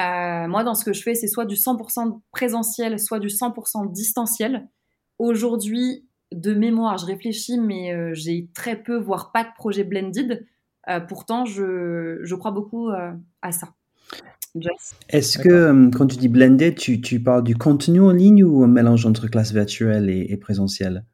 Euh, 0.00 0.48
moi, 0.48 0.64
dans 0.64 0.74
ce 0.74 0.84
que 0.84 0.92
je 0.92 1.02
fais, 1.02 1.14
c'est 1.14 1.28
soit 1.28 1.46
du 1.46 1.54
100% 1.54 2.20
présentiel, 2.32 2.98
soit 2.98 3.20
du 3.20 3.28
100% 3.28 3.90
distanciel. 3.92 4.68
Aujourd'hui, 5.18 6.06
de 6.34 6.54
mémoire, 6.54 6.98
je 6.98 7.06
réfléchis, 7.06 7.58
mais 7.58 7.92
euh, 7.92 8.12
j'ai 8.14 8.48
très 8.54 8.76
peu, 8.76 8.96
voire 8.96 9.32
pas 9.32 9.44
de 9.44 9.50
projet 9.56 9.84
blended. 9.84 10.46
Euh, 10.88 11.00
pourtant, 11.00 11.44
je, 11.44 12.20
je, 12.22 12.34
crois 12.34 12.50
beaucoup 12.50 12.90
à 12.90 13.52
ça. 13.52 13.68
Est-ce 15.08 15.38
que 15.38 15.90
quand 15.96 16.06
tu 16.06 16.16
dis 16.16 16.28
blended, 16.28 16.76
tu, 16.76 17.00
tu, 17.00 17.20
parles 17.20 17.42
du 17.42 17.56
contenu 17.56 18.00
en 18.00 18.10
ligne 18.10 18.44
ou 18.44 18.62
un 18.62 18.68
mélange 18.68 19.06
entre 19.06 19.26
classe 19.28 19.52
virtuelle 19.52 20.10
et, 20.10 20.26
et 20.28 20.36
présentiel 20.36 21.04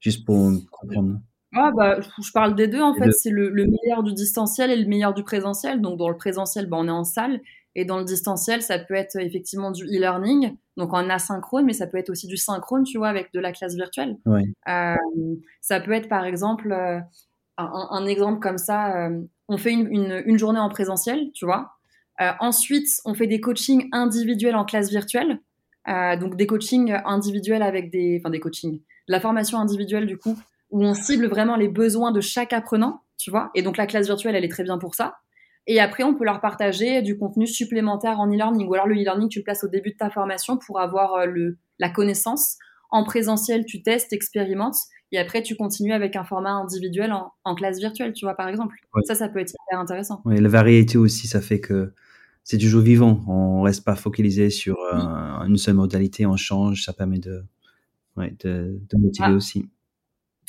Juste 0.00 0.24
pour 0.24 0.50
comprendre. 0.70 1.20
Ah 1.52 1.72
bah, 1.76 1.98
je 2.00 2.32
parle 2.32 2.54
des 2.54 2.68
deux 2.68 2.80
en 2.80 2.94
fait, 2.94 3.10
c'est 3.12 3.30
le, 3.30 3.48
le, 3.48 3.66
meilleur 3.66 4.04
du 4.04 4.14
distanciel 4.14 4.70
et 4.70 4.76
le 4.76 4.86
meilleur 4.86 5.14
du 5.14 5.24
présentiel. 5.24 5.80
Donc 5.80 5.98
dans 5.98 6.08
le 6.08 6.16
présentiel, 6.16 6.66
bah, 6.66 6.76
on 6.78 6.86
est 6.86 6.92
en 6.92 7.04
salle 7.04 7.40
et 7.74 7.84
dans 7.84 7.98
le 7.98 8.04
distanciel, 8.04 8.62
ça 8.62 8.78
peut 8.78 8.94
être 8.94 9.16
effectivement 9.16 9.70
du 9.70 9.84
e-learning, 9.84 10.56
donc 10.76 10.92
en 10.92 11.08
asynchrone, 11.08 11.64
mais 11.64 11.72
ça 11.72 11.86
peut 11.86 11.98
être 11.98 12.10
aussi 12.10 12.26
du 12.26 12.36
synchrone, 12.36 12.82
tu 12.82 12.98
vois, 12.98 13.08
avec 13.08 13.32
de 13.32 13.40
la 13.40 13.52
classe 13.52 13.74
virtuelle. 13.74 14.16
Euh, 14.68 14.96
ça 15.60 15.80
peut 15.80 15.92
être 15.92 16.08
par 16.08 16.24
exemple, 16.24 16.72
euh, 16.72 16.98
un, 17.58 18.06
exemple 18.06 18.40
comme 18.40 18.58
ça, 18.58 19.06
euh, 19.06 19.20
on 19.48 19.56
fait 19.56 19.72
une, 19.72 19.86
une, 19.92 20.22
une, 20.26 20.38
journée 20.38 20.58
en 20.58 20.68
présentiel, 20.68 21.30
tu 21.32 21.44
vois. 21.44 21.72
Ensuite, 22.38 22.86
on 23.06 23.14
fait 23.14 23.26
des 23.26 23.40
coachings 23.40 23.88
individuels 23.92 24.54
en 24.54 24.66
classe 24.66 24.90
virtuelle, 24.90 25.40
donc 25.86 26.36
des 26.36 26.46
coachings 26.46 26.94
individuels 27.06 27.62
avec 27.62 27.90
des, 27.90 28.20
enfin 28.20 28.28
des 28.28 28.40
coachings, 28.40 28.82
la 29.08 29.20
formation 29.20 29.58
individuelle 29.58 30.06
du 30.06 30.18
coup, 30.18 30.36
où 30.68 30.84
on 30.84 30.92
cible 30.92 31.28
vraiment 31.28 31.56
les 31.56 31.68
besoins 31.68 32.12
de 32.12 32.20
chaque 32.20 32.52
apprenant, 32.52 33.04
tu 33.16 33.30
vois. 33.30 33.50
Et 33.54 33.62
donc 33.62 33.78
la 33.78 33.86
classe 33.86 34.06
virtuelle, 34.06 34.34
elle 34.34 34.44
est 34.44 34.50
très 34.50 34.64
bien 34.64 34.76
pour 34.76 34.94
ça. 34.94 35.14
Et 35.72 35.78
après, 35.78 36.02
on 36.02 36.14
peut 36.14 36.24
leur 36.24 36.40
partager 36.40 37.00
du 37.00 37.16
contenu 37.16 37.46
supplémentaire 37.46 38.18
en 38.18 38.26
e-learning. 38.26 38.66
Ou 38.66 38.74
alors 38.74 38.88
le 38.88 38.96
e-learning, 38.96 39.28
tu 39.28 39.38
le 39.38 39.44
places 39.44 39.62
au 39.62 39.68
début 39.68 39.92
de 39.92 39.96
ta 39.96 40.10
formation 40.10 40.58
pour 40.58 40.80
avoir 40.80 41.14
euh, 41.14 41.26
le, 41.26 41.58
la 41.78 41.88
connaissance. 41.88 42.56
En 42.90 43.04
présentiel, 43.04 43.64
tu 43.64 43.80
testes, 43.80 44.12
expérimentes. 44.12 44.74
Et 45.12 45.18
après, 45.20 45.44
tu 45.44 45.54
continues 45.54 45.92
avec 45.92 46.16
un 46.16 46.24
format 46.24 46.50
individuel 46.50 47.12
en, 47.12 47.54
classe 47.54 47.78
virtuelle, 47.78 48.12
tu 48.14 48.24
vois, 48.24 48.34
par 48.34 48.48
exemple. 48.48 48.74
Ça, 49.04 49.14
ça 49.14 49.28
peut 49.28 49.38
être 49.38 49.52
hyper 49.52 49.78
intéressant. 49.78 50.22
Oui, 50.24 50.40
la 50.40 50.48
variété 50.48 50.98
aussi, 50.98 51.28
ça 51.28 51.40
fait 51.40 51.60
que 51.60 51.92
c'est 52.42 52.56
du 52.56 52.68
jeu 52.68 52.80
vivant. 52.80 53.22
On 53.28 53.62
reste 53.62 53.84
pas 53.84 53.94
focalisé 53.94 54.50
sur 54.50 54.76
euh, 54.92 54.98
une 55.46 55.56
seule 55.56 55.74
modalité, 55.74 56.26
on 56.26 56.36
change. 56.36 56.82
Ça 56.82 56.92
permet 56.92 57.20
de, 57.20 57.44
ouais, 58.16 58.34
de, 58.40 58.76
de 58.90 58.98
motiver 58.98 59.28
ah. 59.28 59.34
aussi. 59.34 59.68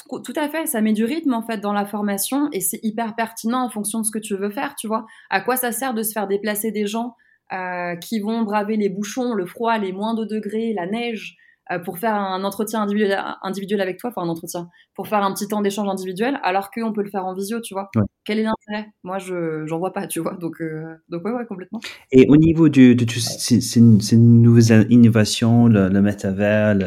Tout 0.09 0.33
à 0.35 0.49
fait, 0.49 0.65
ça 0.65 0.81
met 0.81 0.93
du 0.93 1.05
rythme 1.05 1.33
en 1.33 1.41
fait 1.41 1.57
dans 1.57 1.73
la 1.73 1.85
formation 1.85 2.49
et 2.51 2.59
c'est 2.59 2.79
hyper 2.83 3.15
pertinent 3.15 3.63
en 3.63 3.69
fonction 3.69 3.99
de 3.99 4.05
ce 4.05 4.11
que 4.11 4.19
tu 4.19 4.35
veux 4.35 4.49
faire, 4.49 4.75
tu 4.75 4.87
vois. 4.87 5.05
À 5.29 5.41
quoi 5.41 5.55
ça 5.55 5.71
sert 5.71 5.93
de 5.93 6.03
se 6.03 6.11
faire 6.11 6.27
déplacer 6.27 6.71
des 6.71 6.87
gens 6.87 7.15
euh, 7.53 7.95
qui 7.97 8.19
vont 8.19 8.41
braver 8.43 8.77
les 8.77 8.89
bouchons, 8.89 9.33
le 9.33 9.45
froid, 9.45 9.77
les 9.77 9.91
moins 9.91 10.13
de 10.13 10.25
degrés, 10.25 10.73
la 10.73 10.85
neige, 10.87 11.35
euh, 11.71 11.79
pour 11.79 11.99
faire 11.99 12.15
un 12.15 12.43
entretien 12.43 12.81
individuel, 12.81 13.21
individuel 13.41 13.81
avec 13.81 13.97
toi, 13.97 14.09
enfin 14.09 14.23
un 14.23 14.29
entretien, 14.29 14.69
pour 14.95 15.07
faire 15.07 15.23
un 15.23 15.33
petit 15.33 15.47
temps 15.47 15.61
d'échange 15.61 15.87
individuel, 15.89 16.39
alors 16.43 16.71
qu'on 16.71 16.93
peut 16.93 17.03
le 17.03 17.09
faire 17.09 17.25
en 17.25 17.33
visio, 17.33 17.61
tu 17.61 17.73
vois. 17.73 17.89
Quel 18.23 18.39
est 18.39 18.43
l'intérêt? 18.43 18.91
Moi, 19.03 19.17
je 19.17 19.65
j'en 19.65 19.79
vois 19.79 19.93
pas, 19.93 20.05
tu 20.05 20.19
vois. 20.19 20.35
Donc, 20.35 20.61
euh, 20.61 20.95
donc 21.09 21.25
ouais, 21.25 21.31
ouais, 21.31 21.45
complètement. 21.45 21.79
Et 22.11 22.27
au 22.29 22.37
niveau 22.37 22.69
de, 22.69 22.93
de, 22.93 23.05
ces, 23.09 23.81
nouvelles 24.17 24.85
innovations, 24.91 25.67
le, 25.67 25.89
le 25.89 26.01
métavers, 26.01 26.77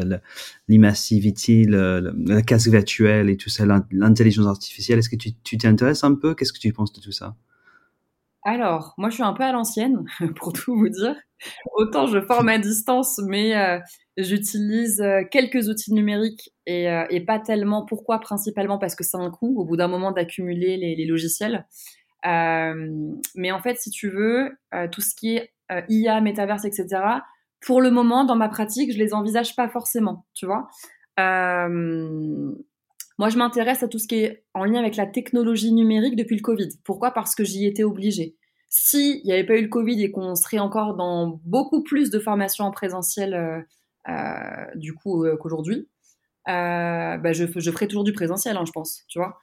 l'immersivity, 0.67 1.65
la 1.65 2.41
casque 2.41 2.69
virtuelle 2.69 3.29
et 3.29 3.37
tout 3.37 3.49
ça, 3.49 3.65
l'intelligence 3.91 4.47
artificielle, 4.47 4.99
est-ce 4.99 5.09
que 5.09 5.17
tu 5.17 5.57
t'intéresses 5.57 6.03
un 6.03 6.15
peu? 6.15 6.35
Qu'est-ce 6.35 6.53
que 6.53 6.59
tu 6.59 6.71
penses 6.71 6.93
de 6.93 7.01
tout 7.01 7.11
ça? 7.11 7.35
Alors, 8.45 8.93
moi, 8.97 9.09
je 9.09 9.15
suis 9.15 9.23
un 9.23 9.33
peu 9.33 9.43
à 9.43 9.51
l'ancienne, 9.51 10.05
pour 10.35 10.53
tout 10.53 10.75
vous 10.75 10.89
dire. 10.89 11.15
Autant 11.73 12.07
je 12.07 12.21
forme 12.21 12.47
à 12.47 12.59
distance, 12.59 13.19
mais 13.27 13.57
euh, 13.57 13.79
j'utilise 14.17 15.01
euh, 15.01 15.23
quelques 15.29 15.67
outils 15.67 15.93
numériques 15.93 16.53
et, 16.65 16.89
euh, 16.89 17.05
et, 17.09 17.21
pas 17.21 17.39
tellement. 17.39 17.85
Pourquoi? 17.85 18.19
Principalement 18.19 18.77
parce 18.77 18.95
que 18.95 19.03
c'est 19.03 19.17
un 19.17 19.29
coût, 19.29 19.59
au 19.59 19.65
bout 19.65 19.77
d'un 19.77 19.87
moment, 19.87 20.11
d'accumuler 20.11 20.77
les, 20.77 21.05
logiciels. 21.05 21.65
mais 22.23 23.51
en 23.51 23.59
fait, 23.59 23.77
si 23.77 23.89
tu 23.89 24.09
veux, 24.09 24.51
tout 24.91 25.01
ce 25.01 25.15
qui 25.15 25.35
est 25.35 25.51
IA, 25.89 26.21
métaverse, 26.21 26.65
etc., 26.65 26.87
pour 27.61 27.81
le 27.81 27.89
moment, 27.89 28.25
dans 28.25 28.35
ma 28.35 28.49
pratique, 28.49 28.93
je 28.93 28.97
les 28.97 29.13
envisage 29.13 29.55
pas 29.55 29.69
forcément, 29.69 30.25
tu 30.33 30.45
vois. 30.45 30.67
Moi, 33.17 33.29
je 33.29 33.37
m'intéresse 33.37 33.81
à 33.81 33.87
tout 33.87 33.97
ce 33.99 34.07
qui 34.07 34.15
est 34.15 34.43
en 34.53 34.65
lien 34.65 34.79
avec 34.79 34.97
la 34.97 35.05
technologie 35.05 35.71
numérique 35.71 36.15
depuis 36.15 36.35
le 36.35 36.41
Covid. 36.41 36.69
Pourquoi? 36.83 37.11
Parce 37.11 37.33
que 37.33 37.43
j'y 37.43 37.65
étais 37.65 37.83
obligée. 37.83 38.35
S'il 38.69 39.23
n'y 39.23 39.31
avait 39.31 39.45
pas 39.45 39.55
eu 39.55 39.61
le 39.61 39.69
Covid 39.69 40.03
et 40.03 40.11
qu'on 40.11 40.35
serait 40.35 40.59
encore 40.59 40.95
dans 40.95 41.39
beaucoup 41.45 41.81
plus 41.81 42.09
de 42.09 42.19
formations 42.19 42.65
en 42.65 42.71
présentiel 42.71 43.33
euh, 43.33 43.61
euh, 44.09 44.65
du 44.75 44.93
coup 44.93 45.23
euh, 45.23 45.37
qu'aujourd'hui, 45.37 45.87
bah, 46.45 47.33
je, 47.33 47.45
je, 47.55 47.71
ferais 47.71 47.87
toujours 47.87 48.03
du 48.03 48.13
présentiel, 48.13 48.57
hein, 48.57 48.63
je 48.65 48.71
pense, 48.71 49.03
tu 49.07 49.19
vois. 49.19 49.39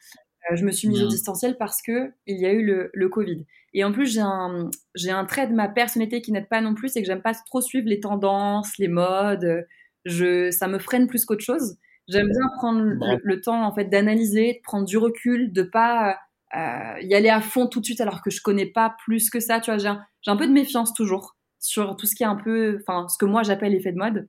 je 0.52 0.64
me 0.64 0.70
suis 0.70 0.88
mise 0.88 1.02
au 1.02 1.08
distanciel 1.08 1.56
parce 1.58 1.82
que 1.82 2.12
il 2.26 2.40
y 2.40 2.46
a 2.46 2.52
eu 2.52 2.64
le, 2.64 2.90
le 2.94 3.08
Covid. 3.08 3.44
Et 3.74 3.84
en 3.84 3.92
plus, 3.92 4.06
j'ai 4.06 4.20
un, 4.20 4.70
un 5.08 5.24
trait 5.24 5.46
de 5.46 5.54
ma 5.54 5.68
personnalité 5.68 6.20
qui 6.20 6.32
n'aide 6.32 6.48
pas 6.48 6.60
non 6.60 6.74
plus, 6.74 6.90
c'est 6.90 7.00
que 7.00 7.06
j'aime 7.06 7.22
pas 7.22 7.34
trop 7.46 7.60
suivre 7.60 7.88
les 7.88 8.00
tendances, 8.00 8.76
les 8.78 8.88
modes. 8.88 9.66
Je, 10.04 10.50
ça 10.50 10.68
me 10.68 10.78
freine 10.78 11.06
plus 11.06 11.24
qu'autre 11.24 11.44
chose. 11.44 11.76
J'aime 12.08 12.28
bien 12.28 12.48
prendre 12.56 12.82
le, 12.82 13.40
temps 13.40 13.64
en 13.64 13.74
fait 13.74 13.84
d'analyser, 13.84 14.54
de 14.54 14.62
prendre 14.62 14.86
du 14.86 14.98
recul, 14.98 15.52
de 15.52 15.62
pas 15.62 16.18
euh, 16.56 17.00
y 17.00 17.14
aller 17.14 17.30
à 17.30 17.40
fond 17.40 17.66
tout 17.66 17.80
de 17.80 17.84
suite 17.84 18.00
alors 18.00 18.22
que 18.22 18.30
je 18.30 18.42
connais 18.42 18.66
pas 18.66 18.94
plus 19.04 19.30
que 19.30 19.40
ça. 19.40 19.60
Tu 19.60 19.70
vois, 19.70 19.78
j'ai 19.78 19.88
un, 19.88 20.04
un, 20.26 20.36
peu 20.36 20.46
de 20.46 20.52
méfiance 20.52 20.92
toujours 20.92 21.36
sur 21.58 21.96
tout 21.96 22.06
ce 22.06 22.14
qui 22.14 22.24
est 22.24 22.26
un 22.26 22.36
peu, 22.36 22.78
enfin, 22.80 23.06
ce 23.08 23.16
que 23.16 23.24
moi 23.24 23.42
j'appelle 23.42 23.72
l'effet 23.72 23.92
de 23.92 23.98
mode. 23.98 24.28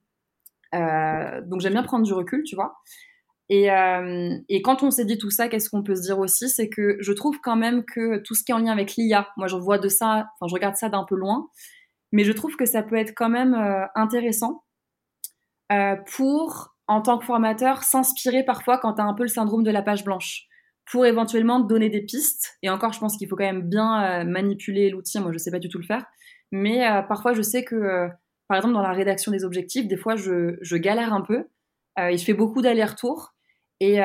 Euh, 0.73 1.41
donc 1.45 1.61
j'aime 1.61 1.73
bien 1.73 1.83
prendre 1.83 2.05
du 2.05 2.13
recul, 2.13 2.43
tu 2.43 2.55
vois. 2.55 2.75
Et, 3.49 3.69
euh, 3.71 4.37
et 4.49 4.61
quand 4.61 4.83
on 4.83 4.91
s'est 4.91 5.05
dit 5.05 5.17
tout 5.17 5.29
ça, 5.29 5.49
qu'est-ce 5.49 5.69
qu'on 5.69 5.83
peut 5.83 5.95
se 5.95 6.01
dire 6.01 6.19
aussi, 6.19 6.49
c'est 6.49 6.69
que 6.69 6.97
je 6.99 7.11
trouve 7.11 7.39
quand 7.41 7.55
même 7.55 7.83
que 7.83 8.17
tout 8.19 8.35
ce 8.35 8.43
qui 8.43 8.51
est 8.51 8.55
en 8.55 8.59
lien 8.59 8.71
avec 8.71 8.95
l'IA, 8.95 9.29
moi 9.37 9.47
je 9.47 9.57
vois 9.57 9.77
de 9.77 9.89
ça, 9.89 10.29
enfin 10.39 10.47
je 10.47 10.53
regarde 10.53 10.75
ça 10.75 10.89
d'un 10.89 11.03
peu 11.03 11.15
loin, 11.15 11.47
mais 12.11 12.23
je 12.23 12.31
trouve 12.31 12.55
que 12.55 12.65
ça 12.65 12.83
peut 12.83 12.95
être 12.95 13.13
quand 13.15 13.29
même 13.29 13.53
euh, 13.53 13.85
intéressant 13.95 14.63
pour 16.15 16.75
en 16.87 17.01
tant 17.01 17.17
que 17.17 17.25
formateur, 17.25 17.81
s'inspirer 17.81 18.43
parfois 18.43 18.77
quand 18.77 18.93
tu 18.93 19.01
as 19.01 19.05
un 19.05 19.15
peu 19.15 19.23
le 19.23 19.29
syndrome 19.29 19.63
de 19.63 19.71
la 19.71 19.81
page 19.81 20.03
blanche 20.03 20.45
pour 20.85 21.03
éventuellement 21.07 21.59
donner 21.59 21.89
des 21.89 22.01
pistes. 22.01 22.59
Et 22.61 22.69
encore, 22.69 22.93
je 22.93 22.99
pense 22.99 23.17
qu'il 23.17 23.27
faut 23.27 23.35
quand 23.35 23.45
même 23.45 23.67
bien 23.67 24.23
manipuler 24.23 24.91
l'outil. 24.91 25.19
Moi, 25.19 25.31
je 25.31 25.39
sais 25.39 25.49
pas 25.49 25.57
du 25.57 25.69
tout 25.69 25.79
le 25.79 25.85
faire. 25.85 26.05
Mais 26.51 26.81
parfois, 27.07 27.33
je 27.33 27.41
sais 27.41 27.63
que, 27.63 28.07
par 28.47 28.57
exemple, 28.57 28.73
dans 28.73 28.81
la 28.81 28.93
rédaction 28.93 29.31
des 29.31 29.43
objectifs, 29.43 29.87
des 29.87 29.97
fois, 29.97 30.15
je, 30.15 30.75
galère 30.75 31.13
un 31.13 31.21
peu. 31.21 31.45
et 31.97 32.17
je 32.17 32.33
beaucoup 32.33 32.61
d'allers-retours. 32.61 33.33
Et, 33.79 33.99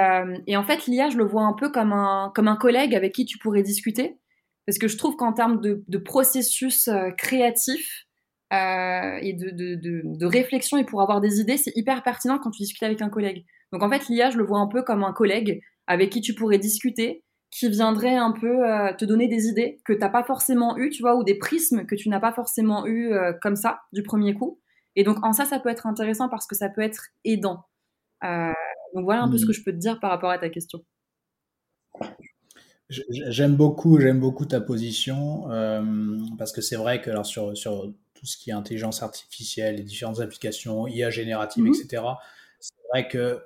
et, 0.46 0.56
en 0.56 0.64
fait, 0.64 0.86
l'IA, 0.86 1.10
je 1.10 1.18
le 1.18 1.24
vois 1.24 1.42
un 1.42 1.52
peu 1.52 1.70
comme 1.70 1.92
un, 1.92 2.32
comme 2.34 2.48
un 2.48 2.56
collègue 2.56 2.94
avec 2.94 3.12
qui 3.12 3.24
tu 3.24 3.38
pourrais 3.38 3.62
discuter. 3.62 4.18
Parce 4.66 4.78
que 4.78 4.88
je 4.88 4.96
trouve 4.96 5.16
qu'en 5.16 5.32
termes 5.32 5.60
de, 5.60 5.98
processus 5.98 6.88
créatif, 7.16 8.08
euh, 8.52 9.18
et 9.20 9.34
de, 9.34 9.50
de, 9.50 9.74
de, 10.04 10.26
réflexion 10.26 10.78
et 10.78 10.84
pour 10.84 11.02
avoir 11.02 11.20
des 11.20 11.38
idées, 11.38 11.58
c'est 11.58 11.72
hyper 11.76 12.02
pertinent 12.02 12.38
quand 12.38 12.50
tu 12.50 12.62
discutes 12.62 12.82
avec 12.82 13.02
un 13.02 13.10
collègue. 13.10 13.44
Donc 13.72 13.82
en 13.82 13.90
fait, 13.90 14.08
l'IA, 14.08 14.30
je 14.30 14.38
le 14.38 14.44
vois 14.44 14.58
un 14.58 14.68
peu 14.68 14.82
comme 14.82 15.04
un 15.04 15.12
collègue 15.12 15.60
avec 15.86 16.08
qui 16.10 16.22
tu 16.22 16.34
pourrais 16.34 16.56
discuter, 16.56 17.22
qui 17.50 17.68
viendrait 17.68 18.16
un 18.16 18.32
peu 18.32 18.66
euh, 18.66 18.92
te 18.94 19.04
donner 19.04 19.28
des 19.28 19.46
idées 19.46 19.80
que 19.84 19.92
t'as 19.92 20.10
pas 20.10 20.22
forcément 20.22 20.76
eu, 20.76 20.90
tu 20.90 21.02
vois, 21.02 21.16
ou 21.16 21.24
des 21.24 21.36
prismes 21.36 21.86
que 21.86 21.94
tu 21.94 22.08
n'as 22.08 22.20
pas 22.20 22.32
forcément 22.32 22.86
eu 22.86 23.12
euh, 23.12 23.32
comme 23.40 23.56
ça 23.56 23.80
du 23.92 24.02
premier 24.02 24.34
coup. 24.34 24.60
Et 24.96 25.04
donc 25.04 25.24
en 25.24 25.32
ça, 25.32 25.44
ça 25.44 25.58
peut 25.58 25.68
être 25.68 25.86
intéressant 25.86 26.28
parce 26.28 26.46
que 26.46 26.54
ça 26.54 26.68
peut 26.68 26.82
être 26.82 27.08
aidant. 27.24 27.64
Euh, 28.24 28.52
donc 28.94 29.04
voilà 29.04 29.22
un 29.22 29.30
peu 29.30 29.38
ce 29.38 29.44
mmh. 29.44 29.46
que 29.46 29.52
je 29.52 29.62
peux 29.64 29.72
te 29.72 29.76
dire 29.76 30.00
par 30.00 30.10
rapport 30.10 30.30
à 30.30 30.38
ta 30.38 30.48
question. 30.48 30.80
J'aime 32.90 33.54
beaucoup, 33.54 34.00
j'aime 34.00 34.18
beaucoup 34.18 34.46
ta 34.46 34.60
position 34.62 35.50
euh, 35.50 35.82
parce 36.38 36.52
que 36.52 36.62
c'est 36.62 36.76
vrai 36.76 37.02
que 37.02 37.10
alors 37.10 37.26
sur, 37.26 37.54
sur 37.56 37.92
tout 38.14 38.26
ce 38.26 38.38
qui 38.38 38.48
est 38.48 38.54
intelligence 38.54 39.02
artificielle, 39.02 39.76
les 39.76 39.82
différentes 39.82 40.20
applications, 40.20 40.86
IA 40.86 41.10
générative, 41.10 41.64
mhm. 41.64 41.74
etc. 41.74 42.02
C'est 42.60 42.74
vrai 42.90 43.06
que, 43.06 43.42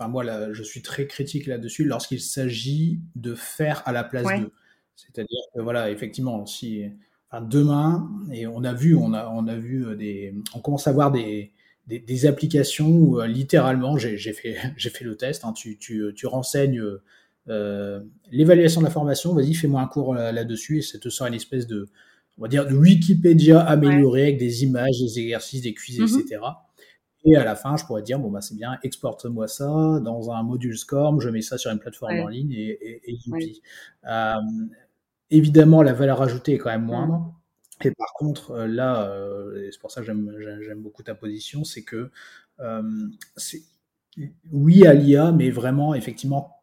enfin 0.00 0.08
moi, 0.08 0.24
là, 0.24 0.52
je 0.52 0.62
suis 0.62 0.80
très 0.80 1.06
critique 1.06 1.46
là-dessus 1.46 1.84
lorsqu'il 1.84 2.20
s'agit 2.20 3.00
de 3.16 3.34
faire 3.34 3.82
à 3.86 3.92
la 3.92 4.02
place 4.02 4.26
d'eux. 4.40 4.52
C'est-à-dire 4.96 5.40
que 5.54 5.60
voilà, 5.60 5.90
effectivement, 5.90 6.46
si 6.46 6.84
enfin, 7.30 7.44
demain, 7.44 8.10
et 8.32 8.46
on 8.46 8.64
a 8.64 8.72
vu, 8.72 8.96
on 8.96 9.12
a, 9.12 9.28
on 9.28 9.46
a 9.46 9.56
vu 9.56 9.96
des, 9.96 10.34
on 10.54 10.60
commence 10.60 10.86
à 10.86 10.92
voir 10.92 11.12
des, 11.12 11.52
des, 11.86 11.98
des 11.98 12.26
applications 12.26 12.88
où 12.88 13.20
euh, 13.20 13.26
littéralement, 13.26 13.98
j'ai 13.98 14.16
fait, 14.32 14.56
j'ai 14.76 14.90
fait 14.90 15.04
le 15.04 15.16
test. 15.16 15.44
Hein, 15.44 15.52
tu, 15.52 15.76
tu, 15.76 16.12
tu 16.16 16.26
renseignes 16.26 16.82
euh, 17.48 18.00
l'évaluation 18.30 18.80
de 18.80 18.86
la 18.86 18.92
formation, 18.92 19.34
vas-y, 19.34 19.52
fais-moi 19.52 19.82
un 19.82 19.86
cours 19.86 20.14
là-dessus 20.14 20.78
et 20.78 20.82
ça 20.82 20.98
te 20.98 21.10
sort 21.10 21.26
une 21.26 21.34
espèce 21.34 21.66
de, 21.66 21.88
on 22.38 22.42
va 22.42 22.48
dire, 22.48 22.66
de 22.66 22.74
Wikipédia 22.74 23.60
amélioré 23.60 24.22
avec 24.22 24.38
des 24.38 24.62
images, 24.64 24.98
des 24.98 25.18
exercices, 25.18 25.62
des 25.62 25.74
quiz, 25.74 26.00
etc. 26.00 26.40
Et 27.24 27.36
à 27.36 27.44
la 27.44 27.54
fin, 27.54 27.76
je 27.76 27.84
pourrais 27.84 28.02
dire, 28.02 28.18
bon, 28.18 28.30
bah, 28.30 28.40
c'est 28.40 28.56
bien, 28.56 28.78
exporte-moi 28.82 29.46
ça 29.46 29.66
dans 30.02 30.30
un 30.30 30.42
module 30.42 30.76
SCORM, 30.76 31.20
je 31.20 31.28
mets 31.28 31.42
ça 31.42 31.58
sur 31.58 31.70
une 31.70 31.78
plateforme 31.78 32.18
en 32.20 32.28
ligne 32.28 32.52
et, 32.52 33.02
et, 33.10 33.18
euh, 34.08 34.34
évidemment, 35.30 35.82
la 35.82 35.92
valeur 35.92 36.22
ajoutée 36.22 36.54
est 36.54 36.58
quand 36.58 36.70
même 36.70 36.86
moindre. 36.86 37.34
Et 37.84 37.90
par 37.92 38.12
contre, 38.14 38.52
euh, 38.52 38.66
là, 38.66 39.10
c'est 39.70 39.80
pour 39.80 39.90
ça 39.90 40.00
que 40.00 40.06
j'aime 40.06 40.80
beaucoup 40.82 41.02
ta 41.02 41.14
position, 41.14 41.64
c'est 41.64 41.82
que 41.82 42.10
oui 44.50 44.86
à 44.86 44.94
l'IA, 44.94 45.32
mais 45.32 45.50
vraiment, 45.50 45.94
effectivement, 45.94 46.60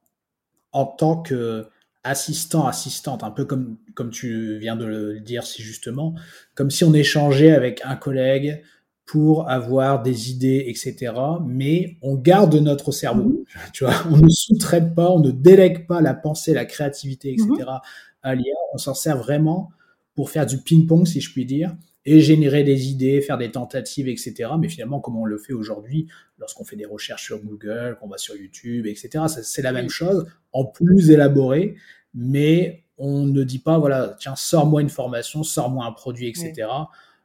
en 0.72 0.86
tant 0.86 1.22
que 1.22 1.68
assistant, 2.04 2.68
assistante, 2.68 3.24
un 3.24 3.32
peu 3.32 3.46
comme, 3.46 3.78
comme 3.94 4.12
tu 4.12 4.58
viens 4.60 4.76
de 4.76 4.86
le 4.86 5.20
dire 5.20 5.44
si 5.44 5.62
justement, 5.62 6.16
comme 6.56 6.72
si 6.72 6.84
on 6.84 6.94
échangeait 6.94 7.52
avec 7.52 7.82
un 7.84 7.96
collègue 7.96 8.64
pour 9.08 9.50
avoir 9.50 10.04
des 10.04 10.32
idées, 10.32 10.66
etc. 10.68 11.14
Mais 11.46 11.98
on 12.02 12.16
garde 12.16 12.54
notre 12.56 12.92
cerveau. 12.92 13.30
Mhm. 13.30 13.46
Tu 13.74 13.86
vois, 13.86 13.96
on 14.12 14.18
ne 14.18 14.30
sous-traite 14.30 14.94
pas, 14.94 15.10
on 15.10 15.22
ne 15.22 15.32
délègue 15.32 15.88
pas 15.88 16.02
la 16.02 16.14
pensée, 16.14 16.54
la 16.54 16.66
créativité, 16.66 17.32
etc. 17.32 17.48
Mhm. 17.50 17.80
à 18.22 18.36
l'IA. 18.36 18.54
On 18.74 18.78
s'en 18.78 18.94
sert 18.94 19.18
vraiment 19.18 19.70
pour 20.14 20.30
faire 20.30 20.46
du 20.46 20.58
ping-pong, 20.58 21.08
si 21.08 21.22
je 21.22 21.32
puis 21.32 21.46
dire, 21.46 21.76
et 22.04 22.20
générer 22.20 22.64
des 22.64 22.90
idées, 22.90 23.22
faire 23.22 23.38
des 23.38 23.50
tentatives, 23.50 24.10
etc. 24.10 24.50
Mais 24.60 24.68
finalement, 24.68 25.00
comme 25.00 25.16
on 25.16 25.26
le 25.26 25.38
fait 25.38 25.54
aujourd'hui, 25.54 26.08
lorsqu'on 26.38 26.66
fait 26.66 26.76
des 26.76 26.86
recherches 26.86 27.24
sur 27.24 27.42
Google, 27.42 27.98
qu'on 28.02 28.10
va 28.10 28.18
sur 28.18 28.36
YouTube, 28.36 28.88
etc., 28.88 29.26
c'est 29.42 29.62
la 29.62 29.72
même 29.72 29.90
chose, 29.90 30.26
en 30.52 30.66
plus 30.66 31.12
élaboré, 31.12 31.76
mais 32.14 32.84
on 32.98 33.26
ne 33.26 33.44
dit 33.44 33.60
pas, 33.60 33.78
voilà, 33.78 34.18
tiens, 34.20 34.36
sors-moi 34.36 34.82
une 34.82 34.90
formation, 34.90 35.44
sors-moi 35.44 35.86
un 35.86 35.92
produit, 35.92 36.28
etc., 36.28 36.68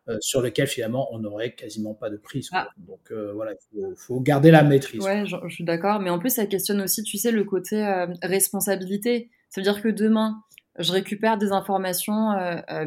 euh, 0.09 0.16
sur 0.20 0.40
lequel 0.40 0.66
finalement 0.66 1.07
on 1.12 1.20
n'aurait 1.20 1.55
quasiment 1.55 1.94
pas 1.94 2.11
de 2.11 2.16
prise. 2.16 2.48
Ah. 2.53 2.66
Donc 2.76 3.12
euh, 3.12 3.32
voilà, 3.34 3.53
il 3.72 3.84
faut, 3.96 4.18
garder 4.18 4.50
la 4.50 4.64
maîtrise. 4.64 5.00
Ouais, 5.00 5.24
je, 5.26 5.36
suis 5.48 5.62
d'accord, 5.62 6.00
mais 6.00 6.11
en 6.11 6.18
plus, 6.18 6.30
ça 6.30 6.46
questionne 6.46 6.80
aussi, 6.80 7.05
tu 7.05 7.18
sais, 7.18 7.30
le 7.30 7.44
côté 7.44 7.86
euh, 7.86 8.09
responsabilité. 8.20 9.30
Ça 9.48 9.61
veut 9.61 9.62
dire 9.62 9.80
que 9.80 9.88
demain, 9.88 10.42
je 10.76 10.90
récupère 10.90 11.38
des 11.38 11.53
informations 11.53 12.30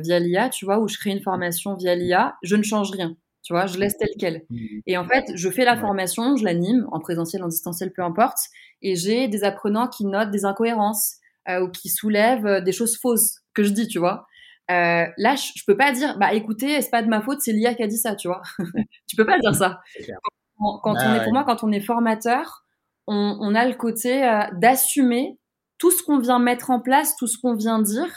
via 0.01 0.19
l'IA, 0.19 0.49
tu 0.49 0.65
vois, 0.65 0.79
ou 0.79 0.89
je 0.89 0.97
crée 0.97 1.11
une 1.11 1.21
formation 1.21 1.75
via 1.75 1.95
l'IA, 1.95 2.35
je 2.43 2.57
ne 2.57 2.63
change 2.63 2.91
rien. 2.91 3.15
Tu 3.43 3.53
vois, 3.53 3.65
je 3.65 3.77
laisse 3.77 3.95
tel 3.97 4.09
quel. 4.19 4.41
Mmh. 4.49 4.57
Et 4.87 4.97
en 4.97 5.07
fait, 5.07 5.23
je 5.35 5.49
fais 5.49 5.63
la 5.63 5.77
formation, 5.77 6.35
je 6.35 6.43
l'anime, 6.43 6.85
en 6.91 6.99
présentiel, 6.99 7.43
en 7.43 7.47
distanciel, 7.47 7.93
peu 7.93 8.01
importe, 8.01 8.39
et 8.81 8.95
j'ai 8.97 9.29
des 9.29 9.45
apprenants 9.45 9.87
qui 9.87 10.05
notent 10.05 10.31
des 10.31 10.43
incohérences 10.43 11.17
ou 11.47 11.69
qui 11.69 11.87
soulèvent 11.87 12.61
des 12.63 12.71
choses 12.73 12.97
fausses 12.97 13.41
que 13.53 13.63
je 13.63 13.69
dis, 13.69 13.87
tu 13.87 13.99
vois. 13.99 14.25
Euh, 14.71 15.05
là, 15.17 15.35
je, 15.35 15.61
peux 15.67 15.77
pas 15.77 15.91
dire, 15.91 16.17
bah 16.17 16.33
écoutez, 16.33 16.81
c'est 16.81 16.89
pas 16.89 17.03
de 17.03 17.07
ma 17.07 17.21
faute, 17.21 17.41
c'est 17.41 17.53
l'IA 17.53 17.75
qui 17.75 17.83
a 17.83 17.87
dit 17.87 17.97
ça, 17.97 18.15
tu 18.15 18.27
vois? 18.27 18.41
tu 19.07 19.15
peux 19.15 19.25
pas 19.25 19.39
dire 19.39 19.53
ça. 19.53 19.81
Quand, 20.57 20.79
on 20.85 20.93
bah 20.93 21.17
est, 21.17 21.23
pour 21.23 21.33
moi, 21.33 21.43
quand 21.43 21.65
on 21.65 21.71
est 21.73 21.81
formateur, 21.81 22.63
on, 23.07 23.37
on 23.41 23.53
a 23.53 23.67
le 23.67 23.73
côté 23.73 24.21
d'assumer 24.53 25.37
tout 25.77 25.91
ce 25.91 26.01
qu'on 26.01 26.17
vient 26.17 26.39
mettre 26.39 26.71
en 26.71 26.79
place, 26.79 27.17
tout 27.17 27.27
ce 27.27 27.37
qu'on 27.37 27.55
vient 27.55 27.81
dire, 27.81 28.09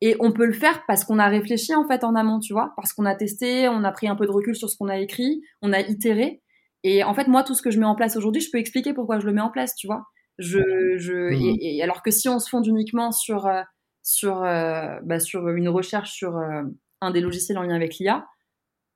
et 0.00 0.16
on 0.20 0.30
peut 0.32 0.46
le 0.46 0.52
faire 0.52 0.84
parce 0.86 1.04
qu'on 1.04 1.18
a 1.18 1.28
réfléchi 1.28 1.74
en 1.74 1.86
fait 1.86 2.04
en 2.04 2.14
amont, 2.14 2.38
tu 2.38 2.52
vois, 2.52 2.72
parce 2.76 2.92
qu'on 2.92 3.04
a 3.04 3.14
testé, 3.14 3.68
on 3.68 3.82
a 3.84 3.90
pris 3.90 4.06
un 4.06 4.14
peu 4.14 4.26
de 4.26 4.30
recul 4.30 4.54
sur 4.54 4.70
ce 4.70 4.76
qu'on 4.76 4.88
a 4.88 4.98
écrit, 4.98 5.42
on 5.62 5.72
a 5.72 5.80
itéré. 5.80 6.42
Et 6.84 7.02
en 7.02 7.14
fait, 7.14 7.26
moi, 7.26 7.42
tout 7.42 7.54
ce 7.54 7.62
que 7.62 7.70
je 7.70 7.80
mets 7.80 7.86
en 7.86 7.96
place 7.96 8.16
aujourd'hui, 8.16 8.40
je 8.40 8.50
peux 8.52 8.58
expliquer 8.58 8.94
pourquoi 8.94 9.18
je 9.18 9.26
le 9.26 9.32
mets 9.32 9.40
en 9.40 9.50
place, 9.50 9.74
tu 9.74 9.88
vois? 9.88 10.04
Je, 10.38 10.60
je, 10.96 11.34
mmh. 11.34 11.56
et, 11.60 11.82
alors 11.82 12.02
que 12.02 12.12
si 12.12 12.28
on 12.28 12.38
se 12.38 12.48
fonde 12.48 12.66
uniquement 12.66 13.10
sur, 13.10 13.46
euh, 13.46 13.62
sur, 14.08 14.42
euh, 14.42 14.98
bah, 15.02 15.20
sur 15.20 15.50
une 15.50 15.68
recherche 15.68 16.14
sur 16.14 16.38
euh, 16.38 16.62
un 17.02 17.10
des 17.10 17.20
logiciels 17.20 17.58
en 17.58 17.62
lien 17.62 17.74
avec 17.74 17.98
l'IA 17.98 18.26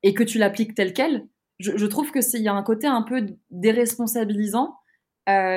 et 0.03 0.15
que 0.15 0.23
tu 0.23 0.39
l'appliques 0.39 0.75
tel 0.75 0.95
quel, 0.95 1.29
je, 1.59 1.77
je 1.77 1.87
trouve 1.87 2.11
que 2.11 2.23
c'est, 2.23 2.39
il 2.39 2.45
y 2.45 2.49
a 2.49 2.55
un 2.55 2.63
côté 2.63 2.87
un 2.87 3.03
peu 3.03 3.27
déresponsabilisant, 3.51 4.75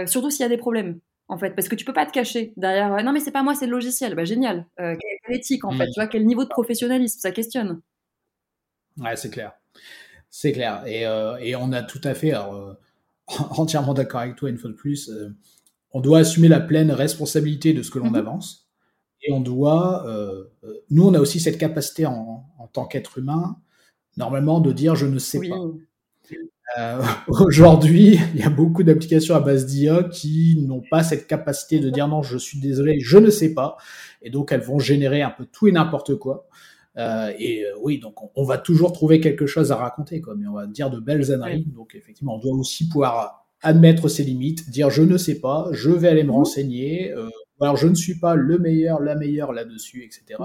surtout 0.08 0.30
s'il 0.30 0.42
y 0.42 0.46
a 0.46 0.50
des 0.50 0.58
problèmes 0.58 1.00
en 1.30 1.38
fait, 1.38 1.52
parce 1.52 1.70
que 1.70 1.76
tu 1.76 1.86
peux 1.86 1.94
pas 1.94 2.06
te 2.06 2.12
cacher 2.12 2.54
derrière. 2.58 3.02
non, 3.02 3.14
mais 3.14 3.22
c'est 3.22 3.32
pas 3.32 3.44
moi, 3.44 3.56
c'est 3.56 3.66
le 3.66 3.72
logiciel. 3.72 4.14
Bah 4.14 4.26
génial. 4.26 4.68
quelle, 4.78 4.98
éthique 5.30 5.64
en 5.64 5.72
fait, 5.72 5.86
mm. 5.86 5.92
tu 5.94 6.00
vois, 6.02 6.08
quel 6.08 6.26
niveau 6.26 6.44
de 6.44 6.50
professionnalisme? 6.50 7.20
Ça 7.20 7.32
questionne. 7.32 7.82
Ouais, 8.98 9.16
c'est 9.16 9.30
clair, 9.30 9.54
c'est 10.30 10.52
clair. 10.52 10.84
Et, 10.86 11.04
et, 11.48 11.56
on 11.56 11.72
a 11.72 11.82
tout 11.82 12.02
à 12.04 12.14
fait, 12.14 12.32
alors, 12.32 12.78
entièrement 13.28 13.94
d'accord 13.94 14.20
avec 14.20 14.36
toi 14.36 14.50
une 14.50 14.58
fois 14.58 14.70
de 14.70 14.76
plus. 14.76 15.10
on 15.92 16.02
doit 16.02 16.20
assumer 16.20 16.50
la 16.50 16.60
pleine 16.60 16.92
responsabilité 16.92 17.74
de 17.74 17.82
ce 17.82 17.90
que 17.90 18.00
l'on 18.00 18.12
mm-hmm. 18.12 18.20
avance. 18.20 18.65
Et 19.28 19.32
on 19.32 19.40
doit, 19.40 20.06
nous, 20.90 21.08
on 21.08 21.14
a 21.14 21.20
aussi 21.20 21.40
cette 21.40 21.58
capacité 21.58 22.06
en, 22.06 22.46
en 22.60 22.68
tant 22.68 22.86
qu'être 22.86 23.18
humain, 23.18 23.58
normalement, 24.18 24.60
de 24.60 24.72
dire 24.72 24.96
je 24.96 25.06
ne 25.06 25.20
sais 25.20 25.40
pas. 25.40 25.56
Euh, 26.78 27.02
aujourd'hui, 27.28 28.20
il 28.34 28.40
y 28.40 28.44
a 28.44 28.50
beaucoup 28.50 28.84
d'applications 28.84 29.36
à 29.36 29.40
base 29.40 29.66
d'IA 29.66 30.04
qui 30.04 30.58
n'ont 30.68 30.84
pas 30.90 31.04
cette 31.04 31.28
capacité 31.28 31.80
de 31.80 31.90
dire 31.90 32.08
non, 32.08 32.24
je 32.24 32.38
suis 32.38 32.60
désolé, 32.60 33.00
je 33.00 33.18
ne 33.18 33.30
sais 33.30 33.54
pas. 33.54 33.78
Et 34.22 34.30
donc, 34.30 34.52
elles 34.52 34.62
vont 34.62 34.80
générer 34.80 35.22
un 35.22 35.32
peu 35.32 35.46
tout 35.46 35.68
et 35.68 35.72
n'importe 35.72 36.16
quoi. 36.16 36.48
Euh, 36.98 37.32
et 37.38 37.66
euh, 37.66 37.74
oui, 37.82 38.00
donc 38.00 38.16
on, 38.38 38.44
va 38.46 38.58
toujours 38.58 38.94
trouver 38.94 39.20
quelque 39.20 39.46
chose 39.46 39.72
à 39.72 39.76
raconter, 39.76 40.22
quoi, 40.22 40.34
mais 40.38 40.48
on 40.48 40.54
va 40.54 40.66
dire 40.66 40.90
de 40.90 41.00
belles 41.00 41.32
âneries. 41.32 41.66
Donc, 41.76 41.94
effectivement, 41.94 42.36
on 42.36 42.40
doit 42.40 42.56
aussi 42.56 42.88
pouvoir 42.88 43.46
admettre 43.62 44.08
ses 44.08 44.24
limites, 44.24 44.70
dire 44.70 44.90
je 44.90 45.02
ne 45.02 45.18
sais 45.18 45.40
pas, 45.40 45.68
je 45.72 45.90
vais 45.90 46.08
aller 46.08 46.24
me 46.24 46.30
mmh. 46.30 46.36
renseigner. 46.36 47.14
Alors, 47.62 47.78
je 47.78 47.88
ne 47.88 47.96
suis 47.96 48.20
pas 48.20 48.36
le 48.36 48.58
meilleur, 48.60 49.00
la 49.00 49.16
meilleure 49.16 49.54
là-dessus, 49.54 50.04
etc. 50.04 50.42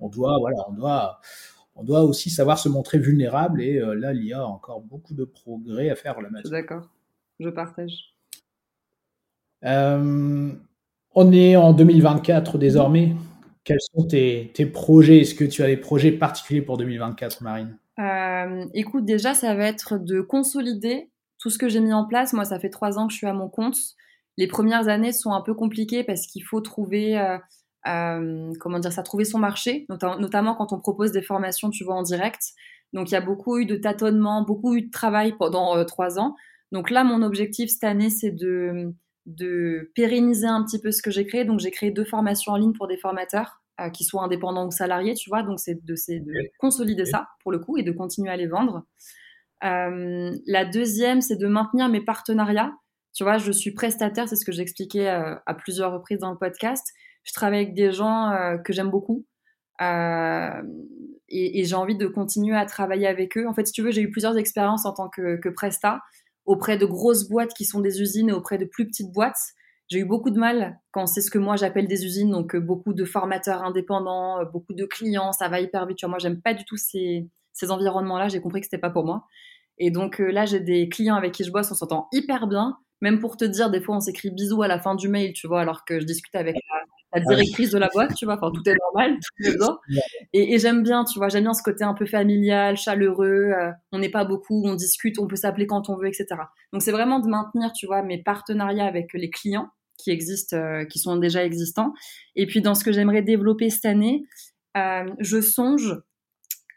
On 0.00 0.08
doit, 0.08 0.36
voilà, 0.40 0.56
on 0.68 0.72
doit 0.72 1.20
on 1.74 1.84
doit 1.84 2.02
aussi 2.02 2.30
savoir 2.30 2.58
se 2.58 2.68
montrer 2.68 2.98
vulnérable 2.98 3.62
et 3.62 3.78
euh, 3.78 3.94
là, 3.94 4.12
il 4.12 4.24
y 4.24 4.32
a 4.32 4.46
encore 4.46 4.80
beaucoup 4.80 5.14
de 5.14 5.24
progrès 5.24 5.88
à 5.88 5.94
faire 5.94 6.20
là-dessus. 6.20 6.50
D'accord, 6.50 6.88
je 7.40 7.48
partage. 7.48 8.14
Euh, 9.64 10.52
on 11.14 11.32
est 11.32 11.56
en 11.56 11.72
2024 11.72 12.58
désormais. 12.58 13.14
Quels 13.64 13.80
sont 13.94 14.06
tes, 14.06 14.50
projets? 14.72 15.20
Est-ce 15.20 15.34
que 15.34 15.44
tu 15.44 15.62
as 15.62 15.68
des 15.68 15.76
projets 15.76 16.12
particuliers 16.12 16.62
pour 16.62 16.76
2024, 16.78 17.42
Marine? 17.42 17.78
Euh, 17.98 18.66
Écoute, 18.74 19.04
déjà, 19.04 19.34
ça 19.34 19.54
va 19.54 19.66
être 19.66 19.98
de 19.98 20.20
consolider 20.20 21.10
tout 21.38 21.48
ce 21.48 21.58
que 21.58 21.68
j'ai 21.68 21.80
mis 21.80 21.92
en 21.92 22.04
place. 22.06 22.32
Moi, 22.32 22.44
ça 22.44 22.58
fait 22.58 22.70
trois 22.70 22.98
ans 22.98 23.06
que 23.06 23.12
je 23.12 23.18
suis 23.18 23.26
à 23.26 23.32
mon 23.32 23.48
compte. 23.48 23.76
Les 24.38 24.46
premières 24.46 24.88
années 24.88 25.12
sont 25.12 25.32
un 25.32 25.42
peu 25.42 25.54
compliquées 25.54 26.04
parce 26.04 26.26
qu'il 26.26 26.42
faut 26.42 26.60
trouver 26.60 27.18
euh, 27.86 28.52
comment 28.60 28.78
dire 28.78 28.92
ça, 28.92 29.02
trouver 29.02 29.24
son 29.24 29.38
marché, 29.38 29.86
notamment 29.88 30.54
quand 30.54 30.72
on 30.72 30.78
propose 30.78 31.12
des 31.12 31.22
formations, 31.22 31.70
tu 31.70 31.84
vois, 31.84 31.94
en 31.94 32.02
direct. 32.02 32.40
Donc 32.92 33.10
il 33.10 33.14
y 33.14 33.16
a 33.16 33.20
beaucoup 33.20 33.58
eu 33.58 33.66
de 33.66 33.76
tâtonnements, 33.76 34.42
beaucoup 34.42 34.74
eu 34.74 34.82
de 34.82 34.90
travail 34.90 35.34
pendant 35.38 35.76
euh, 35.76 35.84
trois 35.84 36.18
ans. 36.18 36.36
Donc 36.70 36.90
là, 36.90 37.04
mon 37.04 37.22
objectif 37.22 37.70
cette 37.70 37.84
année, 37.84 38.10
c'est 38.10 38.30
de, 38.30 38.94
de 39.26 39.90
pérenniser 39.94 40.46
un 40.46 40.62
petit 40.64 40.80
peu 40.80 40.90
ce 40.90 41.02
que 41.02 41.10
j'ai 41.10 41.26
créé. 41.26 41.44
Donc 41.44 41.60
j'ai 41.60 41.70
créé 41.70 41.90
deux 41.90 42.04
formations 42.04 42.52
en 42.52 42.56
ligne 42.56 42.72
pour 42.72 42.86
des 42.86 42.96
formateurs 42.96 43.62
euh, 43.80 43.90
qui 43.90 44.04
soient 44.04 44.22
indépendants 44.22 44.66
ou 44.66 44.70
salariés, 44.70 45.14
tu 45.14 45.30
vois. 45.30 45.42
Donc 45.42 45.58
c'est 45.58 45.84
de, 45.84 45.94
de 45.94 46.50
consolider 46.58 47.06
ça 47.06 47.28
pour 47.42 47.50
le 47.50 47.58
coup 47.58 47.78
et 47.78 47.82
de 47.82 47.92
continuer 47.92 48.30
à 48.30 48.36
les 48.36 48.46
vendre. 48.46 48.84
Euh, 49.64 50.32
la 50.46 50.64
deuxième, 50.64 51.20
c'est 51.20 51.36
de 51.36 51.46
maintenir 51.46 51.88
mes 51.88 52.00
partenariats. 52.00 52.72
Tu 53.14 53.24
vois, 53.24 53.38
je 53.38 53.52
suis 53.52 53.72
prestataire, 53.72 54.28
c'est 54.28 54.36
ce 54.36 54.44
que 54.44 54.52
j'expliquais 54.52 55.08
à 55.08 55.54
plusieurs 55.54 55.92
reprises 55.92 56.18
dans 56.18 56.30
le 56.30 56.38
podcast 56.38 56.92
je 57.24 57.32
travaille 57.32 57.60
avec 57.60 57.74
des 57.74 57.92
gens 57.92 58.30
euh, 58.30 58.58
que 58.58 58.72
j'aime 58.72 58.90
beaucoup. 58.90 59.26
Euh, 59.80 60.62
et, 61.28 61.64
j'ai 61.64 61.74
envie 61.74 61.96
de 61.96 62.06
continuer 62.06 62.56
à 62.56 62.66
travailler 62.66 63.06
avec 63.06 63.36
eux. 63.36 63.46
En 63.48 63.54
fait, 63.54 63.66
si 63.66 63.72
tu 63.72 63.82
veux, 63.82 63.90
j'ai 63.90 64.02
eu 64.02 64.10
plusieurs 64.10 64.36
expériences 64.36 64.84
en 64.84 64.92
tant 64.92 65.08
que, 65.08 65.36
que 65.36 65.48
Presta, 65.48 66.00
auprès 66.44 66.76
de 66.76 66.86
grosses 66.86 67.28
boîtes 67.28 67.54
qui 67.54 67.64
sont 67.64 67.80
des 67.80 68.00
usines 68.00 68.28
et 68.28 68.32
auprès 68.32 68.58
de 68.58 68.64
plus 68.64 68.86
petites 68.86 69.12
boîtes. 69.12 69.40
J'ai 69.88 70.00
eu 70.00 70.04
beaucoup 70.04 70.30
de 70.30 70.38
mal 70.38 70.78
quand 70.90 71.06
c'est 71.06 71.20
ce 71.20 71.30
que 71.30 71.38
moi 71.38 71.56
j'appelle 71.56 71.86
des 71.86 72.04
usines, 72.04 72.30
donc 72.30 72.54
euh, 72.54 72.60
beaucoup 72.60 72.94
de 72.94 73.04
formateurs 73.04 73.62
indépendants, 73.62 74.44
beaucoup 74.52 74.74
de 74.74 74.84
clients, 74.84 75.32
ça 75.32 75.48
va 75.48 75.60
hyper 75.60 75.86
vite. 75.86 75.98
Tu 75.98 76.06
vois, 76.06 76.10
moi, 76.10 76.18
j'aime 76.18 76.40
pas 76.40 76.54
du 76.54 76.64
tout 76.64 76.76
ces, 76.76 77.28
ces 77.52 77.70
environnements-là. 77.70 78.28
J'ai 78.28 78.40
compris 78.40 78.60
que 78.60 78.66
c'était 78.66 78.78
pas 78.78 78.90
pour 78.90 79.04
moi. 79.04 79.26
Et 79.78 79.90
donc 79.90 80.18
là, 80.18 80.44
j'ai 80.44 80.60
des 80.60 80.88
clients 80.88 81.14
avec 81.14 81.32
qui 81.32 81.44
je 81.44 81.50
bosse, 81.50 81.70
on 81.70 81.74
s'entend 81.74 82.08
hyper 82.12 82.46
bien. 82.46 82.76
Même 83.02 83.18
pour 83.18 83.36
te 83.36 83.44
dire, 83.44 83.68
des 83.68 83.80
fois, 83.80 83.96
on 83.96 84.00
s'écrit 84.00 84.30
bisous 84.30 84.62
à 84.62 84.68
la 84.68 84.78
fin 84.78 84.94
du 84.94 85.08
mail, 85.08 85.32
tu 85.32 85.48
vois, 85.48 85.60
alors 85.60 85.84
que 85.84 85.98
je 85.98 86.06
discute 86.06 86.34
avec 86.36 86.56
la, 87.12 87.20
directrice 87.20 87.72
de 87.72 87.78
la 87.78 87.88
boîte, 87.88 88.14
tu 88.14 88.24
vois. 88.24 88.36
Enfin, 88.36 88.52
tout 88.52 88.62
est 88.66 88.76
normal, 88.80 89.18
tout 89.18 89.48
est 89.48 89.56
bien. 89.58 89.76
Et, 90.32 90.58
j'aime 90.60 90.84
bien, 90.84 91.04
tu 91.04 91.18
vois, 91.18 91.28
j'aime 91.28 91.42
bien 91.42 91.52
ce 91.52 91.64
côté 91.64 91.82
un 91.82 91.94
peu 91.94 92.06
familial, 92.06 92.76
chaleureux. 92.76 93.52
Euh, 93.58 93.72
on 93.90 93.98
n'est 93.98 94.08
pas 94.08 94.24
beaucoup, 94.24 94.62
on 94.64 94.74
discute, 94.74 95.18
on 95.18 95.26
peut 95.26 95.36
s'appeler 95.36 95.66
quand 95.66 95.90
on 95.90 95.96
veut, 95.96 96.06
etc. 96.06 96.26
Donc, 96.72 96.80
c'est 96.80 96.92
vraiment 96.92 97.18
de 97.18 97.28
maintenir, 97.28 97.72
tu 97.72 97.86
vois, 97.86 98.02
mes 98.02 98.22
partenariats 98.22 98.86
avec 98.86 99.12
les 99.14 99.30
clients 99.30 99.68
qui 99.98 100.12
existent, 100.12 100.56
euh, 100.56 100.84
qui 100.84 101.00
sont 101.00 101.16
déjà 101.16 101.44
existants. 101.44 101.92
Et 102.36 102.46
puis, 102.46 102.62
dans 102.62 102.76
ce 102.76 102.84
que 102.84 102.92
j'aimerais 102.92 103.22
développer 103.22 103.68
cette 103.68 103.84
année, 103.84 104.22
euh, 104.76 105.10
je 105.18 105.40
songe 105.40 105.96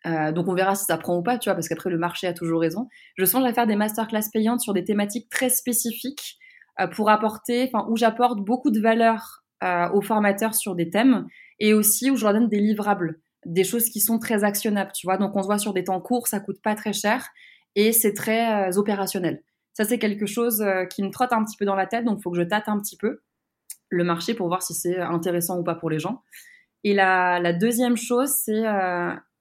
euh, 0.06 0.32
donc 0.32 0.48
on 0.48 0.54
verra 0.54 0.76
si 0.76 0.86
ça 0.86 0.98
prend 0.98 1.18
ou 1.18 1.24
pas, 1.24 1.38
tu 1.38 1.50
vois, 1.50 1.56
parce 1.56 1.68
qu'après 1.68 1.90
le 1.90 1.98
marché 1.98 2.28
a 2.28 2.34
toujours 2.34 2.62
raison. 2.62 2.88
Je 3.18 3.26
songe 3.26 3.44
à 3.46 3.54
faire 3.54 3.68
des 3.68 3.76
masterclass 3.76 4.30
payantes 4.32 4.62
sur 4.62 4.74
des 4.74 4.84
thématiques 4.84 5.30
très 5.30 5.50
spécifiques 5.50 6.38
euh, 6.80 6.88
pour 6.88 7.10
apporter, 7.10 7.70
enfin 7.74 7.88
où 7.90 7.98
j'apporte 7.98 8.40
beaucoup 8.40 8.72
de 8.72 8.80
valeur 8.80 9.44
euh, 9.64 9.90
aux 9.90 10.02
formateurs 10.02 10.54
sur 10.54 10.76
des 10.76 10.90
thèmes 10.90 11.26
et 11.60 11.74
aussi 11.74 12.12
où 12.12 12.18
je 12.18 12.24
leur 12.24 12.34
donne 12.34 12.50
des 12.50 12.60
livrables, 12.60 13.20
des 13.46 13.64
choses 13.64 13.90
qui 13.90 14.00
sont 14.00 14.20
très 14.20 14.44
actionnables, 14.44 14.92
tu 14.94 15.08
vois. 15.08 15.18
Donc 15.18 15.36
on 15.36 15.42
se 15.42 15.48
voit 15.48 15.58
sur 15.58 15.74
des 15.74 15.86
temps 15.86 16.02
courts, 16.02 16.28
ça 16.28 16.40
coûte 16.40 16.62
pas 16.62 16.76
très 16.76 16.94
cher 16.94 17.28
et 17.76 17.92
c'est 17.92 18.14
très 18.14 18.78
opérationnel. 18.78 19.44
Ça 19.74 19.86
c'est 19.86 20.00
quelque 20.00 20.26
chose 20.26 20.64
qui 20.90 21.04
me 21.04 21.10
trotte 21.10 21.34
un 21.34 21.44
petit 21.44 21.58
peu 21.58 21.66
dans 21.66 21.76
la 21.76 21.88
tête, 21.88 22.06
donc 22.06 22.22
faut 22.22 22.32
que 22.32 22.38
je 22.38 22.44
tâte 22.44 22.68
un 22.68 22.80
petit 22.80 22.98
peu 22.98 23.22
le 23.90 24.04
marché 24.04 24.34
pour 24.34 24.48
voir 24.48 24.62
si 24.62 24.74
c'est 24.74 25.00
intéressant 25.00 25.60
ou 25.60 25.64
pas 25.64 25.76
pour 25.76 25.90
les 25.90 26.00
gens. 26.00 26.22
Et 26.84 26.94
la, 26.94 27.40
la 27.40 27.54
deuxième 27.54 27.98
chose, 27.98 28.30
c'est 28.30 28.64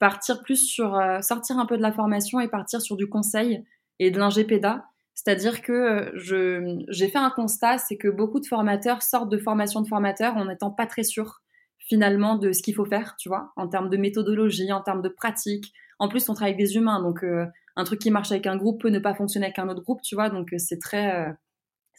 partir 0.04 0.42
plus 0.42 0.58
sur 0.58 0.96
euh, 0.96 1.22
sortir 1.22 1.58
un 1.58 1.64
peu 1.64 1.78
de 1.78 1.82
la 1.82 1.90
formation 1.90 2.38
et 2.38 2.48
partir 2.48 2.82
sur 2.82 2.94
du 2.94 3.08
conseil 3.08 3.64
et 3.98 4.10
de 4.10 4.18
l'ingépéda. 4.18 4.84
C'est-à-dire 5.14 5.62
que 5.62 5.72
euh, 5.72 6.10
je, 6.12 6.84
j'ai 6.90 7.08
fait 7.08 7.16
un 7.16 7.30
constat, 7.30 7.78
c'est 7.78 7.96
que 7.96 8.08
beaucoup 8.08 8.38
de 8.38 8.46
formateurs 8.46 9.00
sortent 9.00 9.30
de 9.30 9.38
formation 9.38 9.80
de 9.80 9.88
formateurs 9.88 10.36
en 10.36 10.44
n'étant 10.44 10.70
pas 10.70 10.84
très 10.84 11.04
sûrs 11.04 11.40
finalement 11.78 12.36
de 12.36 12.52
ce 12.52 12.62
qu'il 12.62 12.74
faut 12.74 12.84
faire, 12.84 13.16
tu 13.18 13.30
vois, 13.30 13.54
en 13.56 13.66
termes 13.66 13.88
de 13.88 13.96
méthodologie, 13.96 14.74
en 14.74 14.82
termes 14.82 15.00
de 15.00 15.08
pratique. 15.08 15.72
En 15.98 16.08
plus, 16.08 16.28
on 16.28 16.34
travaille 16.34 16.52
avec 16.52 16.66
des 16.66 16.76
humains, 16.76 17.02
donc 17.02 17.24
euh, 17.24 17.46
un 17.74 17.84
truc 17.84 17.98
qui 17.98 18.10
marche 18.10 18.30
avec 18.30 18.46
un 18.46 18.58
groupe 18.58 18.82
peut 18.82 18.90
ne 18.90 18.98
pas 18.98 19.14
fonctionner 19.14 19.46
avec 19.46 19.58
un 19.58 19.70
autre 19.70 19.82
groupe, 19.82 20.02
tu 20.02 20.16
vois, 20.16 20.28
donc 20.28 20.52
c'est 20.58 20.80
très... 20.80 21.34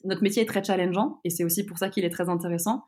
notre 0.03 0.21
métier 0.21 0.43
est 0.43 0.45
très 0.45 0.63
challengeant 0.63 1.21
et 1.23 1.31
c'est 1.31 1.43
aussi 1.43 1.65
pour 1.65 1.79
ça 1.79 1.89
qu'il 1.89 2.05
est 2.05 2.11
très 2.11 2.29
intéressant. 2.29 2.83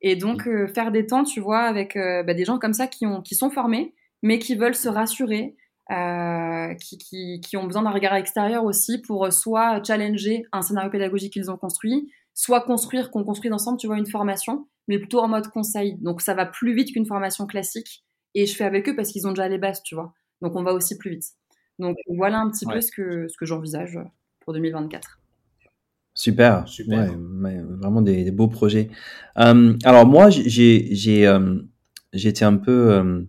Et 0.00 0.14
donc, 0.14 0.48
faire 0.74 0.92
des 0.92 1.06
temps, 1.06 1.24
tu 1.24 1.40
vois, 1.40 1.62
avec 1.62 1.96
bah, 1.96 2.34
des 2.34 2.44
gens 2.44 2.58
comme 2.60 2.74
ça 2.74 2.86
qui, 2.86 3.04
ont, 3.04 3.20
qui 3.20 3.34
sont 3.34 3.50
formés, 3.50 3.94
mais 4.24 4.38
qui 4.38 4.54
veulent 4.54 4.74
se 4.74 4.88
rassurer, 4.88 5.54
euh, 5.92 6.74
qui, 6.76 6.96
qui, 6.96 7.40
qui, 7.42 7.56
ont 7.58 7.64
besoin 7.66 7.82
d'un 7.82 7.90
regard 7.90 8.14
extérieur 8.14 8.64
aussi 8.64 9.02
pour 9.02 9.30
soit 9.30 9.82
challenger 9.84 10.46
un 10.50 10.62
scénario 10.62 10.90
pédagogique 10.90 11.34
qu'ils 11.34 11.50
ont 11.50 11.58
construit, 11.58 12.10
soit 12.32 12.62
construire, 12.62 13.10
qu'on 13.10 13.22
construise 13.22 13.52
ensemble, 13.52 13.78
tu 13.78 13.86
vois, 13.86 13.98
une 13.98 14.06
formation, 14.06 14.66
mais 14.88 14.98
plutôt 14.98 15.20
en 15.20 15.28
mode 15.28 15.48
conseil. 15.48 15.98
Donc 16.00 16.22
ça 16.22 16.32
va 16.32 16.46
plus 16.46 16.74
vite 16.74 16.92
qu'une 16.94 17.04
formation 17.04 17.46
classique, 17.46 18.02
et 18.34 18.46
je 18.46 18.56
fais 18.56 18.64
avec 18.64 18.88
eux 18.88 18.96
parce 18.96 19.12
qu'ils 19.12 19.28
ont 19.28 19.32
déjà 19.32 19.46
les 19.46 19.58
bases, 19.58 19.82
tu 19.82 19.94
vois. 19.94 20.14
Donc 20.40 20.56
on 20.56 20.62
va 20.62 20.72
aussi 20.72 20.96
plus 20.96 21.10
vite. 21.10 21.24
Donc 21.78 21.96
voilà 22.08 22.38
un 22.38 22.50
petit 22.50 22.64
peu 22.64 22.80
ce 22.80 22.90
que, 22.90 23.28
ce 23.28 23.36
que 23.36 23.44
j'envisage 23.44 23.98
pour 24.40 24.54
2024. 24.54 25.20
Super, 26.14 26.66
Super. 26.66 27.12
Ouais, 27.42 27.60
vraiment 27.62 28.00
des, 28.00 28.30
beaux 28.30 28.48
projets. 28.48 28.88
Euh, 29.38 29.76
alors 29.84 30.06
moi, 30.06 30.30
j'ai 30.30 30.94
j'ai 30.94 31.26
euh, 31.26 31.58
été 32.14 32.46
un 32.46 32.56
peu 32.56 33.26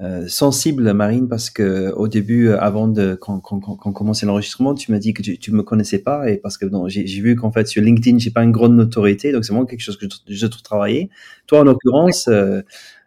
euh, 0.00 0.26
sensible, 0.26 0.92
Marine, 0.92 1.28
parce 1.28 1.50
que 1.50 1.92
au 1.92 2.08
début, 2.08 2.48
euh, 2.48 2.60
avant 2.60 2.88
de 2.88 3.14
quand, 3.14 3.38
quand, 3.38 3.60
quand, 3.60 3.92
commençait 3.92 4.26
l'enregistrement, 4.26 4.74
tu 4.74 4.90
m'as 4.90 4.98
dit 4.98 5.14
que 5.14 5.22
tu, 5.22 5.38
tu 5.38 5.52
me 5.52 5.62
connaissais 5.62 6.00
pas 6.00 6.28
et 6.28 6.36
parce 6.36 6.58
que 6.58 6.66
j'ai 6.88 7.20
vu 7.20 7.36
qu'en 7.36 7.52
fait 7.52 7.68
sur 7.68 7.80
LinkedIn, 7.80 8.18
j'ai 8.18 8.32
pas 8.32 8.42
une 8.42 8.50
grande 8.50 8.74
notoriété, 8.74 9.30
donc 9.30 9.44
c'est 9.44 9.52
vraiment 9.52 9.66
quelque 9.66 9.82
chose 9.82 9.96
que 9.96 10.06
je, 10.06 10.34
je 10.34 10.46
trouve 10.48 10.62
travailler. 10.62 11.10
Toi, 11.46 11.60
en 11.60 11.64
l'occurrence, 11.64 12.26
euh, 12.26 12.62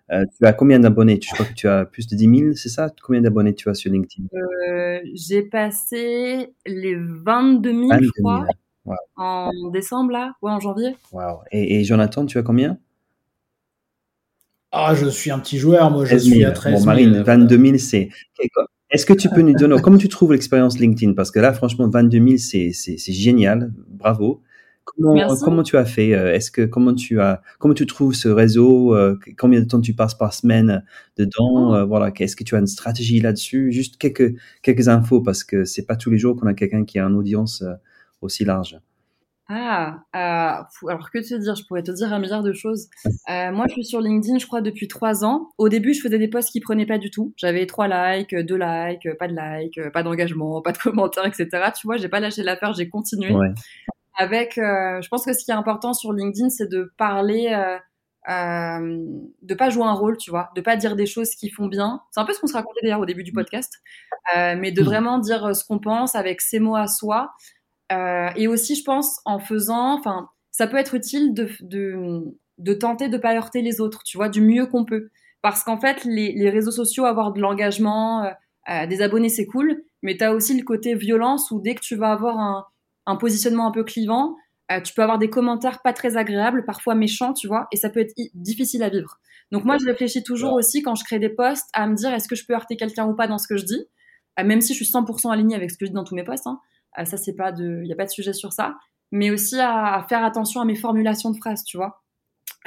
tu 0.09 0.45
as 0.45 0.53
combien 0.53 0.79
d'abonnés? 0.79 1.19
Je 1.21 1.33
crois 1.33 1.45
que 1.45 1.53
tu 1.53 1.67
as 1.67 1.83
plus 1.83 2.07
de 2.07 2.15
10 2.15 2.39
000, 2.39 2.53
c'est 2.53 2.69
ça? 2.69 2.89
Combien 3.03 3.21
d'abonnés 3.21 3.53
tu 3.53 3.69
as 3.69 3.73
sur 3.73 3.91
LinkedIn? 3.91 4.29
J'ai 5.13 5.41
passé 5.41 6.53
les 6.65 6.95
22 6.95 7.69
000, 7.69 7.89
je 8.01 8.09
crois, 8.21 8.45
en 9.17 9.51
décembre 9.73 10.11
là, 10.11 10.35
ou 10.41 10.47
en 10.47 10.61
janvier. 10.61 10.95
Wow. 11.11 11.39
Et, 11.51 11.81
et 11.81 11.83
Jonathan, 11.83 12.25
tu 12.25 12.37
as 12.37 12.43
combien? 12.43 12.77
Ah, 14.71 14.95
je 14.95 15.07
suis 15.07 15.31
un 15.31 15.39
petit 15.39 15.57
joueur, 15.57 15.89
moi 15.91 16.05
je 16.05 16.17
suis 16.17 16.43
à 16.43 16.51
13 16.51 16.73
000. 16.73 16.79
Bon, 16.81 16.85
Marine, 16.85 17.21
22 17.21 17.57
000, 17.57 17.77
c'est. 17.77 18.09
Est-ce 18.89 19.05
que 19.05 19.13
tu 19.13 19.29
peux 19.29 19.41
nous 19.41 19.53
donner, 19.53 19.75
comment 19.81 19.97
tu 19.97 20.07
trouves 20.07 20.31
l'expérience 20.31 20.79
LinkedIn? 20.79 21.13
Parce 21.13 21.31
que 21.31 21.39
là, 21.39 21.53
franchement, 21.53 21.89
22 21.89 22.17
000, 22.17 22.37
c'est, 22.37 22.71
c'est, 22.73 22.97
c'est 22.97 23.13
génial, 23.13 23.73
bravo. 23.89 24.41
Comment, 24.85 25.35
comment 25.43 25.63
tu 25.63 25.75
as 25.75 25.83
fait 25.83 26.13
euh, 26.13 26.33
Est-ce 26.33 26.49
que 26.49 26.61
comment 26.61 26.93
tu 26.93 27.19
as, 27.19 27.41
comment 27.59 27.73
tu 27.73 27.85
trouves 27.85 28.13
ce 28.13 28.29
réseau 28.29 28.95
euh, 28.95 29.19
Combien 29.37 29.59
de 29.59 29.65
temps 29.65 29.81
tu 29.81 29.93
passes 29.93 30.15
par 30.15 30.33
semaine 30.33 30.85
dedans? 31.17 31.71
Oh. 31.71 31.75
euh, 31.75 31.83
Voilà, 31.85 32.11
est-ce 32.17 32.37
que 32.37 32.45
tu 32.45 32.55
as 32.55 32.59
une 32.59 32.67
stratégie 32.67 33.19
là-dessus? 33.19 33.73
Juste 33.73 33.97
quelques 33.97 34.35
quelques 34.61 34.87
infos 34.87 35.21
parce 35.21 35.43
que 35.43 35.65
c'est 35.65 35.85
pas 35.85 35.97
tous 35.97 36.09
les 36.09 36.17
jours 36.17 36.37
qu'on 36.37 36.47
a 36.47 36.53
quelqu'un 36.53 36.85
qui 36.85 36.99
a 36.99 37.03
une 37.05 37.15
audience 37.15 37.65
aussi 38.21 38.45
large. 38.45 38.79
Ah, 39.49 39.99
euh, 40.15 40.89
alors 40.89 41.09
que 41.11 41.19
te 41.19 41.35
dire 41.35 41.55
Je 41.55 41.63
pourrais 41.65 41.83
te 41.83 41.91
dire 41.91 42.11
un 42.11 42.19
milliard 42.19 42.43
de 42.43 42.53
choses. 42.53 42.89
Euh, 43.29 43.51
moi, 43.51 43.65
je 43.67 43.73
suis 43.73 43.85
sur 43.85 44.01
LinkedIn, 44.01 44.39
je 44.39 44.45
crois, 44.45 44.61
depuis 44.61 44.87
trois 44.87 45.23
ans. 45.23 45.51
Au 45.57 45.69
début, 45.69 45.93
je 45.93 46.01
faisais 46.01 46.19
des 46.19 46.27
posts 46.27 46.51
qui 46.51 46.59
prenaient 46.59 46.85
pas 46.85 46.97
du 46.97 47.09
tout. 47.11 47.33
J'avais 47.37 47.65
trois 47.65 47.87
likes, 47.87 48.35
deux 48.35 48.57
likes, 48.57 49.07
pas 49.17 49.27
de 49.27 49.35
likes, 49.35 49.79
pas 49.93 50.03
d'engagement, 50.03 50.61
pas 50.61 50.73
de 50.73 50.77
commentaires, 50.83 51.25
etc. 51.25 51.47
Tu 51.79 51.87
vois, 51.87 51.97
j'ai 51.97 52.09
pas 52.09 52.19
lâché 52.19 52.43
l'affaire, 52.43 52.73
j'ai 52.73 52.89
continué. 52.89 53.33
Avec, 54.17 54.57
euh, 54.57 54.99
je 54.99 55.07
pense 55.09 55.25
que 55.25 55.31
ce 55.31 55.45
qui 55.45 55.51
est 55.51 55.55
important 55.55 55.93
sur 55.93 56.11
LinkedIn, 56.11 56.49
c'est 56.49 56.67
de 56.67 56.91
parler, 56.97 57.49
euh, 57.53 57.77
euh, 58.33 59.05
de 59.43 59.53
pas 59.53 59.69
jouer 59.69 59.83
un 59.83 59.93
rôle, 59.93 60.17
tu 60.17 60.31
vois, 60.31 60.49
de 60.55 60.61
pas 60.61 60.75
dire 60.75 60.95
des 60.95 61.05
choses 61.05 61.35
qui 61.35 61.51
font 61.51 61.67
bien. 61.67 62.01
C'est 62.09 62.19
un 62.19 62.25
peu 62.25 62.33
ce 62.33 62.39
qu'on 62.39 62.47
se 62.47 62.53
racontait 62.53 62.79
d'ailleurs 62.81 62.99
au 62.99 63.05
début 63.05 63.23
du 63.23 63.31
podcast, 63.31 63.71
euh, 64.35 64.55
mais 64.57 64.71
de 64.71 64.81
vraiment 64.81 65.19
dire 65.19 65.55
ce 65.55 65.63
qu'on 65.63 65.77
pense 65.77 66.15
avec 66.15 66.41
ses 66.41 66.57
mots 66.59 66.75
à 66.75 66.87
soi. 66.87 67.31
Euh, 67.91 68.29
et 68.35 68.47
aussi, 68.47 68.75
je 68.75 68.83
pense, 68.83 69.19
en 69.25 69.39
faisant, 69.39 69.97
enfin, 69.97 70.29
ça 70.51 70.67
peut 70.67 70.77
être 70.77 70.95
utile 70.95 71.33
de, 71.33 71.49
de, 71.61 72.23
de 72.57 72.73
tenter 72.73 73.09
de 73.09 73.17
pas 73.17 73.35
heurter 73.35 73.61
les 73.61 73.79
autres, 73.79 74.03
tu 74.03 74.17
vois, 74.17 74.29
du 74.29 74.41
mieux 74.41 74.65
qu'on 74.65 74.85
peut. 74.85 75.09
Parce 75.41 75.63
qu'en 75.63 75.79
fait, 75.79 76.03
les, 76.03 76.33
les, 76.33 76.49
réseaux 76.49 76.71
sociaux, 76.71 77.05
avoir 77.05 77.31
de 77.31 77.39
l'engagement, 77.39 78.23
euh, 78.23 78.31
euh 78.69 78.87
des 78.87 79.01
abonnés, 79.01 79.29
c'est 79.29 79.45
cool, 79.45 79.83
mais 80.01 80.17
tu 80.17 80.23
as 80.23 80.33
aussi 80.33 80.57
le 80.57 80.63
côté 80.63 80.95
violence 80.95 81.51
où 81.51 81.61
dès 81.61 81.75
que 81.75 81.81
tu 81.81 81.95
vas 81.95 82.11
avoir 82.11 82.39
un, 82.39 82.65
un 83.05 83.15
positionnement 83.15 83.67
un 83.67 83.71
peu 83.71 83.83
clivant, 83.83 84.35
euh, 84.71 84.81
tu 84.81 84.93
peux 84.93 85.01
avoir 85.01 85.17
des 85.17 85.29
commentaires 85.29 85.81
pas 85.81 85.93
très 85.93 86.17
agréables, 86.17 86.65
parfois 86.65 86.93
méchants, 86.93 87.33
tu 87.33 87.47
vois, 87.47 87.67
et 87.71 87.77
ça 87.77 87.89
peut 87.89 88.01
être 88.01 88.13
difficile 88.33 88.83
à 88.83 88.89
vivre. 88.89 89.17
Donc 89.51 89.63
moi, 89.63 89.77
je 89.79 89.85
réfléchis 89.85 90.23
toujours 90.23 90.53
aussi 90.53 90.81
quand 90.81 90.95
je 90.95 91.05
crée 91.05 91.19
des 91.19 91.29
posts 91.29 91.69
à 91.73 91.87
me 91.87 91.95
dire 91.95 92.13
est-ce 92.13 92.27
que 92.27 92.35
je 92.35 92.45
peux 92.45 92.53
heurter 92.53 92.75
quelqu'un 92.75 93.07
ou 93.07 93.15
pas 93.15 93.27
dans 93.27 93.37
ce 93.37 93.47
que 93.47 93.55
je 93.55 93.63
dis, 93.63 93.85
euh, 94.39 94.43
même 94.43 94.59
si 94.59 94.73
je 94.73 94.83
suis 94.83 94.91
100% 94.91 95.31
alignée 95.31 95.55
avec 95.55 95.71
ce 95.71 95.77
que 95.77 95.85
je 95.85 95.91
dis 95.91 95.95
dans 95.95 96.03
tous 96.03 96.15
mes 96.15 96.25
posts. 96.25 96.47
Hein. 96.47 96.59
Euh, 96.99 97.05
ça, 97.05 97.17
c'est 97.17 97.35
pas 97.35 97.51
de, 97.51 97.81
il 97.83 97.87
y 97.87 97.93
a 97.93 97.95
pas 97.95 98.05
de 98.05 98.11
sujet 98.11 98.33
sur 98.33 98.53
ça, 98.53 98.75
mais 99.11 99.31
aussi 99.31 99.59
à, 99.59 100.05
faire 100.09 100.23
attention 100.23 100.61
à 100.61 100.65
mes 100.65 100.75
formulations 100.75 101.31
de 101.31 101.37
phrases, 101.37 101.63
tu 101.63 101.77
vois. 101.77 102.03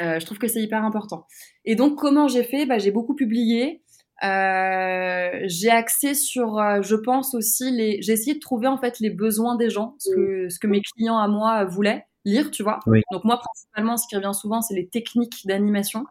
Euh, 0.01 0.19
je 0.19 0.27
trouve 0.27 0.39
que 0.39 0.49
c'est 0.49 0.63
hyper 0.63 0.85
important. 0.85 1.27
Et 1.65 1.75
donc, 1.75 1.99
comment 1.99 2.29
j'ai 2.29 2.45
fait? 2.45 2.67
Bah, 2.67 2.79
J'ai 2.79 2.91
beaucoup 2.91 3.15
publié. 3.15 3.83
Euh, 4.23 5.31
j'ai 5.45 5.71
axé 5.71 6.15
sur, 6.15 6.59
euh, 6.59 6.83
je 6.83 6.95
pense 6.95 7.35
aussi, 7.35 7.71
les... 7.71 8.03
j'ai 8.03 8.13
essayé 8.13 8.35
de 8.35 8.41
trouver 8.41 8.67
en 8.67 8.77
fait 8.77 9.01
les 9.01 9.09
besoins 9.09 9.57
des 9.57 9.71
gens, 9.71 9.95
ce 9.99 10.15
que, 10.15 10.49
ce 10.51 10.59
que 10.59 10.67
mes 10.67 10.83
clients 10.83 11.17
à 11.17 11.27
moi 11.27 11.65
voulaient 11.65 12.05
lire, 12.27 12.51
tu 12.51 12.63
vois. 12.63 12.81
Donc 13.13 13.25
moi, 13.25 13.39
principalement, 13.39 13.97
ce 13.97 14.07
qui 14.07 14.17
revient 14.17 14.35
souvent, 14.35 14.61
c'est 14.61 14.75
les 14.75 14.89
techniques 14.89 15.47
d'animation. 15.47 16.05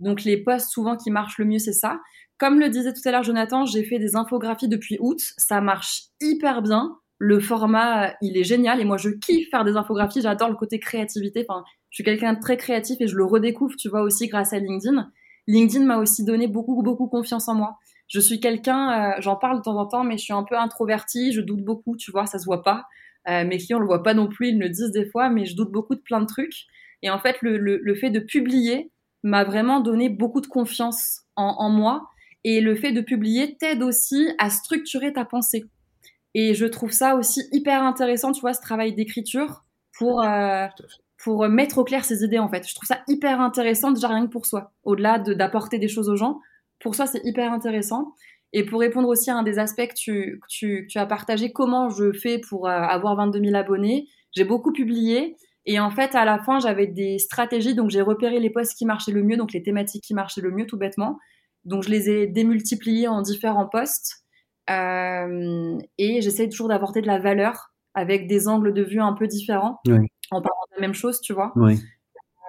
Donc 0.00 0.24
les 0.24 0.38
posts 0.38 0.70
souvent 0.70 0.96
qui 0.96 1.10
marchent 1.10 1.36
le 1.36 1.44
mieux, 1.44 1.58
c'est 1.58 1.74
ça. 1.74 2.00
Comme 2.38 2.58
le 2.58 2.70
disait 2.70 2.94
tout 2.94 3.06
à 3.06 3.10
l'heure 3.10 3.22
Jonathan, 3.22 3.66
j'ai 3.66 3.84
fait 3.84 3.98
des 3.98 4.16
infographies 4.16 4.68
depuis 4.68 4.96
août. 4.98 5.20
Ça 5.36 5.60
marche 5.60 6.04
hyper 6.22 6.62
bien. 6.62 6.96
Le 7.20 7.38
format, 7.38 8.14
il 8.22 8.36
est 8.36 8.44
génial. 8.44 8.80
Et 8.80 8.84
moi, 8.84 8.96
je 8.96 9.10
kiffe 9.10 9.50
faire 9.50 9.64
des 9.64 9.76
infographies. 9.76 10.22
J'adore 10.22 10.48
le 10.48 10.56
côté 10.56 10.80
créativité. 10.80 11.44
Enfin, 11.48 11.62
je 11.90 11.96
suis 11.96 12.04
quelqu'un 12.04 12.32
de 12.32 12.40
très 12.40 12.56
créatif 12.56 12.96
et 13.00 13.06
je 13.06 13.16
le 13.16 13.24
redécouvre, 13.24 13.76
tu 13.76 13.88
vois, 13.88 14.02
aussi 14.02 14.26
grâce 14.26 14.52
à 14.52 14.58
LinkedIn. 14.58 15.10
LinkedIn 15.46 15.84
m'a 15.84 15.98
aussi 15.98 16.24
donné 16.24 16.48
beaucoup, 16.48 16.82
beaucoup 16.82 17.08
confiance 17.08 17.46
en 17.48 17.54
moi. 17.54 17.76
Je 18.08 18.20
suis 18.20 18.40
quelqu'un, 18.40 19.12
euh, 19.12 19.20
j'en 19.20 19.36
parle 19.36 19.58
de 19.58 19.62
temps 19.62 19.78
en 19.78 19.86
temps, 19.86 20.02
mais 20.02 20.18
je 20.18 20.24
suis 20.24 20.32
un 20.32 20.42
peu 20.42 20.56
introvertie, 20.56 21.32
je 21.32 21.40
doute 21.40 21.62
beaucoup, 21.62 21.96
tu 21.96 22.10
vois, 22.10 22.26
ça 22.26 22.38
se 22.38 22.44
voit 22.44 22.62
pas. 22.62 22.86
Euh, 23.28 23.44
mes 23.44 23.58
clients 23.58 23.78
le 23.78 23.86
voient 23.86 24.02
pas 24.02 24.14
non 24.14 24.26
plus, 24.26 24.48
ils 24.48 24.56
me 24.56 24.62
le 24.62 24.68
disent 24.70 24.90
des 24.90 25.04
fois, 25.04 25.28
mais 25.28 25.44
je 25.44 25.54
doute 25.54 25.70
beaucoup 25.70 25.94
de 25.94 26.00
plein 26.00 26.20
de 26.20 26.26
trucs. 26.26 26.64
Et 27.02 27.10
en 27.10 27.18
fait, 27.18 27.36
le, 27.40 27.56
le, 27.58 27.94
fait 27.94 28.10
de 28.10 28.20
publier 28.20 28.90
m'a 29.22 29.44
vraiment 29.44 29.80
donné 29.80 30.08
beaucoup 30.08 30.40
de 30.40 30.46
confiance 30.46 31.22
en, 31.36 31.56
en, 31.58 31.70
moi. 31.70 32.08
Et 32.44 32.60
le 32.60 32.74
fait 32.74 32.92
de 32.92 33.00
publier 33.00 33.56
t'aide 33.58 33.82
aussi 33.82 34.28
à 34.38 34.50
structurer 34.50 35.12
ta 35.12 35.24
pensée. 35.24 35.64
Et 36.34 36.54
je 36.54 36.66
trouve 36.66 36.92
ça 36.92 37.16
aussi 37.16 37.42
hyper 37.52 37.82
intéressant, 37.82 38.32
tu 38.32 38.40
vois, 38.40 38.54
ce 38.54 38.60
travail 38.60 38.94
d'écriture 38.94 39.64
pour, 39.98 40.22
euh, 40.22 40.66
pour 41.22 41.48
mettre 41.48 41.78
au 41.78 41.84
clair 41.84 42.04
ses 42.04 42.24
idées 42.24 42.38
en 42.38 42.48
fait. 42.48 42.68
Je 42.68 42.74
trouve 42.74 42.86
ça 42.86 43.00
hyper 43.08 43.40
intéressant 43.40 43.90
déjà 43.90 44.08
rien 44.08 44.26
que 44.26 44.30
pour 44.30 44.46
soi, 44.46 44.72
au-delà 44.84 45.18
d'apporter 45.18 45.78
des 45.78 45.88
choses 45.88 46.08
aux 46.08 46.16
gens. 46.16 46.40
Pour 46.80 46.94
soi, 46.94 47.06
c'est 47.06 47.20
hyper 47.24 47.52
intéressant. 47.52 48.14
Et 48.52 48.64
pour 48.64 48.80
répondre 48.80 49.08
aussi 49.08 49.30
à 49.30 49.36
un 49.36 49.42
des 49.42 49.58
aspects 49.58 49.86
que 49.86 49.94
tu, 49.94 50.40
tu, 50.48 50.86
tu 50.88 50.98
as 50.98 51.06
partagé, 51.06 51.52
comment 51.52 51.88
je 51.90 52.12
fais 52.12 52.38
pour 52.38 52.66
euh, 52.66 52.70
avoir 52.70 53.16
22 53.16 53.40
000 53.40 53.54
abonnés, 53.54 54.08
j'ai 54.32 54.44
beaucoup 54.44 54.72
publié. 54.72 55.36
Et 55.66 55.78
en 55.78 55.90
fait, 55.90 56.14
à 56.14 56.24
la 56.24 56.38
fin, 56.38 56.58
j'avais 56.58 56.86
des 56.86 57.18
stratégies. 57.18 57.74
Donc, 57.74 57.90
j'ai 57.90 58.00
repéré 58.00 58.40
les 58.40 58.50
posts 58.50 58.76
qui 58.76 58.86
marchaient 58.86 59.12
le 59.12 59.22
mieux, 59.22 59.36
donc 59.36 59.52
les 59.52 59.62
thématiques 59.62 60.02
qui 60.02 60.14
marchaient 60.14 60.40
le 60.40 60.50
mieux, 60.50 60.66
tout 60.66 60.78
bêtement. 60.78 61.18
Donc, 61.64 61.84
je 61.84 61.90
les 61.90 62.10
ai 62.10 62.26
démultipliés 62.26 63.06
en 63.06 63.22
différents 63.22 63.68
posts. 63.68 64.19
Euh, 64.70 65.78
et 65.98 66.20
j'essaie 66.20 66.48
toujours 66.48 66.68
d'apporter 66.68 67.02
de 67.02 67.06
la 67.06 67.18
valeur 67.18 67.72
avec 67.94 68.28
des 68.28 68.48
angles 68.48 68.72
de 68.72 68.82
vue 68.82 69.00
un 69.00 69.12
peu 69.12 69.26
différents. 69.26 69.80
Oui 69.86 70.06
en 70.30 70.40
parlant 70.40 70.62
de 70.70 70.76
la 70.76 70.80
même 70.80 70.94
chose, 70.94 71.20
tu 71.20 71.32
vois. 71.32 71.52
Oui. 71.56 71.78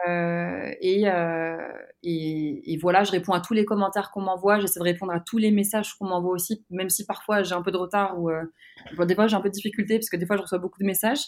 Euh, 0.07 0.71
et, 0.81 1.07
euh, 1.07 1.57
et, 2.01 2.73
et, 2.73 2.77
voilà, 2.77 3.03
je 3.03 3.11
réponds 3.11 3.33
à 3.33 3.39
tous 3.39 3.53
les 3.53 3.65
commentaires 3.65 4.09
qu'on 4.11 4.21
m'envoie, 4.21 4.59
j'essaie 4.59 4.79
de 4.79 4.83
répondre 4.83 5.11
à 5.11 5.19
tous 5.19 5.37
les 5.37 5.51
messages 5.51 5.93
qu'on 5.93 6.07
m'envoie 6.07 6.31
aussi, 6.31 6.65
même 6.71 6.89
si 6.89 7.05
parfois 7.05 7.43
j'ai 7.43 7.53
un 7.53 7.61
peu 7.61 7.71
de 7.71 7.77
retard 7.77 8.19
ou 8.19 8.31
euh, 8.31 8.43
des 9.05 9.13
fois 9.13 9.27
j'ai 9.27 9.35
un 9.35 9.41
peu 9.41 9.49
de 9.49 9.53
difficulté 9.53 9.99
parce 9.99 10.09
que 10.09 10.17
des 10.17 10.25
fois 10.25 10.37
je 10.37 10.41
reçois 10.41 10.57
beaucoup 10.57 10.79
de 10.79 10.85
messages. 10.85 11.21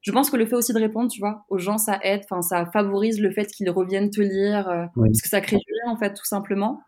Je 0.00 0.12
pense 0.12 0.30
que 0.30 0.36
le 0.36 0.46
fait 0.46 0.56
aussi 0.56 0.72
de 0.72 0.78
répondre, 0.78 1.10
tu 1.10 1.20
vois, 1.20 1.44
aux 1.48 1.58
gens, 1.58 1.78
ça 1.78 1.98
aide, 2.02 2.22
enfin 2.24 2.42
ça 2.42 2.66
favorise 2.66 3.20
le 3.20 3.30
fait 3.30 3.46
qu'ils 3.46 3.70
reviennent 3.70 4.10
te 4.10 4.20
lire, 4.20 4.88
parce 4.94 5.20
que 5.22 5.28
ça 5.28 5.40
crée 5.40 5.56
du 5.56 5.72
lien 5.72 5.92
en 5.92 5.96
fait, 5.96 6.14
tout 6.14 6.24
simplement. 6.24 6.80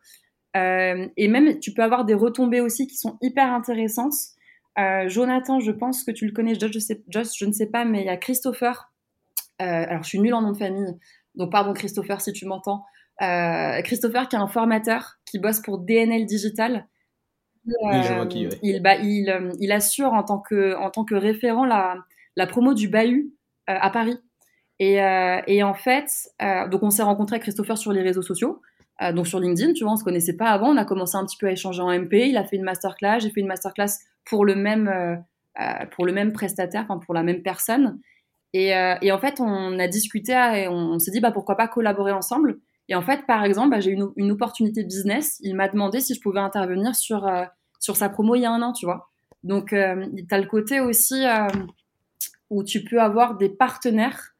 Euh, 0.56 1.06
et 1.16 1.28
même, 1.28 1.58
tu 1.60 1.72
peux 1.72 1.82
avoir 1.82 2.04
des 2.04 2.14
retombées 2.14 2.60
aussi 2.60 2.86
qui 2.86 2.96
sont 2.96 3.18
hyper 3.20 3.52
intéressantes. 3.52 4.14
Jonathan, 5.06 5.58
je 5.58 5.72
pense 5.72 6.04
que 6.04 6.12
tu 6.12 6.24
le 6.24 6.30
connais, 6.30 6.54
Josh 6.54 6.70
je, 6.72 6.78
sais, 6.78 7.02
Josh, 7.08 7.30
je 7.36 7.46
ne 7.46 7.52
sais 7.52 7.66
pas, 7.66 7.84
mais 7.84 8.02
il 8.02 8.06
y 8.06 8.10
a 8.10 8.16
Christopher 8.16 8.92
euh, 9.60 9.84
alors, 9.88 10.02
je 10.02 10.08
suis 10.08 10.20
nulle 10.20 10.34
en 10.34 10.42
nom 10.42 10.52
de 10.52 10.56
famille, 10.56 10.86
donc 11.34 11.50
pardon 11.50 11.72
Christopher 11.72 12.20
si 12.20 12.32
tu 12.32 12.46
m'entends. 12.46 12.84
Euh, 13.20 13.82
Christopher 13.82 14.28
qui 14.28 14.36
est 14.36 14.38
un 14.38 14.46
formateur 14.46 15.16
qui 15.24 15.38
bosse 15.38 15.60
pour 15.60 15.78
DNL 15.78 16.24
Digital. 16.24 16.86
oui, 17.66 18.02
je 18.04 18.14
vois 18.14 18.26
qui, 18.26 18.48
il, 18.62 18.80
bah, 18.80 18.94
il, 18.96 19.28
euh, 19.28 19.50
il, 19.58 19.72
assure 19.72 20.12
en 20.12 20.22
tant 20.22 20.38
que, 20.38 20.76
en 20.76 20.90
tant 20.90 21.04
que 21.04 21.16
référent 21.16 21.64
la, 21.64 21.96
la 22.36 22.46
promo 22.46 22.74
du 22.74 22.88
Bahut 22.88 23.32
à 23.66 23.90
Paris. 23.90 24.18
Et, 24.78 25.02
euh, 25.02 25.40
et, 25.48 25.62
en 25.64 25.74
fait, 25.74 26.08
euh, 26.40 26.68
donc 26.68 26.84
on 26.84 26.90
s'est 26.90 27.02
rencontré 27.02 27.34
avec 27.34 27.42
Christopher 27.42 27.76
sur 27.76 27.92
les 27.92 28.00
réseaux 28.00 28.22
sociaux, 28.22 28.62
euh, 29.02 29.12
donc 29.12 29.26
sur 29.26 29.40
LinkedIn, 29.40 29.72
tu 29.72 29.84
vois, 29.84 29.92
on 29.92 29.96
se 29.96 30.04
connaissait 30.04 30.36
pas 30.36 30.50
avant, 30.50 30.68
on 30.68 30.76
a 30.76 30.84
commencé 30.84 31.16
un 31.16 31.24
petit 31.24 31.36
peu 31.36 31.46
à 31.46 31.52
échanger 31.52 31.82
en 31.82 31.90
MP, 31.90 32.28
il 32.28 32.36
a 32.36 32.44
fait 32.44 32.56
une 32.56 32.64
masterclass, 32.64 33.20
j'ai 33.20 33.30
fait 33.30 33.40
une 33.40 33.46
masterclass 33.46 33.90
pour 34.24 34.44
le 34.44 34.54
même, 34.54 35.24
pour 35.92 36.04
le 36.04 36.12
même 36.12 36.32
prestataire, 36.32 36.84
enfin 36.88 36.98
pour 36.98 37.14
la 37.14 37.22
même 37.22 37.42
personne. 37.42 38.00
Et, 38.54 38.74
euh, 38.74 38.96
en 39.12 39.18
fait, 39.18 39.40
on 39.40 39.78
a 39.78 39.88
discuté 39.88 40.32
et 40.32 40.68
on, 40.68 40.98
s'est 40.98 41.10
dit 41.10 41.20
bah, 41.20 41.32
pourquoi 41.32 41.56
pas 41.56 41.68
collaborer 41.68 42.12
ensemble. 42.12 42.58
Et 42.88 42.94
en 42.94 43.02
fait, 43.02 43.26
par 43.26 43.44
exemple, 43.44 43.70
bah, 43.70 43.80
j'ai 43.80 43.90
eu 43.90 43.94
une, 43.94 44.10
une, 44.16 44.30
opportunité 44.30 44.82
business. 44.82 45.38
Il 45.42 45.54
m'a 45.54 45.68
demandé 45.68 46.00
si 46.00 46.14
je 46.14 46.20
pouvais 46.20 46.40
intervenir 46.40 46.94
sur, 46.96 47.26
euh, 47.26 47.44
sur 47.78 47.96
sa 47.96 48.08
promo 48.08 48.34
il 48.34 48.40
y 48.40 48.46
a 48.46 48.50
un 48.50 48.62
an, 48.62 48.72
tu 48.72 48.86
vois. 48.86 49.10
Donc, 49.44 49.72
euh, 49.72 50.06
as 50.30 50.38
le 50.38 50.46
côté 50.46 50.80
aussi 50.80 51.26
euh, 51.26 51.48
où 52.50 52.64
tu 52.64 52.82
peux 52.84 53.00
avoir 53.00 53.36
des 53.36 53.48
partenaires 53.48 54.34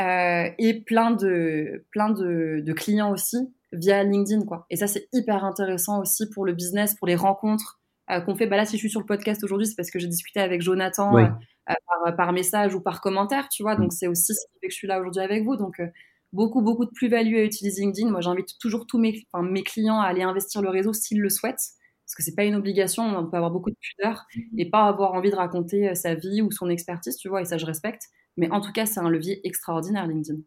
euh, 0.00 0.48
et 0.58 0.80
plein 0.80 1.10
de, 1.10 1.84
plein 1.90 2.10
de, 2.10 2.72
clients 2.72 3.12
aussi 3.12 3.36
via 3.72 4.02
LinkedIn, 4.02 4.44
quoi. 4.44 4.66
Et 4.70 4.76
ça, 4.76 4.86
c'est 4.86 5.08
hyper 5.12 5.44
intéressant 5.44 6.00
aussi 6.00 6.28
pour 6.30 6.44
le 6.44 6.52
business, 6.52 6.94
pour 6.94 7.06
les 7.06 7.16
rencontres 7.16 7.80
qu'on 8.26 8.34
fait. 8.34 8.48
Bah 8.48 8.56
là, 8.56 8.66
si 8.66 8.76
je 8.76 8.80
suis 8.80 8.90
sur 8.90 8.98
le 8.98 9.06
podcast 9.06 9.44
aujourd'hui, 9.44 9.68
c'est 9.68 9.76
parce 9.76 9.90
que 9.90 10.00
j'ai 10.00 10.08
discuté 10.08 10.40
avec 10.40 10.62
Jonathan. 10.62 11.14
Oui 11.14 11.22
euh, 11.70 11.74
par, 11.86 12.16
par, 12.16 12.32
message 12.32 12.74
ou 12.74 12.80
par 12.80 13.00
commentaire, 13.00 13.48
tu 13.48 13.62
vois. 13.62 13.76
Donc, 13.76 13.88
mm. 13.88 13.96
c'est 13.96 14.06
aussi 14.08 14.34
ce 14.34 14.40
qui 14.46 14.58
fait 14.60 14.68
que 14.68 14.72
je 14.72 14.78
suis 14.78 14.88
là 14.88 15.00
aujourd'hui 15.00 15.22
avec 15.22 15.44
vous. 15.44 15.56
Donc, 15.56 15.78
euh, 15.80 15.86
beaucoup, 16.32 16.62
beaucoup 16.62 16.84
de 16.84 16.90
plus-value 16.90 17.36
à 17.36 17.44
utiliser 17.44 17.82
LinkedIn. 17.82 18.10
Moi, 18.10 18.20
j'invite 18.20 18.58
toujours 18.58 18.86
tous 18.86 18.98
mes, 18.98 19.22
enfin, 19.32 19.48
mes 19.48 19.62
clients 19.62 20.00
à 20.00 20.06
aller 20.06 20.22
investir 20.22 20.62
le 20.62 20.70
réseau 20.70 20.92
s'ils 20.92 21.20
le 21.20 21.28
souhaitent. 21.28 21.62
Parce 22.06 22.14
que 22.16 22.22
c'est 22.22 22.34
pas 22.34 22.44
une 22.44 22.56
obligation, 22.56 23.04
on 23.04 23.30
peut 23.30 23.36
avoir 23.36 23.52
beaucoup 23.52 23.70
de 23.70 23.76
pudeur 23.80 24.24
mm. 24.34 24.58
et 24.58 24.70
pas 24.70 24.86
avoir 24.86 25.12
envie 25.12 25.30
de 25.30 25.36
raconter 25.36 25.90
euh, 25.90 25.94
sa 25.94 26.14
vie 26.14 26.42
ou 26.42 26.50
son 26.50 26.68
expertise, 26.68 27.16
tu 27.16 27.28
vois, 27.28 27.42
et 27.42 27.44
ça, 27.44 27.58
je 27.58 27.66
respecte. 27.66 28.02
Mais 28.36 28.50
en 28.50 28.60
tout 28.60 28.72
cas, 28.72 28.86
c'est 28.86 29.00
un 29.00 29.10
levier 29.10 29.46
extraordinaire, 29.46 30.06
LinkedIn. 30.06 30.40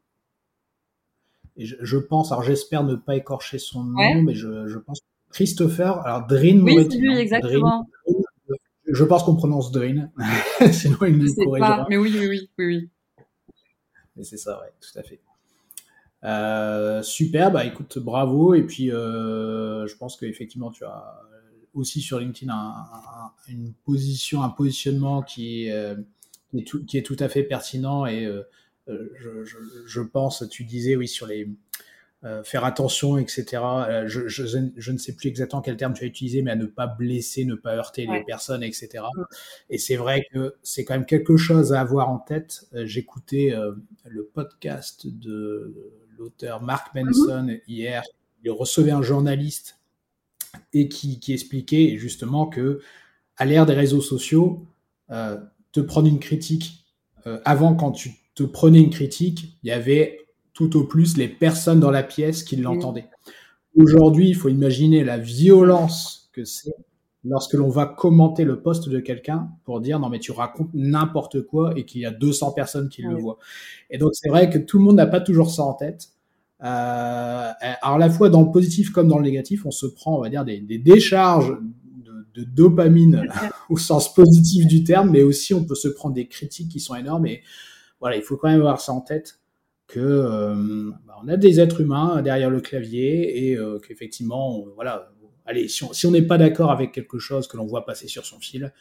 Et 1.57 1.65
je, 1.65 1.97
pense, 1.97 2.31
alors 2.31 2.43
j'espère 2.43 2.83
ne 2.83 2.95
pas 2.95 3.15
écorcher 3.15 3.59
son 3.59 3.83
nom, 3.83 4.21
mais 4.23 4.33
je, 4.33 4.67
je, 4.67 4.77
pense 4.79 5.01
Christopher, 5.31 6.05
alors 6.05 6.25
Drin 6.25 6.61
Oui, 6.61 6.87
c'est 6.89 6.97
lui, 6.97 7.17
exactement 7.17 7.87
je 8.93 9.03
pense 9.03 9.23
qu'on 9.23 9.35
prononce 9.35 9.71
Drain. 9.71 10.09
Sinon, 10.71 10.97
il 11.07 11.17
nous 11.17 11.33
corrigera. 11.33 11.85
mais 11.89 11.97
oui, 11.97 12.13
oui, 12.17 12.27
oui, 12.27 12.49
oui. 12.59 12.89
Mais 14.15 14.23
c'est 14.23 14.37
ça, 14.37 14.61
ouais, 14.61 14.71
tout 14.79 14.99
à 14.99 15.03
fait. 15.03 15.19
Euh, 16.23 17.01
super, 17.01 17.51
bah 17.51 17.65
écoute, 17.65 17.97
bravo. 17.97 18.53
Et 18.53 18.61
puis, 18.61 18.91
euh, 18.91 19.87
je 19.87 19.95
pense 19.97 20.15
qu'effectivement, 20.15 20.71
tu 20.71 20.85
as 20.85 21.21
aussi 21.73 22.01
sur 22.01 22.19
LinkedIn 22.19 22.53
une 23.47 23.73
position, 23.83 24.43
un 24.43 24.49
positionnement 24.49 25.23
qui, 25.23 25.71
euh, 25.71 25.95
qui, 26.51 26.59
est 26.59 26.63
tout, 26.63 26.85
qui, 26.85 26.97
est 26.97 27.01
tout, 27.01 27.17
à 27.19 27.27
fait 27.27 27.43
pertinent. 27.43 28.05
Et 28.05 28.25
euh, 28.25 28.43
je, 28.87 29.43
je, 29.43 29.57
je, 29.85 30.01
pense, 30.01 30.47
tu 30.49 30.63
disais, 30.65 30.95
oui, 30.95 31.07
sur 31.07 31.27
les, 31.27 31.49
faire 32.43 32.63
attention, 32.63 33.17
etc. 33.17 33.61
Je, 34.05 34.27
je, 34.27 34.91
ne 34.91 34.97
sais 34.97 35.13
plus 35.13 35.27
exactement 35.27 35.61
quel 35.61 35.75
terme 35.75 35.93
tu 35.93 36.03
as 36.03 36.07
utilisé, 36.07 36.41
mais 36.41 36.51
à 36.51 36.55
ne 36.55 36.65
pas 36.65 36.87
blesser, 36.87 37.43
ne 37.43 37.55
pas 37.55 37.75
heurter 37.75 38.07
les 38.07 38.23
personnes, 38.23 38.63
etc. 38.63 39.03
Et 39.69 39.77
c'est 39.77 39.97
vrai 39.97 40.25
que 40.31 40.55
c'est 40.63 40.85
quand 40.85 40.93
même 40.93 41.05
quelque 41.05 41.35
chose 41.35 41.73
à 41.73 41.81
avoir 41.81 42.09
en 42.09 42.19
tête. 42.19 42.65
J'écoutais 42.73 43.53
le 44.05 44.23
podcast 44.23 45.05
de 45.05 45.73
l'auteur 46.17 46.61
Mark 46.61 46.93
Benson 46.93 47.47
mm-hmm. 47.47 47.61
hier. 47.67 48.03
Il 48.45 48.51
recevait 48.51 48.91
un 48.91 49.01
journaliste 49.01 49.79
et 50.73 50.87
qui, 50.87 51.19
qui 51.19 51.33
expliquait 51.33 51.97
justement 51.97 52.47
que 52.47 52.81
à 53.37 53.45
l'ère 53.45 53.65
des 53.65 53.73
réseaux 53.73 54.01
sociaux, 54.01 54.65
euh, 55.09 55.37
te 55.71 55.79
prendre 55.79 56.07
une 56.07 56.19
critique. 56.19 56.85
Euh, 57.25 57.39
avant, 57.45 57.73
quand 57.73 57.91
tu 57.91 58.11
te 58.35 58.43
prenais 58.43 58.79
une 58.79 58.89
critique, 58.89 59.57
il 59.63 59.69
y 59.69 59.71
avait 59.71 60.19
tout 60.53 60.77
au 60.77 60.83
plus 60.83 61.17
les 61.17 61.27
personnes 61.27 61.79
dans 61.79 61.91
la 61.91 62.03
pièce 62.03 62.43
qui 62.43 62.55
l'entendaient. 62.55 63.09
Aujourd'hui, 63.75 64.29
il 64.29 64.35
faut 64.35 64.49
imaginer 64.49 65.03
la 65.03 65.17
violence 65.17 66.29
que 66.31 66.45
c'est 66.45 66.73
lorsque 67.25 67.53
l'on 67.53 67.69
va 67.69 67.85
commenter 67.85 68.43
le 68.43 68.61
poste 68.61 68.89
de 68.89 68.99
quelqu'un 68.99 69.49
pour 69.63 69.79
dire 69.79 69.99
non 69.99 70.09
mais 70.09 70.19
tu 70.19 70.31
racontes 70.31 70.69
n'importe 70.73 71.41
quoi 71.41 71.73
et 71.77 71.85
qu'il 71.85 72.01
y 72.01 72.05
a 72.05 72.11
200 72.11 72.51
personnes 72.51 72.89
qui 72.89 73.01
le 73.01 73.15
voient. 73.15 73.37
Et 73.89 73.97
donc 73.97 74.11
c'est 74.13 74.29
vrai 74.29 74.49
que 74.49 74.57
tout 74.57 74.77
le 74.77 74.83
monde 74.83 74.97
n'a 74.97 75.07
pas 75.07 75.21
toujours 75.21 75.49
ça 75.49 75.63
en 75.63 75.73
tête. 75.73 76.09
Euh, 76.63 77.51
alors 77.81 77.95
à 77.95 77.97
la 77.97 78.09
fois 78.09 78.29
dans 78.29 78.41
le 78.41 78.51
positif 78.51 78.91
comme 78.91 79.07
dans 79.07 79.17
le 79.17 79.23
négatif, 79.23 79.65
on 79.65 79.71
se 79.71 79.85
prend 79.85 80.17
on 80.17 80.21
va 80.21 80.29
dire 80.29 80.43
des, 80.43 80.59
des 80.59 80.77
décharges 80.77 81.57
de 82.35 82.43
dopamine 82.43 83.27
au 83.69 83.77
sens 83.77 84.13
positif 84.13 84.67
du 84.67 84.83
terme, 84.83 85.11
mais 85.11 85.23
aussi 85.23 85.53
on 85.53 85.63
peut 85.63 85.75
se 85.75 85.87
prendre 85.87 86.15
des 86.15 86.27
critiques 86.27 86.69
qui 86.69 86.79
sont 86.79 86.95
énormes. 86.95 87.25
Et 87.27 87.41
voilà, 88.03 88.17
il 88.17 88.21
faut 88.21 88.35
quand 88.35 88.49
même 88.49 88.59
avoir 88.59 88.81
ça 88.81 88.91
en 88.91 88.99
tête 88.99 89.39
que 89.87 90.01
euh, 90.01 90.91
bah, 91.07 91.15
on 91.23 91.29
a 91.29 91.37
des 91.37 91.61
êtres 91.61 91.79
humains 91.79 92.21
derrière 92.21 92.49
le 92.49 92.59
clavier 92.59 93.47
et 93.47 93.55
euh, 93.55 93.79
qu'effectivement, 93.79 94.65
voilà, 94.75 95.09
allez, 95.45 95.69
si 95.69 96.05
on 96.05 96.11
n'est 96.11 96.21
pas 96.21 96.37
d'accord 96.37 96.69
avec 96.69 96.91
quelque 96.91 97.17
chose 97.17 97.47
que 97.47 97.55
l'on 97.55 97.65
voit 97.65 97.85
passer 97.85 98.09
sur 98.09 98.25
son 98.25 98.39
fil, 98.39 98.73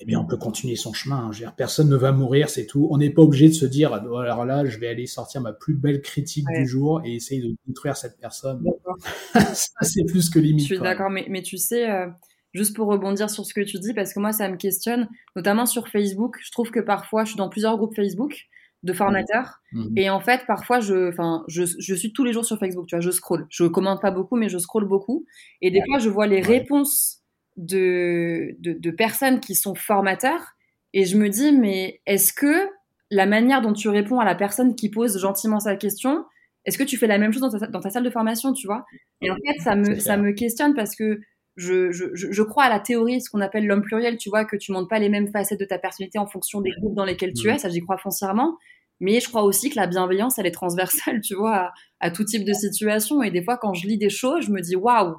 eh 0.00 0.04
bien, 0.04 0.18
on 0.18 0.24
peut 0.24 0.36
continuer 0.36 0.74
son 0.74 0.92
chemin. 0.92 1.30
Hein. 1.30 1.52
personne 1.56 1.88
ne 1.88 1.94
va 1.94 2.10
mourir, 2.10 2.50
c'est 2.50 2.66
tout. 2.66 2.88
On 2.90 2.98
n'est 2.98 3.10
pas 3.10 3.22
obligé 3.22 3.46
de 3.46 3.54
se 3.54 3.64
dire, 3.64 3.92
alors 3.92 4.44
là, 4.44 4.64
je 4.64 4.76
vais 4.80 4.88
aller 4.88 5.06
sortir 5.06 5.40
ma 5.40 5.52
plus 5.52 5.74
belle 5.74 6.02
critique 6.02 6.46
du 6.52 6.66
jour 6.66 7.00
et 7.04 7.14
essayer 7.14 7.40
de 7.40 7.54
détruire 7.68 7.96
cette 7.96 8.18
personne. 8.18 8.64
ça, 9.34 9.68
c'est 9.82 10.04
plus 10.04 10.30
que 10.30 10.40
limite. 10.40 10.62
Je 10.62 10.74
suis 10.74 10.78
d'accord, 10.80 11.10
mais, 11.10 11.26
mais, 11.28 11.42
tu 11.42 11.58
sais, 11.58 11.88
euh, 11.88 12.08
juste 12.54 12.74
pour 12.74 12.88
rebondir 12.88 13.30
sur 13.30 13.44
ce 13.44 13.54
que 13.54 13.60
tu 13.60 13.78
dis, 13.78 13.94
parce 13.94 14.12
que 14.12 14.20
moi, 14.20 14.32
ça 14.32 14.48
me 14.48 14.56
questionne, 14.56 15.08
notamment 15.36 15.66
sur 15.66 15.88
Facebook. 15.88 16.36
Je 16.42 16.50
trouve 16.50 16.70
que 16.70 16.80
parfois, 16.80 17.24
je 17.24 17.30
suis 17.30 17.36
dans 17.36 17.48
plusieurs 17.48 17.76
groupes 17.76 17.94
Facebook 17.94 18.48
de 18.82 18.92
formateurs. 18.92 19.60
Mhm. 19.72 19.92
Et 19.96 20.10
en 20.10 20.20
fait, 20.20 20.46
parfois, 20.46 20.80
je, 20.80 21.12
je, 21.48 21.62
je, 21.78 21.94
suis 21.94 22.12
tous 22.12 22.24
les 22.24 22.32
jours 22.32 22.44
sur 22.44 22.58
Facebook, 22.58 22.86
tu 22.86 22.94
vois, 22.94 23.00
je 23.00 23.10
scroll. 23.10 23.46
Je 23.50 23.64
commente 23.64 24.00
pas 24.00 24.10
beaucoup, 24.10 24.36
mais 24.36 24.48
je 24.48 24.58
scroll 24.58 24.86
beaucoup. 24.86 25.26
Et 25.60 25.70
des 25.70 25.82
fois, 25.86 25.98
je 25.98 26.08
vois 26.08 26.26
les 26.26 26.40
réponses 26.40 27.22
de, 27.56 28.56
de, 28.60 28.72
de, 28.72 28.90
personnes 28.90 29.40
qui 29.40 29.54
sont 29.54 29.74
formateurs. 29.74 30.52
Et 30.94 31.04
je 31.04 31.18
me 31.18 31.28
dis, 31.28 31.52
mais 31.52 32.00
est-ce 32.06 32.32
que 32.32 32.68
la 33.10 33.26
manière 33.26 33.62
dont 33.62 33.72
tu 33.72 33.88
réponds 33.88 34.20
à 34.20 34.24
la 34.24 34.34
personne 34.34 34.76
qui 34.76 34.90
pose 34.90 35.18
gentiment 35.18 35.60
sa 35.60 35.76
question, 35.76 36.24
est-ce 36.64 36.78
que 36.78 36.84
tu 36.84 36.96
fais 36.96 37.06
la 37.06 37.18
même 37.18 37.32
chose 37.32 37.42
dans 37.42 37.58
ta, 37.58 37.66
dans 37.66 37.80
ta 37.80 37.90
salle 37.90 38.04
de 38.04 38.10
formation, 38.10 38.52
tu 38.52 38.66
vois? 38.66 38.84
Et 39.22 39.30
en 39.30 39.36
fait, 39.36 39.58
ça 39.60 39.74
me, 39.74 39.98
ça 39.98 40.16
me 40.16 40.32
questionne 40.32 40.74
parce 40.74 40.94
que 40.94 41.20
je, 41.58 41.90
je, 41.90 42.06
je, 42.14 42.42
crois 42.42 42.64
à 42.64 42.68
la 42.68 42.78
théorie, 42.78 43.20
ce 43.20 43.28
qu'on 43.28 43.40
appelle 43.40 43.66
l'homme 43.66 43.82
pluriel, 43.82 44.16
tu 44.16 44.30
vois, 44.30 44.44
que 44.44 44.56
tu 44.56 44.70
montes 44.70 44.88
pas 44.88 45.00
les 45.00 45.08
mêmes 45.08 45.28
facettes 45.28 45.58
de 45.58 45.64
ta 45.64 45.78
personnalité 45.78 46.18
en 46.18 46.26
fonction 46.26 46.60
des 46.60 46.70
groupes 46.70 46.94
dans 46.94 47.04
lesquels 47.04 47.32
tu 47.32 47.50
es, 47.50 47.58
ça 47.58 47.68
j'y 47.68 47.80
crois 47.80 47.98
foncièrement. 47.98 48.56
Mais 49.00 49.20
je 49.20 49.28
crois 49.28 49.42
aussi 49.42 49.68
que 49.68 49.76
la 49.76 49.88
bienveillance, 49.88 50.38
elle 50.38 50.46
est 50.46 50.52
transversale, 50.52 51.20
tu 51.24 51.34
vois, 51.34 51.72
à, 52.00 52.10
tout 52.10 52.24
type 52.24 52.44
de 52.44 52.52
situation. 52.52 53.22
Et 53.22 53.30
des 53.30 53.42
fois, 53.42 53.56
quand 53.56 53.74
je 53.74 53.88
lis 53.88 53.98
des 53.98 54.08
choses, 54.08 54.46
je 54.46 54.52
me 54.52 54.60
dis, 54.60 54.76
waouh, 54.76 55.16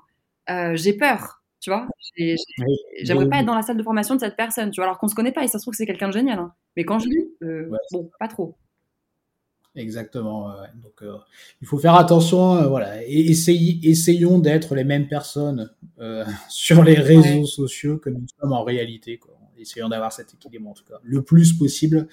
euh, 0.49 0.75
j'ai 0.75 0.93
peur, 0.93 1.43
tu 1.59 1.69
vois. 1.69 1.87
J'aimerais 3.01 3.29
pas 3.29 3.39
être 3.39 3.45
dans 3.45 3.55
la 3.55 3.61
salle 3.61 3.77
de 3.77 3.83
formation 3.83 4.15
de 4.15 4.21
cette 4.21 4.37
personne, 4.37 4.71
tu 4.71 4.79
vois, 4.79 4.85
alors 4.85 4.97
qu'on 4.97 5.09
se 5.09 5.15
connaît 5.15 5.33
pas 5.33 5.43
et 5.43 5.47
ça 5.47 5.59
se 5.59 5.63
trouve 5.63 5.73
que 5.73 5.77
c'est 5.77 5.85
quelqu'un 5.85 6.07
de 6.07 6.13
génial. 6.13 6.39
Hein. 6.39 6.53
Mais 6.77 6.85
quand 6.85 6.99
je 6.99 7.09
lis, 7.09 7.29
euh, 7.43 7.69
bon, 7.91 8.09
pas 8.17 8.29
trop. 8.29 8.55
Exactement. 9.79 10.53
Donc, 10.83 11.01
euh, 11.01 11.17
il 11.61 11.67
faut 11.67 11.77
faire 11.77 11.95
attention. 11.95 12.57
Euh, 12.57 12.67
voilà, 12.67 13.01
et 13.05 13.29
essayons 13.29 14.39
d'être 14.39 14.75
les 14.75 14.83
mêmes 14.83 15.07
personnes 15.07 15.71
euh, 15.99 16.25
sur 16.49 16.83
les 16.83 16.95
réseaux 16.95 17.45
sociaux 17.45 17.97
que 17.97 18.09
nous 18.09 18.25
sommes 18.39 18.53
en 18.53 18.63
réalité. 18.63 19.17
Quoi. 19.17 19.35
Essayons 19.57 19.89
d'avoir 19.89 20.13
cet 20.13 20.33
équilibre 20.33 20.69
en 20.69 20.73
tout 20.73 20.85
cas, 20.85 20.99
le 21.03 21.21
plus 21.21 21.53
possible, 21.53 22.07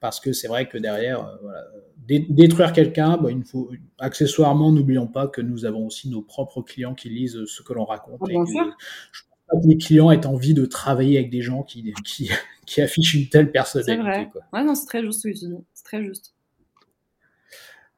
parce 0.00 0.20
que 0.20 0.32
c'est 0.32 0.46
vrai 0.46 0.68
que 0.68 0.78
derrière, 0.78 1.36
voilà, 1.42 1.64
détruire 2.06 2.72
quelqu'un, 2.72 3.16
bah, 3.16 3.30
il 3.32 3.42
faut 3.42 3.70
accessoirement, 3.98 4.70
n'oublions 4.70 5.08
pas 5.08 5.26
que 5.26 5.40
nous 5.40 5.64
avons 5.64 5.86
aussi 5.86 6.08
nos 6.08 6.22
propres 6.22 6.62
clients 6.62 6.94
qui 6.94 7.08
lisent 7.08 7.44
ce 7.46 7.62
que 7.62 7.72
l'on 7.72 7.84
raconte. 7.84 8.20
Ah, 8.22 8.26
bien 8.28 8.46
sûr. 8.46 8.76
Je 9.10 9.22
pense 9.28 9.38
pas 9.48 9.60
que 9.60 9.66
les 9.66 9.78
clients 9.78 10.12
aient 10.12 10.26
envie 10.26 10.54
de 10.54 10.64
travailler 10.64 11.18
avec 11.18 11.30
des 11.30 11.42
gens 11.42 11.64
qui, 11.64 11.92
qui, 12.04 12.30
qui 12.66 12.80
affichent 12.80 13.14
une 13.14 13.28
telle 13.28 13.50
personnalité. 13.50 13.96
C'est 13.96 14.02
vrai. 14.02 14.28
Quoi. 14.30 14.42
Ouais, 14.52 14.64
non, 14.64 14.76
c'est 14.76 14.86
très 14.86 15.02
juste 15.02 15.22
ce 15.22 15.28
que 15.28 15.32
tu 15.32 15.46
dis. 15.46 15.64
C'est 15.74 15.84
très 15.84 16.04
juste. 16.04 16.34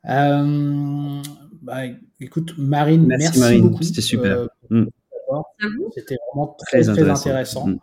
Euh, 0.09 1.23
bah, 1.63 1.83
écoute, 2.21 2.55
Marine, 2.59 3.07
merci, 3.07 3.39
Marine. 3.39 3.69
beaucoup. 3.69 3.83
C'était 3.83 4.01
super. 4.01 4.41
Euh, 4.41 4.47
mm. 4.71 4.87
C'était 5.95 6.17
vraiment 6.29 6.57
très, 6.59 6.83
très, 6.83 7.09
intéressant. 7.09 7.69
Mm. 7.69 7.79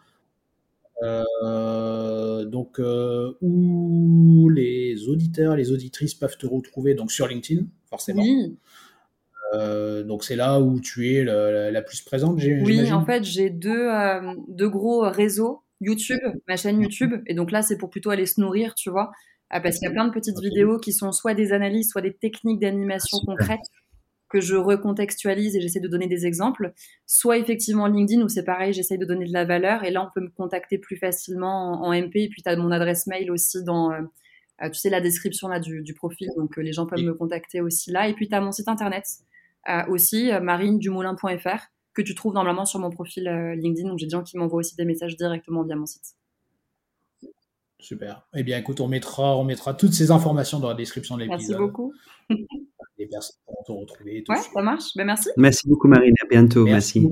Euh, 1.04 2.46
donc, 2.46 2.80
euh, 2.80 3.34
où 3.42 4.50
les 4.50 5.08
auditeurs, 5.08 5.56
les 5.56 5.72
auditrices 5.72 6.14
peuvent 6.14 6.38
te 6.38 6.46
retrouver 6.46 6.94
donc 6.94 7.12
sur 7.12 7.28
LinkedIn, 7.28 7.66
forcément. 7.90 8.22
Oui. 8.22 8.56
Euh, 9.54 10.04
donc 10.04 10.24
c'est 10.24 10.38
là 10.38 10.62
où 10.62 10.80
tu 10.80 11.14
es 11.14 11.24
la, 11.24 11.72
la 11.72 11.82
plus 11.82 12.02
présente. 12.02 12.38
Oui, 12.42 12.92
en 12.94 13.04
fait 13.04 13.24
j'ai 13.24 13.50
deux, 13.50 13.90
euh, 13.90 14.34
deux 14.48 14.70
gros 14.70 15.02
réseaux. 15.02 15.64
YouTube, 15.84 16.20
ma 16.48 16.58
chaîne 16.58 16.80
YouTube, 16.80 17.24
et 17.26 17.34
donc 17.34 17.52
là 17.52 17.64
c'est 17.64 17.76
pour 17.76 17.90
plutôt 17.90 18.12
aller 18.12 18.28
se 18.28 18.40
nourrir, 18.40 18.76
tu 18.76 18.92
vois. 18.92 19.12
Ah, 19.54 19.60
parce 19.60 19.78
qu'il 19.78 19.86
y 19.86 19.92
a 19.92 19.94
plein 19.94 20.08
de 20.08 20.14
petites 20.14 20.40
vidéos 20.40 20.80
qui 20.80 20.94
sont 20.94 21.12
soit 21.12 21.34
des 21.34 21.52
analyses, 21.52 21.90
soit 21.90 22.02
des 22.02 22.14
techniques 22.14 22.62
d'animation 22.62 23.18
concrètes 23.26 23.60
que 24.30 24.40
je 24.40 24.56
recontextualise 24.56 25.58
et 25.58 25.62
j'essaie 25.62 25.82
de 25.82 25.90
donner 25.90 26.08
des 26.08 26.26
exemples, 26.26 26.72
soit 27.06 27.38
effectivement 27.38 27.88
LinkedIn 27.88 28.22
où 28.22 28.30
c'est 28.30 28.46
pareil, 28.46 28.72
j'essaie 28.72 28.98
de 28.98 29.04
donner 29.04 29.26
de 29.26 29.34
la 29.34 29.44
valeur 29.44 29.84
et 29.84 29.92
là 29.92 30.08
on 30.08 30.10
peut 30.16 30.22
me 30.22 30.30
contacter 30.30 30.78
plus 30.78 30.96
facilement 30.96 31.84
en, 31.84 31.92
MP 31.92 32.16
et 32.16 32.30
puis 32.30 32.42
tu 32.42 32.50
as 32.50 32.56
mon 32.56 32.72
adresse 32.72 33.08
mail 33.08 33.30
aussi 33.30 33.62
dans, 33.66 33.92
euh, 33.92 34.00
euh, 34.64 34.70
tu 34.70 34.80
sais, 34.80 34.90
la 34.90 35.02
description 35.02 35.50
là 35.50 35.60
du, 35.60 35.94
profil, 35.94 36.30
donc 36.38 36.58
euh, 36.58 36.62
les 36.62 36.72
gens 36.72 36.88
peuvent 36.88 37.04
me 37.04 37.14
contacter 37.14 37.60
aussi 37.60 37.92
là. 37.92 38.08
Et 38.08 38.14
puis 38.14 38.30
tu 38.30 38.36
as 38.36 38.40
mon 38.40 38.54
site 38.54 38.70
internet 38.70 39.06
aussi, 39.90 40.32
marinedumoulin.fr 40.42 41.68
que 41.94 42.02
tu 42.02 42.16
trouves 42.16 42.34
normalement 42.34 42.66
sur 42.66 42.80
mon 42.80 42.90
profil 42.90 43.26
LinkedIn, 43.58 43.90
donc 43.90 44.00
j'ai 44.00 44.08
des 44.08 44.12
gens 44.12 44.24
qui 44.24 44.38
m'envoient 44.38 44.60
aussi 44.60 44.76
des 44.78 44.86
messages 44.86 45.18
directement 45.18 45.64
via 45.64 45.76
mon 45.76 45.86
site. 45.86 46.16
Super. 47.82 48.28
Eh 48.36 48.44
bien, 48.44 48.58
écoute, 48.60 48.80
on 48.80 48.88
mettra, 48.88 49.36
on 49.38 49.44
mettra 49.44 49.74
toutes 49.74 49.94
ces 49.94 50.12
informations 50.12 50.60
dans 50.60 50.70
la 50.70 50.76
description 50.76 51.18
de 51.18 51.24
l'épisode. 51.24 51.40
Merci 51.40 51.56
beaucoup. 51.56 51.94
Les 52.98 53.08
personnes 53.08 53.36
pourront 53.46 53.64
te 53.64 53.72
retrouver. 53.72 54.24
ouais, 54.30 54.36
ça 54.36 54.62
marche. 54.62 54.96
Ben, 54.96 55.06
merci. 55.06 55.30
Merci 55.36 55.68
beaucoup, 55.68 55.88
Marine. 55.88 56.14
À 56.24 56.28
bientôt. 56.28 56.64
merci. 56.64 57.10